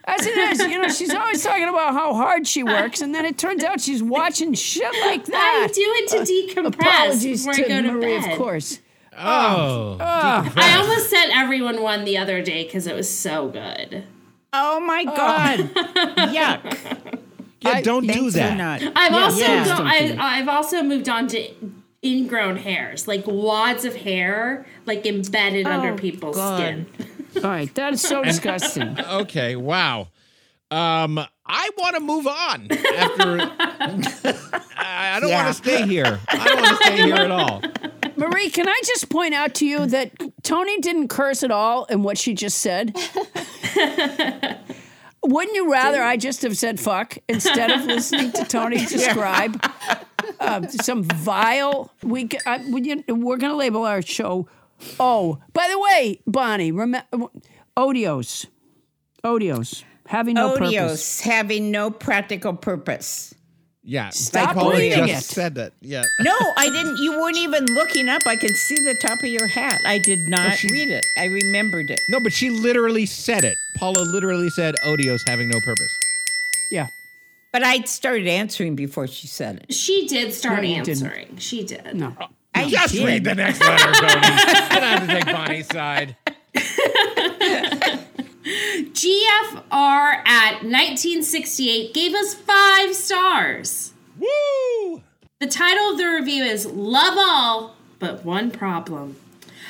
as 0.06 0.26
it 0.26 0.38
is, 0.38 0.60
you 0.62 0.82
know, 0.82 0.88
she's 0.88 1.14
always 1.14 1.44
talking 1.44 1.68
about 1.68 1.94
how 1.94 2.14
hard 2.14 2.48
she 2.48 2.64
works, 2.64 3.02
and 3.02 3.14
then 3.14 3.26
it 3.26 3.38
turns 3.38 3.64
out 3.64 3.82
she's 3.82 4.02
watching 4.02 4.54
shit 4.54 4.94
like 5.02 5.26
that. 5.26 5.62
I 5.64 5.68
that. 5.68 5.74
do 5.74 5.82
it 5.84 6.10
to 6.10 6.20
uh, 6.20 6.70
decompress 6.70 6.80
Apologies 6.80 7.46
before 7.46 7.54
I 7.54 7.64
to 7.64 7.70
go 7.70 7.82
to 7.82 7.92
Marie, 7.92 8.20
bed. 8.20 8.32
of 8.32 8.38
course. 8.38 8.80
Oh, 9.18 9.18
oh, 9.20 9.98
oh. 10.00 10.54
I 10.56 10.78
almost 10.78 11.10
sent 11.10 11.36
everyone 11.36 11.82
one 11.82 12.06
the 12.06 12.18
other 12.18 12.42
day 12.42 12.64
because 12.64 12.88
it 12.88 12.96
was 12.96 13.10
so 13.10 13.50
good. 13.50 14.04
Oh 14.54 14.80
my 14.80 15.06
oh. 15.08 15.16
God. 15.16 15.60
Yuck. 16.34 17.20
Yeah, 17.62 17.82
don't 17.82 18.06
do 18.08 18.30
that. 18.32 18.58
not. 18.58 18.82
I've 18.96 19.14
also 19.14 19.40
yeah. 19.42 19.66
go, 19.66 19.84
I, 19.84 20.16
I've 20.20 20.48
also 20.48 20.84
moved 20.84 21.10
on 21.10 21.28
to 21.30 21.50
ingrown 22.04 22.58
hairs, 22.58 23.08
like 23.08 23.24
wads 23.26 23.84
of 23.86 23.96
hair, 23.96 24.66
like 24.86 25.06
embedded 25.06 25.66
under 25.66 25.96
people's 25.96 26.36
God. 26.36 26.60
skin. 26.60 26.86
All 27.38 27.42
right, 27.50 27.74
that 27.76 27.94
is 27.94 28.02
so 28.02 28.24
disgusting. 28.24 28.98
Okay, 29.08 29.56
wow. 29.56 30.08
Um, 30.70 31.18
I 31.46 31.70
want 31.78 31.96
to 31.96 32.02
move 32.02 32.28
on 32.28 32.68
after. 32.72 33.40
I 34.78 35.16
I 35.16 35.20
don't 35.20 35.30
Yeah. 35.30 35.44
want 35.44 35.56
to 35.56 35.64
stay 35.64 35.88
here. 35.88 36.20
I 36.28 36.46
don't 36.48 36.62
want 36.62 36.78
to 36.78 36.84
stay 36.86 36.98
here 37.04 37.16
at 37.16 37.32
all. 37.32 37.62
Marie, 38.18 38.50
can 38.50 38.68
I 38.68 38.82
just 38.86 39.10
point 39.10 39.34
out 39.34 39.54
to 39.56 39.66
you 39.66 39.86
that 39.86 40.12
Toni 40.44 40.80
didn't 40.82 41.08
curse 41.08 41.44
at 41.44 41.52
all 41.52 41.86
in 41.86 42.04
what 42.04 42.18
she 42.18 42.34
just 42.34 42.58
said? 42.58 42.96
Wouldn't 45.28 45.56
you 45.56 45.72
rather 45.72 46.02
I 46.02 46.16
just 46.18 46.42
have 46.44 46.58
said 46.58 46.80
fuck 46.80 47.18
instead 47.28 47.70
of 47.72 47.84
listening 47.86 48.32
to 48.32 48.46
Toni 48.46 48.78
describe 48.86 49.62
uh, 50.40 50.66
some 50.68 51.04
vile? 51.04 51.92
We 52.02 52.30
I, 52.46 52.64
we, 52.70 52.82
you- 52.82 53.04
we're 53.08 53.38
going 53.38 53.52
to 53.52 53.58
label 53.58 53.84
our 53.86 54.02
show. 54.02 54.48
Oh, 55.00 55.40
by 55.54 55.68
the 55.70 55.80
way, 55.80 56.22
Bonnie, 56.28 56.72
remember 56.72 57.06
otiose, 57.76 58.46
otiose, 59.24 59.84
having 60.06 60.36
no 60.36 60.56
purpose. 60.58 61.22
Having 61.22 61.72
no 61.72 61.92
practical 61.92 62.54
purpose. 62.54 63.34
Yeah, 63.90 64.10
Stop 64.10 64.56
Paula 64.56 64.76
reading 64.76 65.08
just 65.08 65.32
it. 65.32 65.34
said 65.34 65.56
that. 65.56 65.72
Yeah. 65.80 66.04
No, 66.20 66.36
I 66.58 66.70
didn't. 66.70 66.98
You 66.98 67.14
weren't 67.22 67.38
even 67.38 67.66
looking 67.74 68.10
up. 68.10 68.22
I 68.28 68.36
could 68.36 68.54
see 68.58 68.76
the 68.84 68.96
top 68.96 69.20
of 69.20 69.28
your 69.30 69.48
hat. 69.48 69.80
I 69.86 69.98
did 69.98 70.20
not 70.28 70.62
read 70.64 70.90
it. 70.90 71.06
I 71.18 71.24
remembered 71.28 71.90
it. 71.90 72.02
No, 72.10 72.20
but 72.20 72.34
she 72.34 72.50
literally 72.50 73.06
said 73.06 73.46
it. 73.46 73.56
Paula 73.78 74.02
literally 74.02 74.50
said 74.50 74.76
otiose 74.86 75.22
having 75.26 75.48
no 75.48 75.62
purpose. 75.62 75.98
Yeah. 76.70 76.88
But 77.54 77.64
I 77.64 77.80
started 77.84 78.28
answering 78.28 78.76
before 78.76 79.08
she 79.08 79.26
said 79.28 79.64
it. 79.64 79.74
She 79.74 80.06
did 80.06 80.34
start 80.34 80.64
No, 80.64 80.68
you 80.68 80.84
didn't. 80.84 81.04
answering. 81.06 81.38
She 81.38 81.64
did. 81.64 81.96
No. 81.96 82.14
I 82.54 82.70
Just 82.70 82.94
did. 82.94 83.06
read 83.06 83.24
the 83.24 83.36
next 83.36 83.62
letter, 83.62 83.94
Toni. 83.94 84.14
you 84.16 84.82
don't 84.82 84.84
have 84.84 85.08
to 85.08 85.14
take 85.14 85.26
Bonnie's 85.28 85.68
side. 85.68 86.18
GFR 88.48 90.22
at 90.26 90.64
1968 90.64 91.94
gave 91.94 92.14
us 92.14 92.34
five 92.34 92.96
stars. 92.96 93.92
Woo! 94.18 95.04
The 95.40 95.48
title 95.48 95.92
of 95.92 95.98
the 95.98 96.08
review 96.08 96.46
is 96.46 96.66
Love 96.66 97.18
All, 97.18 97.76
but 98.00 98.24
One 98.24 98.50
Problem. 98.52 99.18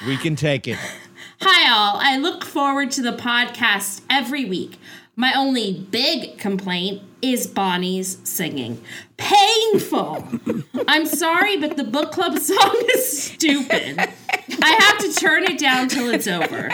We 0.05 0.15
can 0.15 0.35
take 0.35 0.67
it. 0.67 0.77
Hi, 1.41 1.71
all. 1.71 1.99
I 1.99 2.17
look 2.17 2.45
forward 2.45 2.91
to 2.91 3.01
the 3.01 3.13
podcast 3.13 4.01
every 4.11 4.45
week. 4.45 4.79
My 5.19 5.33
only 5.33 5.73
big 5.73 6.37
complaint 6.37 7.01
is 7.23 7.47
Bonnie's 7.47 8.19
singing. 8.23 8.79
Painful. 9.17 10.23
I'm 10.87 11.07
sorry, 11.07 11.57
but 11.57 11.75
the 11.75 11.83
book 11.83 12.11
club 12.11 12.37
song 12.37 12.83
is 12.93 13.23
stupid. 13.23 13.97
I 13.97 14.77
have 14.79 14.99
to 14.99 15.13
turn 15.19 15.43
it 15.45 15.57
down 15.57 15.87
till 15.87 16.11
it's 16.11 16.27
over. 16.27 16.69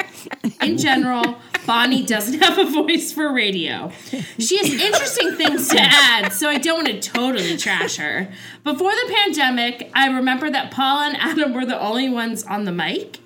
In 0.62 0.78
general, 0.78 1.38
Bonnie 1.66 2.06
doesn't 2.06 2.42
have 2.42 2.58
a 2.58 2.66
voice 2.66 3.14
for 3.14 3.32
radio. 3.32 3.94
She 4.38 4.58
has 4.58 4.74
interesting 4.74 5.36
things 5.36 5.70
to 5.70 5.80
add, 5.80 6.34
so 6.34 6.50
I 6.50 6.58
don't 6.58 6.84
want 6.84 7.02
to 7.02 7.10
totally 7.10 7.56
trash 7.56 7.96
her. 7.96 8.30
Before 8.66 8.92
the 8.92 9.14
pandemic, 9.24 9.90
I 9.96 10.08
remember 10.08 10.50
that 10.50 10.70
Paula 10.70 11.08
and 11.08 11.16
Adam 11.18 11.54
were 11.54 11.66
the 11.66 11.80
only 11.80 12.10
ones 12.10 12.44
on 12.44 12.66
the 12.66 12.74
mic. 12.74 13.20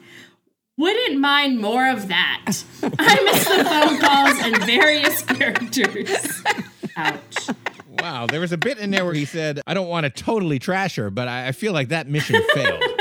Wouldn't 0.77 1.19
mind 1.19 1.59
more 1.59 1.89
of 1.89 2.07
that. 2.07 2.45
I 2.83 3.23
miss 3.23 3.45
the 3.45 3.63
phone 3.63 3.99
calls 3.99 4.37
and 4.43 4.63
various 4.65 5.21
characters. 5.23 6.43
Ouch. 6.95 7.49
Wow, 7.99 8.27
there 8.27 8.39
was 8.39 8.51
a 8.51 8.57
bit 8.57 8.77
in 8.77 8.91
there 8.91 9.03
where 9.03 9.15
he 9.15 9.25
said, 9.25 9.59
I 9.65 9.73
don't 9.73 9.87
want 9.87 10.03
to 10.03 10.09
totally 10.11 10.59
trash 10.59 10.95
her, 10.97 11.09
but 11.09 11.27
I 11.27 11.47
I 11.47 11.51
feel 11.51 11.73
like 11.73 11.89
that 11.89 12.07
mission 12.07 12.41
failed. 12.53 12.83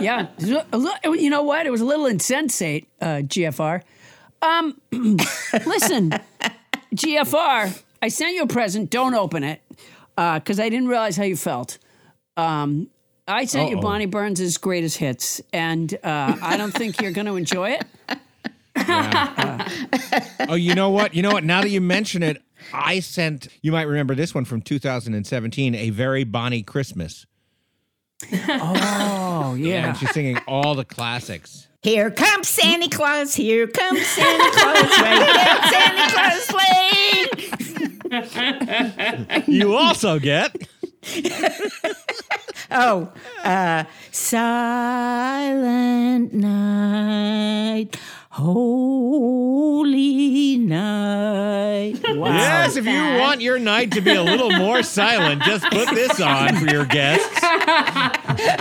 Yeah. 0.00 0.28
You 0.38 1.30
know 1.30 1.42
what? 1.42 1.66
It 1.66 1.70
was 1.70 1.80
a 1.80 1.84
little 1.84 2.06
insensate, 2.06 2.86
uh, 3.00 3.22
GFR. 3.22 3.82
Um, 4.40 4.80
listen, 4.92 6.12
GFR, 6.94 7.82
I 8.00 8.06
sent 8.08 8.36
you 8.36 8.42
a 8.42 8.46
present. 8.46 8.90
Don't 8.90 9.14
open 9.14 9.42
it 9.42 9.60
because 10.14 10.60
I 10.60 10.68
didn't 10.68 10.86
realize 10.86 11.16
how 11.16 11.24
you 11.24 11.34
felt. 11.34 11.78
Um, 12.36 12.88
I 13.28 13.44
sent 13.44 13.70
you 13.70 13.76
Uh-oh. 13.76 13.82
Bonnie 13.82 14.06
Burns' 14.06 14.56
greatest 14.56 14.96
hits, 14.96 15.40
and 15.52 15.92
uh, 16.02 16.36
I 16.42 16.56
don't 16.56 16.72
think 16.72 17.00
you're 17.00 17.12
going 17.12 17.26
to 17.26 17.36
enjoy 17.36 17.78
it. 17.78 17.84
Oh, 20.50 20.54
you 20.54 20.74
know 20.74 20.88
what? 20.88 21.14
You 21.14 21.20
know 21.22 21.30
what? 21.32 21.44
Now 21.44 21.60
that 21.60 21.68
you 21.68 21.78
mention 21.80 22.22
it, 22.22 22.40
I 22.72 23.00
sent, 23.00 23.48
you 23.60 23.70
might 23.70 23.82
remember 23.82 24.14
this 24.14 24.34
one 24.34 24.46
from 24.46 24.62
2017, 24.62 25.74
A 25.74 25.90
Very 25.90 26.24
Bonnie 26.24 26.62
Christmas. 26.62 27.26
Oh, 28.32 29.54
yeah. 29.58 29.88
And 29.88 29.96
she's 29.98 30.10
singing 30.12 30.38
all 30.46 30.74
the 30.74 30.86
classics. 30.86 31.68
Here 31.82 32.10
comes 32.10 32.48
Santa 32.48 32.88
Claus. 32.88 33.34
Here 33.34 33.66
comes 33.66 34.06
Santa 34.06 34.50
Claus. 34.52 34.98
Right 35.00 35.34
down 35.34 35.62
Santa 35.70 36.12
Claus 36.14 36.52
Lane. 36.54 36.68
You 39.46 39.76
also 39.76 40.18
get. 40.18 40.56
Oh, 42.70 43.10
uh, 43.44 43.84
silent 44.12 45.54
night, 46.34 47.96
holy 48.38 50.56
night. 50.58 51.94
Wow. 52.08 52.26
Yes, 52.34 52.76
if 52.76 52.86
you 52.86 53.18
want 53.18 53.40
your 53.40 53.58
night 53.58 53.90
to 53.92 54.00
be 54.00 54.14
a 54.14 54.22
little 54.22 54.50
more 54.52 54.82
silent, 54.84 55.42
just 55.42 55.64
put 55.70 55.88
this 55.94 56.20
on 56.20 56.54
for 56.56 56.66
your 56.70 56.84
guests. 56.84 57.40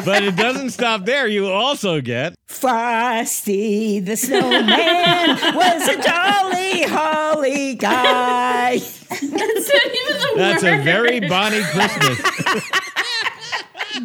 But 0.04 0.24
it 0.24 0.36
doesn't 0.36 0.72
stop 0.72 1.06
there. 1.06 1.28
You 1.28 1.48
also 1.48 2.02
get. 2.02 2.34
Frosty 2.48 4.00
the 4.00 4.18
snowman 4.18 5.38
was 5.56 5.88
a 5.88 6.02
jolly 6.02 6.82
holly 6.84 7.76
guy. 7.76 8.80
That's 8.80 9.22
not 9.22 9.32
even 9.32 10.18
the 10.18 10.34
That's 10.38 10.64
word. 10.64 10.80
a 10.80 10.84
very 10.84 11.20
Bonnie 11.20 11.62
Christmas. 11.62 12.20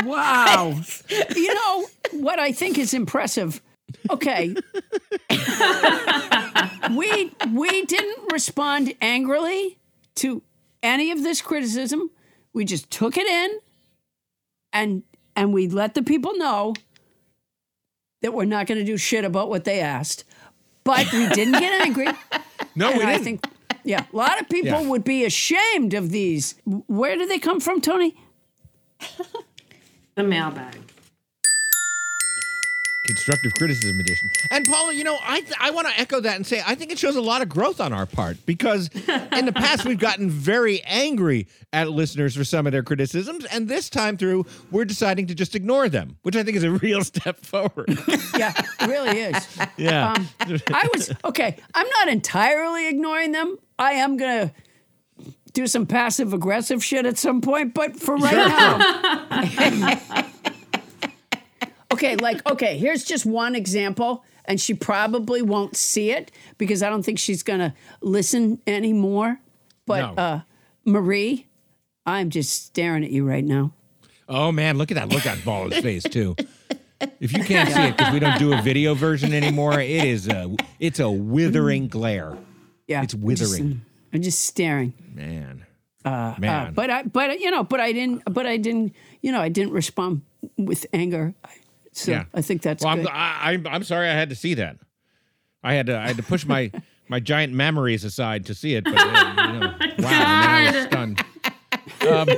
Wow. 0.05 0.75
you 1.37 1.55
know 1.55 1.87
what 2.13 2.39
I 2.39 2.53
think 2.53 2.79
is 2.79 2.95
impressive? 2.95 3.61
Okay. 4.11 4.55
we 6.97 7.31
we 7.53 7.85
didn't 7.87 8.33
respond 8.33 8.95
angrily 9.01 9.79
to 10.17 10.43
any 10.83 11.11
of 11.11 11.23
this 11.23 11.41
criticism. 11.43 12.11
We 12.53 12.65
just 12.65 12.91
took 12.91 13.17
it 13.17 13.27
in 13.27 13.59
and 14.73 15.03
and 15.37 15.53
we 15.53 15.69
let 15.69 15.95
the 15.95 16.03
people 16.03 16.35
know 16.37 16.75
that 18.21 18.33
we're 18.35 18.45
not 18.45 18.67
going 18.67 18.79
to 18.79 18.85
do 18.85 18.97
shit 18.97 19.25
about 19.25 19.49
what 19.49 19.65
they 19.65 19.81
asked. 19.81 20.25
But 20.85 21.13
we 21.13 21.29
didn't 21.29 21.59
get 21.61 21.87
angry. 21.87 22.09
No, 22.75 22.89
we 22.91 23.01
and 23.01 23.03
I 23.03 23.13
didn't. 23.19 23.21
I 23.21 23.25
think 23.25 23.45
yeah, 23.85 24.07
a 24.11 24.17
lot 24.17 24.41
of 24.41 24.49
people 24.49 24.81
Yeah. 24.81 24.89
would 24.89 25.05
be 25.05 25.25
ashamed 25.27 25.93
of 25.93 26.11
these. 26.11 26.55
Where 26.65 27.17
do 27.19 27.27
they 27.27 27.39
come 27.39 27.61
from, 27.61 27.83
Toni? 27.83 28.15
the 30.15 30.23
mailbag. 30.23 30.92
Constructive 33.05 33.53
criticism 33.55 33.99
edition. 33.99 34.31
And 34.51 34.65
Paula, 34.65 34.93
you 34.93 35.03
know, 35.03 35.19
I 35.23 35.41
th- 35.41 35.55
I 35.61 35.71
want 35.73 35.89
to 35.89 35.99
echo 35.99 36.21
that 36.21 36.37
and 36.37 36.47
say 36.47 36.63
I 36.65 36.77
think 36.77 36.93
it 36.93 36.99
shows 37.01 37.17
a 37.17 37.21
lot 37.21 37.43
of 37.43 37.49
growth 37.49 37.81
on 37.81 37.93
our 37.93 38.07
part 38.07 38.37
because 38.47 38.89
in 39.33 39.45
the 39.45 39.53
past 39.53 39.85
we've 39.85 39.99
gotten 39.99 40.31
very 40.31 40.83
angry 40.85 41.49
at 41.73 41.91
listeners 41.91 42.37
for 42.37 42.45
some 42.45 42.65
of 42.65 42.73
their 42.73 42.85
criticisms, 42.85 43.45
and 43.47 43.67
this 43.69 43.91
time 43.91 44.17
through 44.17 44.47
we're 44.71 44.85
deciding 44.85 45.27
to 45.27 45.35
just 45.35 45.57
ignore 45.57 45.89
them, 45.89 46.17
which 46.23 46.37
I 46.37 46.45
think 46.45 46.57
is 46.57 46.63
a 46.63 46.71
real 46.83 47.03
step 47.03 47.39
forward. 47.45 47.89
Yeah, 48.37 48.53
it 48.81 48.87
really 48.87 49.21
is. 49.21 49.59
Yeah. 49.77 50.13
Um, 50.13 50.29
I 50.73 50.89
was 50.95 51.13
okay. 51.25 51.57
I'm 51.75 51.89
not 51.99 52.09
entirely 52.09 52.89
ignoring 52.89 53.33
them. 53.33 53.59
I 53.79 53.93
am 53.93 54.17
gonna 54.17 54.53
do 55.53 55.67
some 55.67 55.87
passive 55.87 56.33
aggressive 56.33 56.83
shit 56.85 57.05
at 57.05 57.19
some 57.19 57.41
point, 57.41 57.75
but 57.75 57.97
for 57.97 58.17
right 58.17 58.35
now. 58.35 58.79
Okay, 61.93 62.17
like 62.17 62.45
okay, 62.51 62.77
here's 62.79 63.05
just 63.05 63.25
one 63.27 63.55
example, 63.55 64.25
and 64.45 64.61
she 64.61 64.75
probably 64.75 65.43
won't 65.43 65.77
see 65.77 66.11
it 66.11 66.31
because 66.59 66.83
I 66.83 66.89
don't 66.89 67.03
think 67.03 67.19
she's 67.19 67.43
gonna 67.43 67.75
listen 68.01 68.61
anymore. 68.67 69.39
But 69.87 70.15
No. 70.15 70.23
uh, 70.23 70.41
Marie, 70.85 71.47
I'm 72.07 72.31
just 72.31 72.65
staring 72.67 73.05
at 73.05 73.11
you 73.11 73.27
right 73.29 73.45
now. 73.45 73.73
oh 74.29 74.53
man, 74.53 74.79
look 74.79 74.91
at 74.91 74.95
that 74.97 75.09
look 75.09 75.27
on 75.27 75.39
Paula's 75.43 75.79
face 75.79 76.03
too. 76.05 76.37
If 77.21 77.33
you 77.33 77.43
can't 77.43 77.69
see 77.69 77.81
it 77.83 77.97
because 77.97 78.13
we 78.13 78.21
don't 78.21 78.39
do 78.39 78.53
a 78.53 78.63
video 78.63 78.95
version 78.95 79.33
anymore, 79.35 79.81
it 79.81 79.91
is 80.05 80.29
a 80.29 80.55
it's 80.79 81.01
a 81.01 81.11
withering 81.11 81.89
glare. 81.89 82.37
Yeah, 82.87 83.03
It's 83.03 83.15
I'm 83.15 83.21
just- 83.21 83.53
withering. 83.53 83.83
I'm 84.15 84.23
just 84.23 84.43
staring. 84.45 84.93
Man. 85.15 85.65
Uh, 86.05 86.35
Man. 86.39 86.75
but 86.75 86.91
I, 86.91 87.03
but 87.05 87.41
you 87.41 87.51
know, 87.51 87.63
but 87.65 87.81
I 87.81 87.93
didn't, 87.93 88.23
but 88.33 88.45
I 88.45 88.57
didn't, 88.57 88.93
you 89.23 89.33
know, 89.33 89.41
I 89.41 89.49
didn't 89.49 89.73
respond 89.73 90.23
with 90.59 90.85
anger. 90.93 91.33
So 91.93 92.13
Yeah. 92.13 92.25
I 92.35 92.43
think 92.43 92.63
that's 92.63 92.85
well, 92.85 92.97
good. 92.97 93.07
I'm, 93.09 93.13
I, 93.15 93.53
I'm 93.53 93.67
I'm 93.67 93.85
sorry 93.85 94.09
I 94.09 94.15
had 94.15 94.31
to 94.31 94.37
see 94.37 94.55
that. 94.55 94.77
I 95.63 95.75
had 95.75 95.87
to 95.87 95.99
I 95.99 96.09
had 96.09 96.17
to 96.17 96.23
push 96.23 96.45
my 96.45 96.71
my 97.09 97.21
giant 97.21 97.53
memories 97.53 98.05
aside 98.05 98.47
to 98.47 98.55
see 98.55 98.75
it. 98.75 98.85
But 98.85 98.95
uh, 98.97 99.53
you 99.53 99.61
know, 99.61 99.75
wow, 99.99 100.11
man, 100.11 100.49
I 100.49 100.77
was 100.77 100.87
stunned. 100.87 101.25
Um, 102.03 102.29
all 102.29 102.35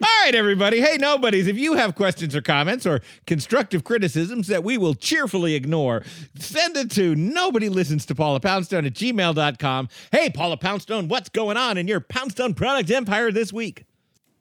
right, 0.00 0.30
right, 0.30 0.38
everybody. 0.38 0.80
Hey, 0.80 0.96
nobodies, 0.96 1.46
if 1.48 1.58
you 1.58 1.74
have 1.74 1.94
questions 1.94 2.36
or 2.36 2.40
comments 2.40 2.86
or 2.86 3.00
constructive 3.26 3.82
criticisms 3.82 4.46
that 4.46 4.62
we 4.62 4.78
will 4.78 4.94
cheerfully 4.94 5.54
ignore, 5.54 6.04
send 6.38 6.76
it 6.76 6.90
to 6.92 7.16
nobody 7.16 7.68
listens 7.68 8.06
to 8.06 8.14
Paula 8.14 8.38
Poundstone 8.38 8.86
at 8.86 8.94
gmail.com. 8.94 9.88
Hey, 10.12 10.30
Paula 10.30 10.56
Poundstone, 10.56 11.08
what's 11.08 11.28
going 11.28 11.56
on 11.56 11.78
in 11.78 11.88
your 11.88 12.00
Poundstone 12.00 12.54
product 12.54 12.90
empire 12.90 13.32
this 13.32 13.52
week? 13.52 13.84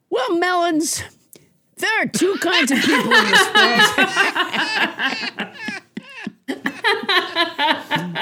Well, 0.09 0.37
melons, 0.37 1.03
there 1.79 2.01
are 2.01 2.07
two 2.07 2.35
kinds 2.39 2.71
of 2.71 2.79
people 2.79 3.13
in 3.13 3.25
this 3.25 3.53
world. 3.53 3.79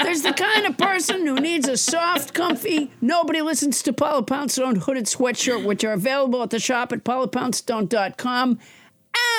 There's 0.02 0.22
the 0.22 0.32
kind 0.32 0.66
of 0.66 0.76
person 0.78 1.26
who 1.26 1.36
needs 1.36 1.68
a 1.68 1.76
soft, 1.76 2.34
comfy, 2.34 2.90
nobody 3.00 3.42
listens 3.42 3.82
to 3.82 3.92
Paula 3.92 4.22
Poundstone 4.22 4.76
hooded 4.76 5.04
sweatshirt, 5.06 5.64
which 5.64 5.84
are 5.84 5.92
available 5.92 6.42
at 6.42 6.50
the 6.50 6.58
shop 6.58 6.92
at 6.92 7.04
paulapoundstone.com. 7.04 8.58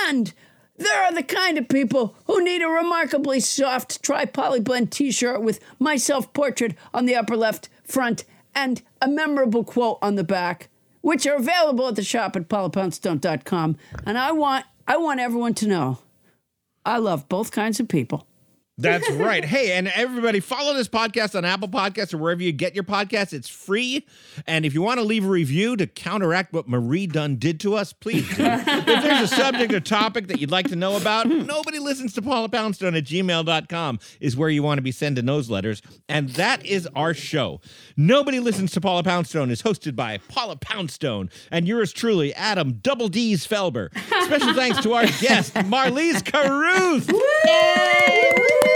And 0.06 0.34
there 0.78 1.04
are 1.04 1.14
the 1.14 1.24
kind 1.24 1.58
of 1.58 1.68
people 1.68 2.16
who 2.26 2.44
need 2.44 2.62
a 2.62 2.68
remarkably 2.68 3.40
soft 3.40 4.02
tri 4.02 4.26
poly 4.26 4.60
blend 4.60 4.92
t 4.92 5.12
shirt 5.12 5.42
with 5.42 5.60
my 5.78 5.98
self 5.98 6.32
portrait 6.34 6.76
on 6.94 7.06
the 7.06 7.16
upper 7.16 7.36
left 7.36 7.70
front 7.84 8.24
and 8.56 8.82
a 9.02 9.08
memorable 9.08 9.64
quote 9.64 10.00
on 10.02 10.16
the 10.16 10.24
back, 10.24 10.70
which 11.10 11.26
are 11.26 11.38
available 11.38 11.88
at 11.88 11.96
the 11.96 12.04
shop 12.04 12.36
at 12.36 12.48
paulapoundstone.com. 12.48 13.76
And 14.06 14.16
I 14.16 14.32
want 14.32 14.64
I 14.88 14.98
want 14.98 15.20
everyone 15.20 15.56
to 15.56 15.68
know 15.68 15.98
I 16.86 17.00
love 17.00 17.28
both 17.28 17.52
kinds 17.52 17.80
of 17.80 17.88
people. 17.88 18.28
That's 18.80 19.10
right. 19.12 19.44
Hey, 19.44 19.74
and 19.74 19.88
everybody, 19.90 20.40
follow 20.40 20.74
this 20.74 20.88
podcast 20.88 21.36
on 21.36 21.44
Apple 21.44 21.68
Podcasts 21.68 22.14
or 22.14 22.18
wherever 22.18 22.42
you 22.42 22.52
get 22.52 22.76
your 22.76 22.86
podcasts. 22.86 23.34
It's 23.34 23.50
free. 23.50 24.06
And 24.48 24.66
if 24.66 24.74
you 24.74 24.82
want 24.82 25.00
to 25.00 25.06
leave 25.06 25.26
a 25.26 25.30
review 25.30 25.76
to 25.76 25.86
counteract 25.86 26.54
what 26.54 26.68
Marie 26.68 27.06
Dunn 27.06 27.36
did 27.36 27.60
to 27.62 27.76
us, 27.76 27.92
please 27.92 28.28
do. 28.36 28.44
if 28.46 28.86
there's 28.86 29.32
a 29.32 29.36
subject 29.36 29.74
or 29.74 29.82
topic 29.82 30.28
that 30.28 30.40
you'd 30.40 30.52
like 30.52 30.70
to 30.70 30.76
know 30.76 30.96
about, 30.96 31.28
nobody 31.28 31.80
listens 31.80 32.14
to 32.14 32.22
Paula 32.22 32.48
Poundstone 32.48 32.96
at 32.96 33.04
gmail.com 33.04 34.00
is 34.22 34.38
where 34.38 34.50
you 34.50 34.64
want 34.64 34.78
to 34.78 34.82
be 34.82 34.92
sending 34.92 35.26
those 35.26 35.50
letters. 35.50 35.82
And 36.08 36.30
that 36.30 36.66
is 36.66 36.88
our 36.96 37.14
show. 37.14 37.60
Nobody 37.98 38.40
listens 38.40 38.72
to 38.72 38.82
Paula 38.82 39.04
Poundstone 39.04 39.52
is 39.52 39.62
hosted 39.62 39.96
by 39.96 40.20
Paula 40.30 40.56
Poundstone 40.56 41.30
and 41.52 41.68
yours 41.68 41.92
truly, 41.92 42.34
Adam 42.34 42.80
Double 42.82 43.10
D's 43.10 43.46
Felber. 43.46 43.90
Special 44.24 44.54
thanks 44.54 44.82
to 44.84 44.94
our 44.94 45.06
guest, 45.20 45.54
Marlies 45.56 46.24
Carruth. 46.24 47.12
More 47.12 48.69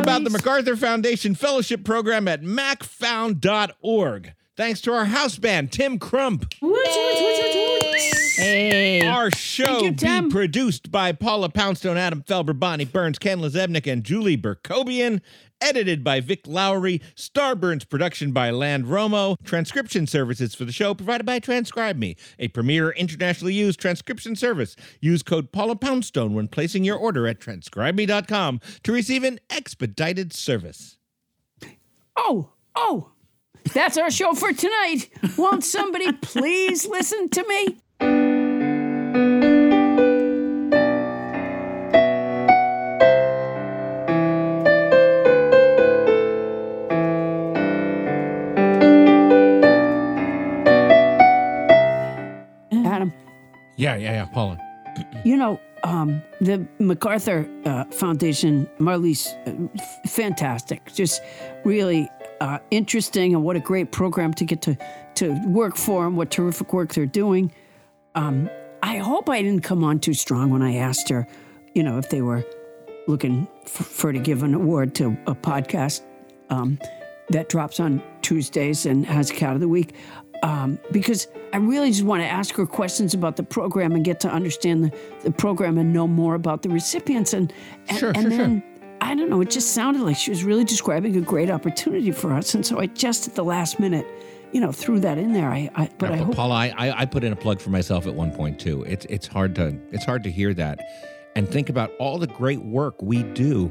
about 0.00 0.24
the 0.24 0.30
MacArthur 0.30 0.76
Foundation 0.76 1.34
Fellowship 1.34 1.84
Program 1.84 2.26
at 2.26 2.42
macfound.org. 2.42 4.34
Thanks 4.60 4.82
to 4.82 4.92
our 4.92 5.06
house 5.06 5.38
band, 5.38 5.72
Tim 5.72 5.98
Crump. 5.98 6.52
Hey. 8.36 9.00
Our 9.06 9.30
show 9.30 9.84
you, 9.84 9.92
be 9.92 10.28
produced 10.28 10.92
by 10.92 11.12
Paula 11.12 11.48
Poundstone, 11.48 11.96
Adam 11.96 12.22
Felber, 12.22 12.58
Bonnie 12.58 12.84
Burns, 12.84 13.18
Ken 13.18 13.38
Lazebnik, 13.38 13.90
and 13.90 14.04
Julie 14.04 14.36
Berkobian. 14.36 15.22
Edited 15.62 16.04
by 16.04 16.20
Vic 16.20 16.46
Lowry. 16.46 17.00
Starburns 17.16 17.88
production 17.88 18.32
by 18.32 18.50
Land 18.50 18.84
Romo. 18.84 19.36
Transcription 19.44 20.06
services 20.06 20.54
for 20.54 20.66
the 20.66 20.72
show 20.72 20.92
provided 20.92 21.24
by 21.24 21.38
Transcribe 21.38 21.96
Me, 21.96 22.14
a 22.38 22.48
premier 22.48 22.90
internationally 22.90 23.54
used 23.54 23.80
transcription 23.80 24.36
service. 24.36 24.76
Use 25.00 25.22
code 25.22 25.52
Paula 25.52 25.74
Poundstone 25.74 26.34
when 26.34 26.48
placing 26.48 26.84
your 26.84 26.98
order 26.98 27.26
at 27.26 27.40
transcribeme.com 27.40 28.60
to 28.82 28.92
receive 28.92 29.24
an 29.24 29.40
expedited 29.48 30.34
service. 30.34 30.98
Oh, 32.14 32.50
oh, 32.76 33.12
that's 33.74 33.96
our 33.96 34.10
show 34.10 34.34
for 34.34 34.52
tonight. 34.52 35.08
Won't 35.36 35.64
somebody 35.64 36.12
please 36.12 36.86
listen 36.86 37.28
to 37.30 37.46
me? 37.46 37.76
Adam, 52.72 53.12
Yeah, 53.76 53.96
yeah, 53.96 54.12
yeah, 54.12 54.24
Paula. 54.26 54.58
you 55.24 55.36
know, 55.36 55.60
um, 55.84 56.22
the 56.40 56.66
MacArthur 56.78 57.48
uh, 57.64 57.84
Foundation, 57.86 58.68
Marlies, 58.78 59.26
uh, 59.46 59.68
f- 59.78 60.10
fantastic. 60.10 60.92
Just 60.92 61.22
really 61.64 62.08
uh, 62.40 62.58
interesting, 62.70 63.34
and 63.34 63.44
what 63.44 63.56
a 63.56 63.60
great 63.60 63.92
program 63.92 64.32
to 64.34 64.44
get 64.44 64.62
to 64.62 64.76
to 65.16 65.32
work 65.46 65.76
for, 65.76 66.06
and 66.06 66.16
what 66.16 66.30
terrific 66.30 66.72
work 66.72 66.94
they're 66.94 67.06
doing. 67.06 67.52
Um, 68.14 68.48
I 68.82 68.96
hope 68.98 69.28
I 69.28 69.42
didn't 69.42 69.62
come 69.62 69.84
on 69.84 70.00
too 70.00 70.14
strong 70.14 70.50
when 70.50 70.62
I 70.62 70.76
asked 70.76 71.08
her, 71.10 71.26
you 71.74 71.82
know, 71.82 71.98
if 71.98 72.08
they 72.08 72.22
were 72.22 72.44
looking 73.06 73.46
f- 73.64 73.70
for 73.70 74.12
to 74.12 74.18
give 74.18 74.42
an 74.42 74.54
award 74.54 74.94
to 74.96 75.16
a 75.26 75.34
podcast 75.34 76.02
um, 76.48 76.78
that 77.28 77.48
drops 77.48 77.78
on 77.78 78.02
Tuesdays 78.22 78.86
and 78.86 79.04
has 79.06 79.30
a 79.30 79.34
Cat 79.34 79.54
of 79.54 79.60
the 79.60 79.68
Week. 79.68 79.94
Um, 80.42 80.78
because 80.90 81.28
I 81.52 81.58
really 81.58 81.90
just 81.90 82.04
want 82.04 82.22
to 82.22 82.26
ask 82.26 82.54
her 82.54 82.64
questions 82.64 83.12
about 83.12 83.36
the 83.36 83.42
program 83.42 83.92
and 83.92 84.02
get 84.02 84.20
to 84.20 84.30
understand 84.30 84.84
the, 84.84 84.92
the 85.22 85.30
program 85.30 85.76
and 85.76 85.92
know 85.92 86.08
more 86.08 86.34
about 86.34 86.62
the 86.62 86.70
recipients. 86.70 87.34
And, 87.34 87.52
and, 87.88 87.98
Sure, 87.98 88.12
and 88.14 88.22
sure, 88.22 88.30
then 88.30 88.62
I 89.10 89.14
don't 89.16 89.28
know, 89.28 89.40
it 89.40 89.50
just 89.50 89.72
sounded 89.72 90.02
like 90.02 90.16
she 90.16 90.30
was 90.30 90.44
really 90.44 90.62
describing 90.64 91.16
a 91.16 91.20
great 91.20 91.50
opportunity 91.50 92.12
for 92.12 92.32
us. 92.32 92.54
And 92.54 92.64
so 92.64 92.78
I 92.78 92.86
just 92.86 93.26
at 93.26 93.34
the 93.34 93.42
last 93.44 93.80
minute, 93.80 94.06
you 94.52 94.60
know, 94.60 94.70
threw 94.70 95.00
that 95.00 95.18
in 95.18 95.32
there. 95.32 95.50
I, 95.50 95.68
I 95.74 95.90
but 95.98 96.12
I 96.12 96.16
Yeah, 96.16 96.24
hope 96.24 96.36
Paula, 96.36 96.54
I, 96.54 96.74
I 96.78 97.00
I 97.00 97.06
put 97.06 97.24
in 97.24 97.32
a 97.32 97.36
plug 97.36 97.60
for 97.60 97.70
myself 97.70 98.06
at 98.06 98.14
one 98.14 98.30
point 98.30 98.60
too. 98.60 98.84
It's 98.84 99.06
it's 99.06 99.26
hard 99.26 99.56
to 99.56 99.76
it's 99.90 100.04
hard 100.04 100.22
to 100.24 100.30
hear 100.30 100.54
that, 100.54 100.78
and 101.34 101.48
think 101.48 101.68
about 101.70 101.90
all 101.98 102.18
the 102.18 102.28
great 102.28 102.62
work 102.62 103.02
we 103.02 103.24
do 103.24 103.70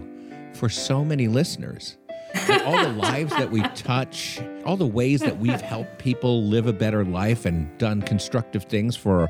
for 0.56 0.68
so 0.68 1.06
many 1.06 1.30
listeners, 1.30 1.98
and 2.34 2.62
all 2.64 2.84
the 2.84 2.94
lives 2.94 3.32
that 3.32 3.50
we 3.50 3.62
touch, 3.76 4.42
all 4.66 4.76
the 4.76 4.88
ways 4.88 5.22
that 5.22 5.38
we've 5.40 5.62
helped 5.62 6.00
people 6.00 6.44
live 6.44 6.68
a 6.68 6.74
better 6.74 7.06
life 7.06 7.46
and 7.46 7.78
done 7.78 8.02
constructive 8.02 8.66
things 8.66 8.98
for 8.98 9.30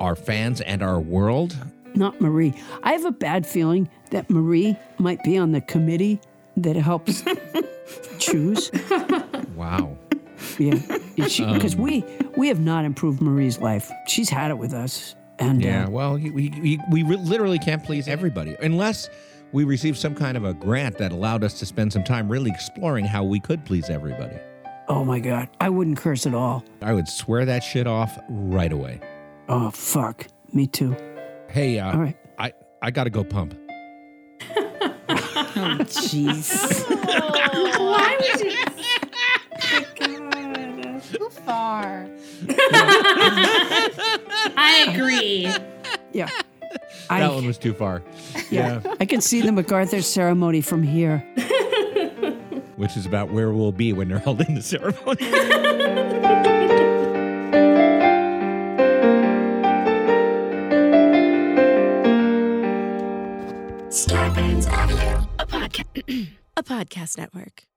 our 0.00 0.14
fans 0.14 0.60
and 0.60 0.80
our 0.80 1.00
world. 1.00 1.56
Not 1.94 2.20
Marie. 2.20 2.54
I 2.82 2.92
have 2.92 3.04
a 3.04 3.10
bad 3.12 3.46
feeling 3.46 3.88
that 4.10 4.28
Marie 4.30 4.76
might 4.98 5.22
be 5.24 5.36
on 5.38 5.52
the 5.52 5.60
committee 5.60 6.20
that 6.56 6.76
helps 6.76 7.22
choose. 8.18 8.70
Wow. 9.56 9.96
Yeah, 10.58 10.78
because 11.16 11.76
we 11.76 12.04
we 12.36 12.48
have 12.48 12.60
not 12.60 12.84
improved 12.84 13.20
Marie's 13.20 13.58
life. 13.58 13.90
She's 14.06 14.28
had 14.30 14.50
it 14.50 14.58
with 14.58 14.72
us, 14.72 15.14
and 15.38 15.62
Yeah. 15.62 15.84
uh, 15.86 15.90
Well, 15.90 16.14
we 16.14 16.30
we, 16.30 16.80
we 16.90 17.02
re- 17.02 17.16
literally 17.16 17.58
can't 17.58 17.84
please 17.84 18.08
everybody 18.08 18.56
unless. 18.62 19.08
We 19.52 19.64
receive 19.64 19.98
some 19.98 20.14
kind 20.14 20.36
of 20.36 20.44
a 20.44 20.54
grant 20.54 20.96
that 20.98 21.10
allowed 21.10 21.42
us 21.42 21.58
to 21.58 21.66
spend 21.66 21.92
some 21.92 22.04
time 22.04 22.28
really 22.28 22.50
exploring 22.52 23.04
how 23.04 23.24
we 23.24 23.40
could 23.40 23.64
please 23.64 23.90
everybody. 23.90 24.36
oh 24.88 25.04
my 25.04 25.18
god, 25.18 25.48
I 25.60 25.68
wouldn't 25.68 25.98
curse 25.98 26.24
at 26.24 26.34
all. 26.34 26.62
I 26.80 26.92
would 26.92 27.08
swear 27.08 27.44
that 27.46 27.64
shit 27.64 27.88
off 27.88 28.16
right 28.28 28.72
away. 28.72 29.00
Oh 29.48 29.70
fuck, 29.72 30.28
me 30.52 30.68
too. 30.68 30.94
Hey, 31.50 31.78
uh, 31.78 31.92
All 31.92 31.98
right. 32.00 32.16
I 32.38 32.52
I 32.82 32.90
gotta 32.90 33.10
go 33.10 33.24
pump. 33.24 33.54
Oh 34.56 35.76
jeez. 35.80 36.88
Why 37.78 38.18
would 38.20 38.40
you? 38.40 38.50
Too 41.18 41.28
far. 41.30 42.06
I 44.56 44.86
agree. 44.88 45.48
Yeah, 46.12 46.26
That 46.28 46.44
I 47.10 47.28
one 47.28 47.46
was 47.46 47.58
too 47.58 47.72
far. 47.74 48.02
yeah, 48.50 48.80
I 49.00 49.06
can 49.06 49.20
see 49.20 49.40
the 49.40 49.50
MacArthur 49.52 50.02
ceremony 50.02 50.60
from 50.60 50.82
here. 50.84 51.18
Which 52.76 52.96
is 52.96 53.06
about 53.06 53.30
where 53.30 53.50
we'll 53.50 53.72
be 53.72 53.92
when 53.92 54.08
they're 54.08 54.18
holding 54.18 54.54
the 54.54 54.62
ceremony. 54.62 55.26
a 66.56 66.62
podcast 66.62 67.18
network. 67.18 67.69